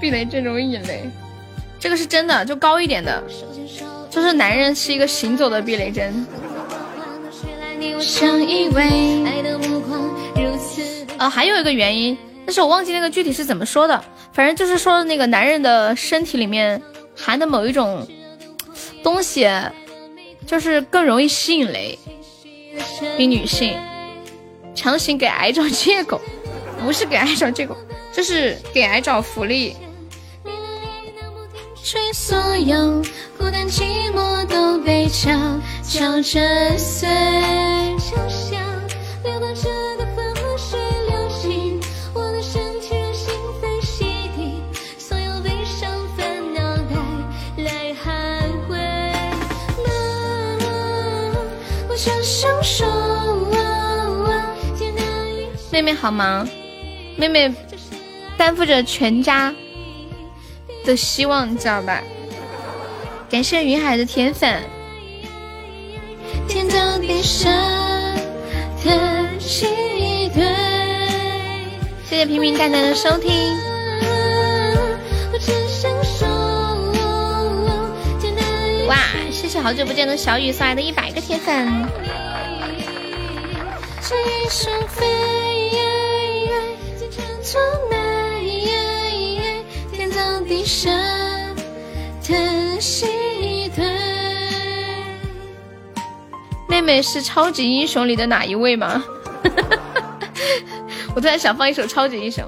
[0.00, 1.08] 避雷针容易引雷，
[1.78, 3.22] 这个是真的，就高一点的，
[4.10, 6.26] 就是男人是一个行走的避雷针。
[11.18, 14.04] 呃，还有一个原因，但是我忘记那个具体是怎么说的。
[14.32, 16.82] 反正就是说，那个男人的身体里面
[17.16, 18.06] 含的某一种
[19.02, 19.48] 东西，
[20.46, 21.98] 就是更容易吸引雷，
[23.16, 23.78] 比女性
[24.74, 26.20] 强行给癌找借口，
[26.82, 27.76] 不是给癌找借口，
[28.12, 29.76] 就是给癌找福利。
[33.36, 35.30] 孤单寂寞都被悄
[35.82, 37.08] 悄震碎。
[37.98, 38.60] 像
[39.24, 40.06] 流动着的
[55.72, 56.46] 妹妹好忙？
[57.16, 57.50] 妹妹
[58.36, 59.54] 担负着全家
[60.84, 62.02] 的希望，你知道吧？
[63.30, 64.62] 感谢云海的铁粉。
[66.46, 67.48] 天造地设
[68.84, 69.66] 的奇
[70.34, 70.44] 对。
[72.04, 73.56] 谢谢平平淡淡的收听。
[78.88, 78.98] 哇！
[79.30, 81.88] 谢谢好久不见的小雨送来的一百个铁粉。
[89.90, 92.80] 天造地设的
[93.40, 93.84] 一对。
[96.68, 99.04] 妹妹是超级英雄里的哪一位吗？
[101.14, 102.42] 我突然想放一首超级英雄。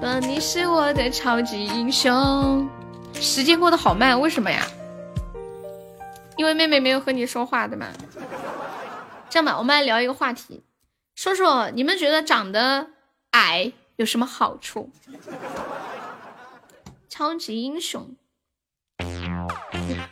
[0.00, 2.68] 说你是我的超级英雄。
[3.14, 4.64] 时间过得好慢，为什么呀？
[6.36, 7.86] 因为妹妹没有和你说话的嘛。
[9.28, 10.62] 这样吧，我们来聊一个话题，
[11.16, 12.88] 说说你们觉得长得
[13.32, 13.72] 矮。
[13.96, 14.90] 有什么好处？
[17.08, 18.14] 超级英雄，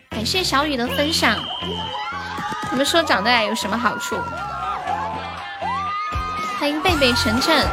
[0.09, 1.39] 感谢小雨的分享。
[2.71, 4.17] 你们说长得矮有什么好处？
[6.59, 7.67] 欢迎贝贝晨晨，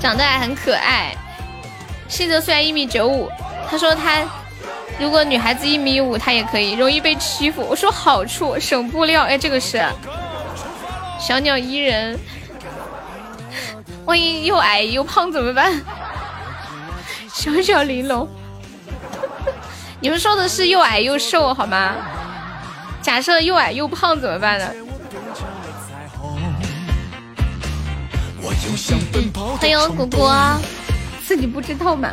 [0.00, 1.12] 长得矮很可爱。
[2.08, 3.28] 西泽虽然一米九五，
[3.68, 4.22] 他说他
[5.00, 7.62] 如果女孩子一米五，他也可以，容易被欺负。
[7.62, 9.24] 我说好处，省布料。
[9.24, 9.84] 哎，这个是
[11.18, 12.16] 小鸟依人。
[14.04, 15.80] 万一又矮又胖怎么办？
[17.32, 18.28] 小小玲珑，
[20.00, 21.94] 你们说的是又矮又瘦好吗？
[23.00, 24.66] 假设又矮又胖怎么办呢？
[29.58, 30.34] 欢迎果果，
[31.26, 32.10] 自己不知道吗？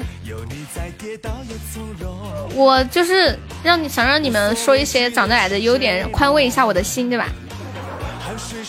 [2.54, 7.28] 我就是让你想让你们说一些长得矮的优点，宽慰一下我的心，对吧？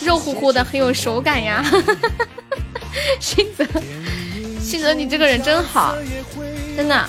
[0.01, 1.65] 肉乎乎的，很有手感呀。
[3.21, 3.65] 信泽，
[4.61, 5.95] 信泽，你这个人真好，
[6.77, 7.07] 真的。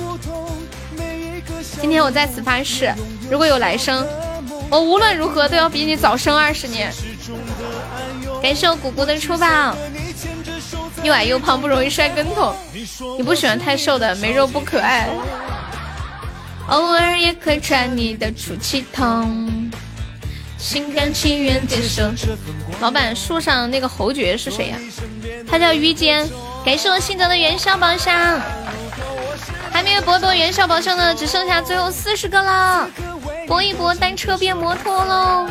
[1.81, 2.93] 今天我在此发誓，
[3.29, 4.05] 如果有来生，
[4.69, 6.91] 我无论如何都要比你早生二十年。
[8.41, 9.75] 感谢我姑姑的出宝，
[11.03, 12.55] 又矮又胖不容易摔跟头。
[13.17, 15.09] 你不喜欢太瘦的，没肉不可爱。
[16.67, 19.71] 偶尔也可以穿你的出气筒，
[20.59, 22.11] 心甘情愿接受。
[22.81, 24.77] 老板，树上那个侯爵是谁呀？
[25.47, 26.29] 他叫于坚，
[26.65, 28.39] 感谢我新泽的元宵宝箱，
[29.71, 32.87] 还没有博得元宵宝箱的只剩下最后四十个了，
[33.47, 35.47] 搏一搏，单车变摩托喽！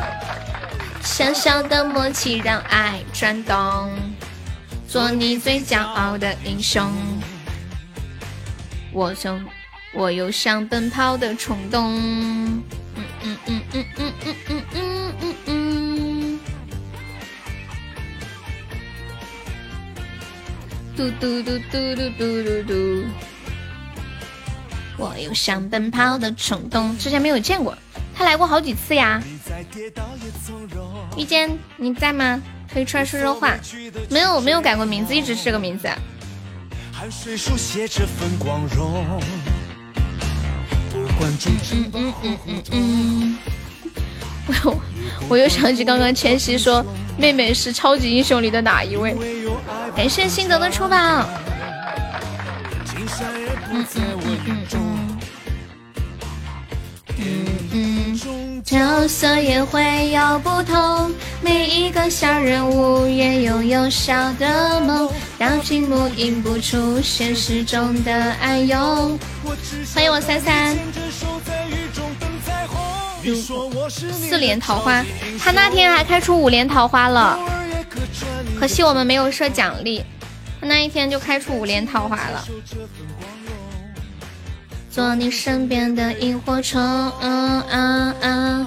[1.02, 3.90] 小小的默契让爱转动，
[4.86, 6.92] 做你最骄傲的英雄。
[8.92, 9.42] 我想，
[9.94, 12.62] 我有想奔跑的冲动。
[13.22, 16.40] 嗯嗯嗯嗯嗯嗯嗯嗯。
[20.96, 23.04] 嘟嘟嘟嘟嘟嘟嘟嘟，
[24.96, 26.96] 我有想奔跑的冲动。
[26.98, 27.76] 之前没有见过，
[28.14, 29.22] 他来过好几次呀。
[31.16, 32.42] 遇见你在吗？
[32.72, 33.56] 可以出来说说话。
[34.10, 35.88] 没有，没有改过名字，一直是这个名字。
[44.64, 44.80] 我
[45.28, 46.84] 我又想起刚刚千玺说。
[47.18, 49.16] 妹妹是超级英雄里的哪一位？
[49.96, 50.96] 感谢心得的出宝。
[53.70, 54.38] 嗯嗯
[54.72, 55.17] 嗯
[57.18, 58.62] 嗯嗯。
[58.64, 69.18] 角色也会有不同，每一个小人物也拥有小的梦，让屏幕映不出现实中的暗涌。
[69.94, 70.76] 欢迎我三三。
[73.90, 75.04] 四连桃花，
[75.38, 77.38] 他那天还开出五连桃花了，
[78.58, 80.04] 可惜我们没有设奖励，
[80.60, 82.44] 他那一天就开出五连桃花了。
[84.98, 86.82] 做你身边的萤火虫，
[87.20, 88.66] 嗯嗯嗯。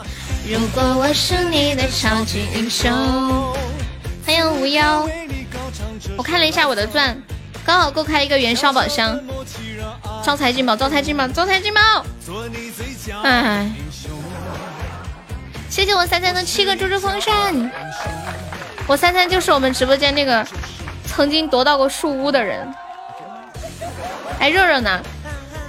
[0.50, 2.90] 如果我是你的超级英雄，
[4.26, 5.10] 欢迎无忧。
[6.16, 7.22] 我看了一下我的钻，
[7.66, 9.20] 刚好够开一个元宵宝箱。
[10.24, 11.82] 招财进宝，招财进宝，招财进宝。
[13.24, 13.70] 哎。
[15.70, 17.70] 谢谢我三三的七个猪猪风扇，
[18.88, 20.48] 我三三就是我们直播间那个
[21.06, 22.74] 曾经夺到过树屋的人。
[24.40, 24.98] 哎，热热呢？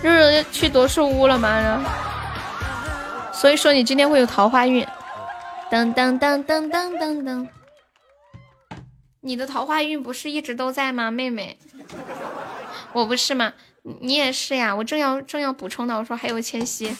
[0.02, 1.84] 热热去夺树屋了吗？
[3.32, 4.86] 所以说你今天会有桃花运。
[5.70, 7.48] 噔噔噔噔噔噔噔，
[9.20, 11.56] 你的桃花运不是一直都在吗，妹妹？
[12.92, 13.52] 我不是吗？
[14.00, 14.76] 你也是呀。
[14.76, 16.94] 我正要正要补充的，我说还有千玺，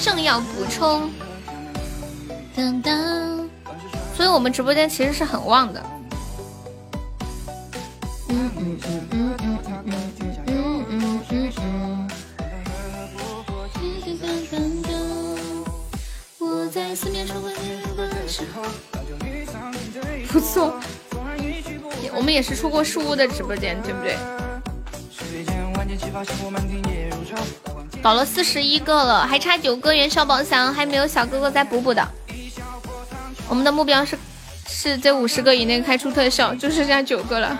[0.00, 1.10] 正要补充。
[2.56, 3.48] 噔噔，
[4.16, 5.82] 所以我们直播间其实是很旺的。
[8.28, 10.25] 嗯嗯嗯嗯嗯嗯嗯
[20.30, 20.74] 不错，
[22.14, 24.16] 我们也是出过树屋的直播间，对不对？
[28.02, 32.06] 搞了四十一个了，还差九个元宵宝箱，还没有小哥哥再补补的。
[33.48, 34.18] 我们的目标是
[34.66, 37.58] 是在五十个以内开出特效，就剩下九个了。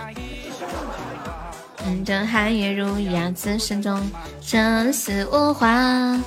[2.05, 3.99] 等寒月如牙，此生中
[4.41, 6.19] 生死无话。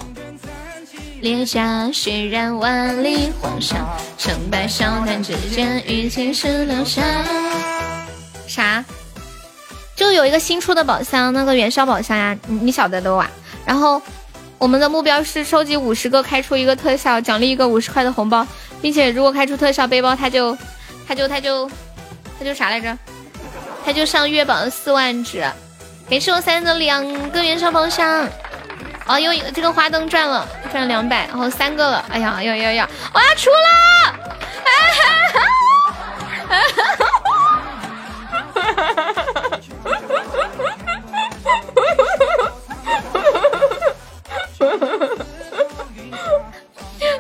[1.21, 3.77] 烈甲血染万里黄沙，
[4.17, 7.03] 成败笑谈之间，与青史留下。
[8.47, 8.83] 啥？
[9.95, 13.29] 就有一个新出的宝箱，那个元宵宝箱呀，你你晓得的哇。
[13.67, 14.01] 然后
[14.57, 18.47] 我们的目标是收集五十个，开出一个特效，奖励一个五十块的红包，
[18.81, 20.57] 并且如果开出特效背包，他就
[21.07, 21.71] 他就他就
[22.39, 22.97] 他就啥来着？
[23.85, 25.45] 他就上月榜四万纸。
[26.09, 28.27] 给是我三的两个元宵宝箱。
[29.07, 32.05] 哦，又一个这个花灯赚了，赚了两百，然后三个了。
[32.11, 33.57] 哎呀，要要要，我要出了！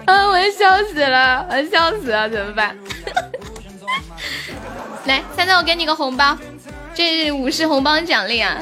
[0.06, 2.76] 啊， 我要笑死了，我要笑死了，怎么办？
[5.06, 6.38] 来，三三，我给你个红包，
[6.94, 8.58] 这是五十红包奖励啊！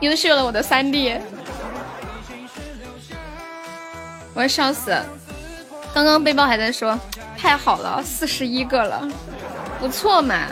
[0.00, 1.16] 优秀了，我的三弟。
[4.38, 4.96] 我要笑死！
[5.92, 6.96] 刚刚背包还在说
[7.36, 9.02] 太好了，四十一个了，
[9.80, 10.46] 不错嘛。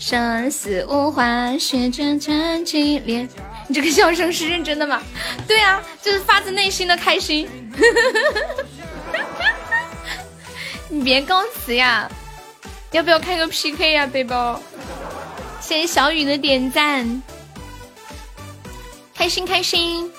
[0.00, 3.28] 生死无话，血战战激烈。
[3.68, 5.02] 你这个笑声是认真的吗？
[5.46, 7.46] 对啊，就是发自内心的开心。
[10.88, 12.10] 你别告辞呀，
[12.92, 14.06] 要不要开个 PK 呀？
[14.06, 14.58] 背包，
[15.60, 17.22] 谢谢小雨的点赞，
[19.14, 20.10] 开心开心。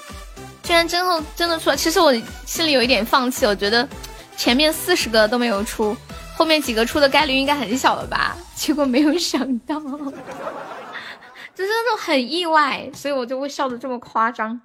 [0.66, 2.12] 居然真后真的出了，其实我
[2.44, 3.88] 心里有一点放弃，我觉得
[4.36, 5.96] 前面四十个都没有出，
[6.36, 8.36] 后面几个出的概率应该很小了吧？
[8.56, 14.60] 结果没有想到， 就是那种很意外，所以我就会笑的这么夸张。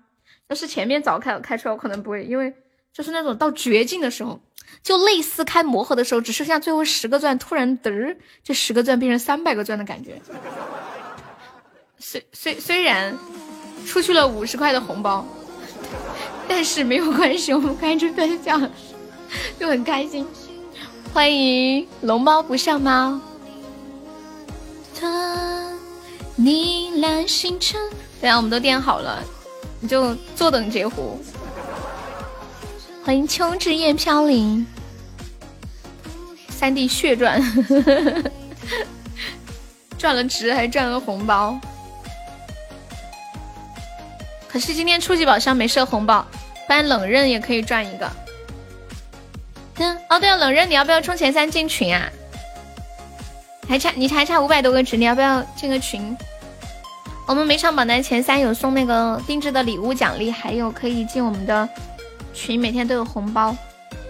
[0.48, 2.52] 要是前面早开开出来，我可能不会，因为
[2.94, 4.40] 就是那种到绝境的时候，
[4.82, 10.18] 就类似开魔盒的时候，只剩下最后十个钻，突然嘚儿，这十个钻变成三百个钻的感觉。
[11.98, 13.14] 虽虽虽然
[13.86, 15.26] 出去了五十块的红包。
[16.48, 18.70] 但是没有关系，我们开出分享
[19.58, 20.26] 就很开心。
[21.12, 23.20] 欢迎龙猫不上猫。
[28.20, 29.22] 对啊，我们都垫好了，
[29.80, 31.18] 你就坐等截胡。
[33.02, 34.66] 欢迎秋之叶飘零，
[36.48, 37.42] 三弟血赚，
[39.96, 41.58] 赚了值还赚了红包。
[44.50, 46.26] 可是今天初级宝箱没设红包。
[46.68, 48.08] 搬冷刃也可以赚一个。
[49.78, 52.08] 嗯，哦对了，冷刃你要不要冲前三进群啊？
[53.68, 56.16] 还差你还差五百多个值，你要不要进个群？
[57.26, 61.68] 我们每场榜单前三有送那个定制的礼物奖励，还有可以进我们的
[62.32, 63.56] 群，每天都有红包。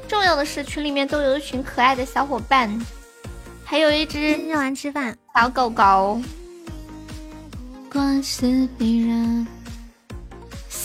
[0.07, 2.79] 重要的是群里面都有一群可爱的小伙伴，
[3.65, 6.21] 还有一只吃完吃饭小狗狗。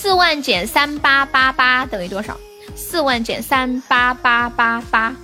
[0.06, 2.38] 四万减三八八八等于多少？
[2.76, 5.16] 四万减三八八八八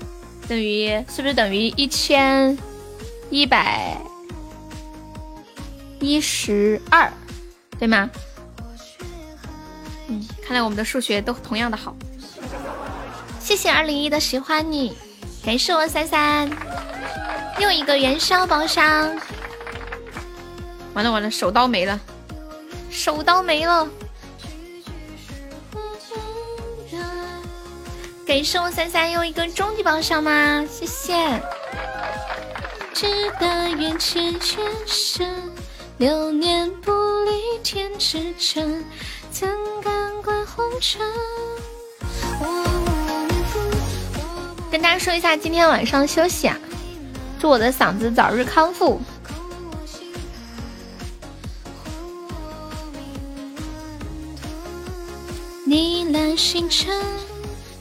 [0.48, 2.58] 等于是不是等于一千
[3.30, 3.96] 一百
[6.00, 7.14] 一十二？
[7.78, 8.10] 对吗？
[10.08, 11.96] 嗯，看来我们的数学都同样的好。
[13.40, 14.98] 谢谢二零一的喜欢你，
[15.46, 16.50] 感谢我三三，
[17.60, 19.16] 又一个元宵宝箱。
[20.96, 22.00] 完了完了，手刀没了，
[22.90, 23.88] 手刀没了。
[28.32, 30.66] 给生我三三又一个终极宝箱吗？
[30.72, 31.14] 谢谢。
[32.94, 34.42] 只得缘浅缘
[34.88, 35.52] 深，
[35.98, 36.94] 流年不
[37.26, 38.86] 离天之城，
[39.30, 39.50] 怎
[39.84, 41.02] 敢管红尘？
[44.72, 46.58] 跟大家说一下，今天晚上休息啊，
[47.38, 49.02] 祝我的嗓子早日康复。
[55.66, 56.00] 你。
[56.12, 57.02] 的星辰，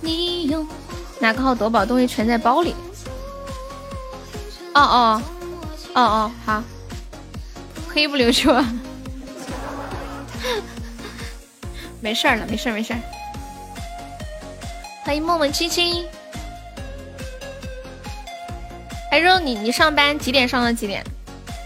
[0.00, 0.66] 你用
[1.18, 2.74] 哪个号夺宝东西全在包里？
[4.74, 5.22] 哦哦
[5.94, 6.62] 哦哦，好，
[7.92, 8.72] 黑不溜秋啊，
[12.00, 13.00] 没事儿了，没事儿没事儿。
[15.04, 16.06] 欢迎默默七七。
[19.10, 21.04] 哎，肉，你你上班几点上到几点？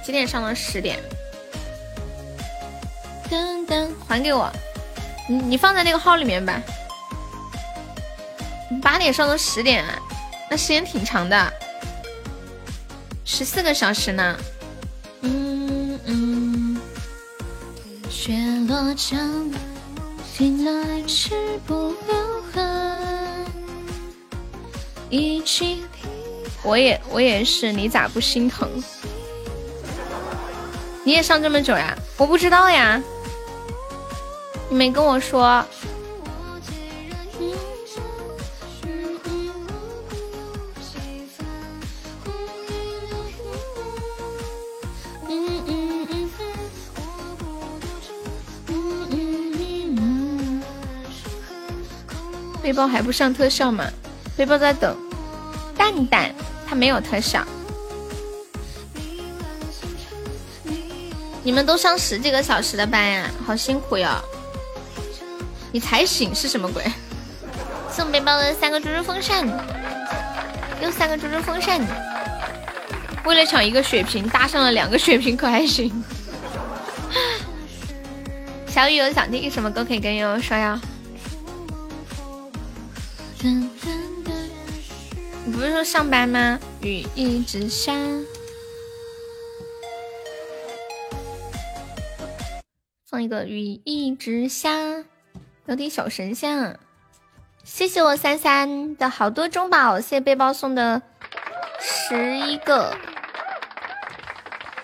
[0.03, 0.99] 几点上到十点？
[3.31, 4.51] 噔噔，还给我。
[5.29, 6.59] 你你放在那个号里面吧。
[8.83, 9.85] 八点上到十点，
[10.51, 11.53] 那时间挺长的，
[13.25, 14.37] 十四个小时呢。
[15.23, 16.81] 嗯嗯。
[18.11, 18.33] 雪
[18.69, 19.53] 落成，
[20.33, 21.35] 醒来止
[21.67, 23.47] 不留痕。
[25.11, 25.85] 一起。
[26.63, 28.69] 我也我也是，你咋不心疼？
[31.03, 31.95] 你也上这么久呀？
[32.17, 33.03] 我不知道呀。
[34.71, 35.63] 你没跟我说。
[52.75, 53.85] 背包还不上特效吗？
[54.37, 54.97] 背包在等
[55.79, 56.35] 蛋蛋，
[56.67, 57.47] 它没有特效。
[61.45, 64.09] 你们都上十几个小时的班呀，好辛苦哟。
[65.71, 66.83] 你才醒是什么鬼？
[67.93, 69.47] 送背包的三个猪猪风扇，
[70.83, 71.81] 又三个猪猪风扇。
[73.25, 76.03] 为了抢一个血瓶，搭上了两个血瓶，可还行？
[78.67, 80.81] 小雨有想听什么歌可以跟悠悠说呀？
[83.47, 83.69] 你
[85.53, 86.59] 不是说上班吗？
[86.81, 87.93] 雨一直下，
[93.07, 94.71] 放一个雨一直下。
[95.67, 96.77] 有点小神仙啊，
[97.65, 101.03] 谢谢我三三的好多中宝，谢谢背包送的
[101.81, 102.97] 十一个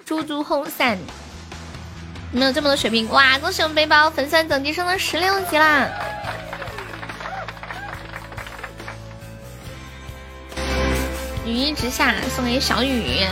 [0.05, 0.99] 猪猪后伞，
[2.31, 3.39] 你们有这么多血瓶哇！
[3.39, 5.89] 恭喜我们背包粉丝等级升到十六级啦！
[11.51, 13.27] 雨一直下，送给小雨，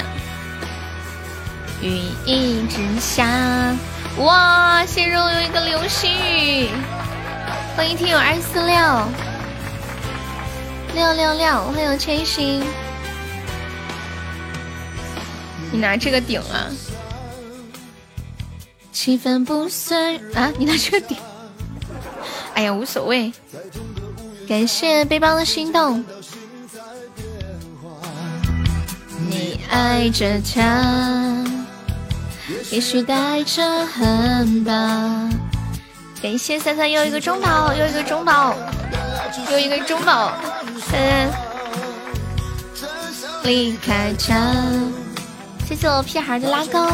[1.81, 3.77] 雨一直下，
[4.17, 4.85] 哇！
[4.85, 6.69] 谢肉有一个流星雨。
[7.77, 8.75] 欢迎听友二四六
[10.97, 12.65] 六六六，欢迎千心。
[15.71, 16.67] 你拿这个顶啊？
[18.93, 21.17] 气氛不算啊，你拿这个顶。
[22.55, 23.33] 哎呀，无所谓。
[24.49, 26.05] 感谢背包的心动。
[29.29, 31.45] 你爱着他，
[32.71, 35.29] 也许带着恨吧。
[36.23, 38.55] 感谢三三又一个中宝，又一个中宝，
[39.53, 40.33] 又一个中宝，
[40.91, 41.31] 三
[43.45, 44.53] 离开家。
[45.67, 46.87] 谢谢我屁孩的拉钩，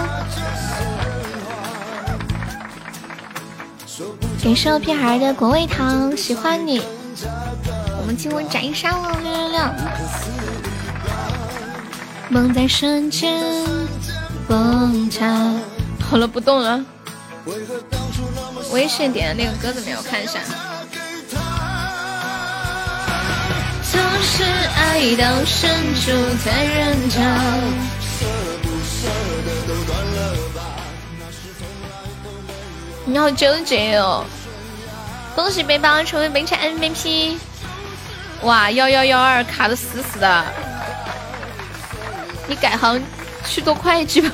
[4.42, 6.82] 感谢我屁孩的果味糖，喜欢你。
[8.00, 9.60] 我们进入斩杀了，六六六。
[12.34, 13.40] 梦在瞬间
[14.48, 15.52] 崩塌。
[16.00, 16.84] 好了，不动了。
[18.72, 19.96] 微信点的那个歌怎么样？
[19.96, 20.40] 我看一下。
[33.06, 34.24] 你好纠结哦！
[35.36, 37.36] 恭喜背包成为本场 MVP！
[38.42, 40.44] 哇，幺幺幺二卡的死死的，
[42.46, 43.02] 你改行
[43.46, 44.30] 去做会计吧。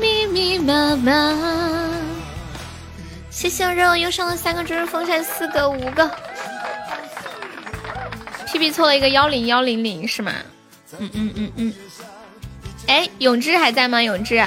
[0.00, 1.12] 密密麻麻，
[3.30, 6.10] 谢谢肉又上了三个猪猪风扇，四个五个。
[8.46, 10.32] 屁屁错了一个幺零幺零零是吗？
[10.98, 11.74] 嗯嗯嗯嗯。
[12.86, 14.02] 哎，永志还在吗？
[14.02, 14.42] 永志，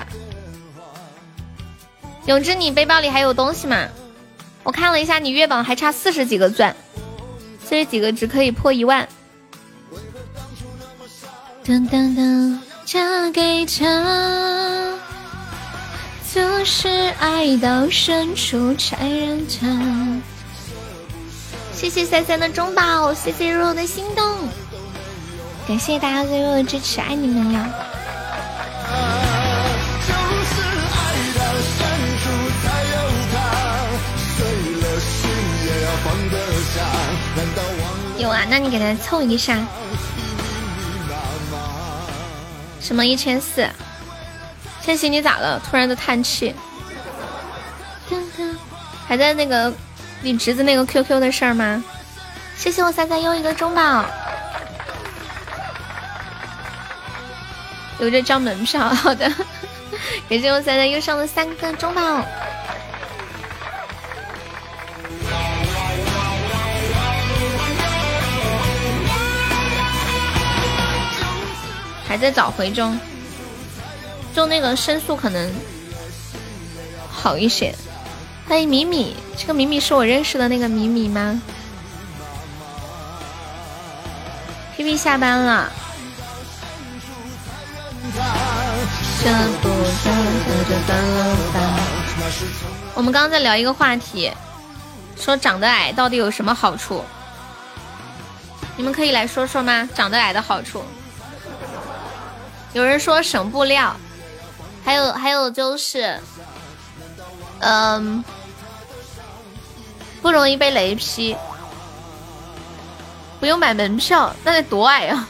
[2.25, 3.87] 永志，你背包里还有东西吗？
[4.63, 6.75] 我看了一下，你月榜还差四十几个钻，
[7.63, 9.07] 四十几个只可以破一万。
[11.67, 14.93] 噔噔噔，嫁给他。
[16.33, 16.87] 就是
[17.19, 20.21] 爱到深处才认真。
[21.73, 24.25] 谢谢三三的中宝，谢谢肉肉的心动，
[25.67, 27.67] 感谢大家对肉肉的支持，爱你们呀！
[38.17, 39.57] 有啊，那你给他凑一下。
[42.87, 43.67] 什么一千四？
[44.81, 45.59] 千玺，你咋了？
[45.59, 46.55] 突然的叹气。
[49.05, 49.73] 还在那个
[50.21, 51.83] 你侄子那个 QQ 的事儿吗？
[52.55, 54.05] 谢谢我三三又一个中宝，
[57.99, 59.29] 留着张门票，好的。
[60.29, 62.25] 感谢我三三又上了三个中宝，
[72.07, 72.97] 还在找回中，
[74.33, 75.51] 就那个申诉可能
[77.11, 77.75] 好一些。
[78.47, 81.41] 欢迎米米，这个米米是我认识的那个米米吗
[84.77, 85.69] ？P P 下班了。
[92.95, 94.31] 我们刚刚在聊一个话题，
[95.19, 97.03] 说长得矮到底有什么好处？
[98.77, 99.89] 你们可以来说说吗？
[99.93, 100.81] 长得矮的好处？
[102.77, 103.95] 有人说省布料，
[104.85, 106.19] 还有还有就是，
[107.61, 108.23] 嗯。
[110.21, 111.35] 不容易被雷劈，
[113.39, 115.27] 不用买门票，那得多矮啊！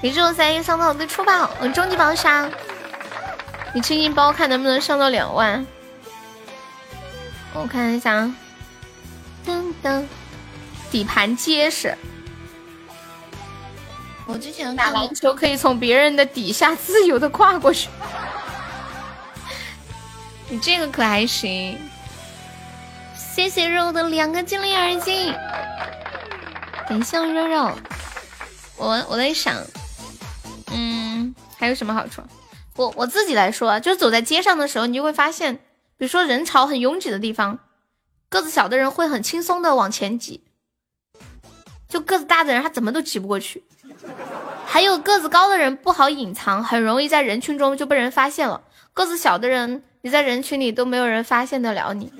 [0.00, 2.50] 你这种三一上到的初宝，我终极宝箱，
[3.74, 5.66] 你清清包看能不能上到两万？
[7.52, 8.30] 我看一下，
[9.46, 10.04] 噔噔，
[10.90, 11.96] 底盘结实。
[14.26, 17.88] 我之前打篮球可以从别人的底下自由的跨过去，
[20.48, 21.78] 你这个可还行。
[23.16, 25.32] 谢谢肉的两个精灵耳机，
[26.88, 27.72] 感谢肉肉。
[28.76, 29.60] 我我在想，
[30.72, 32.22] 嗯，还有什么好处？
[32.76, 35.56] 我我自己来说，就是走在街上的时候，你就会发现，
[35.96, 37.58] 比如说人潮很拥挤的地方，
[38.28, 40.42] 个子小的人会很轻松的往前挤，
[41.88, 43.64] 就个子大的人他怎么都挤不过去。
[44.74, 48.60] 还有个子高的人不好隐藏，很容易在人群中就被人发现了。
[48.92, 52.12] 个子小的人，你在人群里都没有人发现得了你。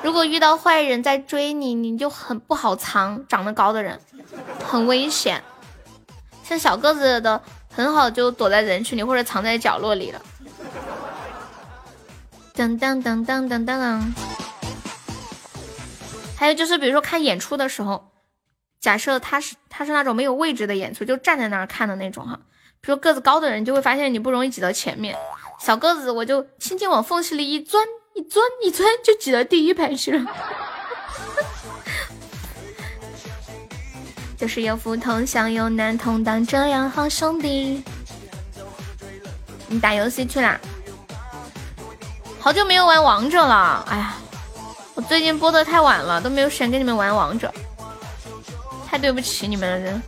[0.00, 3.26] 如果遇到坏人在追你，你就很不好藏。
[3.26, 3.98] 长得高的人
[4.64, 5.42] 很危险，
[6.44, 7.42] 像小个子的
[7.74, 10.22] 很好就躲在人群里或者藏在角落里了。
[12.54, 14.00] 噔噔噔噔噔噔。
[16.36, 18.11] 还有就是，比如说看演出的时候，
[18.82, 22.38] 假设他是他是那种没有位置的演出，就站在那儿看的那种哈。
[22.82, 25.16] 比如个子高的人就会发现你不容易挤到前面，
[25.58, 27.82] 小个子我就轻轻往缝隙里一钻。
[28.14, 30.30] 一钻一钻就挤到第一排去了，
[34.36, 37.82] 就是有福同享有难同当，这样好兄弟。
[39.68, 40.60] 你打游戏去啦？
[42.38, 44.14] 好久没有玩王者了，哎呀，
[44.92, 47.50] 我最近播的太晚了，都没有时间跟你们玩王者，
[48.92, 50.02] 太对不起你们了。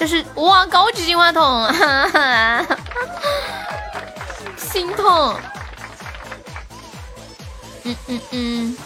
[0.00, 1.70] 就是哇，高级金话筒，
[4.56, 5.36] 心痛。
[7.84, 8.76] 嗯嗯嗯，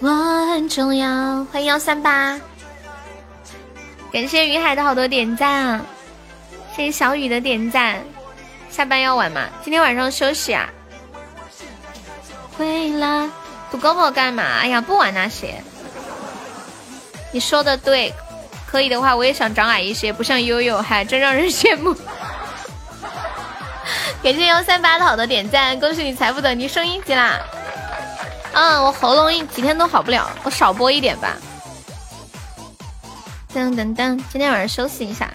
[0.00, 0.08] 我
[0.46, 1.44] 很重要。
[1.52, 2.40] 欢迎幺三八，
[4.10, 5.84] 感谢云海的好多点赞，
[6.74, 8.02] 谢谢小雨的点赞。
[8.70, 9.42] 下班要晚吗？
[9.62, 10.66] 今天晚上休息啊。
[12.56, 13.28] 回来
[13.70, 14.42] 赌高宝干嘛？
[14.60, 15.62] 哎呀，不玩那些。
[17.32, 18.12] 你说的对，
[18.66, 21.94] 可以的话我也想长矮一些，不像悠悠，还真让人羡慕。
[24.22, 27.40] 感谢幺三八的好多点赞，恭喜你财富等级升一级啦！
[28.52, 31.36] 嗯，我喉咙一几天都好不了，我少播一点吧。
[33.52, 35.30] 噔噔噔，今天晚上休息一下。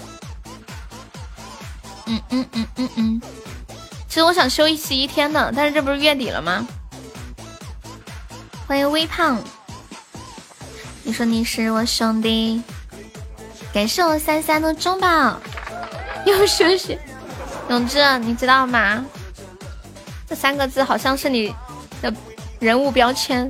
[2.05, 3.21] 嗯嗯嗯嗯嗯，
[4.07, 6.65] 其实我想休息一天呢，但是这不是月底了吗？
[8.65, 9.37] 欢迎微胖，
[11.07, 12.61] 你说你是我兄弟，
[13.73, 15.39] 感谢我三三的中宝，
[16.25, 16.99] 又休息。
[17.69, 19.05] 永志，你知道吗？
[20.27, 21.55] 这三个字好像是你
[22.01, 22.13] 的
[22.59, 23.49] 人物标签，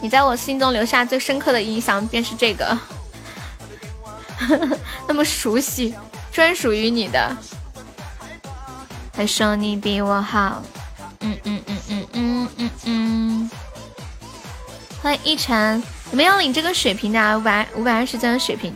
[0.00, 2.76] 你在我心中留下最深刻的印象便是这个，
[5.06, 5.94] 那么熟悉，
[6.32, 7.36] 专属于你的。
[9.14, 10.60] 还说你比我好，
[11.20, 13.50] 嗯嗯嗯嗯嗯嗯嗯。
[15.00, 15.80] 欢迎一晨，
[16.10, 18.74] 你们要领这个血瓶的，五百五百二十钻的血瓶，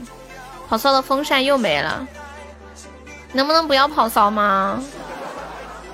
[0.69, 2.07] 跑骚的，风扇又没了。
[3.33, 4.83] 能不能不要跑骚吗？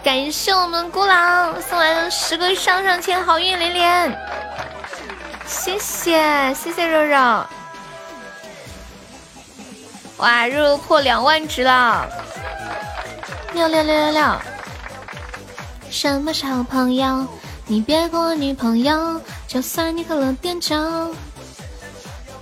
[0.02, 4.18] 感谢我们孤狼送来的十个上上签，好运连连。
[5.47, 7.47] 谢谢谢谢肉肉。
[10.18, 12.08] 哇，肉肉破两万值了！
[13.55, 14.23] 六六六六六。
[15.91, 17.26] 什么是好朋友？
[17.67, 20.75] 你别跟我女朋友，就算你喝了点酒。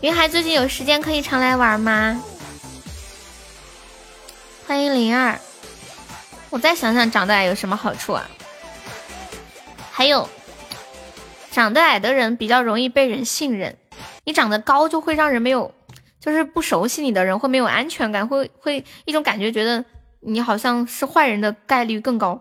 [0.06, 2.22] 云海最近有时间可以常来玩吗？
[4.64, 5.40] 欢迎灵儿，
[6.48, 8.24] 我再想想长得矮有什么好处啊？
[9.90, 10.28] 还有
[11.50, 13.76] 长得矮的人比较容易被人信任，
[14.22, 15.74] 你长得高就会让人没有，
[16.20, 19.84] 就是不熟悉你的人会没有安全感，会会一种感觉觉得
[20.20, 22.40] 你好像是坏人的概率更高。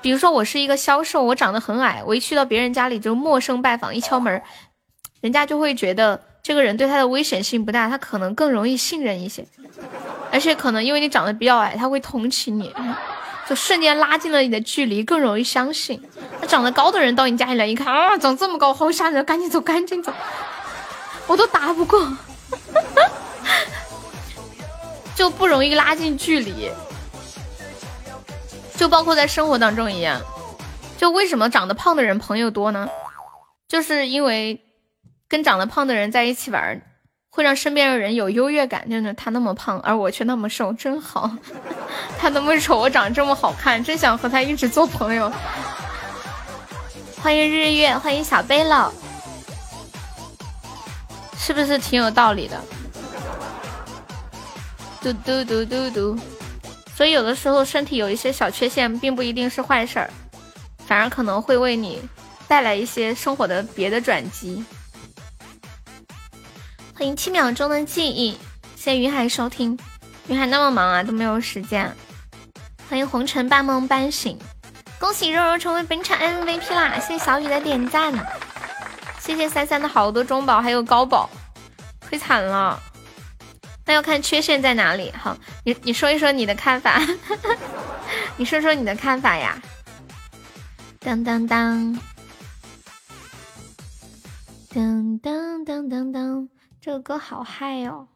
[0.00, 4.42] 比如说我是一个销售，我长得很矮，我一去到别人家里就陌生拜访，一敲门，
[5.22, 9.46] 人家就会觉得这个人对他的危险性不大，他可能更容易信任一些，
[10.30, 12.74] 而且可能因为你长得比较矮，他会同情你，
[13.48, 16.02] 就瞬间拉近了你的距离，更容易相信。
[16.40, 20.12] 那长得高的人到你家里来一看啊，长这么高，好吓人，赶紧走，赶紧走，
[21.28, 22.16] 我都打不过，
[25.14, 26.70] 就不容易拉近距离。
[28.76, 30.20] 就包括在生活当中一样，
[30.98, 32.88] 就为什么长得胖的人朋友多呢？
[33.68, 34.60] 就是因为
[35.32, 36.78] 跟长得胖的人在一起玩，
[37.30, 38.90] 会让身边的人有优越感。
[38.90, 41.34] 就是，他那么胖，而我却那么瘦，真好。
[42.20, 45.32] 他那么丑，我长这么好看，真想和他一直做朋友。
[47.22, 48.90] 欢迎日月，欢迎小背篓，
[51.38, 52.62] 是不是挺有道理的？
[55.00, 56.18] 嘟嘟嘟嘟嘟。
[56.94, 60.10] 所以有的时候身体有一些小缺陷，并不一定是坏事儿，
[60.86, 62.02] 反而可能会为你
[62.46, 64.62] 带来一些生活的别的转机。
[67.02, 68.30] 欢迎七秒钟的记忆，
[68.76, 69.76] 谢谢云海收听。
[70.28, 71.92] 云海那么忙啊，都没有时间。
[72.88, 74.38] 欢迎红尘半梦半醒，
[75.00, 77.00] 恭喜肉肉成为本场 MVP 啦！
[77.00, 78.14] 谢谢小雨的点赞，
[79.18, 81.28] 谢谢三三的好多中宝还有高宝，
[82.08, 82.80] 亏惨了。
[83.84, 85.12] 那要看缺陷在哪里。
[85.20, 87.02] 好，你你说一说你的看法，
[88.38, 89.60] 你说说你的看法呀。
[91.00, 91.98] 当当当，
[94.72, 96.48] 当当当当当，
[96.84, 98.08] 这个歌好嗨哦！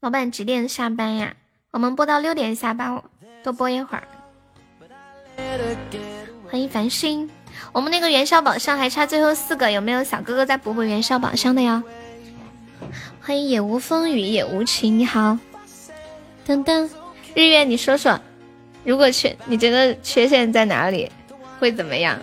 [0.00, 1.36] 老板几点下班呀？
[1.70, 3.04] 我们播到六点下班，
[3.44, 4.02] 多播一会儿。
[6.50, 7.30] 欢迎繁星，
[7.70, 11.84] 我们那个元宵宝箱还差最后四个，有没有小哥哥再补回元宵宝箱的呀？
[13.20, 15.38] 欢迎也无风雨也无晴，你好，
[16.44, 16.90] 噔噔，
[17.36, 18.20] 日月，你说说，
[18.82, 21.08] 如果缺，你觉得缺陷在哪里，
[21.60, 22.18] 会怎么样？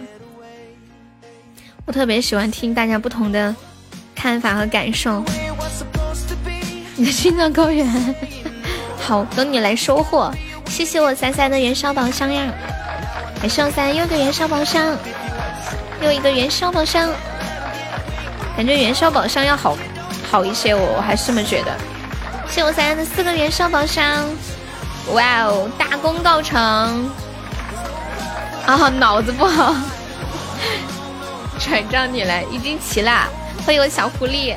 [1.85, 3.55] 我特别喜欢听大家不同的
[4.13, 5.23] 看法和感受。
[6.97, 8.15] 你的心脏高原，
[8.99, 10.31] 好，等你来收获。
[10.67, 12.51] 谢谢我三三的元宵宝箱呀，
[13.39, 14.95] 感谢我三又一个元宵宝箱，
[16.01, 17.09] 又一个元宵宝箱，
[18.55, 19.77] 感觉元宵宝箱要好。
[20.31, 21.71] 好一些，我我还是这么觉得。
[22.49, 24.27] 谢我三三的四个元宵宝箱，
[25.13, 27.09] 哇哦，大功告成！
[28.65, 29.75] 啊，脑子不好，
[31.59, 33.29] 转账你来，已经齐了！
[33.65, 34.55] 欢迎我小狐狸，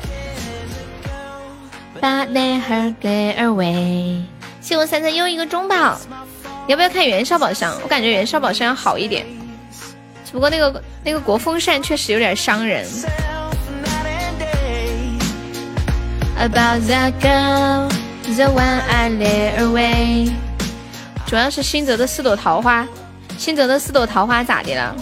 [1.99, 4.21] 把男孩给二位。
[4.61, 5.99] 谢我三三又一个中宝，
[6.67, 7.75] 要不要看袁绍宝箱？
[7.83, 9.25] 我感觉袁绍宝箱要好一点，
[10.25, 12.85] 只不过那个那个国风扇确实有点伤人。
[16.37, 17.89] About that girl,
[18.23, 20.31] the one I let away。
[21.25, 22.87] 主要是新泽的四朵桃花，
[23.37, 24.95] 新泽的四朵桃花咋的了？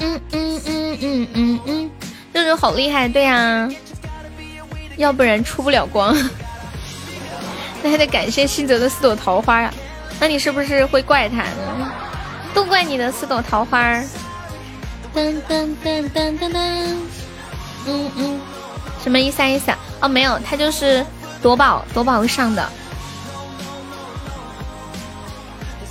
[0.00, 1.90] 嗯嗯嗯嗯嗯嗯，
[2.32, 3.68] 肉肉好厉害，对呀，
[4.96, 6.16] 要不然出不了光。
[7.82, 9.72] 那还得感谢新泽的四朵桃花呀。
[10.20, 11.92] 那你是不是会怪他呢？
[12.54, 13.96] 都怪你的四朵桃花。
[15.14, 16.58] 噔噔噔噔噔噔，
[17.86, 18.40] 嗯嗯。
[19.02, 19.72] 什么一三一四？
[20.00, 21.04] 哦，没有，他就是
[21.42, 22.68] 夺宝，夺宝上的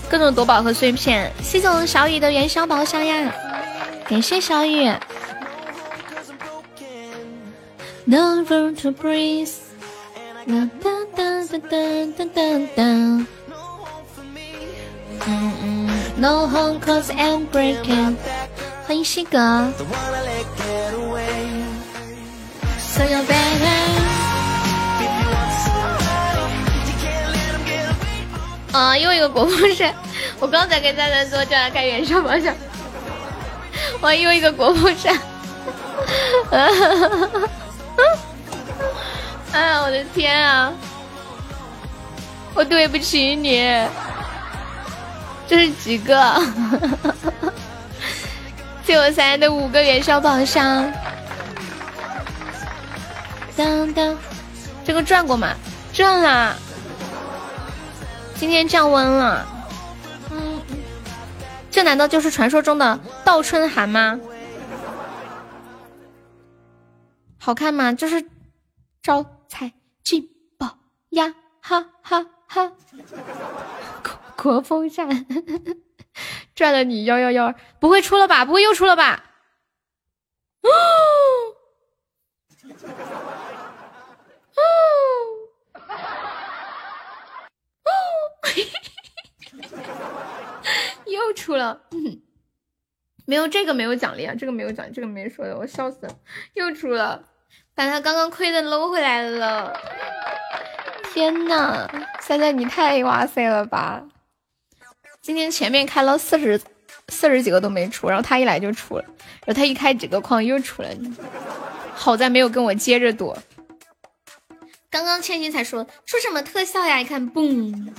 [0.10, 1.32] 各种夺宝和碎片。
[1.44, 3.32] 谢谢我们小雨的元宵宝箱呀，
[4.08, 4.90] 感谢小雨。
[8.06, 9.52] No room to breathe。
[10.48, 11.78] 哒哒哒哒
[12.18, 12.42] 哒哒
[12.76, 12.84] 哒。
[16.18, 18.16] No home cause I'm breaking。
[18.88, 19.40] 欢迎西哥。
[28.72, 29.94] 啊，又一个国风扇！
[30.40, 32.56] 我刚才给赞赞说叫他开元宵宝箱，
[34.02, 35.16] 哇， 又一个国风扇！
[39.54, 40.74] 哎呀，我的天啊！
[42.54, 43.62] 我对不起你，
[45.48, 46.42] 这是几个？
[48.86, 50.92] 谢我三的五个元宵宝箱。
[53.56, 54.18] 当当，
[54.86, 55.54] 这个转过吗？
[55.94, 56.56] 转啦！
[58.36, 59.46] 今天降温了，
[60.32, 60.62] 嗯，
[61.70, 64.20] 这难道就是传说中的倒春寒吗？
[67.38, 67.94] 好看吗？
[67.94, 68.26] 就是
[69.04, 71.36] 招财进宝呀！
[71.60, 72.72] 哈哈哈！
[74.02, 75.26] 国国风扇，
[76.56, 78.46] 赚了你幺幺幺，不会出了吧？
[78.46, 79.26] 不会又出了吧？
[80.62, 80.70] 哦
[84.56, 84.62] 哦
[87.84, 87.92] 哦！
[91.08, 91.82] 又出了，
[93.26, 96.20] 没有这个没有奖励啊，这个没有奖，这个没说的，我笑死了，
[96.54, 97.31] 又出了，
[97.76, 99.80] 把他刚刚亏的搂回来了。
[101.14, 104.02] 天呐，三三你太哇塞了吧！
[105.22, 106.60] 今天前面开了四十
[107.10, 109.04] 四十几个都没出，然后他一来就出了，
[109.46, 110.90] 然后他一开几个矿又出了，
[111.94, 113.38] 好在没有跟我接着躲。
[114.90, 117.00] 刚刚千玺才说出什么特效呀？
[117.00, 117.90] 一看，嘣！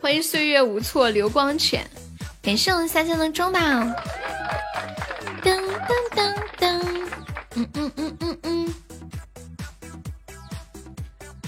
[0.00, 1.86] 欢迎岁月无措流光犬，
[2.42, 3.58] 感谢我们三三的中宝。
[3.58, 3.94] 噔
[5.42, 6.80] 噔噔噔，
[7.56, 8.13] 嗯嗯嗯。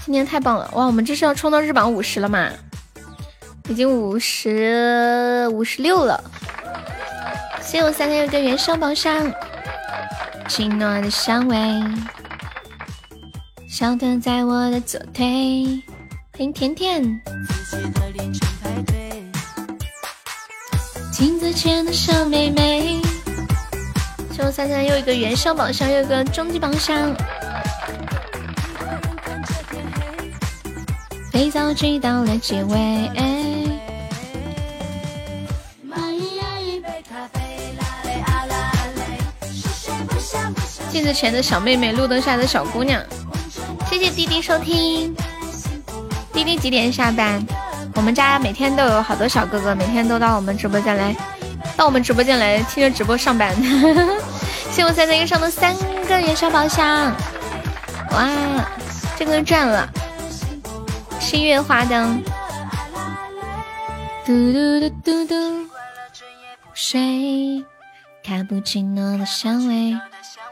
[0.06, 0.70] 今天太棒了。
[0.74, 0.86] 哇！
[0.86, 2.48] 我们这是要冲到日榜五十了吗？
[3.68, 6.22] 已经五十五十六了，
[7.60, 9.32] 谢谢我三三六个元首宝箱，
[10.46, 11.58] 轻暖的香味，
[13.68, 15.82] 小的在我的左腿，
[16.34, 17.02] 欢迎甜甜，
[21.10, 23.00] 镜子前的小妹妹，
[24.32, 27.12] 谢我三三又一个元首宝箱，又一个终极宝箱，
[31.36, 33.10] 肥皂剧到了结尾。
[40.90, 43.04] 镜子前的小妹妹，路灯下的小姑娘，
[43.90, 45.14] 谢谢弟弟收听。
[46.32, 47.46] 弟弟几点下班？
[47.94, 51.14] 我们家每天都有好多小哥哥，每天都到我们直播间来，
[51.76, 53.54] 到我们直播间来听着直播上班。
[54.70, 55.76] 谢我三三又上了三
[56.08, 57.14] 个元宵宝箱，
[58.12, 58.26] 哇，
[59.18, 59.86] 这个赚了。
[61.26, 62.22] 星月花灯，
[64.24, 65.34] 嘟嘟嘟嘟嘟，
[66.72, 67.64] 水，
[68.22, 69.98] 卡布奇诺的香味。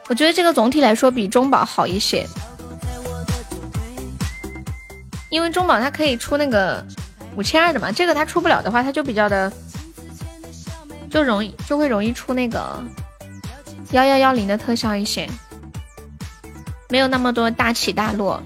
[0.09, 2.27] 我觉得这个总体来说比中宝好一些，
[5.29, 6.85] 因为中宝它可以出那个
[7.37, 9.53] 五千二的嘛，这个它出不了的话，它就比较的
[11.09, 12.83] 就容易就会容易出那个
[13.93, 15.31] 幺幺幺零的特效一些，
[16.89, 18.43] 没有那么多大起大落。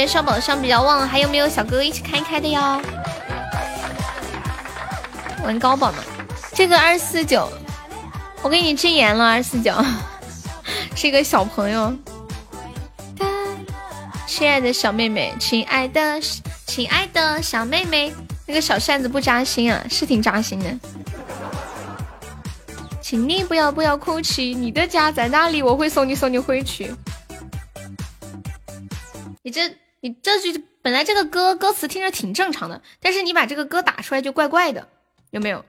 [0.00, 2.80] 这会儿元宵宝箱比较旺，还有没有小哥哥一起开一开的哟？
[5.44, 5.98] 玩高宝呢？
[6.54, 7.52] 这个二四九，
[8.40, 9.74] 我给你禁言了，二四九
[10.96, 11.94] 是一个小朋友。
[14.26, 16.18] 亲爱的小妹妹，亲爱的
[16.66, 18.10] 亲爱的小妹妹，
[18.46, 19.84] 那个小扇子不扎心啊？
[19.90, 20.74] 是挺扎心的。
[23.02, 25.62] 请你不要不要哭泣，你的家在哪里？
[25.62, 26.94] 我会送你送你回去。
[29.42, 29.70] 你这
[30.00, 34.88] 你这句本来这个歌歌词听着挺正常的，但是你把这个歌打出来就怪怪的，
[35.30, 35.64] 有没有？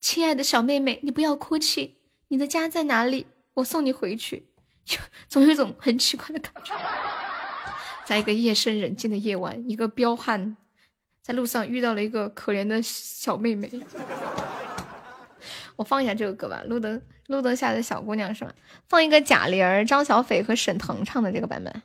[0.00, 1.96] 亲爱的小妹妹，你不要哭泣，
[2.28, 3.26] 你的家在哪里？
[3.54, 4.46] 我送你回去。
[5.28, 6.74] 总有一种很奇怪的感觉，
[8.04, 10.56] 在一个夜深人静的夜晚，一个彪悍
[11.22, 13.70] 在路上遇到了一个可怜的小妹妹。
[15.80, 18.52] 我放一下这个歌吧，《路灯路灯下的小姑娘》是吧？
[18.90, 21.82] 放一个贾玲、张小斐和沈腾唱的这个版本。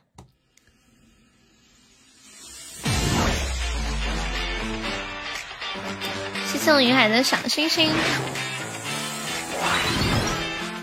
[6.46, 7.88] 谢谢我云海的小星星。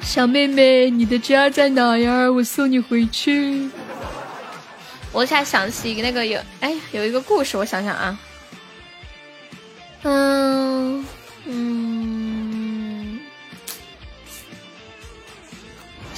[0.01, 2.31] 小妹妹，你的家在哪呀？
[2.31, 3.69] 我送你回去。
[5.11, 8.19] 我现在想起一个那个有，哎，有一个故事，我想想啊，
[10.01, 11.05] 嗯
[11.45, 12.02] 嗯，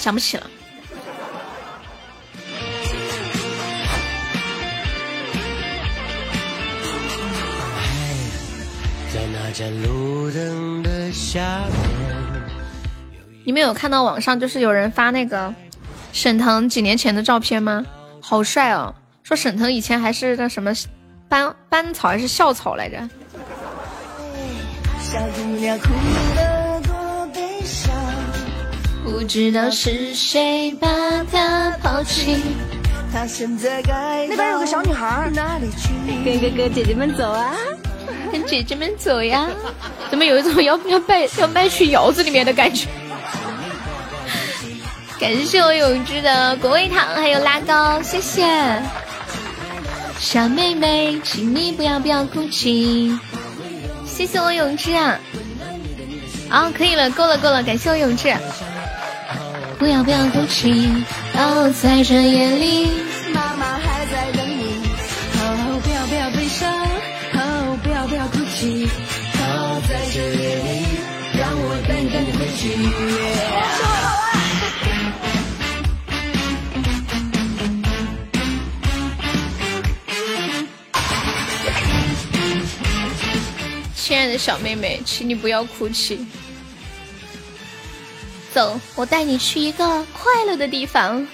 [0.05, 0.47] 想不起了。
[9.11, 11.63] 在那盏路灯的下。
[13.43, 15.51] 你们有看到网上就是有人发那个
[16.13, 17.83] 沈腾几年前的照片吗？
[18.21, 18.93] 好帅哦！
[19.23, 20.71] 说沈腾以前还是那什么
[21.27, 23.09] 班班草还是校草来着？
[29.15, 30.89] 不知道是谁把
[31.31, 32.43] 他抛弃。
[33.13, 35.31] 那边有个小女孩，
[36.25, 37.55] 跟哥哥姐姐们走啊，
[38.29, 39.47] 跟 姐姐们走呀！
[40.11, 42.89] 怎么有一种要要卖要卖去窑子里面的感觉？
[45.17, 48.45] 感谢我永志的果味糖，还有拉糕，谢谢。
[50.19, 53.17] 小妹妹，请你不要不要哭泣。
[54.05, 55.17] 谢谢我永志啊！
[56.49, 58.35] 啊，可以了，够了够了，感谢我永志。
[59.77, 60.89] 不要不要哭泣，
[61.35, 62.87] 哦，在这夜里，
[63.33, 64.81] 妈妈还在等你。
[65.37, 66.71] 哦，不要不要悲伤，
[67.33, 68.87] 哦，不要不要哭泣，
[69.37, 70.85] 哦，在这夜里，
[71.37, 72.63] 让我带你带你回去。
[83.95, 86.25] 亲爱的小妹妹，请你不要哭泣。
[88.55, 91.21] 走，我带你去一个快乐的地方。
[91.21, 91.27] 你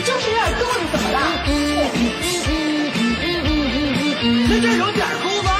[0.00, 1.20] 就是有点肚子，怎么了？
[4.48, 5.50] 在这有点哭吗？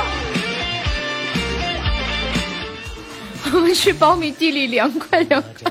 [3.53, 5.71] 我们去苞米地里凉快凉快。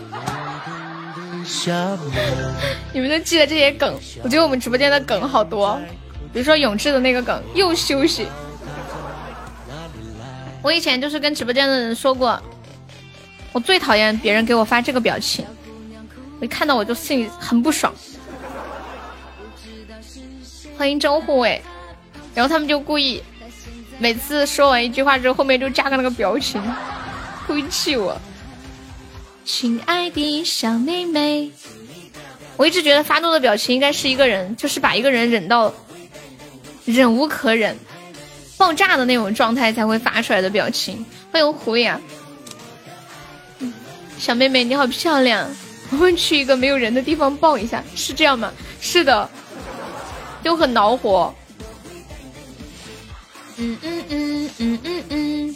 [2.93, 3.99] 你们都记得这些梗？
[4.21, 5.81] 我觉得我们直播间的梗好多。
[6.31, 8.27] 比如说永志的那个梗又休息，
[10.65, 12.41] 我以前就是跟直播间的人说过，
[13.53, 15.45] 我最讨厌别人给我发这个表情，
[16.39, 17.93] 我一看到我就心里很不爽。
[20.75, 21.61] 欢迎周护卫，
[22.33, 23.21] 然后他们就故意
[23.99, 26.59] 每次说完一句话之后，后面就加个那个表情，
[27.45, 28.19] 故意气我。
[29.45, 31.51] 亲爱的小妹妹，
[32.57, 35.71] 我一直觉得发怒的表情应该是一个人，就是把一个人忍到。
[36.85, 37.77] 忍无可忍，
[38.65, 41.05] 爆炸的那种状态才会发出来的表情。
[41.31, 42.01] 欢迎胡呀，
[44.17, 45.47] 小妹妹你好漂亮，
[45.91, 48.51] 我们去一个没有人的地方抱一下，是这样吗？
[48.81, 49.29] 是的，
[50.43, 51.31] 就很恼火。
[53.57, 55.55] 嗯嗯嗯嗯嗯嗯，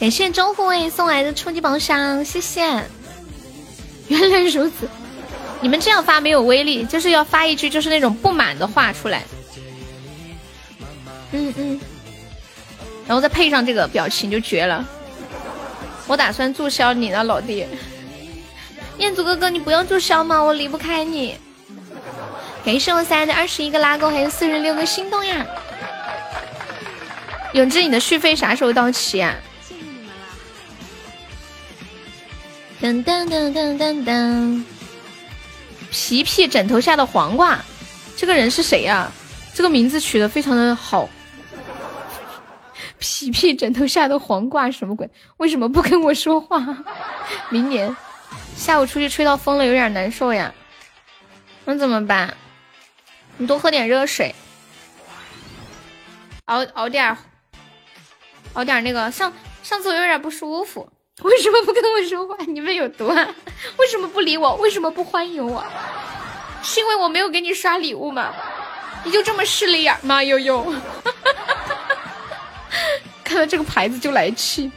[0.00, 2.62] 感谢周护卫送来的初级宝箱，谢谢。
[4.08, 4.88] 原来如此，
[5.60, 9.22] 你们这样发没有威力，就是要发一句就是那种不满的话出来。
[11.34, 11.80] 嗯嗯，
[13.08, 14.86] 然后再配上这个表情就绝了。
[16.06, 17.66] 我打算注销你呢，老弟。
[18.98, 20.40] 彦祖哥哥，你不用注销吗？
[20.40, 21.36] 我离不开你。
[22.64, 25.44] 感谢我三的二十一个拉钩，还有四十六个心动呀。
[27.52, 29.34] 永志，你的续费啥时候到期呀？
[32.80, 34.62] 噔噔噔噔噔噔。
[35.90, 37.58] 皮皮枕头下的黄瓜，
[38.16, 39.10] 这个人是谁呀？
[39.52, 41.08] 这个名字取的非常的好。
[43.04, 45.06] 皮皮枕头下的黄瓜什么鬼？
[45.36, 46.58] 为什么不跟我说话？
[47.50, 47.94] 明年
[48.56, 50.52] 下午出去吹到风了，有点难受呀。
[51.66, 52.34] 那怎么办？
[53.36, 54.34] 你多喝点热水，
[56.46, 57.14] 熬熬点，
[58.54, 59.10] 熬点那个。
[59.10, 59.30] 上
[59.62, 60.90] 上次我有点不舒服，
[61.22, 62.34] 为什么不跟我说话？
[62.46, 63.28] 你们有毒啊？
[63.76, 64.56] 为什么不理我？
[64.56, 65.62] 为什么不欢迎我？
[66.62, 68.32] 是因为我没有给你刷礼物吗？
[69.04, 70.24] 你就这么势利眼吗？
[70.24, 70.64] 悠悠。
[73.34, 74.70] 看 到这个牌子就来气。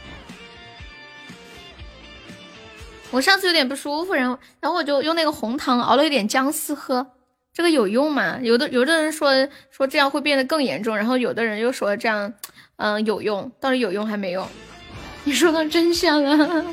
[3.10, 7.06] 我上次有点不舒服，然后然后我就用那个红糖熬了一点姜丝喝，
[7.54, 8.38] 这个有用吗？
[8.42, 9.30] 有的有的人说
[9.70, 12.34] 说这样会变得更严重，然后有的人又说这样
[12.76, 14.46] 嗯有用，到底有用还没用？
[15.24, 16.64] 你说到真相了。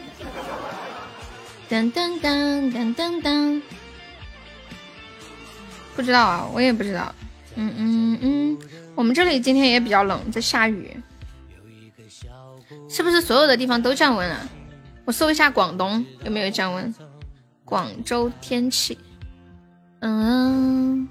[1.69, 3.61] 噔噔噔噔噔噔，
[5.95, 7.14] 不知道啊，我也不知道。
[7.55, 8.57] 嗯嗯嗯，
[8.95, 10.91] 我们这里今天也比较冷，在下雨。
[12.89, 14.49] 是不是所有的地方都降温了？
[15.05, 16.93] 我搜一下广东有没有降温。
[17.64, 18.97] 广州天气，
[20.01, 21.07] 嗯，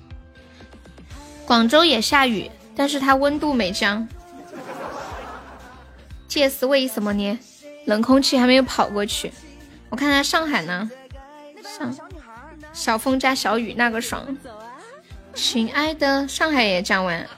[1.45, 4.07] 广州也下雨，但是它温度没降。
[6.29, 7.39] 这是为什么呢？
[7.87, 9.33] 冷空气还没有跑过去。
[9.89, 10.89] 我看看上海呢，
[11.63, 11.93] 上
[12.73, 14.25] 小风加小雨那个爽。
[15.35, 17.29] 亲爱的，上海也降温，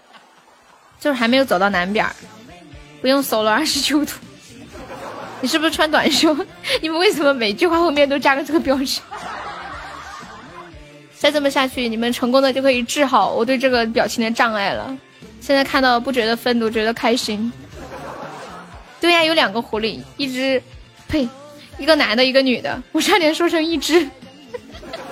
[1.00, 2.06] 就是还没有走到南边。
[3.00, 4.12] 不用搜了，二十九度。
[5.41, 6.36] 你是不是穿短袖？
[6.81, 9.02] 你们为什么每句话后面都加个这个表情？
[11.18, 14.97] 再这么下去，你们成功的就可以治好我对这个表情的障碍了。
[15.41, 17.52] 现在看到不觉得愤怒，觉得开心。
[19.00, 20.60] 对呀，有两个狐狸，一只，
[21.07, 21.28] 呸，
[21.78, 22.83] 一个男的，一个女的。
[22.92, 24.08] 我差点说成一只。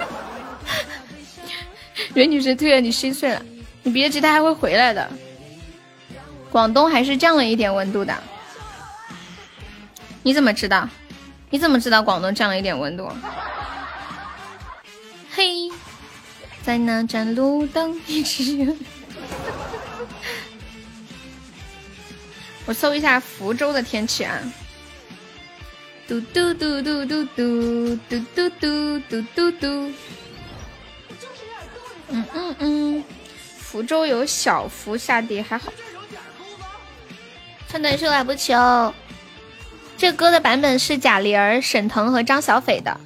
[2.14, 3.40] 袁女士，退了，你心碎了。
[3.82, 5.08] 你别急，他还会回来的。
[6.54, 8.16] 广东还是降了一点温度的，
[10.22, 10.88] 你怎么知道？
[11.50, 13.10] 你怎么知道广东降了一点温度？
[15.32, 15.68] 嘿，
[16.62, 18.72] 在那盏路灯一直。
[22.66, 24.38] 我搜一下福州的天气啊。
[26.06, 29.92] 嘟嘟嘟嘟嘟嘟嘟嘟嘟嘟嘟嘟。
[32.10, 32.24] 嗯
[32.60, 33.04] 嗯，
[33.58, 35.72] 福州有小幅下跌，还好。
[37.74, 38.94] 唱短袖来不起哦。
[39.96, 42.96] 这歌的版本是贾玲儿、沈腾和张小斐的，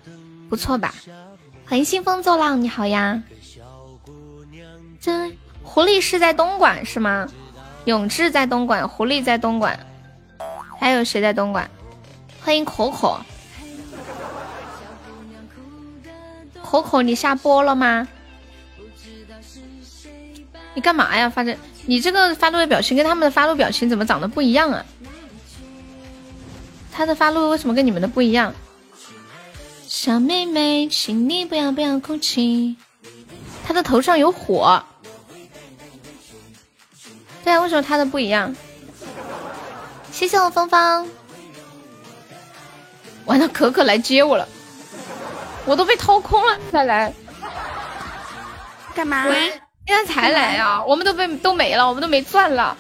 [0.51, 0.95] 不错吧？
[1.67, 3.23] 欢迎兴风作浪，你好呀。
[5.01, 5.33] 这
[5.63, 7.27] 狐狸是在东莞是吗？
[7.87, 9.81] 永志在东莞，狐狸在东莞，
[10.79, 11.71] 还有谁在东莞？
[12.43, 13.19] 欢迎口口。
[16.63, 18.07] 口口，你下播了吗？
[20.75, 21.31] 你干嘛呀？
[21.31, 21.57] 发这，
[21.89, 24.85] 你这个发怒的表情跟他们的发怒表情怎么长得不一样啊？
[26.93, 28.55] 他的发怒为什么跟你们的不一样？
[29.87, 32.77] 小妹妹，请你不要不要哭泣。
[33.67, 34.85] 他的头上有火。
[37.43, 38.55] 对啊，为什么他的不一样？
[40.13, 41.09] 谢谢我芳芳。
[43.25, 44.47] 完了，可可来接我了，
[45.65, 47.15] 我都被掏空了，再来。
[48.95, 49.27] 干嘛？
[49.27, 49.59] 喂，
[49.89, 50.85] 现在才来啊？
[50.87, 52.77] 我们都被都没了，我们都没钻了。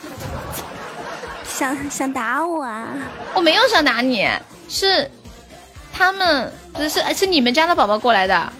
[1.42, 2.86] 想想打我啊？
[3.32, 4.28] 我没有想打你，
[4.68, 5.10] 是
[5.90, 8.52] 他们，是是你们家的宝宝过来的。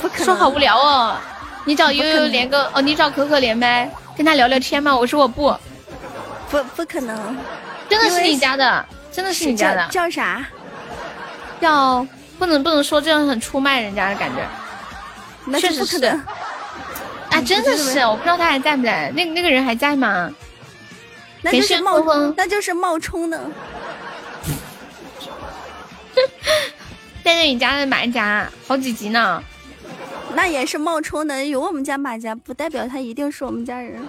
[0.00, 0.24] 不可能。
[0.24, 1.16] 说好无聊哦，
[1.64, 3.90] 你找悠悠连个哦，你找可可连麦。
[4.16, 4.94] 跟他聊聊天吗？
[4.96, 5.52] 我说我不，
[6.48, 7.36] 不不可能，
[7.88, 10.46] 真的是你家的，真的是你家的，叫啥？
[11.60, 12.06] 叫
[12.38, 14.46] 不能不能说这样很出卖人家的感觉，
[15.46, 16.24] 那确实是，啊
[17.44, 20.30] 真的是，我不知道他还在不在，那那个人还在吗？
[21.42, 23.40] 那就是冒充，那就是冒充的，
[27.22, 29.42] 带着你家的马甲好几级呢。
[30.34, 34.02] 那也是冒充的，有我们家马甲，不代表他一定是我们家人。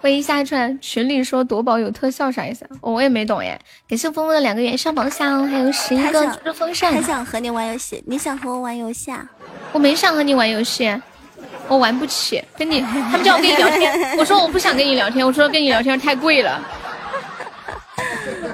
[0.00, 2.68] 欢迎下船群里说夺宝有特效啥意思？
[2.80, 3.58] 我也没懂耶。
[3.88, 6.92] 感谢峰峰的两个元上榜箱，还有十一个风扇。
[6.92, 9.26] 他想和你玩游戏，你想和我玩游戏啊？
[9.72, 11.00] 我没想和你玩游戏，
[11.68, 12.42] 我玩不起。
[12.56, 16.60] 跟你他们叫我跟你聊天，我说我不想跟你聊天，我说跟你聊天太贵了。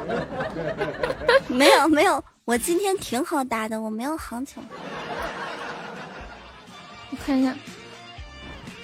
[1.49, 4.63] 没有没有，我今天挺好打的，我没有行情。
[7.11, 7.55] 我看一下，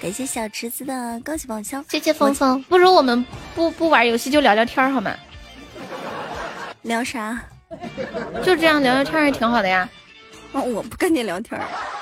[0.01, 2.63] 感谢小池子的高级宝箱，谢谢峰峰。
[2.65, 5.15] 不如我们不不玩游戏，就聊聊天好吗？
[6.83, 7.41] 聊啥？
[8.45, 9.89] 就这样聊聊天也挺好的呀。
[10.53, 11.61] 哦，我不跟你聊天，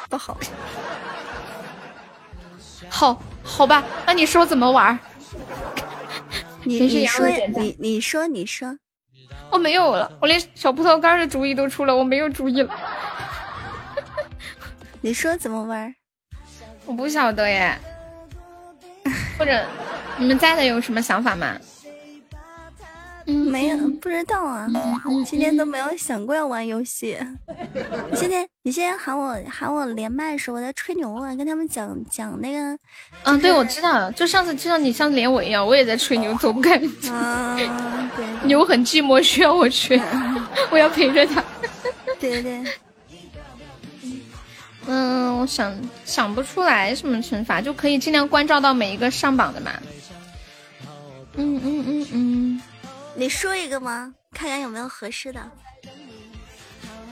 [0.09, 0.37] 不好。
[2.93, 4.97] 好，好吧，那你说怎么玩？
[6.63, 8.79] 你你说你你说你说，
[9.51, 12.73] 我没有了，我连小葡萄干的主意都出了，我没有主意了。
[15.01, 15.93] 你说怎么玩？
[16.85, 17.77] 我不晓得耶，
[19.39, 19.65] 或者
[20.19, 21.57] 你们在的有什么想法吗？
[23.27, 24.67] 嗯，没有，不知道啊。
[25.25, 27.17] 今天都没有想过要玩游戏。
[28.11, 32.77] 你今天，你今天喊我喊我连麦时，我在吹牛啊，跟他们讲讲那个。
[33.25, 36.77] 嗯，对，我知道，就上次就像你像连我一样，我也在吹牛，走不开。
[37.11, 37.57] 啊，
[38.17, 38.27] 对。
[38.45, 40.01] 牛很寂寞，需要我吹，
[40.71, 41.43] 我要陪着他。
[42.19, 42.73] 对对对。
[44.89, 45.73] 嗯，我想
[46.05, 49.71] 想不出来什么惩罚，就可以尽量关照到每一个上榜的嘛。
[51.35, 52.63] 嗯嗯嗯嗯，
[53.15, 54.15] 你说一个吗？
[54.33, 55.51] 看看有没有合适的。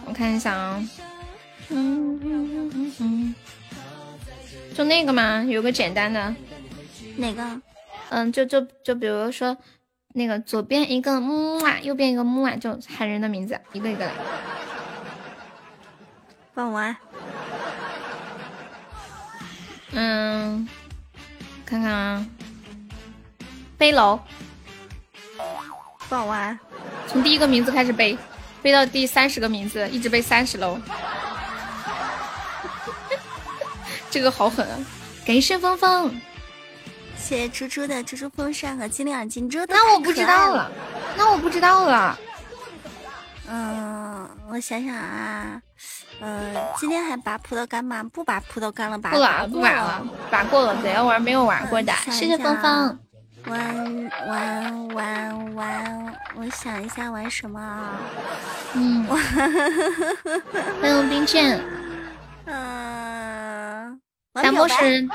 [0.07, 0.83] 我看一下啊。
[1.69, 3.35] 嗯嗯嗯嗯嗯，
[4.75, 6.35] 就那个嘛，有个简单的。
[7.17, 7.61] 哪个？
[8.09, 9.57] 嗯，就就就比如说
[10.15, 14.12] 那个左边一个木啊，右边一个木啊，就喊人的名字，一个一个来。
[16.55, 16.97] 帮我玩。
[19.93, 20.67] 嗯，
[21.65, 22.27] 看看啊，
[23.79, 24.19] 背楼，
[26.10, 26.58] 不好玩。
[27.06, 28.18] 从第一个名字开始背，
[28.60, 30.76] 背到第三十个名字，一直背三十楼。
[34.10, 34.76] 这个好狠啊！
[35.24, 36.12] 感谢峰峰，
[37.16, 39.64] 谢谢猪猪的猪猪风扇和金链金珠。
[39.66, 40.68] 那我不知道了，
[41.16, 42.18] 那我不知道了。
[43.48, 45.62] 嗯，我想想啊。
[46.20, 48.02] 嗯，今天还拔葡萄干吗？
[48.12, 50.76] 不拔葡萄干了，拔不了，不拔了，拔过了。
[50.82, 51.92] 谁要玩没有玩过的？
[52.10, 52.98] 谢谢芳芳。
[53.51, 58.01] 玩玩玩玩，我想一下玩什么啊。
[58.75, 59.05] 嗯。
[60.81, 61.61] 欢迎冰剑。
[62.47, 64.01] 嗯。
[64.33, 65.09] 打陌生人。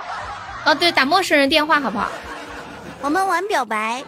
[0.65, 2.11] 哦，对，打陌生人电话好不好？
[3.01, 4.03] 我们玩表白。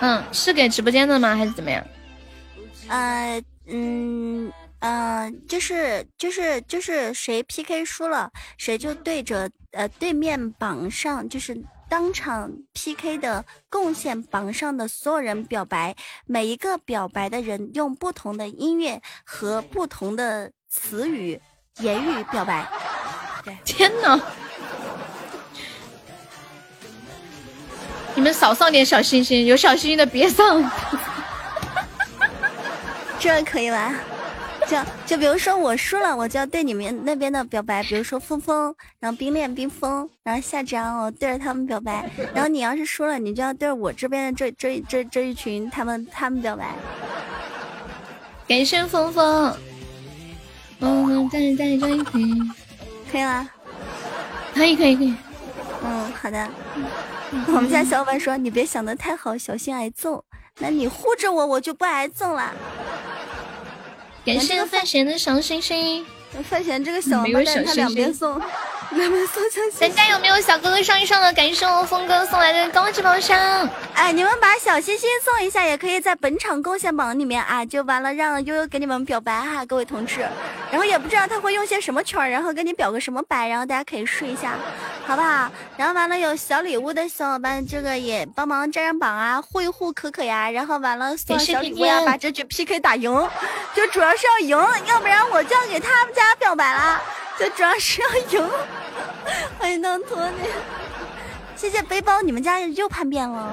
[0.00, 1.36] 嗯，是给直播间的吗？
[1.36, 1.84] 还是怎么样？
[2.88, 4.52] 呃，嗯。
[4.80, 11.56] 嗯，就是就是就是谁 PK 输了，谁就对着呃对面榜上，就是
[11.88, 15.94] 当场 PK 的贡献榜上的所有人表白，
[16.26, 21.40] 每一个表白的人用不同的音乐和不同的词语、
[21.78, 22.66] 言语表白。
[23.64, 24.20] 天哪！
[28.16, 30.68] 你们少上点小心心，有小心心的别上。
[33.20, 33.94] 这可以玩。
[34.68, 46.74] 就就比如说我输了，我就要对你们那边的表白，比如说峰峰，然后冰恋冰峰，然后夏张我对着他们表白，然后你要是输了，你就要对我这边的这这这这一群他们他们表白。
[48.48, 49.56] 感谢峰峰，
[50.80, 52.34] 嗯，再再这一可以，
[53.10, 53.48] 可以啦，
[54.52, 55.14] 可以可以可以，
[55.84, 56.48] 嗯，好的。
[57.48, 60.24] 我们家小伙伴说你别想的太好，小心挨揍。
[60.58, 62.52] 那你护着我，我就不挨揍了。
[64.26, 66.04] 感谢范闲的小星星，
[66.42, 68.40] 范闲这个小王八蛋，他两边送，
[68.90, 69.80] 两边送小星星。
[69.80, 71.32] 咱家有没有小哥哥上一上的？
[71.32, 73.68] 感谢我峰哥送来的高级宝箱。
[73.94, 80.20] 哎，你们把小心心送一下，也可以在本场贡献榜里面啊，就完了，让悠悠给你们表白哈，各位同志。
[80.70, 84.54] 然后也不知道他会用些什么圈，然后跟你表个什么白，然后大家可以试一下。
[85.06, 85.48] 好不好？
[85.76, 90.50] 然后完了有小礼物的小伙伴，这个也帮忙占占榜啊，护一护可可呀。
[90.50, 93.10] 然后完了送小礼物呀，把这局 PK 打赢，
[93.74, 97.00] 就主要是要赢，要不然我就要给他们家表白了。
[97.38, 98.50] 就主要是要赢。
[99.58, 100.48] 欢迎当托尼，
[101.56, 103.52] 谢谢背包，你们家又叛变了，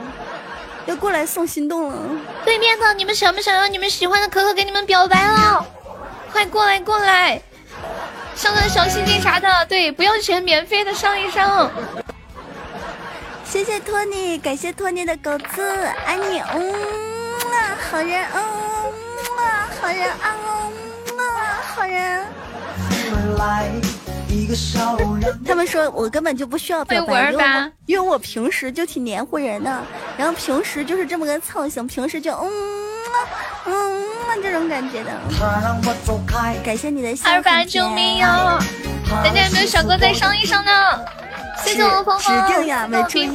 [0.85, 1.97] 又过来送心动了。
[2.45, 5.65] 对面的，你们想不想要你们喜欢的可可给你们表白了？
[6.31, 7.41] 快过来过来！
[8.35, 11.69] 上个小心心啥的，对，不要钱，免费的上一上。
[13.43, 15.61] 谢谢托尼，感谢托尼的狗子，
[16.05, 16.73] 爱你，嗯
[17.51, 18.41] 啊，好人，嗯
[19.37, 22.25] 啊，好人，嗯啊，好人。
[25.45, 27.31] 他们说我根本就不需要表白，
[27.85, 29.81] 因为我平时就挺黏糊人的，
[30.17, 32.51] 然后平时就是这么个操性，平时就嗯
[33.65, 34.03] 嗯。
[34.41, 35.11] 这种感觉的，
[36.63, 38.57] 感谢你的二八救命呀！
[39.23, 40.71] 大家有没有小哥再上一上呢？
[41.63, 43.29] 谢谢我峰峰，指定呀，没注意。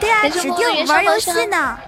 [0.00, 1.78] 对呀，指定玩游戏呢。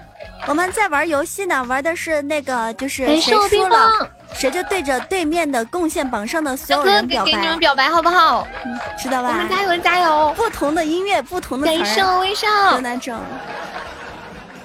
[0.45, 7.31] 我们在玩游戏呢，玩的是那个，就是谁输了，谁就对着对面的贡献榜上的所有人表白。
[7.31, 8.45] 给你们表白好不好？
[9.01, 9.29] 知道吧？
[9.29, 10.33] 我们加油加油！
[10.35, 13.17] 不同的音乐，不同的感那种。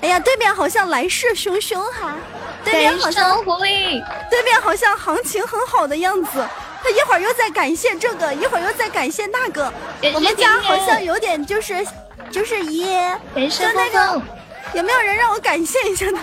[0.02, 2.16] 哎呀，对面好像来势汹汹哈。
[2.64, 6.44] 对面好像活力，对面好像行情很好的样子。
[6.82, 9.72] 他一会儿又在感谢这个，一会儿又在感谢那个。
[10.12, 11.86] 我们家好像有点就是
[12.30, 14.20] 就是耶，就那个
[14.74, 16.20] 有没有人让我感谢一下呢？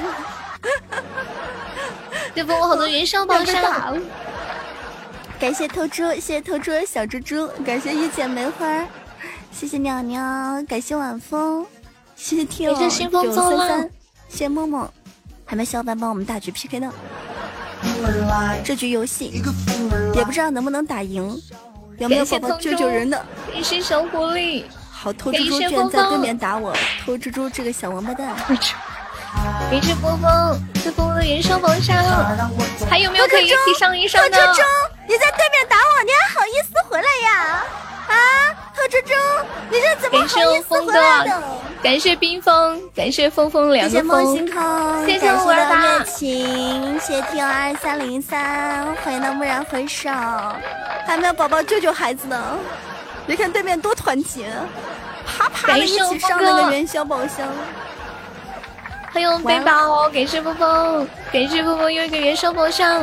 [2.33, 2.53] 对不？
[2.53, 3.99] 我好多云上宝箱。
[5.40, 8.85] 感谢偷猪，谢谢偷猪小猪猪，感谢一剪梅花，
[9.51, 10.22] 谢谢鸟鸟，
[10.67, 11.65] 感谢晚风，
[12.15, 13.82] 谢谢听九三三，
[14.30, 14.90] 谢谢默默。
[15.48, 16.91] 还没小伙伴帮我们大局 PK 呢，
[18.64, 19.43] 这局游戏
[20.15, 21.40] 也不知道能不能打赢，
[21.99, 23.24] 有没有宝宝救救人的？
[23.53, 24.64] 一身小狐狸，
[25.06, 26.75] 好偷猪猪居然在对面打我，
[27.06, 28.35] 偷猪猪这个小王八蛋！
[29.69, 31.95] 感谢波峰，这波的元宵宝箱，
[32.90, 34.32] 还有没有可以一起上一上的？
[34.32, 34.64] 偷猪猪，
[35.08, 37.64] 你在对面打我，你还好意思回来呀？
[38.08, 38.17] 啊！
[38.75, 39.14] 偷猪猪，
[39.69, 41.43] 你这怎么好意思回来的？
[41.84, 44.35] 感谢冰封，感谢风风两个风，
[45.06, 50.09] 谢谢我的热情，谢谢 T 二三零三，欢迎到蓦然回首，
[51.06, 52.58] 还没有宝宝救救孩子呢？
[53.28, 54.52] 你看对面多团结，
[55.26, 57.48] 啪啪的一起上那个元宵宝箱。
[59.12, 63.02] 还有背包，感谢风风，感谢风风又一个元宵宝箱。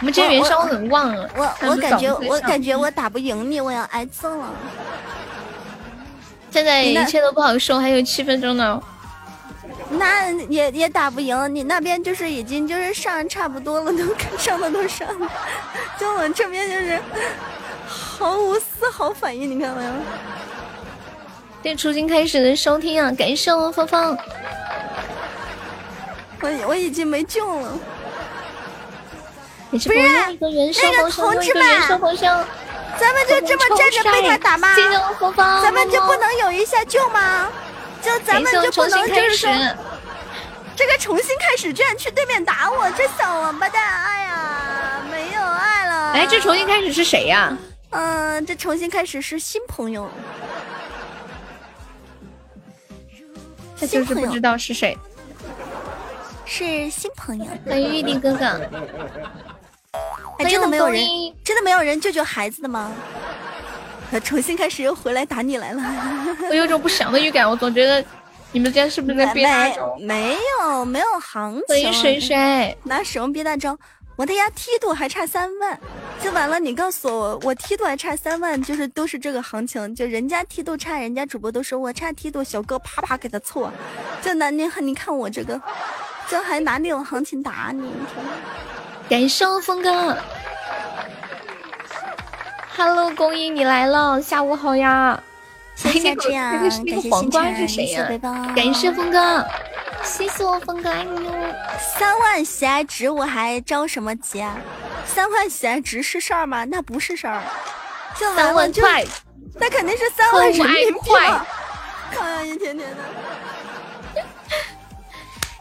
[0.00, 1.28] 我们这元宵很旺啊！
[1.36, 4.50] 我我感觉我感觉我打不赢你，我要挨揍了。
[6.50, 8.82] 现在一切都不好说，还有七分钟呢。
[9.92, 14.04] 那也也打不赢你那边，就是已经就是上差不多了，都
[14.36, 15.30] 上的都上了，
[16.00, 17.00] 就我这边就是
[18.22, 19.90] 毫无丝毫反应，你看到没有？
[21.60, 23.10] 对，重新开始的收听啊！
[23.18, 24.16] 感谢我芳芳，
[26.40, 27.78] 我我已经没救了。
[29.72, 30.02] 不是那
[31.02, 34.68] 个同志们，咱们就这么站着被他打吗？
[35.60, 37.48] 咱们就不能有一下救吗？
[38.00, 39.50] 就咱们就不能就是说，
[40.76, 43.82] 这个重新开始居然去对面打我，这小王八蛋！
[43.82, 46.12] 哎呀，没有爱了。
[46.12, 47.56] 哎，这重新开始是谁呀？
[47.92, 50.10] 嗯，这重新开始是新朋友。
[53.78, 54.96] 他就是不知道是谁，
[56.44, 57.46] 是新朋友。
[57.66, 58.44] 欢迎玉帝哥哥。
[60.38, 61.02] 哎，真的没有人，
[61.44, 62.92] 真的没有人救救孩子的吗？
[64.24, 65.82] 重新开始又回来打你来了，
[66.50, 68.04] 我有种不祥的预感，我总觉得
[68.52, 69.96] 你们家是不是在憋大招？
[70.00, 71.62] 没有，没有行情。
[71.66, 73.74] 欢迎水水，拿什么憋大招？
[74.14, 75.78] 我的呀，梯度还差三万，
[76.22, 83.70] 就完了，你告诉我，我梯度还差三万，就是都是这个行情，就人家梯度差，人家主播都说我差梯度，小哥啪啪给他凑，
[84.20, 85.60] 这男你你看我这个，
[86.28, 87.90] 这还拿那种行情打你，
[89.08, 90.16] 感谢峰哥
[92.76, 95.20] ，Hello，公益你来了，下午好呀，
[95.82, 98.08] 谢谢这样，感谢皇冠是谁呀？
[98.54, 99.44] 感谢峰哥，
[100.04, 101.32] 谢谢我峰哥爱你哟，
[101.98, 104.56] 三万喜爱值我还着什么急啊？
[105.06, 106.64] 三万喜爱值是事儿吗？
[106.64, 107.42] 那不是事儿。
[108.14, 109.04] 三万块，
[109.54, 111.10] 那肯定是三万人民币。
[112.10, 112.96] 看呀，一天天的。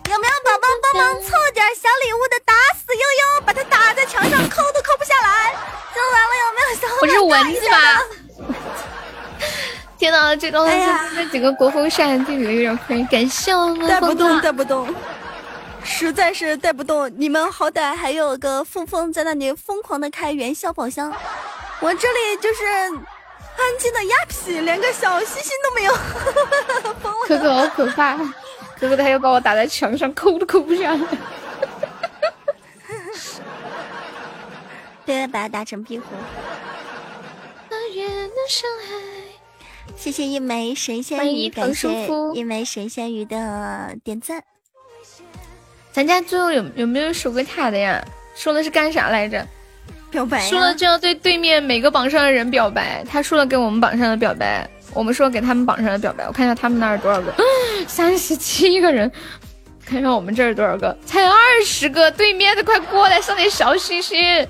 [0.09, 2.37] 有没有宝宝帮忙凑点小礼物的？
[2.45, 5.53] 打死悠悠，把它打在墙上，扣都扣不下来。
[5.95, 7.01] 就完了，有没有小伙伴？
[7.01, 7.77] 我是蚊子吧？
[10.01, 10.67] 天哪，这个
[11.15, 13.05] 这几个国风扇这几个有点亏。
[13.05, 14.91] 感谢我们带不动，带不动。
[15.83, 21.13] 实在是带不动，你们好歹还有个峰峰在那里疯狂的开元宵宝箱，
[21.79, 25.93] 我这里就是安静的鸭皮，连个小心心都没有。
[27.27, 28.17] 可可好可怕，
[28.79, 30.99] 可可他又把我打在墙上，抠都抠不下来。
[35.05, 36.05] 对，把他打成壁虎。
[39.95, 41.87] 谢谢一枚神仙鱼，感谢
[42.33, 44.43] 一枚神仙鱼的点赞。
[45.91, 48.03] 咱家最后有有没有守个塔的呀？
[48.35, 49.45] 说的是干啥来着？
[50.09, 50.41] 表白。
[50.47, 53.03] 输了就要对对面每个榜上的人表白。
[53.09, 56.25] 他说了给我们榜上的表白，我们说给他们榜上的表白。
[56.25, 57.33] 我看一下他们那儿多少个，
[57.87, 59.11] 三十七个人。
[59.85, 60.97] 看一下我们这儿多少个？
[61.05, 62.09] 才二十个。
[62.11, 64.47] 对面的快过来，上点小心心。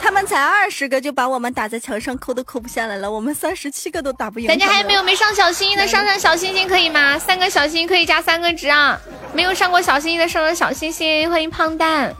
[0.00, 3.10] 他们才二十个就把我们打在墙上，扣都扣不下来了。
[3.10, 4.46] 我们三十七个都打不赢。
[4.46, 7.18] 咱家还有没有没上小心心的，上上小心心可以吗？
[7.18, 8.98] 三个小心可以加三个值啊。
[9.32, 12.14] 没有上过小心心的，上上小心心，欢迎胖蛋。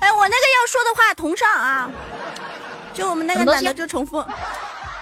[0.00, 1.90] 哎，我那个要说的话同上啊，
[2.94, 4.24] 就我们那个男的就重复，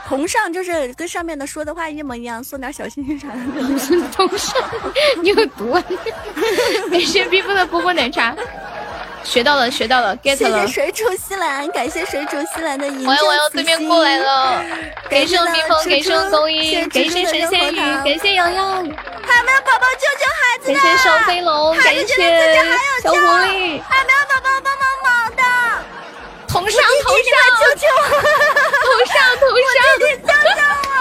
[0.09, 3.35] 同上就是跟上面的说的话一模一样，送点小心心啥的。
[4.15, 4.57] 同上，
[5.21, 5.85] 你有毒啊！
[6.91, 8.35] 感谢冰峰的波波奶茶。
[9.25, 10.37] 学到了，学到了，get 了。
[10.37, 14.63] 谢谢水煮西兰，感谢水煮西兰的银我要我要对面过来了。
[15.09, 18.77] 感谢蜜蜂，感谢公益，感谢神仙鱼，感谢洋洋。
[19.27, 22.07] 还没有宝宝救救孩子感谢小飞龙，感谢
[23.03, 23.83] 小狐狸。
[23.89, 25.43] 还没有宝宝帮帮忙的。
[26.47, 27.25] 同上同上，
[27.61, 28.03] 救救我！
[28.85, 29.43] 同上同
[29.75, 30.95] 上，救救我！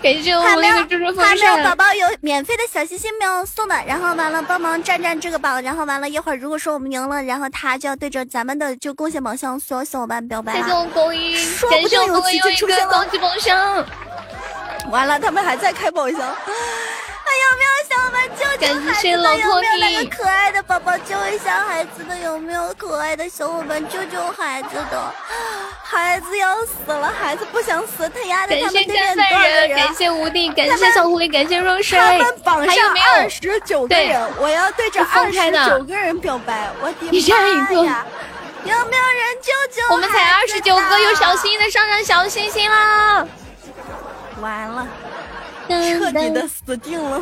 [0.00, 10.52] 感谢我们那个猪猪风还没有宝宝有免费的小心心没有送的，然后完了帮忙占占这个榜，然后完了一会儿如果说我们赢了，然后他就要对着咱们的就贡献宝箱所有小伙伴表白。
[10.52, 12.88] 谢谢我公益，说不定有奇迹出现
[14.90, 16.20] 完了他们还在开宝箱。
[17.28, 19.36] 还有没有小伙伴救救孩子的？
[19.36, 22.16] 有没有那个可爱的宝宝救一下孩子的？
[22.18, 25.14] 有没有可爱的小伙伴救救孩子的？
[25.82, 29.76] 孩子要死了，孩子不想死，他压在他们对面多少人？
[29.76, 31.98] 感谢无敌，感谢小狐狸，感谢若水。
[31.98, 38.06] 他们榜上二十九个人，我要对着二十九个人表白，我的妈呀！
[38.64, 39.92] 有没有人救救？
[39.92, 43.26] 我们才二十九个，有小心的上上小心心啦！
[44.40, 44.86] 完了。
[45.68, 47.20] 彻底的死定了！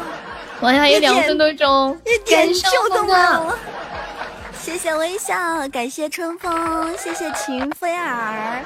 [0.61, 3.53] 我还有两分多钟，一点救都没有。
[4.59, 5.35] 谢谢微笑，
[5.73, 8.63] 感谢春风，谢谢秦菲儿。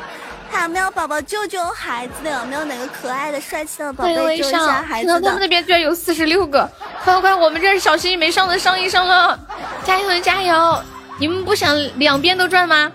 [0.50, 2.31] 还有没有宝宝救救孩子的？
[2.31, 5.20] 有没有哪个可爱的、帅气的宝贝救一下孩子的？
[5.20, 6.68] 他们那边居然有四十六个！
[7.05, 9.39] 快快快，我们这小心没上的上一上了！
[9.84, 10.83] 加油加油！
[11.18, 12.91] 你们不想两边都赚吗？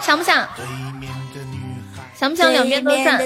[0.00, 0.46] 想不想？
[2.20, 3.16] 想不想两边都赚？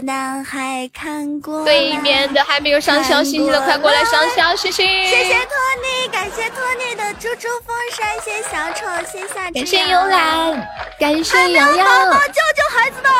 [1.64, 4.86] 对面的还没有上小星星的，快过来上小星星！
[4.86, 10.68] 谢谢托尼，感谢托尼的猪猪风扇，谢谢小丑，谢谢感谢幽兰，
[11.00, 11.84] 感谢洋洋。
[11.84, 13.10] 宝宝救救孩子的！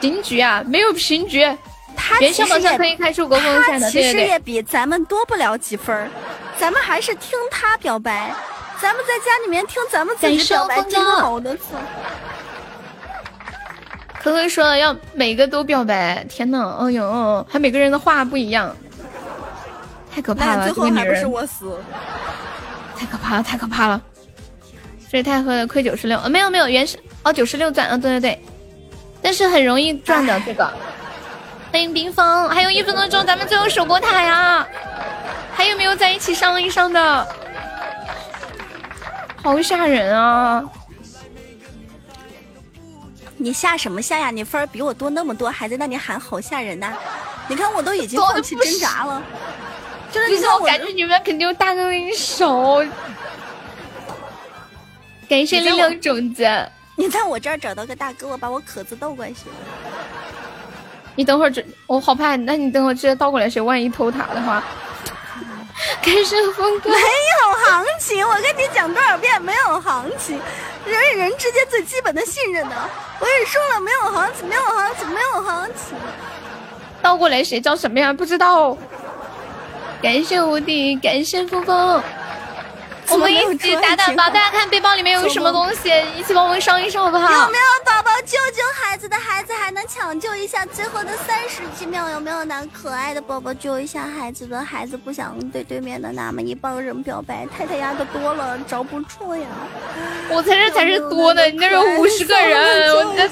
[0.00, 1.48] 平局啊，没有平局。
[1.96, 6.10] 他其实也可以开出国风扇的，其实也比咱们多不了几分
[6.58, 8.34] 咱们还是听他表白，
[8.82, 11.62] 咱们在家里面听咱们自己表白，听好的词。
[14.22, 18.76] 可可说要每个都表白，天呐，哎呦，还每个人的话不一样，
[20.14, 20.64] 太可怕了！
[20.64, 21.80] 最后还不是我死，
[22.98, 24.00] 太可怕了，太可怕了！
[25.10, 28.44] 这太喝了，亏九十六，呃，没有没有，原始哦九十六钻，嗯，对对对，
[29.22, 30.70] 但是很容易赚的这个。
[31.72, 34.66] 欢迎冰封，还有一分多钟，咱们最后守过塔呀！
[35.54, 37.26] 还有没有在一起上一上的？
[39.42, 40.62] 好吓人啊！
[43.42, 44.30] 你下什么下呀？
[44.30, 46.92] 你分儿比我多那么多，还在那里喊好吓人呐！
[47.48, 49.22] 你看我都已经放弃挣扎了，
[50.12, 52.84] 就是我感觉你们肯定有大哥给你守。
[55.26, 59.34] 感谢力量种子，你在我这儿找到个大哥，我把我壳子倒过去。
[61.14, 62.36] 你等会儿这，我好怕。
[62.36, 64.62] 那你等会儿直接倒过来，谁万一偷塔的话？
[66.02, 66.90] 感谢峰哥。
[66.90, 70.40] 没有行情，我跟你讲多少遍，没有行情。
[70.84, 72.74] 人与人之间最基本的信任呢？
[73.18, 75.96] 我也说了，没有行情，没有行情，没有行情。
[77.02, 78.12] 倒过来谁叫什么呀？
[78.12, 78.76] 不知道。
[80.02, 82.02] 感谢无敌，感谢峰峰。
[83.10, 87.28] 我们一起打打包，大家看背包里面有什么东西，一起帮我们上一上好不好？
[87.28, 92.08] 有没有宝宝救救孩子的孩子还能抢救一下最后的三十几秒？
[92.10, 97.46] 有没有男可爱的宝宝救一下孩子的孩子不想对对面的那么一帮人表白？
[97.46, 99.46] 太太压的多了，找不出呀。
[100.28, 103.28] 我才是才是多的，你那是五十个人，我这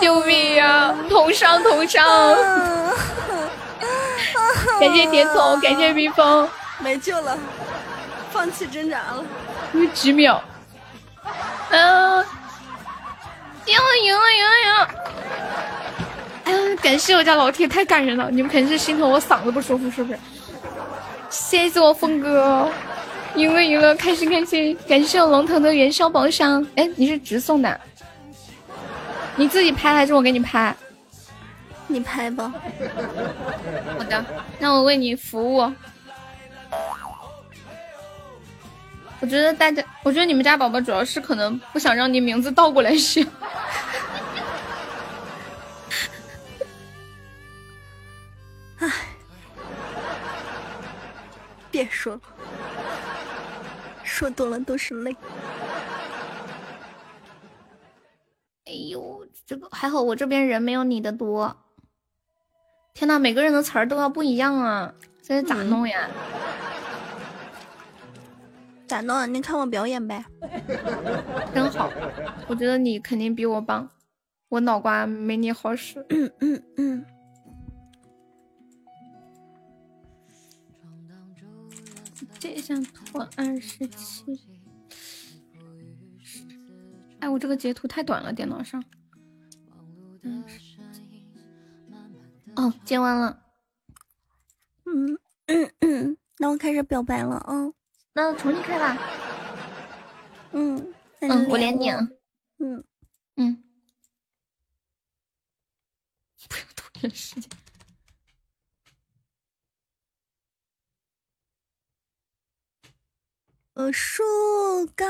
[0.00, 0.94] 救命呀！
[1.10, 2.34] 同上同上，
[4.80, 7.36] 感谢点头，感谢蜜蜂，没救了。
[8.30, 9.24] 放弃挣扎了，
[9.74, 10.42] 有几秒。
[11.70, 12.24] 嗯，
[13.66, 14.88] 赢了，赢了，赢了，赢了！
[16.44, 18.30] 嗯，感谢我家老铁，太感人了！
[18.30, 20.18] 你们肯定是心疼我嗓子不舒服，是不是？
[21.28, 22.68] 谢谢我峰哥，
[23.36, 24.76] 赢了，赢了，开心，开心！
[24.88, 26.66] 感谢我龙腾的元宵宝箱。
[26.76, 27.80] 哎，你是直送的？
[29.36, 30.74] 你自己拍还是我给你拍？
[31.86, 32.52] 你拍吧。
[33.96, 34.24] 好的，
[34.58, 35.72] 那我为你服务。
[39.20, 43.26] 我觉得大家，我觉得你们家宝宝主要是可能不想让你名字倒过来写。
[48.78, 48.90] 唉，
[51.70, 52.20] 别说了，
[54.02, 55.14] 说多了都是泪。
[58.64, 61.54] 哎呦，这个还好，我这边人没有你的多。
[62.94, 66.08] 天呐，每个人的词儿都要不一样啊，这咋弄呀？
[68.90, 69.32] 咋弄？
[69.32, 70.24] 你看我表演呗。
[71.54, 71.88] 真好，
[72.48, 73.88] 我觉得你肯定比我棒，
[74.48, 76.04] 我脑瓜没你好使。
[76.08, 77.06] 嗯嗯嗯。
[82.40, 84.24] 这张图二十七。
[87.20, 88.82] 哎，我这个截图太短了，电脑上。
[92.56, 93.40] 哦，接完了。
[94.84, 97.72] 嗯嗯嗯，那我开始表白了啊。
[98.12, 98.98] 那重新开吧。
[100.52, 101.90] 嗯嗯，我连你。
[102.58, 102.84] 嗯
[103.36, 103.62] 嗯。
[106.48, 107.50] 不要拖延时间。
[113.74, 114.22] 呃，树
[114.96, 115.06] 高，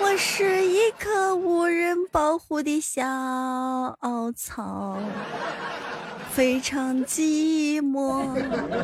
[0.00, 3.02] 我是一棵无人保护的小
[4.34, 4.98] 草。
[6.34, 8.34] 非常寂寞，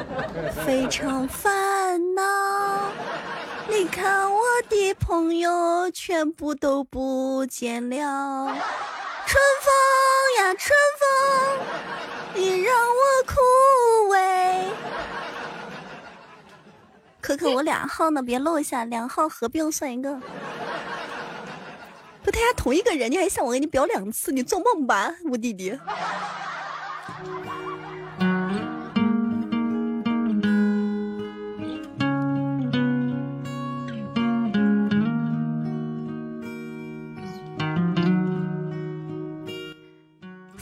[0.67, 2.23] 非常烦恼。
[3.69, 8.55] 你看我的朋友全部都不见了。
[9.27, 9.73] 春风
[10.39, 11.09] 呀，春风，
[12.35, 13.35] 你让我枯
[14.13, 14.71] 萎。
[17.21, 20.21] 可可，我俩号呢，别漏下，两号合并算一个。
[22.23, 24.33] 不，他家同一个人，你还想我给你表两次？
[24.33, 25.79] 你做梦吧，我弟弟。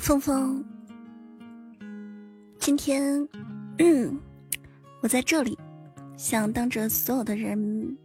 [0.07, 0.65] 峰峰，
[2.61, 3.29] 今天
[5.01, 5.59] 我在这里，
[6.17, 7.99] 想当着所有的人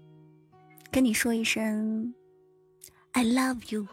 [0.89, 2.11] 跟你说一声
[3.11, 3.85] “I love you”。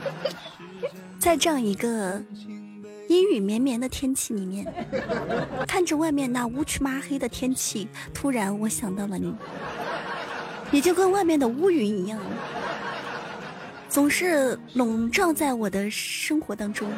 [1.18, 2.22] 在这样一个
[3.08, 4.70] 阴雨绵绵的天气里面，
[5.66, 9.34] 看着外面那乌黢麻黑的天气，突然我想到了你，
[10.70, 12.20] 你就跟外面的乌云一样。
[13.88, 16.90] 总是笼罩在我的生活当中。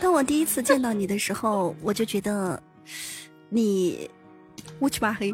[0.00, 2.60] 当我第一次见到你的时候，我就觉得
[3.48, 4.10] 你
[4.80, 5.32] 乌漆麻黑。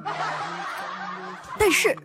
[1.59, 1.97] 但是，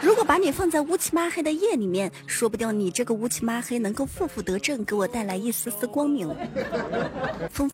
[0.00, 6.32] 如果把你放在乌漆麻黑的夜里面，说不定你这个乌漆麻黑能够负负得正，给我带来一丝丝光明。
[7.50, 7.68] 风。